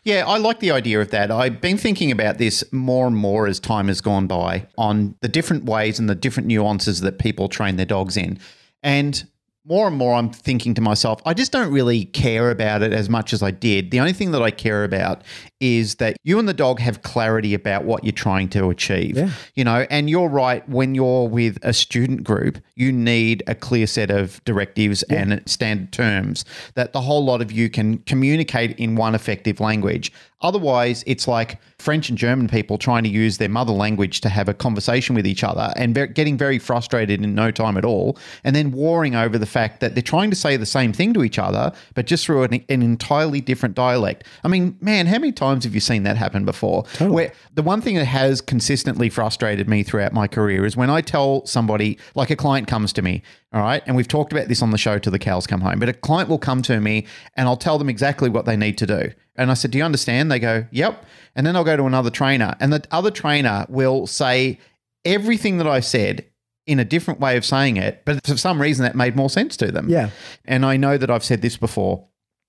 Yeah, 0.05 0.25
I 0.27 0.37
like 0.37 0.61
the 0.61 0.71
idea 0.71 1.01
of 1.01 1.11
that. 1.11 1.31
I've 1.31 1.63
been 1.63 1.79
thinking 1.79 2.11
about 2.11 2.37
this 2.37 2.63
more 2.73 3.07
and 3.07 3.17
more 3.17 3.47
as 3.47 3.59
time 3.59 3.89
has 3.89 4.03
gone 4.03 4.27
by 4.27 4.67
on 4.77 5.15
the 5.21 5.29
different 5.29 5.65
ways 5.65 5.99
and 5.99 6.11
the 6.11 6.15
different 6.15 6.47
nuances 6.47 7.01
that 7.01 7.19
people 7.19 7.49
train 7.49 7.77
their 7.77 7.87
dogs 7.87 8.19
in. 8.19 8.39
And 8.83 9.25
more 9.67 9.87
and 9.87 9.97
more, 9.97 10.15
I'm 10.15 10.29
thinking 10.29 10.75
to 10.75 10.83
myself, 10.83 11.23
I 11.25 11.33
just 11.33 11.51
don't 11.51 11.73
really 11.73 12.05
care 12.05 12.51
about 12.51 12.83
it 12.83 12.93
as 12.93 13.09
much 13.09 13.33
as 13.33 13.43
I 13.43 13.51
did. 13.51 13.91
The 13.91 13.99
only 13.99 14.13
thing 14.13 14.33
that 14.33 14.43
I 14.43 14.51
care 14.51 14.85
about 14.85 15.23
is 15.59 15.95
that 15.97 16.19
you 16.23 16.39
and 16.39 16.47
the 16.47 16.53
dog 16.53 16.81
have 16.81 17.01
clarity 17.01 17.55
about 17.55 17.85
what 17.85 18.05
you're 18.05 18.13
trying 18.13 18.51
to 18.51 18.69
achieve. 18.69 19.17
Yeah. 19.17 19.31
You 19.55 19.65
know, 19.65 19.87
and 19.89 20.11
you're 20.11 20.29
right, 20.29 20.69
when 20.69 20.95
you're 20.95 21.29
with 21.29 21.59
a 21.63 21.73
student 21.73 22.25
group, 22.25 22.59
you 22.77 22.91
need 22.91 23.43
a 23.47 23.55
clear 23.55 23.87
set 23.87 24.11
of 24.11 24.43
directives 24.45 25.03
and 25.05 25.43
standard 25.47 25.93
terms 25.93 26.45
that 26.75 26.93
the 26.93 27.01
whole 27.01 27.25
lot 27.25 27.41
of 27.41 27.53
you 27.53 27.71
can 27.71 27.99
communicate 27.99 28.77
in 28.79 28.97
one 28.97 29.15
effective 29.15 29.61
language. 29.61 30.13
Otherwise, 30.41 31.03
it's 31.07 31.27
like 31.27 31.59
French 31.79 32.11
and 32.11 32.19
German 32.19 32.49
people 32.49 32.77
trying 32.77 33.03
to 33.03 33.09
use 33.09 33.39
their 33.39 33.49
mother 33.49 33.73
language 33.73 34.21
to 34.21 34.29
have 34.29 34.47
a 34.47 34.53
conversation 34.53 35.15
with 35.15 35.27
each 35.27 35.43
other 35.43 35.73
and 35.77 35.95
ve- 35.95 36.09
getting 36.09 36.37
very 36.37 36.59
frustrated 36.59 37.23
in 37.23 37.35
no 37.35 37.51
time 37.51 37.79
at 37.79 37.85
all, 37.85 38.19
and 38.43 38.55
then 38.55 38.71
warring 38.71 39.15
over 39.15 39.39
the 39.39 39.47
fact 39.47 39.81
that 39.81 39.95
they're 39.95 40.03
trying 40.03 40.29
to 40.29 40.37
say 40.37 40.57
the 40.59 40.67
same 40.67 40.93
thing 40.93 41.15
to 41.15 41.25
each 41.25 41.39
other, 41.39 41.73
but 41.95 42.07
just 42.07 42.27
through 42.27 42.43
an, 42.43 42.55
an 42.69 42.83
entirely 42.83 43.41
different 43.41 43.75
dialect. 43.75 44.25
I 44.43 44.49
mean, 44.49 44.77
man, 44.81 45.07
how 45.07 45.19
many 45.19 45.33
times 45.33 45.65
have 45.65 45.75
you 45.75 45.81
seen 45.81 46.03
that 46.03 46.17
happen 46.19 46.45
before? 46.45 46.85
Where 47.13 47.33
the 47.55 47.63
one 47.63 47.81
thing 47.81 47.95
that 47.97 48.05
has 48.05 48.43
consistently 48.43 49.09
frustrated 49.09 49.67
me 49.67 49.83
throughout 49.83 50.13
my 50.13 50.27
career 50.27 50.67
is 50.67 50.77
when 50.77 50.91
I 50.91 51.01
tell 51.01 51.47
somebody, 51.47 51.99
like 52.15 52.31
a 52.31 52.37
client 52.37 52.64
comes 52.65 52.93
to 52.95 53.03
me, 53.03 53.23
all 53.53 53.61
right, 53.61 53.83
and 53.87 53.97
we've 53.97 54.09
talked 54.09 54.33
about 54.33 54.49
this 54.49 54.63
on 54.63 54.71
the 54.71 54.79
show 54.79 54.99
till 54.99 55.13
the 55.13 55.19
cows 55.19 55.47
come 55.47 55.61
home, 55.61 55.79
but 55.79 55.89
a 55.89 55.93
client 55.93 56.29
will 56.29 56.39
come 56.39 56.63
to 56.63 56.81
me 56.81 57.07
and 57.35 57.49
I'll 57.49 57.57
tell 57.57 57.79
them 57.79 57.89
exactly 57.89 58.29
what 58.29 58.47
they 58.47 58.57
need 58.57 58.79
to 58.79 58.87
do. 58.87 59.13
And 59.37 59.51
I 59.51 59.55
said, 59.55 59.71
Do 59.71 59.79
you 59.79 59.85
understand? 59.85 60.31
They 60.31 60.39
go, 60.39 60.67
Yep. 60.71 61.05
And 61.35 61.47
then 61.47 61.57
I'll 61.57 61.65
go 61.65 61.77
to 61.77 61.85
another 61.85 62.11
trainer, 62.11 62.55
and 62.61 62.73
the 62.73 62.85
other 62.91 63.11
trainer 63.11 63.67
will 63.69 64.07
say 64.07 64.59
everything 65.05 65.59
that 65.59 65.67
I 65.67 65.81
said 65.81 66.25
in 66.67 66.79
a 66.79 66.85
different 66.85 67.21
way 67.21 67.37
of 67.37 67.45
saying 67.45 67.77
it, 67.77 68.03
but 68.05 68.27
for 68.27 68.37
some 68.37 68.61
reason 68.61 68.85
that 68.85 68.95
made 68.95 69.17
more 69.17 69.29
sense 69.29 69.57
to 69.59 69.71
them. 69.71 69.89
Yeah. 69.89 70.11
And 70.45 70.65
I 70.65 70.77
know 70.77 70.97
that 70.97 71.11
I've 71.11 71.25
said 71.25 71.43
this 71.43 71.57
before. 71.57 72.07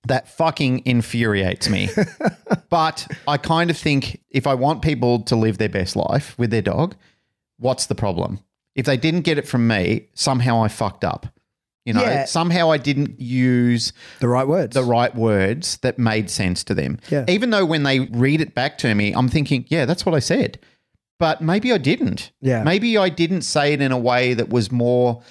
That 0.08 0.30
fucking 0.30 0.84
infuriates 0.86 1.68
me. 1.68 1.90
but 2.70 3.08
I 3.28 3.38
kind 3.38 3.72
of 3.72 3.78
think 3.78 4.22
if 4.30 4.46
I 4.46 4.54
want 4.54 4.84
people 4.84 5.22
to 5.24 5.36
live 5.36 5.58
their 5.58 5.70
best 5.70 5.96
life 5.96 6.38
with 6.38 6.52
their 6.52 6.62
dog, 6.62 6.96
what's 7.58 7.88
the 7.88 7.96
problem? 7.96 8.40
If 8.76 8.86
they 8.86 8.98
didn't 8.98 9.22
get 9.22 9.38
it 9.38 9.48
from 9.48 9.68
me, 9.68 10.10
somehow 10.14 10.62
I 10.64 10.68
fucked 10.68 11.04
up. 11.04 11.28
You 11.86 11.94
know, 11.94 12.02
Yeah. 12.02 12.26
somehow 12.26 12.72
I 12.72 12.78
didn't 12.78 13.20
use 13.22 13.94
The 14.20 14.28
right 14.28 14.48
words. 14.48 14.74
the 14.74 14.84
right 14.84 15.14
words 15.16 15.78
that 15.84 16.00
made 16.00 16.30
sense 16.30 16.64
to 16.66 16.74
them. 16.74 16.98
Yeah. 17.10 17.26
Even 17.28 17.52
though 17.52 17.64
when 17.66 17.84
they 17.84 18.00
read 18.00 18.42
it 18.42 18.56
back 18.56 18.78
to 18.80 18.94
me, 18.96 19.14
I'm 19.14 19.30
thinking, 19.30 19.66
yeah, 19.70 19.86
that's 19.86 20.06
what 20.06 20.16
I 20.16 20.20
said. 20.20 20.58
But 21.20 21.42
maybe 21.42 21.72
I 21.72 21.78
didn't. 21.78 22.32
Yeah. 22.42 22.64
Maybe 22.64 22.98
I 22.98 23.10
didn't 23.10 23.44
say 23.44 23.72
it 23.74 23.82
in 23.82 23.92
a 23.92 24.00
way 24.00 24.34
that 24.34 24.50
was 24.50 24.72
more 24.72 25.22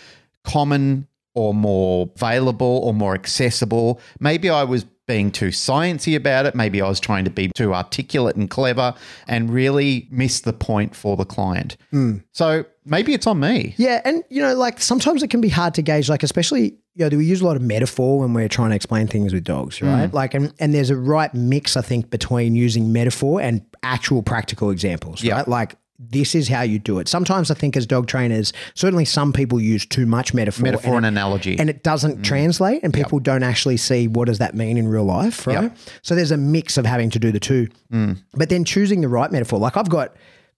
common 0.44 1.06
or 1.34 1.52
more 1.52 2.08
available 2.14 2.80
or 2.84 2.94
more 2.94 3.14
accessible. 3.14 4.00
Maybe 4.20 4.48
I 4.48 4.62
was 4.62 4.86
being 5.06 5.30
too 5.30 5.48
sciencey 5.48 6.16
about 6.16 6.46
it. 6.46 6.54
Maybe 6.54 6.80
I 6.80 6.88
was 6.88 7.00
trying 7.00 7.24
to 7.24 7.30
be 7.30 7.50
too 7.54 7.74
articulate 7.74 8.36
and 8.36 8.48
clever 8.48 8.94
and 9.26 9.52
really 9.52 10.08
miss 10.10 10.40
the 10.40 10.52
point 10.52 10.94
for 10.96 11.16
the 11.16 11.24
client. 11.24 11.76
Hmm. 11.90 12.18
So 12.32 12.64
maybe 12.84 13.12
it's 13.12 13.26
on 13.26 13.40
me. 13.40 13.74
Yeah, 13.76 14.00
and 14.04 14.22
you 14.30 14.40
know, 14.40 14.54
like 14.54 14.80
sometimes 14.80 15.22
it 15.22 15.30
can 15.30 15.40
be 15.40 15.48
hard 15.48 15.74
to 15.74 15.82
gauge, 15.82 16.08
like 16.08 16.22
especially 16.22 16.78
you 16.96 17.04
know, 17.04 17.08
do 17.08 17.18
we 17.18 17.24
use 17.24 17.40
a 17.40 17.44
lot 17.44 17.56
of 17.56 17.62
metaphor 17.62 18.20
when 18.20 18.34
we're 18.34 18.48
trying 18.48 18.70
to 18.70 18.76
explain 18.76 19.08
things 19.08 19.32
with 19.32 19.42
dogs, 19.44 19.78
hmm. 19.78 19.86
right? 19.86 20.14
Like, 20.14 20.32
and, 20.34 20.52
and 20.60 20.72
there's 20.72 20.90
a 20.90 20.96
right 20.96 21.32
mix, 21.34 21.76
I 21.76 21.82
think, 21.82 22.10
between 22.10 22.54
using 22.54 22.92
metaphor 22.92 23.40
and 23.40 23.62
actual 23.82 24.22
practical 24.22 24.70
examples, 24.70 25.22
Yeah. 25.22 25.34
right? 25.38 25.48
Like 25.48 25.76
this 25.98 26.34
is 26.34 26.48
how 26.48 26.62
you 26.62 26.78
do 26.78 26.98
it. 26.98 27.08
Sometimes 27.08 27.50
I 27.50 27.54
think 27.54 27.76
as 27.76 27.86
dog 27.86 28.06
trainers, 28.06 28.52
certainly 28.74 29.04
some 29.04 29.32
people 29.32 29.60
use 29.60 29.86
too 29.86 30.06
much 30.06 30.34
metaphor, 30.34 30.64
Metaphor 30.64 30.96
and 30.96 31.06
and, 31.06 31.16
analogy. 31.16 31.58
and 31.58 31.70
it 31.70 31.82
doesn't 31.82 32.18
mm. 32.18 32.24
translate, 32.24 32.82
and 32.82 32.92
people 32.92 33.20
don't 33.20 33.42
actually 33.42 33.76
see 33.76 34.08
what 34.08 34.26
does 34.26 34.38
that 34.38 34.54
mean 34.54 34.76
in 34.76 34.88
real 34.88 35.04
life, 35.04 35.46
right? 35.46 35.62
Yep. 35.62 35.76
So 36.02 36.14
there's 36.14 36.32
a 36.32 36.36
mix 36.36 36.76
of 36.76 36.84
having 36.86 37.10
to 37.10 37.18
do 37.18 37.30
the 37.30 37.40
two, 37.40 37.68
mm. 37.92 38.20
but 38.32 38.48
then 38.48 38.64
choosing 38.64 39.00
the 39.00 39.08
right 39.08 39.30
metaphor. 39.30 39.58
Like 39.58 39.76
I've 39.76 39.88
got 39.88 40.16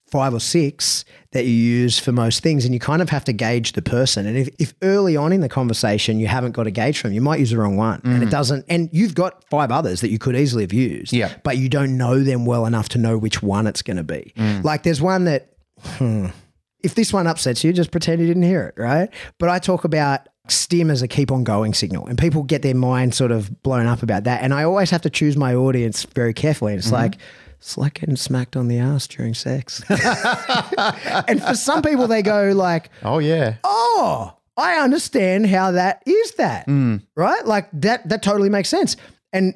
five 0.09 0.33
or 0.33 0.39
six 0.39 1.03
that 1.31 1.45
you 1.45 1.53
use 1.53 1.99
for 1.99 2.11
most 2.11 2.41
things, 2.41 2.65
and 2.65 2.73
you 2.73 2.79
kind 2.79 3.01
of 3.01 3.09
have 3.09 3.25
to 3.25 3.33
gauge 3.33 3.73
the 3.73 3.81
person. 3.81 4.25
And 4.25 4.37
if, 4.37 4.49
if 4.57 4.73
early 4.81 5.17
on 5.17 5.33
in 5.33 5.41
the 5.41 5.49
conversation 5.49 6.19
you 6.19 6.27
haven't 6.27 6.53
got 6.53 6.65
a 6.65 6.71
gauge 6.71 6.99
from, 6.99 7.11
you 7.11 7.21
might 7.21 7.39
use 7.39 7.51
the 7.51 7.57
wrong 7.57 7.77
one, 7.77 8.01
and 8.03 8.23
it 8.23 8.27
mm. 8.27 8.31
doesn't. 8.31 8.65
And 8.69 8.89
you've 8.91 9.15
got 9.15 9.43
five 9.49 9.71
others 9.71 10.01
that 10.01 10.09
you 10.09 10.19
could 10.19 10.35
easily 10.35 10.63
have 10.63 10.73
used, 10.73 11.13
Yeah. 11.13 11.33
but 11.43 11.57
you 11.57 11.69
don't 11.69 11.97
know 11.97 12.23
them 12.23 12.45
well 12.45 12.65
enough 12.65 12.89
to 12.89 12.97
know 12.97 13.17
which 13.17 13.43
one 13.43 13.67
it's 13.67 13.81
going 13.81 13.97
to 13.97 14.03
be. 14.03 14.33
Mm. 14.37 14.63
Like 14.63 14.83
there's 14.83 15.01
one 15.01 15.25
that 15.25 15.53
hmm, 15.79 16.27
if 16.81 16.95
this 16.95 17.11
one 17.11 17.27
upsets 17.27 17.63
you, 17.63 17.73
just 17.73 17.91
pretend 17.91 18.21
you 18.21 18.27
didn't 18.27 18.43
hear 18.43 18.63
it, 18.63 18.81
right? 18.81 19.09
But 19.39 19.49
I 19.49 19.59
talk 19.59 19.83
about 19.83 20.27
stim 20.47 20.89
as 20.89 21.01
a 21.01 21.07
keep 21.07 21.31
on 21.31 21.43
going 21.43 21.73
signal, 21.73 22.07
and 22.07 22.17
people 22.17 22.43
get 22.43 22.61
their 22.61 22.75
mind 22.75 23.13
sort 23.13 23.31
of 23.31 23.61
blown 23.63 23.85
up 23.85 24.03
about 24.03 24.23
that. 24.23 24.41
And 24.41 24.53
I 24.53 24.63
always 24.63 24.89
have 24.91 25.01
to 25.01 25.09
choose 25.09 25.35
my 25.35 25.53
audience 25.53 26.05
very 26.05 26.33
carefully. 26.33 26.73
And 26.73 26.79
it's 26.79 26.87
mm-hmm. 26.87 26.95
like, 26.95 27.17
it's 27.57 27.77
like 27.77 27.95
getting 27.95 28.15
smacked 28.15 28.55
on 28.55 28.67
the 28.67 28.79
ass 28.79 29.07
during 29.07 29.33
sex. 29.33 29.83
and 29.89 31.43
for 31.43 31.55
some 31.55 31.81
people, 31.81 32.07
they 32.07 32.21
go 32.21 32.51
like, 32.53 32.89
oh, 33.03 33.19
yeah. 33.19 33.55
oh, 33.63 34.37
I 34.55 34.75
understand 34.75 35.47
how 35.47 35.71
that 35.71 36.03
is 36.05 36.31
that, 36.33 36.67
mm. 36.67 37.01
right? 37.15 37.45
Like 37.45 37.69
that, 37.73 38.07
that 38.09 38.23
totally 38.23 38.49
makes 38.49 38.69
sense. 38.69 38.95
And 39.33 39.55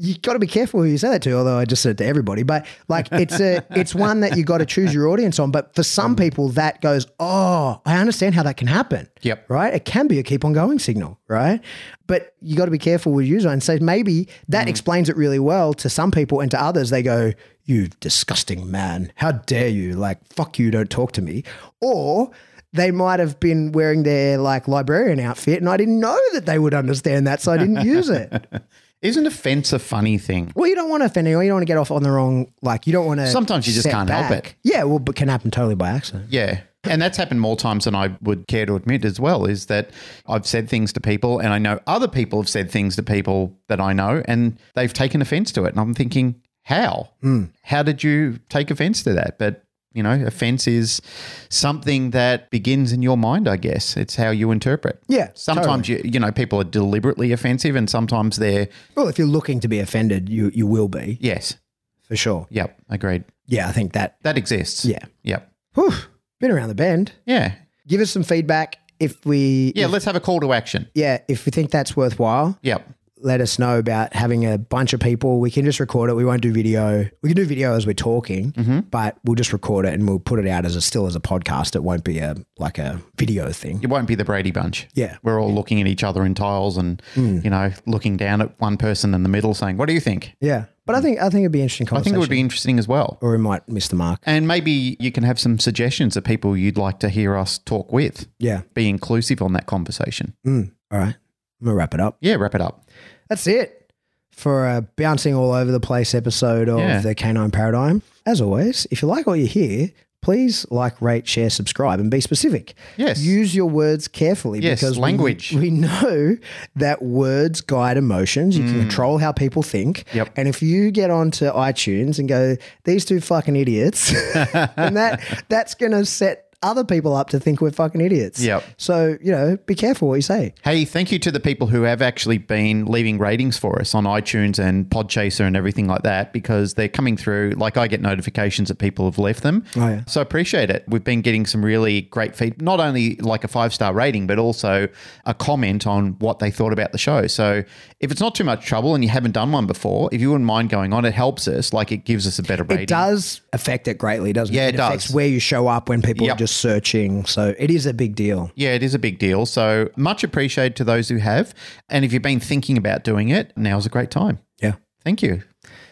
you 0.00 0.16
got 0.18 0.34
to 0.34 0.38
be 0.38 0.46
careful 0.46 0.80
who 0.80 0.86
you 0.86 0.96
say 0.96 1.10
that 1.10 1.22
to, 1.22 1.32
although 1.32 1.58
I 1.58 1.64
just 1.64 1.82
said 1.82 1.90
it 1.90 1.98
to 1.98 2.06
everybody, 2.06 2.44
but 2.44 2.64
like 2.86 3.08
it's 3.10 3.40
a, 3.40 3.64
it's 3.70 3.94
one 3.94 4.20
that 4.20 4.36
you 4.36 4.44
got 4.44 4.58
to 4.58 4.66
choose 4.66 4.94
your 4.94 5.08
audience 5.08 5.40
on. 5.40 5.50
But 5.50 5.74
for 5.74 5.82
some 5.82 6.14
mm. 6.14 6.20
people 6.20 6.50
that 6.50 6.80
goes, 6.80 7.06
oh, 7.18 7.80
I 7.84 7.98
understand 7.98 8.36
how 8.36 8.44
that 8.44 8.56
can 8.56 8.68
happen. 8.68 9.08
Yep. 9.22 9.50
Right. 9.50 9.74
It 9.74 9.84
can 9.84 10.06
be 10.06 10.20
a 10.20 10.22
keep 10.22 10.44
on 10.44 10.52
going 10.52 10.78
signal. 10.78 11.18
Right. 11.26 11.60
But 12.06 12.34
you 12.40 12.56
got 12.56 12.66
to 12.66 12.70
be 12.70 12.78
careful 12.78 13.12
with 13.12 13.26
user 13.26 13.48
and 13.48 13.62
say 13.62 13.80
maybe 13.80 14.28
that 14.48 14.66
mm. 14.66 14.70
explains 14.70 15.08
it 15.08 15.16
really 15.16 15.40
well 15.40 15.74
to 15.74 15.90
some 15.90 16.12
people 16.12 16.40
and 16.40 16.50
to 16.52 16.62
others 16.62 16.90
they 16.90 17.02
go, 17.02 17.32
you 17.64 17.88
disgusting 18.00 18.70
man. 18.70 19.12
How 19.16 19.32
dare 19.32 19.68
you? 19.68 19.94
Like, 19.94 20.24
fuck 20.32 20.58
you. 20.60 20.70
Don't 20.70 20.90
talk 20.90 21.12
to 21.12 21.22
me. 21.22 21.42
Or, 21.80 22.30
they 22.74 22.90
might 22.90 23.18
have 23.18 23.40
been 23.40 23.72
wearing 23.72 24.02
their 24.02 24.36
like 24.36 24.68
librarian 24.68 25.18
outfit 25.20 25.58
and 25.58 25.70
I 25.70 25.78
didn't 25.78 26.00
know 26.00 26.18
that 26.34 26.44
they 26.44 26.58
would 26.58 26.74
understand 26.74 27.26
that, 27.26 27.40
so 27.40 27.50
I 27.50 27.56
didn't 27.56 27.82
use 27.84 28.10
it. 28.10 28.46
Isn't 29.00 29.26
offense 29.26 29.72
a 29.72 29.78
funny 29.78 30.18
thing? 30.18 30.52
Well, 30.56 30.68
you 30.68 30.74
don't 30.74 30.90
want 30.90 31.02
to 31.02 31.06
offend 31.06 31.28
anyone. 31.28 31.44
You 31.44 31.50
don't 31.50 31.56
want 31.56 31.62
to 31.66 31.70
get 31.72 31.78
off 31.78 31.90
on 31.90 32.02
the 32.02 32.10
wrong, 32.10 32.50
like, 32.62 32.86
you 32.86 32.92
don't 32.92 33.06
want 33.06 33.20
to. 33.20 33.28
Sometimes 33.28 33.66
you 33.66 33.72
just 33.72 33.84
set 33.84 33.92
can't 33.92 34.10
help 34.10 34.28
back. 34.28 34.46
it. 34.46 34.54
Yeah, 34.64 34.84
well, 34.84 34.98
but 34.98 35.14
can 35.14 35.28
happen 35.28 35.50
totally 35.50 35.76
by 35.76 35.90
accident. 35.90 36.26
Yeah. 36.30 36.60
And 36.84 37.00
that's 37.02 37.16
happened 37.16 37.40
more 37.40 37.56
times 37.56 37.84
than 37.84 37.94
I 37.94 38.16
would 38.22 38.46
care 38.48 38.64
to 38.66 38.74
admit 38.74 39.04
as 39.04 39.20
well 39.20 39.44
is 39.44 39.66
that 39.66 39.90
I've 40.26 40.46
said 40.46 40.68
things 40.68 40.92
to 40.94 41.00
people 41.00 41.38
and 41.38 41.52
I 41.52 41.58
know 41.58 41.80
other 41.86 42.08
people 42.08 42.40
have 42.40 42.48
said 42.48 42.70
things 42.70 42.96
to 42.96 43.02
people 43.02 43.58
that 43.68 43.80
I 43.80 43.92
know 43.92 44.22
and 44.26 44.58
they've 44.74 44.92
taken 44.92 45.20
offense 45.20 45.52
to 45.52 45.64
it. 45.64 45.70
And 45.70 45.80
I'm 45.80 45.92
thinking, 45.94 46.40
how? 46.62 47.10
Hmm. 47.20 47.46
How 47.62 47.82
did 47.82 48.02
you 48.02 48.38
take 48.48 48.70
offense 48.70 49.02
to 49.04 49.12
that? 49.14 49.38
But, 49.38 49.64
you 49.98 50.02
know, 50.04 50.24
offense 50.24 50.66
is 50.68 51.02
something 51.50 52.10
that 52.10 52.48
begins 52.50 52.92
in 52.92 53.02
your 53.02 53.16
mind, 53.18 53.48
I 53.48 53.56
guess. 53.56 53.96
It's 53.96 54.14
how 54.16 54.30
you 54.30 54.50
interpret. 54.52 55.02
Yeah, 55.08 55.30
Sometimes 55.34 55.88
you 55.88 56.00
you 56.04 56.20
know, 56.20 56.30
people 56.32 56.60
are 56.60 56.64
deliberately 56.64 57.32
offensive 57.32 57.74
and 57.76 57.90
sometimes 57.90 58.36
they're 58.36 58.68
Well, 58.94 59.08
if 59.08 59.18
you're 59.18 59.26
looking 59.26 59.60
to 59.60 59.68
be 59.68 59.80
offended, 59.80 60.28
you 60.28 60.50
you 60.54 60.66
will 60.66 60.88
be 60.88 61.18
yes. 61.20 61.56
for 62.02 62.16
sure. 62.16 62.46
Yep. 62.50 62.78
Agreed. 62.88 63.24
Yeah, 63.46 63.68
I 63.68 63.72
think 63.72 63.92
that. 63.94 64.16
That 64.22 64.38
exists. 64.38 64.84
Yeah. 64.84 65.04
Yep. 65.24 65.52
Whew, 65.74 65.92
been 66.40 66.50
around 66.52 66.68
the 66.68 66.74
bend. 66.74 67.12
Yeah. 67.26 67.54
Give 67.86 68.00
us 68.00 68.10
some 68.10 68.22
feedback 68.22 68.76
if 69.00 69.24
we. 69.26 69.72
Yeah, 69.74 69.86
if- 69.86 69.90
let's 69.90 70.04
have 70.04 70.16
a 70.16 70.20
call 70.20 70.40
to 70.40 70.52
action. 70.52 70.88
yeah, 70.94 71.18
if 71.28 71.44
we 71.46 71.50
think 71.50 71.70
that's 71.70 71.96
worthwhile. 71.96 72.58
Yep. 72.62 72.88
Let 73.20 73.40
us 73.40 73.58
know 73.58 73.78
about 73.78 74.14
having 74.14 74.44
a 74.46 74.58
bunch 74.58 74.92
of 74.92 75.00
people. 75.00 75.40
We 75.40 75.50
can 75.50 75.64
just 75.64 75.80
record 75.80 76.10
it. 76.10 76.14
We 76.14 76.24
won't 76.24 76.42
do 76.42 76.52
video. 76.52 77.08
We 77.22 77.28
can 77.30 77.36
do 77.36 77.44
video 77.44 77.74
as 77.74 77.86
we're 77.86 77.92
talking, 77.94 78.52
Mm-hmm. 78.52 78.80
but 78.90 79.18
we'll 79.24 79.34
just 79.34 79.52
record 79.52 79.86
it 79.86 79.94
and 79.94 80.08
we'll 80.08 80.18
put 80.20 80.38
it 80.38 80.46
out 80.46 80.64
as 80.64 80.76
a 80.76 80.80
still 80.80 81.06
as 81.06 81.16
a 81.16 81.20
podcast. 81.20 81.74
It 81.74 81.82
won't 81.82 82.04
be 82.04 82.18
a 82.18 82.36
like 82.58 82.78
a 82.78 83.00
video 83.16 83.50
thing. 83.52 83.80
It 83.82 83.88
won't 83.88 84.06
be 84.08 84.14
the 84.14 84.24
Brady 84.24 84.50
Bunch. 84.50 84.86
Yeah. 84.94 85.16
We're 85.22 85.40
all 85.40 85.52
looking 85.52 85.80
at 85.80 85.86
each 85.86 86.04
other 86.04 86.24
in 86.24 86.34
tiles 86.34 86.76
and, 86.76 87.02
you 87.16 87.50
know, 87.50 87.72
looking 87.86 88.16
down 88.16 88.40
at 88.40 88.58
one 88.60 88.76
person 88.76 89.14
in 89.14 89.22
the 89.22 89.28
middle 89.28 89.54
saying, 89.54 89.76
What 89.76 89.86
do 89.88 89.94
you 89.94 90.00
think? 90.00 90.34
Yeah, 90.40 90.66
but 90.86 90.94
I 90.94 91.00
think 91.00 91.18
I 91.18 91.28
think 91.30 91.42
it'd 91.42 91.52
be 91.52 91.60
interesting 91.62 91.88
I 91.92 92.00
think 92.02 92.14
it 92.16 92.18
would 92.18 92.30
be 92.30 92.40
interesting 92.40 92.78
as 92.78 92.86
well. 92.88 93.18
or 93.20 93.32
we 93.32 93.38
might 93.38 93.68
miss 93.68 93.88
the 93.88 93.96
mark. 93.96 94.20
And 94.24 94.46
maybe 94.48 94.96
you 95.00 95.10
can 95.12 95.24
have 95.24 95.38
some 95.40 95.58
suggestions 95.58 96.16
of 96.16 96.24
people 96.24 96.56
you'd 96.56 96.78
like 96.78 96.98
to 97.00 97.08
hear 97.08 97.36
us 97.36 97.58
talk 97.58 97.92
with. 97.92 98.26
Yeah. 98.38 98.62
Be 98.74 98.88
inclusive 98.88 99.42
on 99.42 99.52
that 99.54 99.66
conversation. 99.66 100.34
Mm. 100.46 100.72
All 100.90 100.98
right. 100.98 101.16
I'm 101.60 101.66
gonna 101.66 101.76
wrap 101.76 101.94
it 101.94 102.00
up. 102.00 102.16
Yeah, 102.20 102.34
wrap 102.36 102.54
it 102.54 102.60
up. 102.60 102.88
That's 103.28 103.46
it 103.46 103.92
for 104.30 104.68
a 104.68 104.82
bouncing 104.82 105.34
all 105.34 105.52
over 105.52 105.70
the 105.72 105.80
place 105.80 106.14
episode 106.14 106.68
of 106.68 106.78
Yeah. 106.78 107.00
the 107.00 107.14
Canine 107.14 107.50
Paradigm. 107.50 108.02
As 108.24 108.40
always, 108.40 108.86
if 108.90 109.02
you 109.02 109.08
like 109.08 109.26
what 109.26 109.34
you 109.40 109.46
hear, 109.46 109.90
please 110.22 110.66
like, 110.70 111.00
rate, 111.00 111.26
share, 111.26 111.48
subscribe, 111.50 111.98
and 112.00 112.10
be 112.10 112.20
specific. 112.20 112.74
Yes. 112.96 113.20
Use 113.20 113.54
your 113.54 113.66
words 113.66 114.06
carefully 114.08 114.60
Yes, 114.60 114.80
because 114.80 114.98
language. 114.98 115.52
We, 115.56 115.70
know 115.70 116.36
that 116.76 117.02
words 117.02 117.60
guide 117.60 117.96
emotions. 117.96 118.56
You 118.58 118.64
can 118.64 118.78
control 118.80 119.18
how 119.18 119.32
people 119.32 119.62
think. 119.62 120.04
Mm. 120.10 120.14
Yep. 120.14 120.30
And 120.36 120.48
if 120.48 120.60
you 120.62 120.90
get 120.90 121.10
onto 121.10 121.46
iTunes 121.46 122.18
and 122.18 122.28
go, 122.28 122.56
these 122.84 123.04
two 123.04 123.20
fucking 123.20 123.56
idiots, 123.56 124.12
and 124.76 124.96
that 124.96 125.44
that's 125.48 125.74
gonna 125.74 126.04
set 126.04 126.47
other 126.62 126.82
people 126.84 127.14
up 127.14 127.30
to 127.30 127.38
think 127.38 127.60
we're 127.60 127.70
fucking 127.70 128.00
idiots. 128.00 128.40
Yep. 128.40 128.64
So, 128.78 129.16
you 129.22 129.30
know, 129.30 129.56
be 129.66 129.74
careful 129.76 130.08
what 130.08 130.16
you 130.16 130.22
say. 130.22 130.54
Hey, 130.64 130.84
thank 130.84 131.12
you 131.12 131.18
to 131.20 131.30
the 131.30 131.38
people 131.38 131.68
who 131.68 131.82
have 131.82 132.02
actually 132.02 132.38
been 132.38 132.86
leaving 132.86 133.18
ratings 133.18 133.56
for 133.56 133.78
us 133.80 133.94
on 133.94 134.04
iTunes 134.04 134.58
and 134.58 134.86
Podchaser 134.86 135.46
and 135.46 135.56
everything 135.56 135.86
like 135.86 136.02
that 136.02 136.32
because 136.32 136.74
they're 136.74 136.88
coming 136.88 137.16
through. 137.16 137.50
Like 137.56 137.76
I 137.76 137.86
get 137.86 138.00
notifications 138.00 138.68
that 138.68 138.78
people 138.78 139.04
have 139.04 139.18
left 139.18 139.42
them. 139.44 139.64
Oh, 139.76 139.88
yeah. 139.88 140.02
So 140.06 140.20
I 140.20 140.22
appreciate 140.22 140.68
it. 140.68 140.84
We've 140.88 141.04
been 141.04 141.20
getting 141.20 141.46
some 141.46 141.64
really 141.64 142.02
great 142.02 142.34
feedback, 142.34 142.60
not 142.60 142.80
only 142.80 143.14
like 143.16 143.44
a 143.44 143.48
five 143.48 143.72
star 143.72 143.92
rating, 143.94 144.26
but 144.26 144.38
also 144.40 144.88
a 145.26 145.34
comment 145.34 145.86
on 145.86 146.18
what 146.18 146.40
they 146.40 146.50
thought 146.50 146.72
about 146.72 146.90
the 146.90 146.98
show. 146.98 147.28
So 147.28 147.62
if 148.00 148.10
it's 148.10 148.20
not 148.20 148.34
too 148.34 148.44
much 148.44 148.64
trouble 148.66 148.96
and 148.96 149.04
you 149.04 149.10
haven't 149.10 149.32
done 149.32 149.52
one 149.52 149.66
before, 149.66 150.08
if 150.12 150.20
you 150.20 150.30
wouldn't 150.30 150.46
mind 150.46 150.70
going 150.70 150.92
on, 150.92 151.04
it 151.04 151.14
helps 151.14 151.46
us. 151.46 151.72
Like 151.72 151.92
it 151.92 152.04
gives 152.04 152.26
us 152.26 152.40
a 152.40 152.42
better 152.42 152.64
rating. 152.64 152.82
It 152.84 152.88
does 152.88 153.42
affect 153.52 153.86
it 153.86 153.98
greatly, 153.98 154.32
doesn't 154.32 154.52
it? 154.54 154.58
Yeah, 154.58 154.66
it? 154.66 154.74
it 154.74 154.80
affects 154.80 155.06
does. 155.06 155.14
where 155.14 155.28
you 155.28 155.38
show 155.38 155.68
up 155.68 155.88
when 155.88 156.02
people 156.02 156.26
Yep. 156.26 156.34
are 156.34 156.38
just 156.48 156.60
searching. 156.60 157.24
So 157.26 157.54
it 157.58 157.70
is 157.70 157.86
a 157.86 157.92
big 157.94 158.14
deal. 158.14 158.50
Yeah, 158.54 158.72
it 158.74 158.82
is 158.82 158.94
a 158.94 158.98
big 158.98 159.18
deal. 159.18 159.46
So 159.46 159.90
much 159.96 160.24
appreciated 160.24 160.76
to 160.76 160.84
those 160.84 161.08
who 161.08 161.18
have. 161.18 161.54
And 161.88 162.04
if 162.04 162.12
you've 162.12 162.22
been 162.22 162.40
thinking 162.40 162.76
about 162.78 163.04
doing 163.04 163.28
it, 163.28 163.52
now's 163.56 163.86
a 163.86 163.88
great 163.88 164.10
time. 164.10 164.38
Yeah. 164.60 164.74
Thank 165.04 165.22
you. 165.22 165.42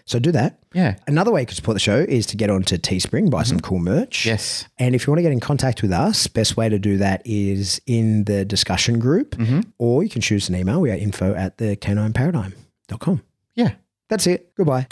So 0.04 0.18
do 0.18 0.30
that. 0.32 0.60
Yeah. 0.72 0.96
Another 1.08 1.32
way 1.32 1.40
you 1.40 1.46
can 1.46 1.56
support 1.56 1.74
the 1.74 1.80
show 1.80 1.98
is 1.98 2.26
to 2.26 2.36
get 2.36 2.48
onto 2.48 2.76
Teespring, 2.76 3.28
buy 3.30 3.42
some 3.42 3.58
cool 3.60 3.80
merch. 3.80 4.20
Mm-hmm. 4.20 4.28
Yes. 4.28 4.66
And 4.78 4.94
if 4.94 5.06
you 5.06 5.10
want 5.10 5.18
to 5.18 5.22
get 5.22 5.32
in 5.32 5.40
contact 5.40 5.82
with 5.82 5.90
us, 5.92 6.26
best 6.28 6.56
way 6.56 6.68
to 6.68 6.78
do 6.78 6.96
that 6.98 7.22
is 7.24 7.80
in 7.86 8.24
the 8.24 8.44
discussion 8.44 8.98
group, 8.98 9.32
Mm-hmm. 9.36 9.60
or 9.78 10.02
you 10.04 10.08
can 10.08 10.22
choose 10.22 10.48
an 10.48 10.54
email. 10.54 10.80
We 10.80 10.90
are 10.90 10.96
info 10.96 11.34
at 11.34 11.58
the 11.58 11.76
canine 11.76 12.12
paradigm.com. 12.12 13.22
Yeah. 13.54 13.72
That's 14.08 14.26
it. 14.28 14.54
Goodbye. 14.54 14.86